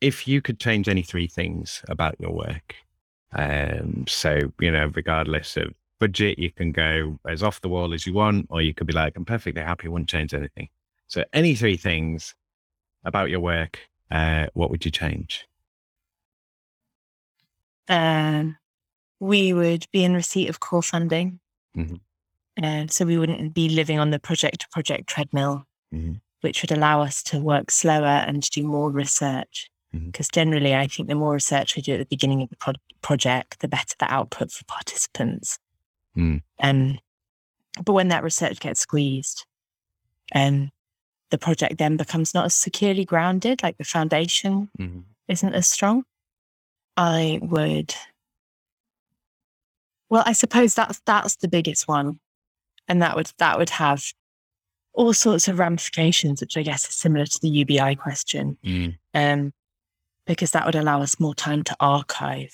if 0.00 0.26
you 0.26 0.42
could 0.42 0.58
change 0.58 0.88
any 0.88 1.02
three 1.02 1.26
things 1.28 1.82
about 1.88 2.16
your 2.20 2.32
work, 2.32 2.74
um, 3.34 4.04
so 4.06 4.40
you 4.60 4.70
know, 4.70 4.90
regardless 4.94 5.56
of 5.56 5.72
budget, 6.00 6.38
you 6.38 6.50
can 6.50 6.72
go 6.72 7.18
as 7.28 7.42
off 7.42 7.60
the 7.60 7.68
wall 7.68 7.94
as 7.94 8.06
you 8.06 8.12
want, 8.12 8.46
or 8.50 8.60
you 8.60 8.74
could 8.74 8.86
be 8.86 8.92
like, 8.92 9.16
I'm 9.16 9.24
perfectly 9.24 9.62
happy, 9.62 9.88
wouldn't 9.88 10.08
change 10.10 10.34
anything. 10.34 10.68
So, 11.06 11.24
any 11.32 11.54
three 11.54 11.76
things 11.76 12.34
about 13.04 13.30
your 13.30 13.40
work, 13.40 13.78
uh, 14.10 14.46
what 14.54 14.70
would 14.70 14.84
you 14.84 14.90
change? 14.90 15.46
um, 17.88 18.56
we 19.22 19.52
would 19.52 19.86
be 19.92 20.02
in 20.02 20.14
receipt 20.14 20.48
of 20.48 20.58
core 20.58 20.82
funding. 20.82 21.38
Mhm. 21.76 22.00
And 22.56 22.90
so 22.90 23.06
we 23.06 23.16
wouldn't 23.18 23.54
be 23.54 23.68
living 23.68 23.98
on 24.00 24.10
the 24.10 24.18
project 24.18 24.60
to 24.62 24.68
project 24.70 25.08
treadmill, 25.08 25.64
Mhm. 25.94 26.20
which 26.40 26.60
would 26.60 26.72
allow 26.72 27.00
us 27.02 27.22
to 27.24 27.38
work 27.40 27.70
slower 27.70 28.04
and 28.26 28.42
to 28.42 28.50
do 28.50 28.66
more 28.66 28.90
research. 28.90 29.70
Because 29.92 30.28
generally, 30.28 30.74
I 30.74 30.86
think 30.88 31.08
the 31.08 31.14
more 31.14 31.34
research 31.34 31.76
we 31.76 31.82
do 31.82 31.92
at 31.92 31.98
the 31.98 32.06
beginning 32.06 32.42
of 32.42 32.48
the 32.48 32.56
pro- 32.56 32.72
project, 33.02 33.60
the 33.60 33.68
better 33.68 33.94
the 33.98 34.10
output 34.12 34.50
for 34.50 34.64
participants. 34.64 35.58
Mm. 36.16 36.42
Um, 36.60 36.98
but 37.84 37.92
when 37.92 38.08
that 38.08 38.24
research 38.24 38.58
gets 38.58 38.80
squeezed, 38.80 39.44
um, 40.34 40.70
the 41.30 41.38
project 41.38 41.76
then 41.78 41.96
becomes 41.96 42.32
not 42.34 42.46
as 42.46 42.54
securely 42.54 43.04
grounded, 43.04 43.62
like 43.62 43.76
the 43.76 43.84
foundation 43.84 44.70
isn't 45.28 45.54
as 45.54 45.68
strong. 45.68 46.04
I 46.96 47.38
would. 47.42 47.94
Well, 50.12 50.24
I 50.26 50.34
suppose 50.34 50.74
that's 50.74 51.00
that's 51.06 51.36
the 51.36 51.48
biggest 51.48 51.88
one, 51.88 52.20
and 52.86 53.00
that 53.00 53.16
would 53.16 53.32
that 53.38 53.56
would 53.58 53.70
have 53.70 54.04
all 54.92 55.14
sorts 55.14 55.48
of 55.48 55.58
ramifications, 55.58 56.42
which 56.42 56.58
I 56.58 56.62
guess 56.62 56.86
is 56.86 56.94
similar 56.94 57.24
to 57.24 57.40
the 57.40 57.48
UBI 57.48 57.94
question, 57.94 58.58
Mm. 58.62 58.98
um, 59.14 59.52
because 60.26 60.50
that 60.50 60.66
would 60.66 60.74
allow 60.74 61.00
us 61.00 61.18
more 61.18 61.34
time 61.34 61.62
to 61.64 61.74
archive, 61.80 62.52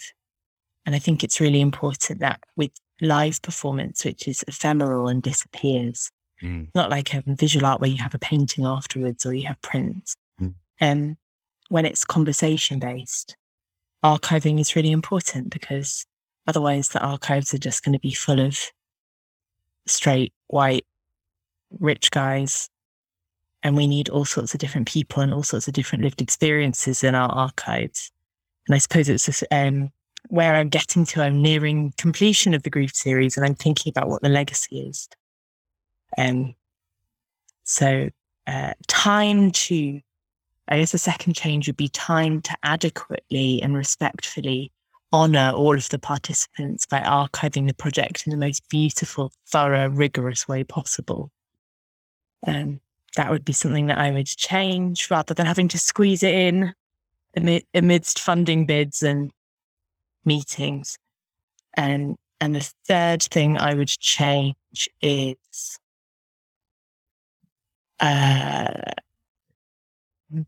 and 0.87 0.95
I 0.95 1.01
think 1.01 1.25
it's 1.25 1.41
really 1.41 1.61
important 1.61 2.21
that 2.21 2.39
with 2.55 2.71
live 3.01 3.43
performance, 3.43 4.05
which 4.05 4.29
is 4.29 4.45
ephemeral 4.47 5.09
and 5.09 5.21
disappears, 5.21 6.13
Mm. 6.41 6.69
not 6.77 6.91
like 6.91 7.13
um, 7.13 7.25
visual 7.27 7.67
art 7.67 7.81
where 7.81 7.91
you 7.91 8.01
have 8.01 8.15
a 8.15 8.21
painting 8.21 8.67
afterwards 8.67 9.27
or 9.27 9.35
you 9.35 9.49
have 9.49 9.61
prints. 9.63 10.15
Mm. 10.41 10.55
Um, 10.81 11.17
when 11.71 11.87
it's 11.87 12.05
conversation 12.05 12.79
based, 12.79 13.37
archiving 14.05 14.61
is 14.61 14.77
really 14.77 14.93
important 14.93 15.51
because 15.51 16.07
Otherwise, 16.49 16.89
the 16.89 17.01
archives 17.01 17.53
are 17.53 17.59
just 17.59 17.85
going 17.85 17.93
to 17.93 17.99
be 17.99 18.13
full 18.13 18.41
of 18.41 18.59
straight, 19.87 20.33
white, 20.47 20.87
rich 21.79 22.11
guys. 22.11 22.71
And 23.63 23.77
we 23.77 23.87
need 23.87 24.09
all 24.09 24.25
sorts 24.25 24.55
of 24.55 24.61
different 24.61 24.89
people 24.89 25.23
and 25.23 25.35
all 25.35 25.43
sorts 25.43 25.69
of 25.69 25.75
different 25.75 26.05
lived 26.05 26.23
experiences 26.23 27.05
in 27.05 27.15
our 27.15 27.29
archives. 27.29 28.11
And 28.67 28.75
I 28.75 28.79
suppose 28.79 29.11
it's 29.11 29.27
just, 29.27 29.45
um, 29.51 29.91
where 30.29 30.55
I'm 30.55 30.71
getting 30.71 31.05
to. 31.07 31.23
I'm 31.23 31.43
nearing 31.43 31.93
completion 31.99 32.55
of 32.55 32.63
the 32.63 32.71
grief 32.71 32.95
series 32.95 33.37
and 33.37 33.45
I'm 33.45 33.55
thinking 33.55 33.91
about 33.91 34.09
what 34.09 34.23
the 34.23 34.31
legacy 34.31 34.81
is. 34.81 35.07
Um, 36.17 36.55
so, 37.65 38.09
uh, 38.47 38.73
time 38.87 39.51
to, 39.51 40.01
I 40.67 40.79
guess 40.79 40.93
the 40.93 40.99
second 40.99 41.35
change 41.35 41.67
would 41.67 41.77
be 41.77 41.89
time 41.89 42.41
to 42.41 42.57
adequately 42.63 43.61
and 43.63 43.77
respectfully 43.77 44.73
honor 45.13 45.53
all 45.55 45.75
of 45.75 45.89
the 45.89 45.99
participants 45.99 46.87
by 46.87 47.01
archiving 47.01 47.67
the 47.67 47.75
project 47.75 48.27
in 48.27 48.31
the 48.31 48.37
most 48.37 48.69
beautiful, 48.69 49.33
thorough, 49.47 49.89
rigorous 49.89 50.47
way 50.47 50.65
possible. 50.65 51.31
Um, 52.47 52.81
that 53.17 53.31
would 53.31 53.45
be 53.45 53.53
something 53.53 53.87
that 53.87 53.99
I 53.99 54.11
would 54.11 54.27
change 54.27 55.11
rather 55.11 55.35
than 55.35 55.47
having 55.47 55.69
to 55.69 55.79
squeeze 55.79 56.23
it 56.23 56.35
in 56.35 56.75
amid, 57.37 57.65
amidst 57.75 58.21
funding 58.21 58.67
bids 58.67 59.03
and 59.03 59.31
meetings. 60.25 60.99
And 61.75 62.17
and 62.41 62.55
the 62.55 62.73
third 62.87 63.23
thing 63.23 63.59
I 63.59 63.75
would 63.75 63.89
change 63.89 64.89
is 65.03 65.79
uh, 67.99 68.71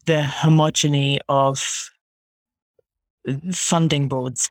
the 0.07 0.23
homogeny 0.23 1.19
of 1.29 1.91
funding 3.53 4.09
boards. 4.09 4.51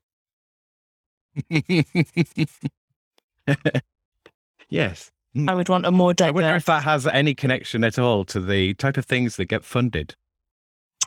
yes. 4.69 5.11
I 5.47 5.53
would 5.53 5.69
want 5.69 5.85
a 5.85 5.91
more 5.91 6.13
I 6.19 6.31
wonder 6.31 6.55
if 6.55 6.65
that 6.65 6.83
has 6.83 7.05
any 7.05 7.35
connection 7.35 7.83
at 7.83 7.99
all 7.99 8.25
to 8.25 8.39
the 8.39 8.73
type 8.73 8.97
of 8.97 9.05
things 9.05 9.35
that 9.37 9.45
get 9.45 9.63
funded. 9.63 10.15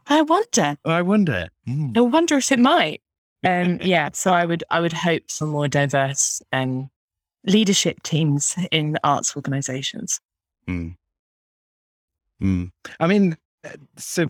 I 0.06 0.22
wonder. 0.22 0.76
I 0.84 1.02
wonder. 1.02 1.48
Mm. 1.68 1.96
I 1.96 2.00
wonder 2.00 2.36
if 2.36 2.52
it 2.52 2.58
might. 2.58 3.02
Um, 3.44 3.78
yeah, 3.82 4.10
so 4.12 4.32
I 4.32 4.44
would 4.44 4.64
I 4.70 4.80
would 4.80 4.92
hope 4.92 5.30
for 5.30 5.46
more 5.46 5.68
diverse 5.68 6.40
um, 6.52 6.90
leadership 7.44 8.02
teams 8.02 8.56
in 8.70 8.96
arts 9.02 9.36
organisations. 9.36 10.20
Mm. 10.68 10.94
Mm. 12.42 12.70
I 13.00 13.06
mean, 13.06 13.36
uh, 13.64 13.70
so 13.96 14.24
uh, 14.24 14.28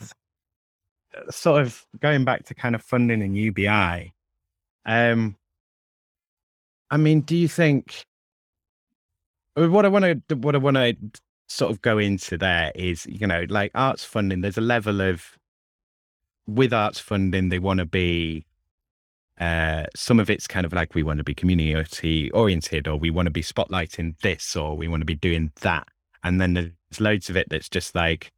sort 1.30 1.62
of 1.62 1.84
going 2.00 2.24
back 2.24 2.44
to 2.46 2.54
kind 2.54 2.74
of 2.74 2.82
funding 2.82 3.22
and 3.22 3.36
UBI. 3.36 4.12
Um, 4.84 5.36
I 6.90 6.96
mean, 6.96 7.20
do 7.20 7.36
you 7.36 7.48
think 7.48 8.04
what 9.54 9.84
I 9.84 9.88
want 9.88 10.28
to 10.28 10.34
what 10.36 10.54
I 10.54 10.58
want 10.58 10.76
to 10.76 10.96
sort 11.48 11.70
of 11.70 11.82
go 11.82 11.98
into 11.98 12.38
there 12.38 12.72
is, 12.74 13.06
you 13.06 13.26
know, 13.26 13.44
like 13.48 13.70
arts 13.74 14.04
funding. 14.04 14.40
There's 14.40 14.58
a 14.58 14.62
level 14.62 15.00
of 15.00 15.38
with 16.46 16.72
arts 16.72 16.98
funding, 16.98 17.50
they 17.50 17.58
want 17.58 17.78
to 17.78 17.86
be 17.86 18.46
uh, 19.38 19.84
some 19.94 20.18
of 20.18 20.30
it's 20.30 20.46
kind 20.46 20.66
of 20.66 20.72
like 20.72 20.94
we 20.94 21.02
want 21.02 21.18
to 21.18 21.24
be 21.24 21.34
community 21.34 22.30
oriented 22.32 22.88
or 22.88 22.96
we 22.96 23.10
want 23.10 23.26
to 23.26 23.30
be 23.30 23.42
spotlighting 23.42 24.18
this 24.20 24.56
or 24.56 24.76
we 24.76 24.88
want 24.88 25.00
to 25.00 25.06
be 25.06 25.14
doing 25.14 25.52
that 25.60 25.86
and 26.22 26.40
then 26.40 26.54
there's 26.54 27.00
loads 27.00 27.30
of 27.30 27.36
it 27.36 27.48
that's 27.48 27.68
just 27.68 27.94
like 27.94 28.30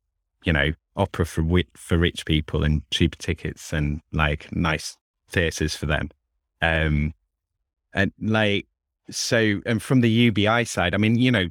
you 0.45 0.53
know 0.53 0.73
opera 0.97 1.27
for 1.27 1.43
wi- 1.43 1.65
for 1.75 1.99
rich 1.99 2.25
people 2.25 2.63
and 2.63 2.89
cheaper 2.91 3.17
tickets 3.19 3.73
and 3.73 4.01
like 4.13 4.55
nice 4.55 4.97
theaters 5.29 5.75
for 5.75 5.87
them 5.87 6.11
um 6.63 7.13
and 7.93 8.13
like 8.21 8.67
so 9.11 9.61
and 9.67 9.83
from 9.83 10.01
the 10.01 10.11
ubi 10.11 10.65
side 10.65 10.95
i 10.95 10.99
mean 10.99 11.17
you 11.17 11.31
know 11.31 11.49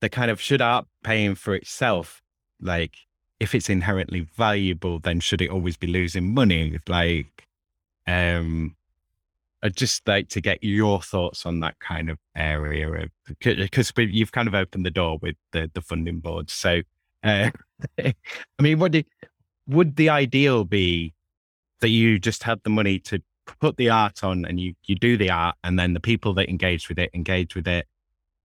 the 0.00 0.08
kind 0.08 0.30
of 0.30 0.40
should 0.40 0.62
art 0.62 0.86
paying 1.04 1.34
for 1.34 1.54
itself 1.54 2.22
like 2.60 2.94
if 3.40 3.54
it's 3.54 3.68
inherently 3.68 4.26
valuable 4.36 4.98
then 4.98 5.20
should 5.20 5.42
it 5.42 5.50
always 5.50 5.76
be 5.76 5.86
losing 5.86 6.32
money 6.32 6.78
like 6.88 7.46
um 8.06 8.74
I'd 9.62 9.76
just 9.76 10.06
like 10.06 10.28
to 10.30 10.40
get 10.40 10.62
your 10.62 11.02
thoughts 11.02 11.44
on 11.44 11.60
that 11.60 11.78
kind 11.80 12.10
of 12.10 12.18
area 12.36 12.90
of 12.90 13.10
because 13.40 13.92
you've 13.96 14.32
kind 14.32 14.46
of 14.46 14.54
opened 14.54 14.86
the 14.86 14.90
door 14.90 15.18
with 15.20 15.36
the 15.52 15.70
the 15.74 15.80
funding 15.80 16.20
board. 16.20 16.50
So, 16.50 16.82
uh, 17.22 17.50
I 17.98 18.14
mean, 18.60 18.78
do, 18.78 19.02
would 19.66 19.96
the 19.96 20.10
ideal 20.10 20.64
be 20.64 21.14
that 21.80 21.88
you 21.88 22.18
just 22.18 22.42
had 22.42 22.60
the 22.64 22.70
money 22.70 22.98
to 23.00 23.22
put 23.60 23.76
the 23.76 23.90
art 23.90 24.22
on 24.24 24.44
and 24.44 24.60
you 24.60 24.74
you 24.84 24.94
do 24.94 25.16
the 25.16 25.30
art, 25.30 25.56
and 25.64 25.78
then 25.78 25.94
the 25.94 26.00
people 26.00 26.34
that 26.34 26.48
engage 26.48 26.88
with 26.88 26.98
it 26.98 27.10
engage 27.14 27.54
with 27.54 27.68
it? 27.68 27.86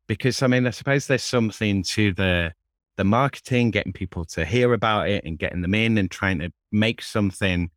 Because 0.08 0.41
I 0.41 0.48
mean, 0.48 0.68
I 0.68 0.72
suppose 0.72 1.08
there's 1.08 1.24
something 1.24 1.84
to 1.84 2.14
the 2.14 2.54
the 2.95 3.04
marketing, 3.04 3.72
getting 3.72 3.94
people 3.94 4.26
to 4.26 4.45
hear 4.45 4.74
about 4.74 5.10
it 5.10 5.24
and 5.26 5.40
getting 5.40 5.62
them 5.62 5.74
in 5.74 5.98
and 5.98 6.12
trying 6.12 6.40
to 6.40 6.52
make 6.72 7.02
something 7.02 7.72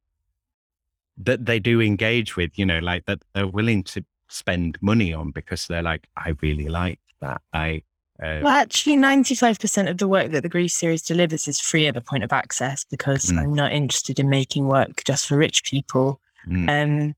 that 1.18 1.46
they 1.46 1.58
do 1.58 1.80
engage 1.80 2.36
with, 2.36 2.58
you 2.58 2.66
know, 2.66 2.78
like 2.78 3.06
that 3.06 3.22
they're 3.34 3.46
willing 3.46 3.82
to 3.82 4.04
spend 4.28 4.76
money 4.80 5.12
on 5.12 5.30
because 5.30 5.66
they're 5.66 5.82
like, 5.82 6.08
I 6.16 6.34
really 6.42 6.68
like 6.68 7.00
that. 7.20 7.40
I, 7.52 7.82
uh, 8.22 8.40
Well, 8.42 8.48
actually, 8.48 8.96
95% 8.96 9.88
of 9.90 9.98
the 9.98 10.08
work 10.08 10.30
that 10.32 10.42
the 10.42 10.48
Grief 10.48 10.70
series 10.72 11.02
delivers 11.02 11.46
is 11.48 11.60
free 11.60 11.86
at 11.86 11.94
the 11.94 12.00
point 12.00 12.24
of 12.24 12.32
access 12.32 12.84
because 12.84 13.26
Mm. 13.26 13.38
I'm 13.38 13.54
not 13.54 13.72
interested 13.72 14.18
in 14.18 14.28
making 14.28 14.66
work 14.66 15.02
just 15.04 15.26
for 15.26 15.36
rich 15.36 15.64
people. 15.64 16.20
mm, 16.48 16.68
Um, 16.68 17.14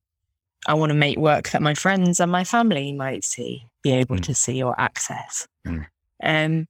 I 0.67 0.75
want 0.75 0.91
to 0.91 0.95
make 0.95 1.19
work 1.19 1.51
that 1.51 1.63
my 1.63 1.75
friends 1.75 2.19
and 2.21 2.33
my 2.33 2.45
family 2.45 2.93
might 2.93 3.25
see, 3.25 3.67
be 3.83 3.93
able 3.93 4.17
Mm. 4.17 4.23
to 4.25 4.35
see 4.35 4.63
or 4.63 4.79
access. 4.81 5.47
Mm. 5.67 5.87
Um, 6.23 6.67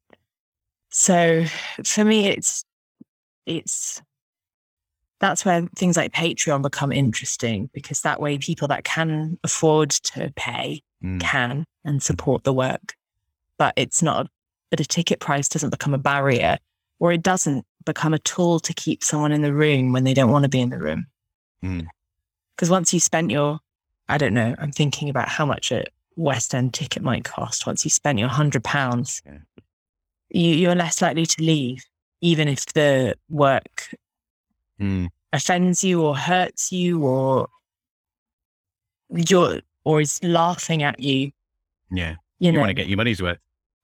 so 0.91 1.45
for 1.85 2.05
me, 2.05 2.27
it's 2.29 2.65
it's 3.47 4.03
that's 5.21 5.45
where 5.45 5.63
things 5.75 5.97
like 5.97 6.13
Patreon 6.13 6.63
become 6.63 6.93
interesting 6.93 7.71
because 7.73 8.03
that 8.03 8.21
way 8.21 8.39
people 8.39 8.69
that 8.69 8.85
can 8.85 9.39
afford 9.43 9.91
to 9.91 10.33
pay 10.37 10.83
mm, 11.03 11.19
can 11.21 11.65
and 11.85 12.03
support 12.03 12.45
the 12.45 12.53
work, 12.53 12.95
but 13.59 13.75
it's 13.77 14.03
not. 14.03 14.29
But 14.71 14.81
a 14.81 14.85
ticket 14.85 15.21
price 15.21 15.49
doesn't 15.49 15.71
become 15.71 15.95
a 15.95 15.99
barrier, 15.99 16.59
or 16.99 17.13
it 17.13 17.23
doesn't 17.23 17.65
become 17.85 18.13
a 18.15 18.19
tool 18.19 18.61
to 18.61 18.75
keep 18.75 19.03
someone 19.03 19.33
in 19.33 19.43
the 19.43 19.53
room 19.55 19.93
when 19.93 20.05
they 20.05 20.15
don't 20.15 20.31
want 20.31 20.43
to 20.45 20.49
be 20.49 20.61
in 20.61 20.69
the 20.71 20.79
room. 20.79 21.07
mm, 21.63 21.87
Because 22.55 22.69
once 22.71 22.93
you 22.93 23.01
spent 23.01 23.31
your, 23.31 23.61
I 24.09 24.19
don't 24.19 24.35
know, 24.35 24.55
I'm 24.59 24.73
thinking 24.73 25.09
about 25.09 25.29
how 25.29 25.47
much 25.47 25.73
a 25.73 25.85
West 26.17 26.55
End 26.55 26.75
ticket 26.75 27.03
might 27.03 27.25
cost. 27.25 27.67
Once 27.67 27.85
you 27.85 27.91
spent 27.91 28.19
your 28.19 28.29
hundred 28.29 28.63
pounds, 28.65 29.23
Yeah. 29.25 29.39
you, 30.31 30.51
you're 30.55 30.75
less 30.75 31.01
likely 31.01 31.25
to 31.25 31.43
leave, 31.43 31.85
even 32.21 32.47
if 32.49 32.67
the 32.75 33.15
work 33.31 33.95
mm, 34.79 35.09
offends 35.33 35.83
you 35.83 36.03
or 36.03 36.15
hurts 36.17 36.73
you 36.73 37.03
or 37.05 37.49
you're 39.11 39.61
or 39.85 40.01
is 40.01 40.23
laughing 40.23 40.83
at 40.83 41.01
you. 41.01 41.31
yeah. 41.91 42.17
You 42.41 42.47
You, 42.47 42.53
know, 42.53 42.61
want 42.61 42.71
to 42.71 42.75
get 42.75 42.87
your 42.89 42.97
money's 42.99 43.23
worth. 43.23 43.39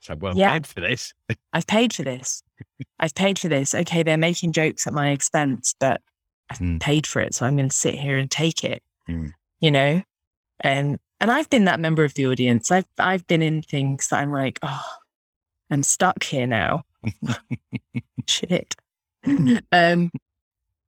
So, 0.04 0.14
well, 0.16 0.36
Yeah. 0.36 0.52
paid 0.52 0.66
for 0.66 0.80
this. 0.80 1.14
I've 1.52 1.66
paid 1.66 1.92
for 1.94 2.02
this. 2.02 2.42
I've 3.00 3.14
paid 3.14 3.38
for 3.38 3.48
this. 3.48 3.74
Okay, 3.74 4.02
they're 4.02 4.16
making 4.18 4.52
jokes 4.52 4.86
at 4.86 4.92
my 4.92 5.10
expense, 5.10 5.74
but 5.80 6.02
I've 6.50 6.58
Mm. 6.58 6.78
paid 6.80 7.06
for 7.06 7.20
it, 7.22 7.34
so 7.34 7.46
I'm 7.46 7.56
going 7.56 7.70
to 7.70 7.74
sit 7.74 7.94
here 7.94 8.18
and 8.18 8.30
take 8.30 8.64
it. 8.64 8.82
Mm. 9.08 9.32
You 9.60 9.70
know, 9.70 10.02
and 10.60 10.98
and 11.20 11.30
I've 11.30 11.48
been 11.48 11.64
that 11.64 11.80
member 11.80 12.04
of 12.04 12.12
the 12.14 12.26
audience. 12.26 12.70
I've 12.70 12.84
I've 12.98 13.26
been 13.26 13.40
in 13.40 13.62
things 13.62 14.08
that 14.08 14.20
I'm 14.20 14.30
like, 14.30 14.58
oh, 14.62 14.84
I'm 15.70 15.82
stuck 15.82 16.22
here 16.22 16.46
now. 16.46 16.82
Shit. 18.28 18.74
um, 19.72 20.10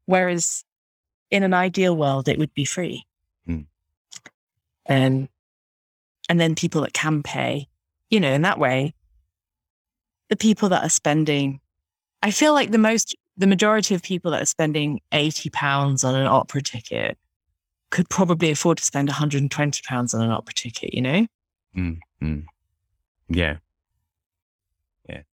whereas 0.05 0.62
in 1.30 1.43
an 1.43 1.55
ideal 1.55 1.97
world, 1.97 2.28
it 2.28 2.38
would 2.38 2.52
be 2.52 2.64
free. 2.66 3.06
Mm. 3.48 3.66
Um, 4.88 5.28
and 6.28 6.40
then 6.40 6.55
people 6.55 6.82
that 6.82 6.93
can 6.93 7.22
pay, 7.22 7.68
you 8.10 8.20
know, 8.20 8.32
in 8.32 8.43
that 8.43 8.59
way, 8.59 8.94
the 10.28 10.36
people 10.36 10.68
that 10.70 10.82
are 10.82 10.88
spending, 10.90 11.60
I 12.22 12.30
feel 12.30 12.52
like 12.52 12.70
the 12.70 12.78
most, 12.78 13.14
the 13.36 13.46
majority 13.46 13.94
of 13.94 14.02
people 14.02 14.30
that 14.32 14.42
are 14.42 14.46
spending 14.46 15.00
80 15.12 15.50
pounds 15.50 16.04
on 16.04 16.14
an 16.14 16.26
opera 16.26 16.62
ticket 16.62 17.18
could 17.90 18.08
probably 18.08 18.50
afford 18.50 18.78
to 18.78 18.84
spend 18.84 19.08
120 19.08 19.82
pounds 19.86 20.14
on 20.14 20.22
an 20.22 20.30
opera 20.30 20.54
ticket, 20.54 20.92
you 20.94 21.02
know? 21.02 21.26
Mm, 21.76 21.98
mm. 22.22 22.44
Yeah. 23.28 23.56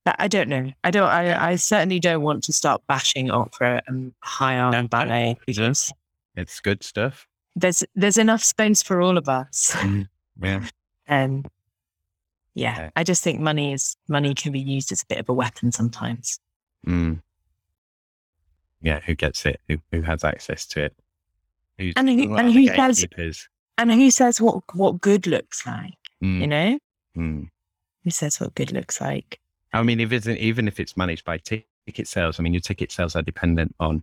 But 0.04 0.16
I 0.18 0.28
don't 0.28 0.48
know. 0.50 0.70
I 0.84 0.90
don't, 0.90 1.08
I, 1.08 1.52
I 1.52 1.56
certainly 1.56 1.98
don't 1.98 2.20
want 2.20 2.44
to 2.44 2.52
start 2.52 2.82
bashing 2.86 3.30
opera 3.30 3.80
and 3.86 4.12
high 4.20 4.58
art 4.58 4.74
and 4.74 4.90
ballet 4.90 5.38
because 5.46 5.90
It's 6.36 6.60
good 6.60 6.82
stuff. 6.82 7.26
there's, 7.56 7.82
there's 7.94 8.18
enough 8.18 8.42
space 8.44 8.82
for 8.82 9.00
all 9.00 9.16
of 9.16 9.28
us. 9.30 9.72
Mm, 9.76 10.08
yeah. 10.42 10.64
And 11.06 11.46
yeah, 12.54 12.72
Okay. 12.74 12.90
I 12.96 13.04
just 13.04 13.22
think 13.24 13.40
money 13.40 13.72
is, 13.72 13.96
money 14.08 14.34
can 14.34 14.52
be 14.52 14.60
used 14.60 14.92
as 14.92 15.02
a 15.02 15.06
bit 15.06 15.18
of 15.18 15.28
a 15.28 15.32
weapon 15.32 15.72
sometimes. 15.72 16.38
Mm. 16.86 17.22
Yeah. 18.80 19.00
Who 19.00 19.14
gets 19.14 19.46
it? 19.46 19.60
Who, 19.68 19.78
who 19.92 20.02
has 20.02 20.24
access 20.24 20.66
to 20.68 20.84
it? 20.84 20.96
Who's 21.78 21.94
And 21.96 22.08
who- 22.08 22.34
and 22.36 22.52
who 22.52 22.66
gatekeepers? 22.66 23.48
And 23.78 23.90
who 23.92 24.10
says 24.10 24.40
what 24.40 24.62
what 24.74 25.00
good 25.00 25.26
looks 25.26 25.66
like? 25.66 25.94
Mm, 26.22 26.40
You 26.40 26.46
know, 26.46 26.78
mm. 27.16 27.48
who 28.04 28.10
says 28.10 28.38
what 28.38 28.54
good 28.54 28.70
looks 28.72 29.00
like? 29.00 29.40
I 29.72 29.82
mean, 29.82 29.98
if 30.00 30.12
it's 30.12 30.26
even 30.28 30.68
if 30.68 30.78
it's 30.78 30.96
managed 30.96 31.24
by 31.24 31.38
ti- 31.38 31.66
ticket 31.86 32.06
sales, 32.06 32.38
I 32.38 32.42
mean, 32.42 32.52
your 32.52 32.60
ticket 32.60 32.92
sales 32.92 33.16
are 33.16 33.22
dependent 33.22 33.74
on, 33.80 34.02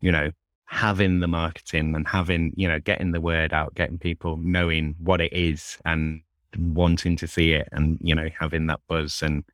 you 0.00 0.12
know, 0.12 0.30
having 0.66 1.20
the 1.20 1.26
marketing 1.28 1.94
and 1.94 2.06
having, 2.06 2.52
you 2.56 2.68
know, 2.68 2.78
getting 2.78 3.12
the 3.12 3.20
word 3.20 3.54
out, 3.54 3.74
getting 3.74 3.98
people 3.98 4.36
knowing 4.36 4.94
what 4.98 5.20
it 5.22 5.32
is 5.32 5.78
and 5.86 6.20
wanting 6.58 7.16
to 7.16 7.26
see 7.26 7.52
it 7.52 7.68
and, 7.72 7.98
you 8.00 8.14
know, 8.14 8.28
having 8.38 8.66
that 8.66 8.80
buzz. 8.88 9.22
And 9.22 9.44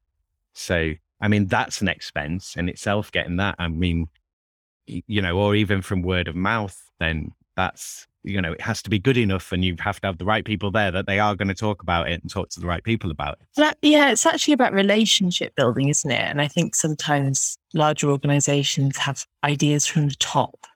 so, 0.54 0.92
I 1.20 1.28
mean, 1.28 1.46
that's 1.46 1.80
an 1.80 1.88
expense 1.88 2.56
in 2.56 2.68
itself, 2.68 3.12
getting 3.12 3.36
that. 3.36 3.56
I 3.58 3.68
mean, 3.68 4.08
you 4.86 5.22
know, 5.22 5.38
or 5.38 5.54
even 5.54 5.82
from 5.82 6.02
word 6.02 6.28
of 6.28 6.34
mouth, 6.34 6.80
then 6.98 7.32
that's, 7.56 8.06
you 8.24 8.40
know, 8.40 8.52
it 8.52 8.60
has 8.60 8.82
to 8.82 8.90
be 8.90 8.98
good 8.98 9.16
enough 9.16 9.52
and 9.52 9.64
you 9.64 9.76
have 9.80 10.00
to 10.00 10.06
have 10.06 10.18
the 10.18 10.24
right 10.24 10.44
people 10.44 10.70
there 10.70 10.90
that 10.90 11.06
they 11.06 11.18
are 11.18 11.34
going 11.34 11.48
to 11.48 11.54
talk 11.54 11.82
about 11.82 12.08
it 12.08 12.20
and 12.22 12.30
talk 12.30 12.48
to 12.50 12.60
the 12.60 12.66
right 12.66 12.84
people 12.84 13.10
about 13.10 13.38
it. 13.40 13.46
That, 13.56 13.78
yeah, 13.82 14.10
it's 14.10 14.26
actually 14.26 14.54
about 14.54 14.72
relationship 14.72 15.54
building, 15.54 15.88
isn't 15.88 16.10
it? 16.10 16.20
And 16.20 16.40
I 16.40 16.48
think 16.48 16.74
sometimes 16.74 17.58
larger 17.74 18.10
organizations 18.10 18.96
have 18.98 19.26
ideas 19.44 19.86
from 19.86 20.08
the 20.08 20.16
top 20.16 20.66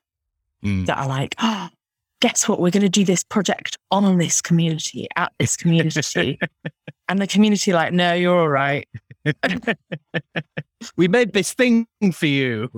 Mm. 0.63 0.87
that 0.87 0.97
are 0.97 1.07
like, 1.07 1.35
oh, 1.39 1.69
guess 2.19 2.47
what? 2.47 2.59
We're 2.59 2.71
going 2.71 2.81
to 2.81 2.89
do 2.89 3.05
this 3.05 3.23
project 3.23 3.77
on 3.91 4.17
this 4.17 4.41
community, 4.41 5.07
at 5.15 5.31
this 5.39 5.55
community. 5.57 6.39
and 7.09 7.19
the 7.19 7.27
community, 7.27 7.73
like, 7.73 7.93
no, 7.93 8.13
you're 8.13 8.37
all 8.37 8.49
right. 8.49 8.87
we 10.97 11.07
made 11.07 11.33
this 11.33 11.53
thing 11.53 11.87
for 12.13 12.25
you. 12.25 12.69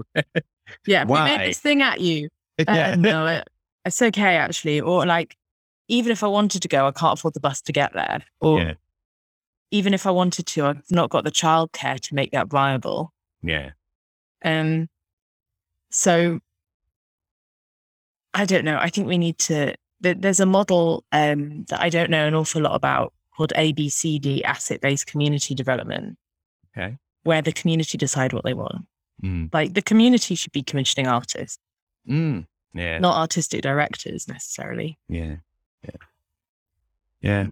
Yeah, 0.86 1.06
we 1.06 1.20
made 1.20 1.42
this 1.50 1.60
thing 1.60 1.82
at 1.82 2.02
you. 2.02 2.30
Uh, 2.60 2.74
yeah. 2.74 2.96
no, 2.96 3.26
it, 3.26 3.48
it's 3.86 4.02
okay, 4.02 4.36
actually. 4.36 4.82
Or 4.82 5.06
like, 5.06 5.38
even 5.88 6.12
if 6.12 6.26
I 6.26 6.28
wanted 6.28 6.62
to 6.64 6.68
go, 6.68 6.88
I 6.88 6.92
can't 6.92 7.18
afford 7.18 7.34
the 7.34 7.40
bus 7.40 7.62
to 7.62 7.72
get 7.72 7.94
there. 7.94 8.22
Or 8.42 8.60
Yeah. 8.60 8.74
even 9.72 9.94
if 9.94 10.06
I 10.06 10.12
wanted 10.12 10.46
to, 10.46 10.66
I've 10.66 10.82
not 10.92 11.10
got 11.10 11.24
the 11.24 11.32
childcare 11.32 11.98
to 12.02 12.16
make 12.16 12.32
that 12.34 12.48
viable. 12.48 13.14
Yeah. 13.42 13.70
Um, 14.44 14.90
so 15.90 16.42
I 18.34 18.46
don't 18.46 18.66
know. 18.66 18.78
I 18.78 18.90
think 18.90 19.08
we 19.08 19.18
need 19.18 19.38
to. 19.40 19.76
There's 20.02 20.40
a 20.40 20.46
model 20.46 21.04
um, 21.12 21.66
that 21.70 21.82
I 21.82 21.90
don't 21.90 22.10
know 22.10 22.26
an 22.26 22.34
awful 22.34 22.62
lot 22.62 22.76
about 22.76 23.14
called 23.36 23.52
ABCD, 23.56 24.44
asset 24.44 24.82
based 24.82 25.08
community 25.08 25.54
development, 25.56 26.18
Okay. 26.78 26.98
where 27.24 27.42
the 27.42 27.52
community 27.52 27.98
decide 27.98 28.32
what 28.34 28.44
they 28.46 28.54
want. 28.54 28.86
Mm. 29.24 29.54
Like 29.54 29.74
the 29.74 29.82
community 29.82 30.36
should 30.36 30.52
be 30.54 30.64
commissioning 30.64 31.08
artists, 31.08 31.58
Mm. 32.08 32.46
Yeah. 32.74 33.00
not 33.00 33.18
artistic 33.18 33.62
directors 33.62 34.28
necessarily. 34.28 34.98
Yeah. 35.10 35.38
Yeah. 35.84 35.92
Yeah. 37.22 37.48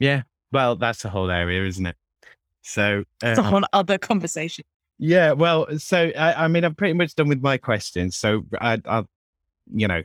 Yeah. 0.00 0.22
Well, 0.52 0.76
that's 0.76 1.04
a 1.04 1.08
whole 1.10 1.30
area, 1.30 1.64
isn't 1.66 1.86
it? 1.86 1.96
So, 2.62 3.04
It's 3.22 3.38
uh, 3.38 3.42
a 3.42 3.44
whole 3.44 3.62
other 3.72 3.98
conversation. 3.98 4.64
Yeah. 4.98 5.32
Well, 5.32 5.78
so 5.78 6.10
I, 6.16 6.44
I 6.44 6.48
mean, 6.48 6.64
I'm 6.64 6.74
pretty 6.74 6.94
much 6.94 7.14
done 7.14 7.28
with 7.28 7.42
my 7.42 7.58
questions. 7.58 8.16
So 8.16 8.44
I, 8.60 8.80
I, 8.84 9.04
you 9.72 9.88
know, 9.88 10.02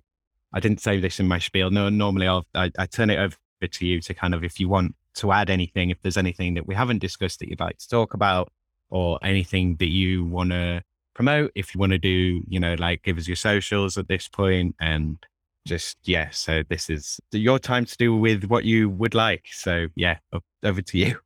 I 0.53 0.59
didn't 0.59 0.81
say 0.81 0.99
this 0.99 1.19
in 1.19 1.27
my 1.27 1.39
spiel. 1.39 1.72
No, 1.72 1.89
normally 1.89 2.27
I'll, 2.27 2.45
I, 2.53 2.72
I 2.77 2.85
turn 2.85 3.09
it 3.09 3.19
over 3.19 3.38
to 3.61 3.85
you 3.85 4.01
to 4.01 4.13
kind 4.13 4.34
of, 4.34 4.43
if 4.43 4.59
you 4.59 4.68
want 4.68 4.95
to 5.15 5.31
add 5.31 5.49
anything, 5.49 5.89
if 5.89 6.01
there's 6.01 6.18
anything 6.18 6.55
that 6.55 6.68
we 6.68 6.76
haven't 6.76 6.99
discussed 6.99 7.39
that 7.39 7.49
you'd 7.49 7.59
like 7.59 7.77
to 7.77 7.88
talk 7.88 8.13
about 8.13 8.51
or 8.89 9.19
anything 9.23 9.77
that 9.77 9.89
you 9.89 10.26
want 10.26 10.51
to 10.51 10.84
promote, 11.13 11.51
if 11.55 11.73
you 11.73 11.80
want 11.80 11.93
to 11.93 11.97
do, 11.97 12.41
you 12.47 12.59
know, 12.59 12.76
like 12.76 13.03
give 13.03 13.18
us 13.18 13.27
your 13.27 13.35
socials 13.35 13.97
at 13.97 14.07
this 14.07 14.27
point 14.27 14.76
and 14.80 15.18
just, 15.65 15.97
yeah. 16.03 16.30
So 16.31 16.63
this 16.68 16.89
is 16.89 17.19
your 17.31 17.59
time 17.59 17.85
to 17.85 17.97
do 17.97 18.15
with 18.15 18.45
what 18.45 18.65
you 18.65 18.89
would 18.89 19.15
like. 19.15 19.45
So 19.51 19.88
yeah, 19.95 20.18
over 20.63 20.81
to 20.81 20.97
you. 20.97 21.19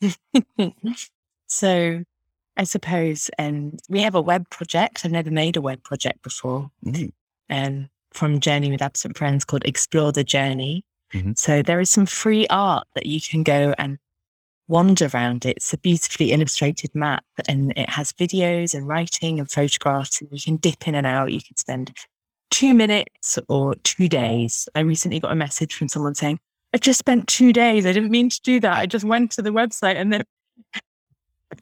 so 1.46 2.04
I 2.56 2.64
suppose 2.64 3.30
um, 3.38 3.76
we 3.88 4.00
have 4.02 4.14
a 4.14 4.20
web 4.20 4.48
project. 4.50 5.02
I've 5.04 5.12
never 5.12 5.30
made 5.30 5.56
a 5.56 5.60
web 5.60 5.82
project 5.82 6.22
before. 6.22 6.70
Mm. 6.84 7.12
um, 7.48 7.88
from 8.12 8.40
Journey 8.40 8.70
with 8.70 8.82
Absent 8.82 9.16
Friends 9.16 9.44
called 9.44 9.64
Explore 9.64 10.12
the 10.12 10.24
Journey. 10.24 10.84
Mhm. 11.12 11.38
So 11.38 11.62
there 11.62 11.80
is 11.80 11.90
some 11.90 12.06
free 12.06 12.46
art 12.48 12.86
that 12.94 13.06
you 13.06 13.20
can 13.20 13.42
go 13.44 13.74
and 13.78 13.98
wander 14.68 15.08
around. 15.12 15.44
It's 15.44 15.72
a 15.72 15.78
beautifully 15.78 16.32
illustrated 16.32 16.94
map 16.94 17.24
and 17.48 17.72
it 17.76 17.88
has 17.88 18.12
videos 18.12 18.74
and 18.74 18.86
writing 18.86 19.38
and 19.38 19.50
photographs 19.50 20.20
and 20.20 20.28
you 20.32 20.40
can 20.40 20.56
dip 20.56 20.86
in 20.86 20.94
and 20.94 21.06
out. 21.06 21.32
You 21.32 21.40
can 21.40 21.56
spend 21.56 21.92
two 22.50 22.74
minutes 22.74 23.38
or 23.48 23.74
two 23.76 24.08
days. 24.08 24.68
I 24.74 24.80
recently 24.80 25.20
got 25.20 25.32
a 25.32 25.36
message 25.36 25.74
from 25.74 25.88
someone 25.88 26.14
saying, 26.14 26.38
I 26.72 26.78
just 26.78 26.98
spent 26.98 27.26
two 27.26 27.52
days. 27.52 27.84
I 27.86 27.92
didn't 27.92 28.10
mean 28.10 28.28
to 28.30 28.40
do 28.42 28.60
that. 28.60 28.78
I 28.78 28.86
just 28.86 29.04
went 29.04 29.32
to 29.32 29.42
the 29.42 29.50
website 29.50 29.96
and 29.96 30.12
then 30.12 30.24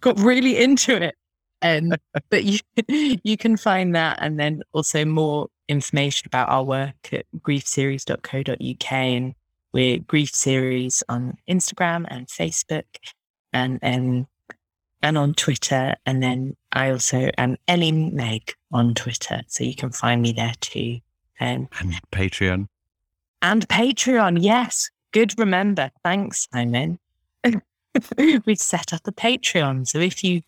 got 0.01 0.19
really 0.21 0.57
into 0.59 1.01
it. 1.03 1.15
And 1.61 1.99
but 2.31 2.45
you 2.45 2.61
you 2.89 3.37
can 3.37 3.57
find 3.57 3.95
that 3.95 4.19
and 4.21 4.39
then 4.39 4.63
also 4.73 5.05
more 5.05 5.49
information 5.69 6.27
about 6.27 6.49
our 6.49 6.63
work 6.65 7.13
at 7.13 7.27
griefseries.co.uk 7.41 8.93
and 8.93 9.35
we're 9.73 9.99
grief 9.99 10.31
series 10.31 11.03
on 11.09 11.37
Instagram 11.49 12.07
and 12.09 12.27
Facebook 12.29 12.85
and 13.53 13.79
and 13.83 14.27
and 15.03 15.19
on 15.19 15.35
Twitter. 15.35 15.95
And 16.07 16.23
then 16.23 16.57
I 16.73 16.91
also 16.91 17.31
am 17.39 17.57
Ellie 17.67 17.93
Meg 17.93 18.55
on 18.73 18.95
Twitter. 18.95 19.43
So 19.49 19.65
you 19.65 19.75
can 19.75 19.91
find 19.91 20.23
me 20.23 20.33
there 20.33 20.55
too. 20.61 20.99
Um, 21.41 21.69
And 21.81 21.95
Patreon. 22.13 22.67
and 23.43 23.69
Patreon 23.69 24.39
yes. 24.41 24.91
Good 25.13 25.39
remember. 25.39 25.91
Thanks 26.05 26.47
Simon 26.53 26.99
we've 28.47 28.59
set 28.59 28.93
up 28.93 29.07
a 29.07 29.13
Patreon 29.13 29.87
so 29.87 29.99
if 29.99 30.23
you 30.25 30.43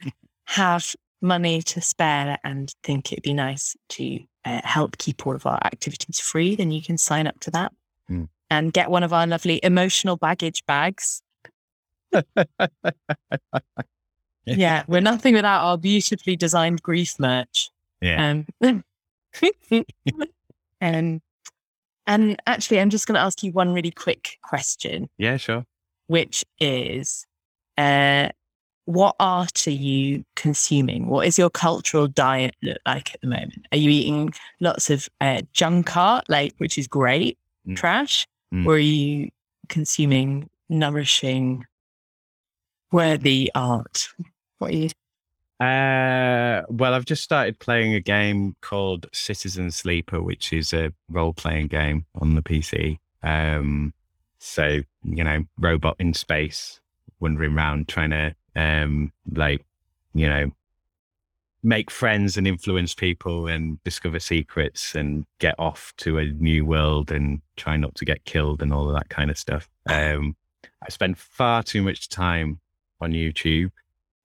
have 0.46 0.94
money 1.22 1.60
to 1.62 1.80
spare 1.80 2.38
and 2.44 2.74
think 2.82 3.12
it'd 3.12 3.22
be 3.22 3.34
nice 3.34 3.76
to 3.90 4.18
uh, 4.44 4.60
help 4.64 4.96
keep 4.98 5.26
all 5.26 5.34
of 5.36 5.44
our 5.46 5.58
activities 5.64 6.18
free, 6.18 6.56
then 6.56 6.70
you 6.70 6.80
can 6.82 6.96
sign 6.96 7.26
up 7.26 7.38
to 7.40 7.50
that 7.50 7.72
Hmm. 8.08 8.24
and 8.48 8.72
get 8.72 8.90
one 8.90 9.02
of 9.02 9.12
our 9.12 9.26
lovely 9.26 9.60
emotional 9.62 10.16
baggage 10.16 10.64
bags. 10.66 11.22
yeah, 14.46 14.82
we're 14.88 15.00
nothing 15.00 15.34
without 15.34 15.62
our 15.64 15.76
beautifully 15.78 16.36
designed 16.36 16.82
grief 16.82 17.14
merch. 17.18 17.70
Yeah. 18.00 18.42
Um, 18.62 18.82
and 20.80 21.20
and 22.06 22.42
actually, 22.46 22.80
I'm 22.80 22.90
just 22.90 23.06
going 23.06 23.14
to 23.14 23.20
ask 23.20 23.42
you 23.42 23.52
one 23.52 23.72
really 23.72 23.90
quick 23.92 24.38
question 24.42 25.08
Yeah, 25.18 25.36
sure. 25.36 25.64
which 26.08 26.44
is 26.58 27.26
uh, 27.80 28.28
what 28.86 29.14
art 29.20 29.66
are 29.68 29.70
you 29.70 30.24
consuming? 30.36 31.06
What 31.06 31.26
is 31.26 31.38
your 31.38 31.50
cultural 31.50 32.08
diet 32.08 32.54
look 32.62 32.78
like 32.86 33.14
at 33.14 33.20
the 33.20 33.28
moment? 33.28 33.66
Are 33.72 33.78
you 33.78 33.90
eating 33.90 34.32
lots 34.60 34.90
of 34.90 35.08
uh, 35.20 35.42
junk 35.52 35.96
art, 35.96 36.24
like 36.28 36.54
which 36.58 36.76
is 36.78 36.86
great, 36.88 37.38
Mm. 37.68 37.76
trash, 37.76 38.26
Mm. 38.52 38.66
or 38.66 38.74
are 38.74 38.78
you 38.78 39.28
consuming 39.68 40.48
nourishing, 40.68 41.64
worthy 42.90 43.50
art? 43.54 44.08
What 44.58 44.72
are 44.72 44.76
you? 44.76 44.88
Uh, 45.60 46.62
well, 46.70 46.94
I've 46.94 47.04
just 47.04 47.22
started 47.22 47.58
playing 47.58 47.94
a 47.94 48.00
game 48.00 48.56
called 48.62 49.06
Citizen 49.12 49.70
Sleeper, 49.70 50.22
which 50.22 50.52
is 50.54 50.72
a 50.72 50.92
role 51.10 51.34
playing 51.34 51.66
game 51.68 52.06
on 52.14 52.34
the 52.34 52.42
PC. 52.42 52.98
Um, 53.22 53.92
so, 54.38 54.80
you 55.04 55.22
know, 55.24 55.44
robot 55.58 55.96
in 55.98 56.14
space, 56.14 56.80
wandering 57.20 57.56
around 57.56 57.88
trying 57.88 58.10
to, 58.10 58.34
um, 58.56 59.12
like, 59.32 59.64
you 60.14 60.28
know, 60.28 60.50
make 61.62 61.90
friends 61.90 62.36
and 62.36 62.46
influence 62.46 62.94
people 62.94 63.46
and 63.46 63.82
discover 63.84 64.18
secrets 64.18 64.94
and 64.94 65.26
get 65.38 65.54
off 65.58 65.92
to 65.98 66.18
a 66.18 66.24
new 66.24 66.64
world 66.64 67.10
and 67.10 67.40
try 67.56 67.76
not 67.76 67.94
to 67.94 68.04
get 68.04 68.24
killed 68.24 68.62
and 68.62 68.72
all 68.72 68.88
of 68.88 68.94
that 68.94 69.10
kind 69.10 69.30
of 69.30 69.38
stuff. 69.38 69.68
Um, 69.88 70.36
I 70.82 70.88
spend 70.88 71.18
far 71.18 71.62
too 71.62 71.82
much 71.82 72.08
time 72.08 72.60
on 73.00 73.12
YouTube. 73.12 73.70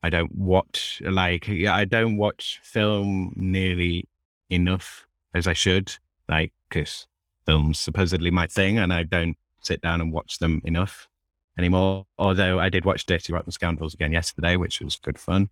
I 0.01 0.09
don't 0.09 0.33
watch 0.35 1.01
like 1.03 1.49
I 1.49 1.83
don't 1.83 2.17
watch 2.17 2.59
film 2.63 3.33
nearly 3.35 4.07
enough 4.49 5.07
as 5.33 5.47
I 5.47 5.53
should, 5.53 5.93
like 6.29 6.53
because 6.69 7.07
film's 7.45 7.79
supposedly 7.79 8.31
my 8.31 8.47
thing, 8.47 8.77
and 8.77 8.93
I 8.93 9.03
don't 9.03 9.35
sit 9.61 9.81
down 9.81 9.99
and 9.99 10.13
watch 10.13 10.37
them 10.37 10.61
enough 10.63 11.09
anymore. 11.57 12.05
Although 12.17 12.59
I 12.59 12.69
did 12.69 12.85
watch 12.85 13.05
Dirty 13.05 13.33
Rotten 13.33 13.51
Scoundrels 13.51 13.93
again 13.93 14.11
yesterday, 14.11 14.55
which 14.55 14.81
was 14.81 14.95
good 14.97 15.19
fun, 15.19 15.49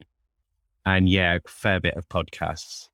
and 0.85 1.09
yeah, 1.09 1.35
a 1.35 1.39
fair 1.47 1.79
bit 1.79 1.95
of 1.95 2.07
podcasts. 2.09 2.89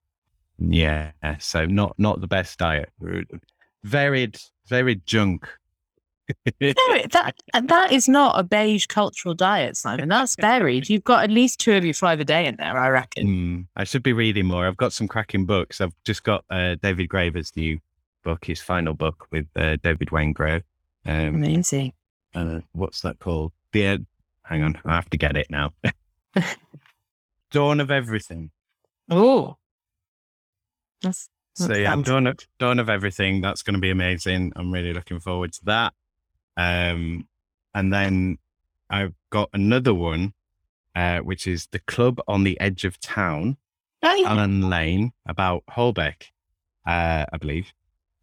Yeah, 0.57 1.11
so 1.39 1.65
not 1.65 1.95
not 1.97 2.21
the 2.21 2.27
best 2.27 2.59
diet. 2.59 2.89
Varied, 3.83 4.39
varied 4.67 5.05
junk. 5.05 5.47
No, 6.61 6.73
that 7.11 7.35
that 7.63 7.91
is 7.91 8.07
not 8.07 8.39
a 8.39 8.43
beige 8.43 8.85
cultural 8.85 9.33
diet, 9.33 9.77
Simon. 9.77 10.09
That's 10.09 10.35
varied. 10.35 10.89
You've 10.89 11.03
got 11.03 11.23
at 11.23 11.31
least 11.31 11.59
two 11.59 11.73
of 11.73 11.85
your 11.85 11.93
five 11.93 12.19
a 12.19 12.25
day 12.25 12.45
in 12.45 12.55
there, 12.57 12.77
I 12.77 12.89
reckon. 12.89 13.27
Mm, 13.27 13.67
I 13.75 13.83
should 13.83 14.03
be 14.03 14.13
reading 14.13 14.45
more. 14.45 14.67
I've 14.67 14.77
got 14.77 14.93
some 14.93 15.07
cracking 15.07 15.45
books. 15.45 15.81
I've 15.81 15.95
just 16.05 16.23
got 16.23 16.43
uh, 16.49 16.75
David 16.81 17.09
Graeber's 17.09 17.55
new 17.55 17.79
book, 18.23 18.45
his 18.45 18.61
final 18.61 18.93
book 18.93 19.27
with 19.31 19.47
uh, 19.55 19.77
David 19.81 20.09
Wengrow. 20.09 20.61
Um, 21.05 21.35
Amazing. 21.35 21.93
Uh, 22.35 22.59
what's 22.73 23.01
that 23.01 23.19
called? 23.19 23.51
The 23.73 23.87
uh, 23.87 23.97
hang 24.43 24.63
on, 24.63 24.81
I 24.85 24.95
have 24.95 25.09
to 25.11 25.17
get 25.17 25.37
it 25.37 25.47
now. 25.49 25.71
Dawn 27.51 27.79
of 27.79 27.89
Everything. 27.91 28.51
Oh, 29.09 29.57
that's 31.01 31.29
So 31.55 31.67
That 31.67 31.79
yeah, 31.79 31.89
sounds- 31.91 32.07
Dawn 32.07 32.27
of, 32.27 32.37
Dawn 32.59 32.79
of 32.79 32.89
Everything. 32.89 33.41
That's 33.41 33.63
going 33.63 33.73
to 33.73 33.79
be 33.79 33.89
amazing. 33.89 34.53
I'm 34.55 34.71
really 34.71 34.93
looking 34.93 35.19
forward 35.19 35.53
to 35.53 35.65
that. 35.65 35.93
Um, 36.57 37.27
and 37.73 37.91
then 37.93 38.37
I've 38.89 39.13
got 39.31 39.49
another 39.53 39.93
one, 39.93 40.33
uh, 40.95 41.19
which 41.19 41.47
is 41.47 41.67
the 41.71 41.79
Club 41.79 42.19
on 42.27 42.43
the 42.43 42.59
Edge 42.59 42.85
of 42.85 42.99
Town, 42.99 43.57
oh, 44.03 44.13
yeah. 44.13 44.29
Alan 44.29 44.69
Lane, 44.69 45.11
about 45.27 45.63
Holbeck, 45.71 46.23
uh, 46.85 47.25
I 47.31 47.37
believe. 47.39 47.71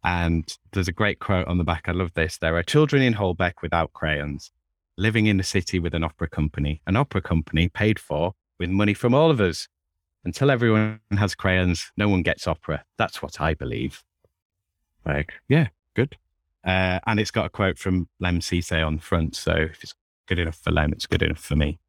And 0.07 0.57
there's 0.71 0.87
a 0.87 0.93
great 0.93 1.19
quote 1.19 1.47
on 1.47 1.57
the 1.57 1.65
back. 1.65 1.89
I 1.89 1.91
love 1.91 2.13
this. 2.13 2.37
There 2.37 2.55
are 2.55 2.63
children 2.63 3.01
in 3.01 3.15
Holbeck 3.15 3.55
without 3.61 3.91
crayons, 3.91 4.53
living 4.95 5.25
in 5.25 5.35
the 5.35 5.43
city 5.43 5.79
with 5.79 5.93
an 5.93 6.01
opera 6.01 6.29
company, 6.29 6.81
an 6.87 6.95
opera 6.95 7.21
company 7.21 7.67
paid 7.67 7.99
for 7.99 8.31
with 8.57 8.69
money 8.69 8.93
from 8.93 9.13
all 9.13 9.29
of 9.29 9.41
us. 9.41 9.67
Until 10.23 10.49
everyone 10.49 11.01
has 11.11 11.35
crayons, 11.35 11.91
no 11.97 12.07
one 12.07 12.21
gets 12.21 12.47
opera. 12.47 12.85
That's 12.97 13.21
what 13.21 13.41
I 13.41 13.53
believe. 13.53 14.01
Like, 15.05 15.33
yeah, 15.49 15.67
good. 15.93 16.15
Uh, 16.65 16.99
and 17.05 17.19
it's 17.19 17.31
got 17.31 17.45
a 17.47 17.49
quote 17.49 17.77
from 17.77 18.07
Lem 18.21 18.39
Sissay 18.39 18.85
on 18.87 18.95
the 18.95 19.01
front. 19.01 19.35
So 19.35 19.51
if 19.51 19.83
it's 19.83 19.93
good 20.25 20.39
enough 20.39 20.55
for 20.55 20.71
Lem, 20.71 20.93
it's 20.93 21.05
good 21.05 21.21
enough 21.21 21.39
for 21.39 21.57
me. 21.57 21.79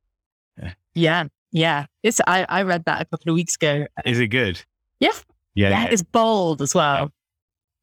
yeah, 0.93 1.27
yeah. 1.53 1.87
It's 2.03 2.21
I, 2.27 2.47
I 2.49 2.63
read 2.63 2.85
that 2.87 3.01
a 3.01 3.05
couple 3.05 3.31
of 3.31 3.37
weeks 3.37 3.55
ago. 3.55 3.87
Is 4.05 4.19
it 4.19 4.27
good? 4.27 4.61
Yeah. 4.99 5.13
Yeah. 5.55 5.71
Yeah, 5.71 5.85
it's 5.91 6.03
bold 6.03 6.63
as 6.63 6.75
well. 6.75 7.13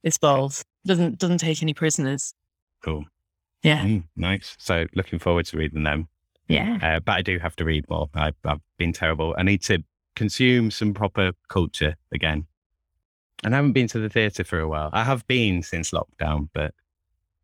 It's 0.05 0.17
bold. 0.17 0.61
Doesn't 0.85 1.19
doesn't 1.19 1.39
take 1.39 1.61
any 1.61 1.73
prisoners. 1.73 2.33
cool. 2.81 3.03
Yeah, 3.63 3.83
Mm, 3.83 4.03
nice. 4.15 4.55
So 4.59 4.85
looking 4.93 5.17
forward 5.19 5.47
to 5.47 5.57
reading 5.57 5.81
them. 5.83 6.07
yeah. 6.47 6.77
Uh, 6.81 6.99
but 6.99 7.13
I 7.13 7.21
do 7.23 7.39
have 7.39 7.55
to 7.57 7.65
read 7.65 7.89
more. 7.89 8.07
I, 8.13 8.31
I've 8.45 8.61
been 8.77 8.93
terrible. 8.93 9.33
I 9.39 9.43
need 9.43 9.63
to 9.63 9.83
consume 10.15 10.69
some 10.69 10.93
proper 10.93 11.31
culture 11.49 11.95
again. 12.13 12.45
And 13.43 13.55
I 13.55 13.57
haven't 13.57 13.73
been 13.73 13.87
to 13.87 13.99
the 13.99 14.07
theatre 14.09 14.43
for 14.43 14.59
a 14.59 14.67
while. 14.67 14.91
I 14.93 15.03
have 15.03 15.25
been 15.27 15.63
since 15.63 15.89
lockdown, 15.91 16.49
but 16.53 16.75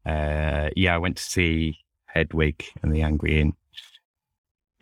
uh, 0.05 0.69
yeah, 0.75 0.93
I 0.93 0.99
went 0.99 1.17
to 1.17 1.23
see 1.23 1.79
Hedwig 2.05 2.63
and 2.83 2.93
the 2.93 3.01
Angry 3.01 3.41
Inch, 3.41 3.55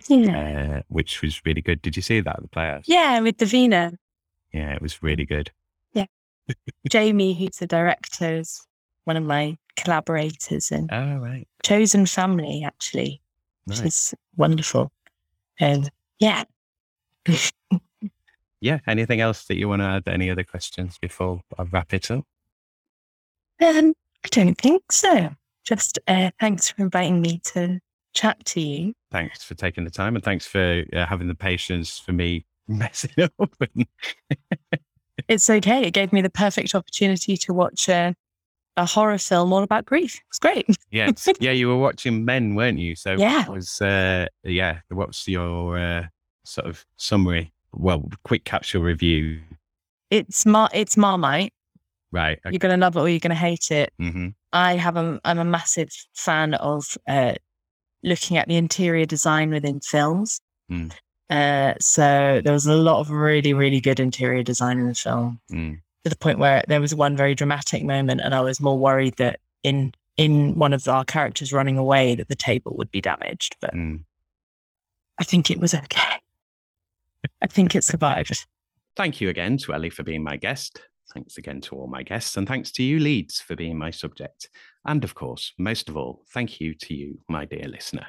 Yeah. 0.09 0.77
uh, 0.79 0.81
which 0.89 1.21
was 1.21 1.41
really 1.45 1.61
good. 1.61 1.81
Did 1.81 1.95
you 1.95 2.01
see 2.01 2.19
that 2.19 2.35
at 2.35 2.41
the 2.41 2.47
Playhouse? 2.49 2.83
Yeah, 2.87 3.19
with 3.21 3.37
Davina. 3.37 3.95
Yeah, 4.53 4.73
it 4.73 4.81
was 4.81 5.01
really 5.01 5.25
good. 5.25 5.51
Jamie, 6.89 7.33
who's 7.33 7.57
the 7.57 7.67
director, 7.67 8.35
is 8.37 8.61
one 9.05 9.17
of 9.17 9.23
my 9.23 9.57
collaborators 9.75 10.71
and 10.71 10.89
Oh, 10.91 11.17
right. 11.17 11.47
Chosen 11.63 12.05
Family, 12.05 12.63
actually, 12.65 13.21
which 13.65 13.79
Nice. 13.79 13.85
is 13.87 14.13
wonderful. 14.37 14.91
And 15.59 15.89
yeah. 16.19 16.43
Yeah. 18.61 18.79
Anything 18.87 19.21
else 19.21 19.45
that 19.45 19.55
you 19.55 19.69
want 19.69 19.81
to 19.81 19.85
add? 19.85 20.03
Any 20.07 20.29
other 20.29 20.43
questions 20.43 20.97
before 20.97 21.41
I 21.57 21.63
wrap 21.63 21.93
it 21.93 22.11
up? 22.11 22.25
Um, 23.61 23.93
I 24.25 24.27
don't 24.31 24.57
think 24.57 24.91
so. 24.91 25.29
Just 25.65 25.97
uh, 26.07 26.31
thanks 26.41 26.69
for 26.69 26.81
inviting 26.81 27.21
me 27.21 27.39
to 27.53 27.79
chat 28.13 28.43
to 28.47 28.59
you. 28.59 28.93
Thanks 29.11 29.43
for 29.43 29.55
taking 29.55 29.85
the 29.85 29.89
time 29.89 30.15
and 30.15 30.23
thanks 30.25 30.45
for 30.45 30.83
uh, 30.91 31.05
having 31.05 31.29
the 31.29 31.35
patience 31.35 31.99
for 31.99 32.11
me 32.11 32.45
messing 32.67 33.11
up. 33.39 33.53
And 33.75 33.87
It's 35.29 35.49
okay. 35.49 35.83
It 35.83 35.91
gave 35.91 36.11
me 36.11 36.21
the 36.21 36.29
perfect 36.29 36.75
opportunity 36.75 37.37
to 37.37 37.53
watch 37.53 37.87
a, 37.87 38.13
a 38.75 38.85
horror 38.85 39.17
film 39.17 39.53
all 39.53 39.63
about 39.63 39.85
grief. 39.85 40.19
It's 40.27 40.39
great. 40.39 40.65
yeah, 40.91 41.11
yeah, 41.39 41.51
you 41.51 41.67
were 41.69 41.77
watching 41.77 42.25
Men, 42.25 42.55
weren't 42.55 42.79
you? 42.79 42.95
So 42.95 43.13
Yeah. 43.13 43.47
was 43.47 43.79
uh, 43.79 44.25
yeah, 44.43 44.79
what's 44.89 45.27
your 45.27 45.77
uh, 45.77 46.07
sort 46.43 46.67
of 46.67 46.85
summary? 46.97 47.53
Well, 47.73 48.09
quick 48.23 48.43
capsule 48.43 48.81
review. 48.81 49.39
It's 50.09 50.45
Mar- 50.45 50.71
it's 50.73 50.97
Marmite. 50.97 51.53
Right. 52.11 52.39
Okay. 52.43 52.51
You're 52.51 52.59
gonna 52.59 52.77
love 52.77 52.95
it 52.95 52.99
or 52.99 53.07
you're 53.07 53.19
gonna 53.19 53.35
hate 53.35 53.69
it. 53.71 53.93
hmm 53.99 54.29
I 54.51 54.77
have 54.77 54.97
a 54.97 55.19
I'm 55.23 55.37
a 55.37 55.45
massive 55.45 55.89
fan 56.15 56.55
of 56.55 56.97
uh, 57.07 57.35
looking 58.03 58.37
at 58.37 58.47
the 58.47 58.55
interior 58.55 59.05
design 59.05 59.51
within 59.51 59.79
films. 59.79 60.41
Mm. 60.71 60.91
Uh, 61.29 61.73
so 61.79 62.41
there 62.43 62.53
was 62.53 62.65
a 62.65 62.75
lot 62.75 62.99
of 62.99 63.11
really 63.11 63.53
really 63.53 63.79
good 63.79 63.99
interior 63.99 64.41
design 64.43 64.79
in 64.79 64.87
the 64.87 64.95
film 64.95 65.39
Mm. 65.51 65.79
to 66.03 66.09
the 66.09 66.15
point 66.17 66.39
where 66.39 66.63
there 66.67 66.81
was 66.81 66.95
one 66.95 67.15
very 67.15 67.35
dramatic 67.35 67.83
moment, 67.83 68.21
and 68.21 68.33
I 68.33 68.41
was 68.41 68.59
more 68.59 68.77
worried 68.77 69.15
that 69.17 69.39
in 69.63 69.93
in 70.17 70.55
one 70.59 70.73
of 70.73 70.85
our 70.87 71.05
characters 71.05 71.53
running 71.53 71.77
away 71.77 72.13
that 72.15 72.27
the 72.27 72.35
table 72.35 72.75
would 72.77 72.91
be 72.91 73.01
damaged, 73.01 73.55
but 73.61 73.73
Mm. 73.73 74.03
I 75.19 75.23
think 75.23 75.49
it 75.51 75.59
was 75.59 75.73
okay. 75.73 76.21
I 77.41 77.47
think 77.47 77.75
it 77.75 77.83
survived. 77.83 78.45
Thank 78.95 79.21
you 79.21 79.29
again 79.29 79.57
to 79.59 79.73
Ellie 79.73 79.89
for 79.89 80.03
being 80.03 80.23
my 80.23 80.35
guest. 80.37 80.81
Thanks 81.13 81.37
again 81.37 81.59
to 81.61 81.75
all 81.75 81.87
my 81.87 82.03
guests, 82.03 82.37
and 82.37 82.47
thanks 82.47 82.71
to 82.73 82.83
you, 82.83 82.99
Leeds, 82.99 83.39
for 83.41 83.55
being 83.55 83.77
my 83.77 83.91
subject. 83.91 84.49
And 84.85 85.03
of 85.03 85.15
course, 85.15 85.53
most 85.57 85.89
of 85.89 85.97
all, 85.97 86.23
thank 86.33 86.59
you 86.61 86.73
to 86.75 86.93
you, 86.93 87.19
my 87.27 87.45
dear 87.45 87.67
listener. 87.67 88.07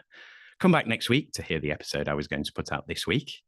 Come 0.61 0.73
back 0.73 0.87
next 0.87 1.09
week 1.09 1.33
to 1.33 1.43
hear 1.43 1.59
the 1.59 1.73
episode 1.73 2.07
I 2.07 2.13
was 2.13 2.29
going 2.29 2.45
to 2.45 2.53
put 2.53 2.71
out 2.71 2.87
this 2.87 3.07
week. 3.07 3.41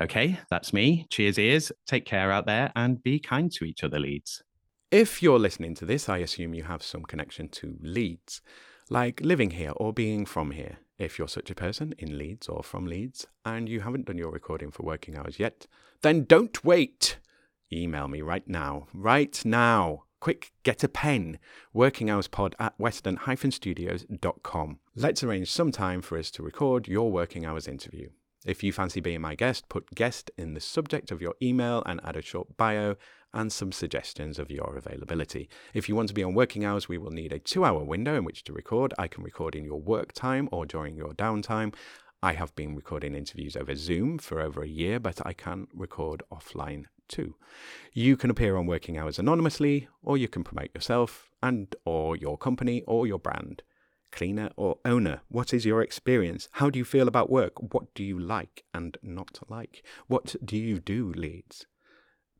Okay, 0.00 0.38
that's 0.48 0.72
me. 0.72 1.06
Cheers, 1.10 1.38
ears. 1.38 1.70
Take 1.86 2.06
care 2.06 2.32
out 2.32 2.46
there 2.46 2.72
and 2.74 3.02
be 3.02 3.18
kind 3.18 3.52
to 3.52 3.66
each 3.66 3.84
other, 3.84 4.00
Leeds. 4.00 4.42
If 4.90 5.22
you're 5.22 5.38
listening 5.38 5.74
to 5.74 5.84
this, 5.84 6.08
I 6.08 6.18
assume 6.18 6.54
you 6.54 6.62
have 6.62 6.82
some 6.82 7.02
connection 7.02 7.50
to 7.50 7.76
Leeds, 7.82 8.40
like 8.88 9.20
living 9.20 9.50
here 9.50 9.72
or 9.76 9.92
being 9.92 10.24
from 10.24 10.52
here. 10.52 10.78
If 10.98 11.18
you're 11.18 11.28
such 11.28 11.50
a 11.50 11.54
person 11.54 11.94
in 11.98 12.16
Leeds 12.16 12.48
or 12.48 12.62
from 12.62 12.86
Leeds 12.86 13.26
and 13.44 13.68
you 13.68 13.80
haven't 13.80 14.06
done 14.06 14.16
your 14.16 14.30
recording 14.30 14.70
for 14.70 14.84
working 14.84 15.18
hours 15.18 15.38
yet, 15.38 15.66
then 16.00 16.24
don't 16.24 16.64
wait. 16.64 17.18
Email 17.70 18.08
me 18.08 18.22
right 18.22 18.48
now. 18.48 18.86
Right 18.94 19.38
now. 19.44 20.03
Quick, 20.24 20.52
get 20.62 20.82
a 20.82 20.88
pen. 20.88 21.38
Workinghourspod 21.76 22.54
at 22.58 22.72
western-studios.com. 22.80 24.78
Let's 24.96 25.22
arrange 25.22 25.50
some 25.50 25.70
time 25.70 26.00
for 26.00 26.16
us 26.16 26.30
to 26.30 26.42
record 26.42 26.88
your 26.88 27.12
working 27.12 27.44
hours 27.44 27.68
interview. 27.68 28.08
If 28.46 28.62
you 28.62 28.72
fancy 28.72 29.00
being 29.00 29.20
my 29.20 29.34
guest, 29.34 29.68
put 29.68 29.94
guest 29.94 30.30
in 30.38 30.54
the 30.54 30.62
subject 30.62 31.10
of 31.10 31.20
your 31.20 31.34
email 31.42 31.82
and 31.84 32.00
add 32.02 32.16
a 32.16 32.22
short 32.22 32.56
bio 32.56 32.96
and 33.34 33.52
some 33.52 33.70
suggestions 33.70 34.38
of 34.38 34.50
your 34.50 34.78
availability. 34.78 35.50
If 35.74 35.90
you 35.90 35.94
want 35.94 36.08
to 36.08 36.14
be 36.14 36.24
on 36.24 36.32
working 36.32 36.64
hours, 36.64 36.88
we 36.88 36.96
will 36.96 37.10
need 37.10 37.34
a 37.34 37.38
two 37.38 37.66
hour 37.66 37.84
window 37.84 38.16
in 38.16 38.24
which 38.24 38.44
to 38.44 38.54
record. 38.54 38.94
I 38.96 39.08
can 39.08 39.24
record 39.24 39.54
in 39.54 39.66
your 39.66 39.82
work 39.82 40.14
time 40.14 40.48
or 40.50 40.64
during 40.64 40.96
your 40.96 41.12
downtime. 41.12 41.74
I 42.22 42.32
have 42.32 42.56
been 42.56 42.74
recording 42.74 43.14
interviews 43.14 43.56
over 43.56 43.74
Zoom 43.74 44.16
for 44.16 44.40
over 44.40 44.62
a 44.62 44.68
year, 44.68 44.98
but 44.98 45.20
I 45.26 45.34
can 45.34 45.66
record 45.74 46.22
offline 46.32 46.86
too. 47.08 47.36
You 47.92 48.16
can 48.16 48.30
appear 48.30 48.56
on 48.56 48.66
working 48.66 48.98
hours 48.98 49.18
anonymously, 49.18 49.88
or 50.02 50.16
you 50.16 50.28
can 50.28 50.44
promote 50.44 50.70
yourself 50.74 51.30
and 51.42 51.74
or 51.84 52.16
your 52.16 52.36
company 52.38 52.82
or 52.86 53.06
your 53.06 53.18
brand. 53.18 53.62
Cleaner 54.10 54.50
or 54.56 54.78
owner, 54.84 55.22
what 55.28 55.52
is 55.52 55.64
your 55.64 55.82
experience? 55.82 56.48
How 56.52 56.70
do 56.70 56.78
you 56.78 56.84
feel 56.84 57.08
about 57.08 57.30
work? 57.30 57.72
What 57.72 57.92
do 57.94 58.04
you 58.04 58.18
like 58.18 58.64
and 58.72 58.96
not 59.02 59.38
like? 59.48 59.84
What 60.06 60.36
do 60.44 60.56
you 60.56 60.78
do, 60.78 61.12
Leeds? 61.12 61.66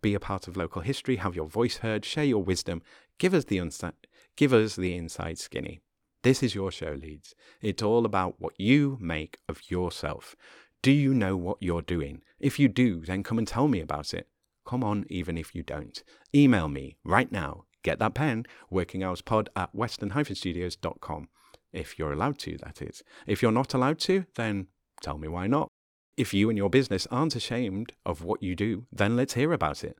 Be 0.00 0.14
a 0.14 0.20
part 0.20 0.46
of 0.46 0.56
local 0.56 0.82
history, 0.82 1.16
have 1.16 1.34
your 1.34 1.46
voice 1.46 1.78
heard, 1.78 2.04
share 2.04 2.24
your 2.24 2.42
wisdom, 2.42 2.82
give 3.18 3.34
us 3.34 3.44
the 3.44 3.58
unsi- 3.58 3.92
give 4.36 4.52
us 4.52 4.76
the 4.76 4.94
inside 4.94 5.38
skinny. 5.38 5.80
This 6.22 6.42
is 6.42 6.54
your 6.54 6.70
show, 6.70 6.96
Leeds. 7.00 7.34
It's 7.60 7.82
all 7.82 8.06
about 8.06 8.40
what 8.40 8.54
you 8.58 8.96
make 9.00 9.38
of 9.48 9.70
yourself. 9.70 10.36
Do 10.82 10.92
you 10.92 11.14
know 11.14 11.36
what 11.36 11.58
you're 11.60 11.82
doing? 11.82 12.22
If 12.38 12.58
you 12.58 12.68
do, 12.68 13.00
then 13.00 13.22
come 13.22 13.38
and 13.38 13.48
tell 13.48 13.68
me 13.68 13.80
about 13.80 14.14
it. 14.14 14.28
Come 14.66 14.82
on, 14.82 15.04
even 15.08 15.36
if 15.36 15.54
you 15.54 15.62
don't. 15.62 16.02
Email 16.34 16.68
me 16.68 16.96
right 17.04 17.30
now. 17.30 17.64
Get 17.82 17.98
that 17.98 18.14
pen, 18.14 18.46
workinghourspod 18.72 19.48
at 19.54 19.74
western-studios.com. 19.74 21.28
If 21.72 21.98
you're 21.98 22.12
allowed 22.12 22.38
to, 22.40 22.56
that 22.58 22.80
is. 22.80 23.02
If 23.26 23.42
you're 23.42 23.52
not 23.52 23.74
allowed 23.74 23.98
to, 24.00 24.24
then 24.36 24.68
tell 25.02 25.18
me 25.18 25.28
why 25.28 25.46
not. 25.46 25.68
If 26.16 26.32
you 26.32 26.48
and 26.48 26.56
your 26.56 26.70
business 26.70 27.06
aren't 27.10 27.36
ashamed 27.36 27.92
of 28.06 28.22
what 28.22 28.42
you 28.42 28.54
do, 28.54 28.86
then 28.92 29.16
let's 29.16 29.34
hear 29.34 29.52
about 29.52 29.84
it. 29.84 29.98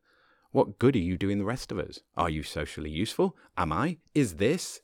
What 0.52 0.78
good 0.78 0.94
are 0.94 1.00
you 1.00 1.18
doing 1.18 1.38
the 1.38 1.44
rest 1.44 1.72
of 1.72 1.78
us? 1.78 1.98
Are 2.16 2.30
you 2.30 2.44
socially 2.44 2.90
useful? 2.90 3.36
Am 3.58 3.72
I? 3.72 3.98
Is 4.14 4.36
this? 4.36 4.80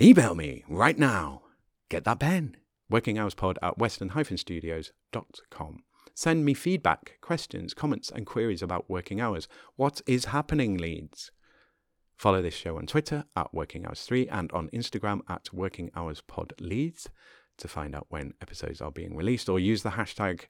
Email 0.00 0.34
me 0.34 0.64
right 0.68 0.98
now. 0.98 1.42
Get 1.88 2.04
that 2.04 2.20
pen. 2.20 2.56
Workinghourspod 2.92 3.56
at 3.62 3.78
western-studios.com. 3.78 5.82
Send 6.14 6.44
me 6.44 6.54
feedback, 6.54 7.18
questions, 7.20 7.74
comments, 7.74 8.10
and 8.10 8.26
queries 8.26 8.62
about 8.62 8.90
working 8.90 9.20
hours. 9.20 9.48
What 9.76 10.00
is 10.06 10.26
happening, 10.26 10.76
Leeds? 10.76 11.30
Follow 12.16 12.42
this 12.42 12.54
show 12.54 12.76
on 12.76 12.86
Twitter 12.86 13.24
at 13.34 13.52
Working 13.52 13.84
Hours 13.86 14.02
3 14.02 14.28
and 14.28 14.52
on 14.52 14.68
Instagram 14.68 15.20
at 15.28 15.52
Working 15.52 15.90
Hours 15.96 16.20
Pod 16.20 16.52
Leeds 16.60 17.08
to 17.58 17.68
find 17.68 17.94
out 17.94 18.06
when 18.10 18.34
episodes 18.40 18.80
are 18.80 18.92
being 18.92 19.16
released 19.16 19.48
or 19.48 19.58
use 19.58 19.82
the 19.82 19.90
hashtag 19.90 20.42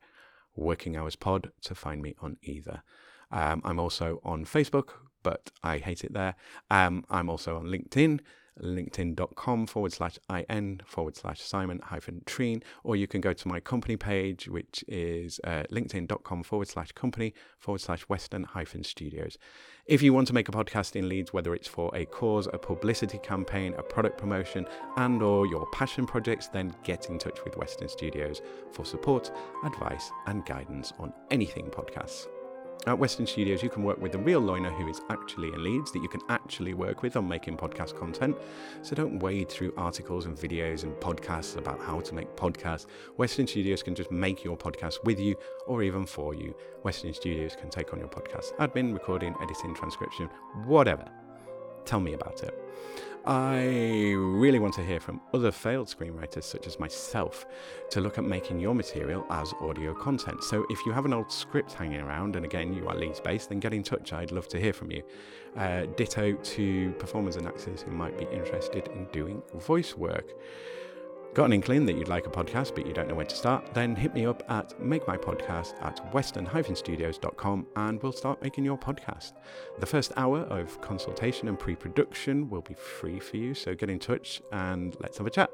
Working 0.55 0.97
Hours 0.97 1.17
Pod 1.17 1.51
to 1.63 1.75
find 1.75 2.03
me 2.03 2.15
on 2.21 2.37
either. 2.43 2.83
Um, 3.31 3.63
I'm 3.65 3.79
also 3.79 4.21
on 4.23 4.45
Facebook, 4.45 4.91
but 5.23 5.51
I 5.63 5.79
hate 5.79 6.05
it 6.05 6.13
there. 6.13 6.35
Um, 6.71 7.05
I'm 7.09 7.31
also 7.31 7.57
on 7.57 7.67
LinkedIn 7.67 8.21
linkedin.com 8.61 9.67
forward 9.67 9.93
slash 9.93 10.19
in 10.49 10.81
forward 10.85 11.17
slash 11.17 11.41
Simon 11.41 11.81
hyphen 11.83 12.23
Treen, 12.27 12.63
or 12.85 12.97
you 12.97 13.07
can 13.07 13.21
go 13.21 13.33
to 13.33 13.49
my 13.49 13.61
company 13.61 13.97
page, 13.97 14.49
which 14.49 14.85
is 14.89 15.41
uh, 15.45 15.65
linkedin.com 15.71 16.43
forward 16.43 16.69
slash 16.69 16.93
company 16.93 17.35
forward 17.59 17.81
slash 17.81 18.03
Western 18.03 18.45
hyphen 18.45 18.85
studios. 18.85 19.39
If 19.87 20.03
you 20.03 20.13
want 20.13 20.29
to 20.29 20.35
make 20.35 20.49
a 20.49 20.53
podcast 20.53 20.95
in 20.97 21.09
Leeds, 21.09 21.33
whether 21.33 21.55
it's 21.55 21.69
for 21.69 21.91
a 21.95 22.05
cause, 22.07 22.47
a 22.53 22.59
publicity 22.59 23.19
campaign, 23.19 23.75
a 23.77 23.83
product 23.83 24.19
promotion, 24.19 24.67
and 24.97 25.23
or 25.23 25.47
your 25.47 25.67
passion 25.73 26.07
projects, 26.07 26.49
then 26.49 26.75
get 26.85 27.11
in 27.11 27.19
touch 27.19 27.43
with 27.45 27.57
Western 27.57 27.89
Studios 27.89 28.43
for 28.73 28.85
support, 28.85 29.33
advice, 29.65 30.11
and 30.27 30.45
guidance 30.47 30.93
on 30.99 31.13
anything 31.31 31.67
podcasts. 31.67 32.27
At 32.85 32.99
Western 32.99 33.29
Studios, 33.29 33.63
you 33.63 33.71
can 33.71 33.85
work 33.85 34.03
with 34.03 34.17
a 34.17 34.19
real 34.19 34.41
loiner 34.41 34.71
who 34.71 34.89
is 34.89 35.01
actually 35.09 35.53
in 35.53 35.63
Leeds 35.63 35.93
that 35.93 36.03
you 36.03 36.09
can 36.09 36.21
actually 36.29 36.75
work 36.75 37.03
with 37.03 37.17
on 37.17 37.29
making 37.29 37.57
podcast 37.57 37.97
content. 37.97 38.37
So 38.83 38.97
don't 38.97 39.21
wade 39.21 39.49
through 39.49 39.73
articles 39.77 40.27
and 40.27 40.37
videos 40.37 40.83
and 40.83 40.93
podcasts 40.95 41.57
about 41.57 41.81
how 41.81 42.01
to 42.01 42.13
make 42.13 42.35
podcasts. 42.35 42.87
Western 43.17 43.47
Studios 43.47 43.85
can 43.85 43.95
just 43.95 44.11
make 44.11 44.43
your 44.43 44.57
podcast 44.57 45.05
with 45.05 45.21
you 45.21 45.37
or 45.69 45.85
even 45.85 46.05
for 46.05 46.35
you. 46.35 46.57
Western 46.83 47.15
Studios 47.15 47.55
can 47.55 47.71
take 47.71 47.93
on 47.93 48.01
your 48.01 48.09
podcast 48.09 48.53
admin, 48.57 48.93
recording, 48.93 49.37
editing, 49.41 49.77
transcription, 49.77 50.29
whatever. 50.65 51.09
Tell 51.85 52.01
me 52.01 52.15
about 52.15 52.43
it. 52.43 52.53
I 53.25 54.15
really 54.17 54.59
want 54.59 54.75
to 54.75 54.85
hear 54.85 54.99
from 54.99 55.21
other 55.33 55.53
failed 55.53 55.87
screenwriters 55.87 56.43
such 56.43 56.67
as 56.67 56.81
myself 56.81 57.47
to 57.91 58.01
look 58.01 58.19
at 58.19 58.25
making 58.25 58.59
your 58.59 58.75
material 58.75 59.25
as 59.31 59.55
audio 59.61 59.95
content. 59.95 60.43
So 60.43 60.67
if 60.71 60.85
you 60.85 60.91
have 60.91 61.05
an 61.05 61.13
old 61.13 61.31
script 61.31 61.73
hanging 61.73 62.01
around, 62.01 62.35
and 62.35 62.45
again 62.45 62.75
you 62.75 62.89
are 62.89 62.97
Leeds 62.97 63.21
based, 63.21 63.51
then 63.51 63.61
get 63.61 63.73
in 63.73 63.85
touch. 63.85 64.13
I'd 64.13 64.33
love 64.33 64.49
to 64.49 64.61
hear 64.61 64.73
from 64.73 64.91
you. 64.91 65.05
Uh, 65.57 65.87
ditto 65.97 66.33
to 66.33 66.91
performers 66.99 67.37
and 67.37 67.47
actors 67.47 67.83
who 67.83 67.93
might 67.93 68.19
be 68.19 68.25
interested 68.33 68.89
in 68.89 69.05
doing 69.13 69.41
voice 69.55 69.97
work. 69.97 70.33
Got 71.35 71.47
an 71.47 71.55
inkling 71.55 71.87
that 71.87 71.97
you'd 71.97 72.09
like 72.09 72.27
a 72.27 72.31
podcast 72.31 72.75
but 72.75 72.87
you 72.87 72.93
don't 72.93 73.09
know 73.09 73.15
where 73.15 73.25
to 73.25 73.35
start? 73.35 73.73
Then 73.73 73.97
hit 73.97 74.13
me 74.13 74.27
up 74.27 74.43
at 74.51 74.79
makemypodcast 74.79 75.83
at 75.83 76.13
western-studios.com 76.13 77.67
and 77.75 78.03
we'll 78.03 78.13
start 78.13 78.43
making 78.43 78.67
your 78.67 78.77
podcast. 78.77 79.33
The 79.79 79.87
first 79.87 80.13
hour 80.19 80.41
of 80.41 80.79
consultation 80.83 81.49
and 81.49 81.59
pre-production 81.59 82.51
will 82.51 82.61
be 82.61 82.75
free 82.75 83.19
for 83.19 83.39
you, 83.39 83.55
so 83.55 83.75
get 83.75 83.89
in 83.89 83.99
touch 83.99 84.43
and 84.53 84.95
let's 85.01 85.17
have 85.17 85.27
a 85.27 85.31
chat. 85.31 85.49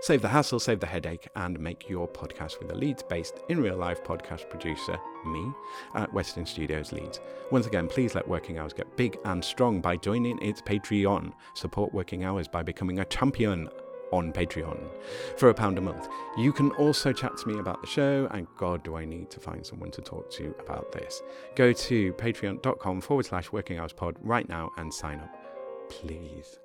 Save 0.00 0.22
the 0.22 0.28
hassle, 0.28 0.58
save 0.58 0.80
the 0.80 0.86
headache, 0.86 1.28
and 1.36 1.60
make 1.60 1.86
your 1.86 2.08
podcast 2.08 2.58
with 2.58 2.70
a 2.70 2.74
Leeds-based 2.74 3.40
in 3.50 3.60
real-life 3.60 4.02
podcast 4.02 4.48
producer, 4.48 4.98
me, 5.26 5.52
at 5.96 6.10
Western 6.14 6.46
Studios 6.46 6.92
Leeds. 6.92 7.20
Once 7.50 7.66
again, 7.66 7.88
please 7.88 8.14
let 8.14 8.26
Working 8.26 8.56
Hours 8.58 8.72
get 8.72 8.96
big 8.96 9.18
and 9.26 9.44
strong 9.44 9.82
by 9.82 9.98
joining 9.98 10.40
its 10.40 10.62
Patreon. 10.62 11.34
Support 11.52 11.92
Working 11.92 12.24
Hours 12.24 12.48
by 12.48 12.62
becoming 12.62 13.00
a 13.00 13.04
champion 13.04 13.68
on 14.12 14.32
Patreon 14.32 14.90
for 15.36 15.50
a 15.50 15.54
pound 15.54 15.78
a 15.78 15.80
month. 15.80 16.08
You 16.36 16.52
can 16.52 16.70
also 16.72 17.12
chat 17.12 17.36
to 17.38 17.48
me 17.48 17.58
about 17.58 17.80
the 17.80 17.86
show, 17.86 18.28
and 18.32 18.46
God, 18.56 18.82
do 18.84 18.96
I 18.96 19.04
need 19.04 19.30
to 19.30 19.40
find 19.40 19.64
someone 19.64 19.90
to 19.92 20.02
talk 20.02 20.30
to 20.32 20.54
about 20.60 20.92
this. 20.92 21.22
Go 21.54 21.72
to 21.72 22.12
patreon.com 22.14 23.00
forward 23.00 23.26
slash 23.26 23.52
working 23.52 23.78
hours 23.78 23.92
pod 23.92 24.16
right 24.20 24.48
now 24.48 24.70
and 24.76 24.92
sign 24.92 25.20
up, 25.20 25.34
please. 25.88 26.58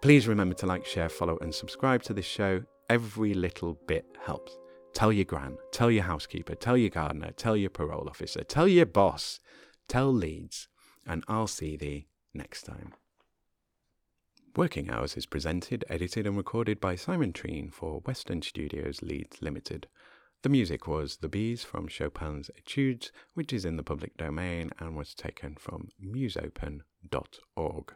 Please 0.00 0.28
remember 0.28 0.54
to 0.54 0.66
like, 0.66 0.86
share, 0.86 1.08
follow, 1.08 1.38
and 1.40 1.54
subscribe 1.54 2.02
to 2.04 2.14
this 2.14 2.26
show. 2.26 2.62
Every 2.88 3.34
little 3.34 3.78
bit 3.86 4.06
helps. 4.24 4.56
Tell 4.94 5.12
your 5.12 5.24
gran, 5.24 5.58
tell 5.70 5.90
your 5.90 6.04
housekeeper, 6.04 6.54
tell 6.54 6.76
your 6.76 6.90
gardener, 6.90 7.32
tell 7.36 7.56
your 7.56 7.70
parole 7.70 8.08
officer, 8.08 8.42
tell 8.42 8.66
your 8.66 8.86
boss, 8.86 9.38
tell 9.86 10.12
Leeds, 10.12 10.68
and 11.06 11.22
I'll 11.28 11.46
see 11.46 11.76
thee 11.76 12.08
next 12.34 12.62
time. 12.62 12.94
Working 14.58 14.90
Hours 14.90 15.16
is 15.16 15.24
presented, 15.24 15.84
edited, 15.88 16.26
and 16.26 16.36
recorded 16.36 16.80
by 16.80 16.96
Simon 16.96 17.32
Treen 17.32 17.70
for 17.70 18.00
Western 18.00 18.42
Studios 18.42 19.02
Leeds 19.02 19.40
Limited. 19.40 19.86
The 20.42 20.48
music 20.48 20.88
was 20.88 21.18
The 21.18 21.28
Bees 21.28 21.62
from 21.62 21.86
Chopin's 21.86 22.50
Etudes, 22.58 23.12
which 23.34 23.52
is 23.52 23.64
in 23.64 23.76
the 23.76 23.84
public 23.84 24.16
domain 24.16 24.72
and 24.80 24.96
was 24.96 25.14
taken 25.14 25.54
from 25.54 25.90
musopen.org. 26.04 27.92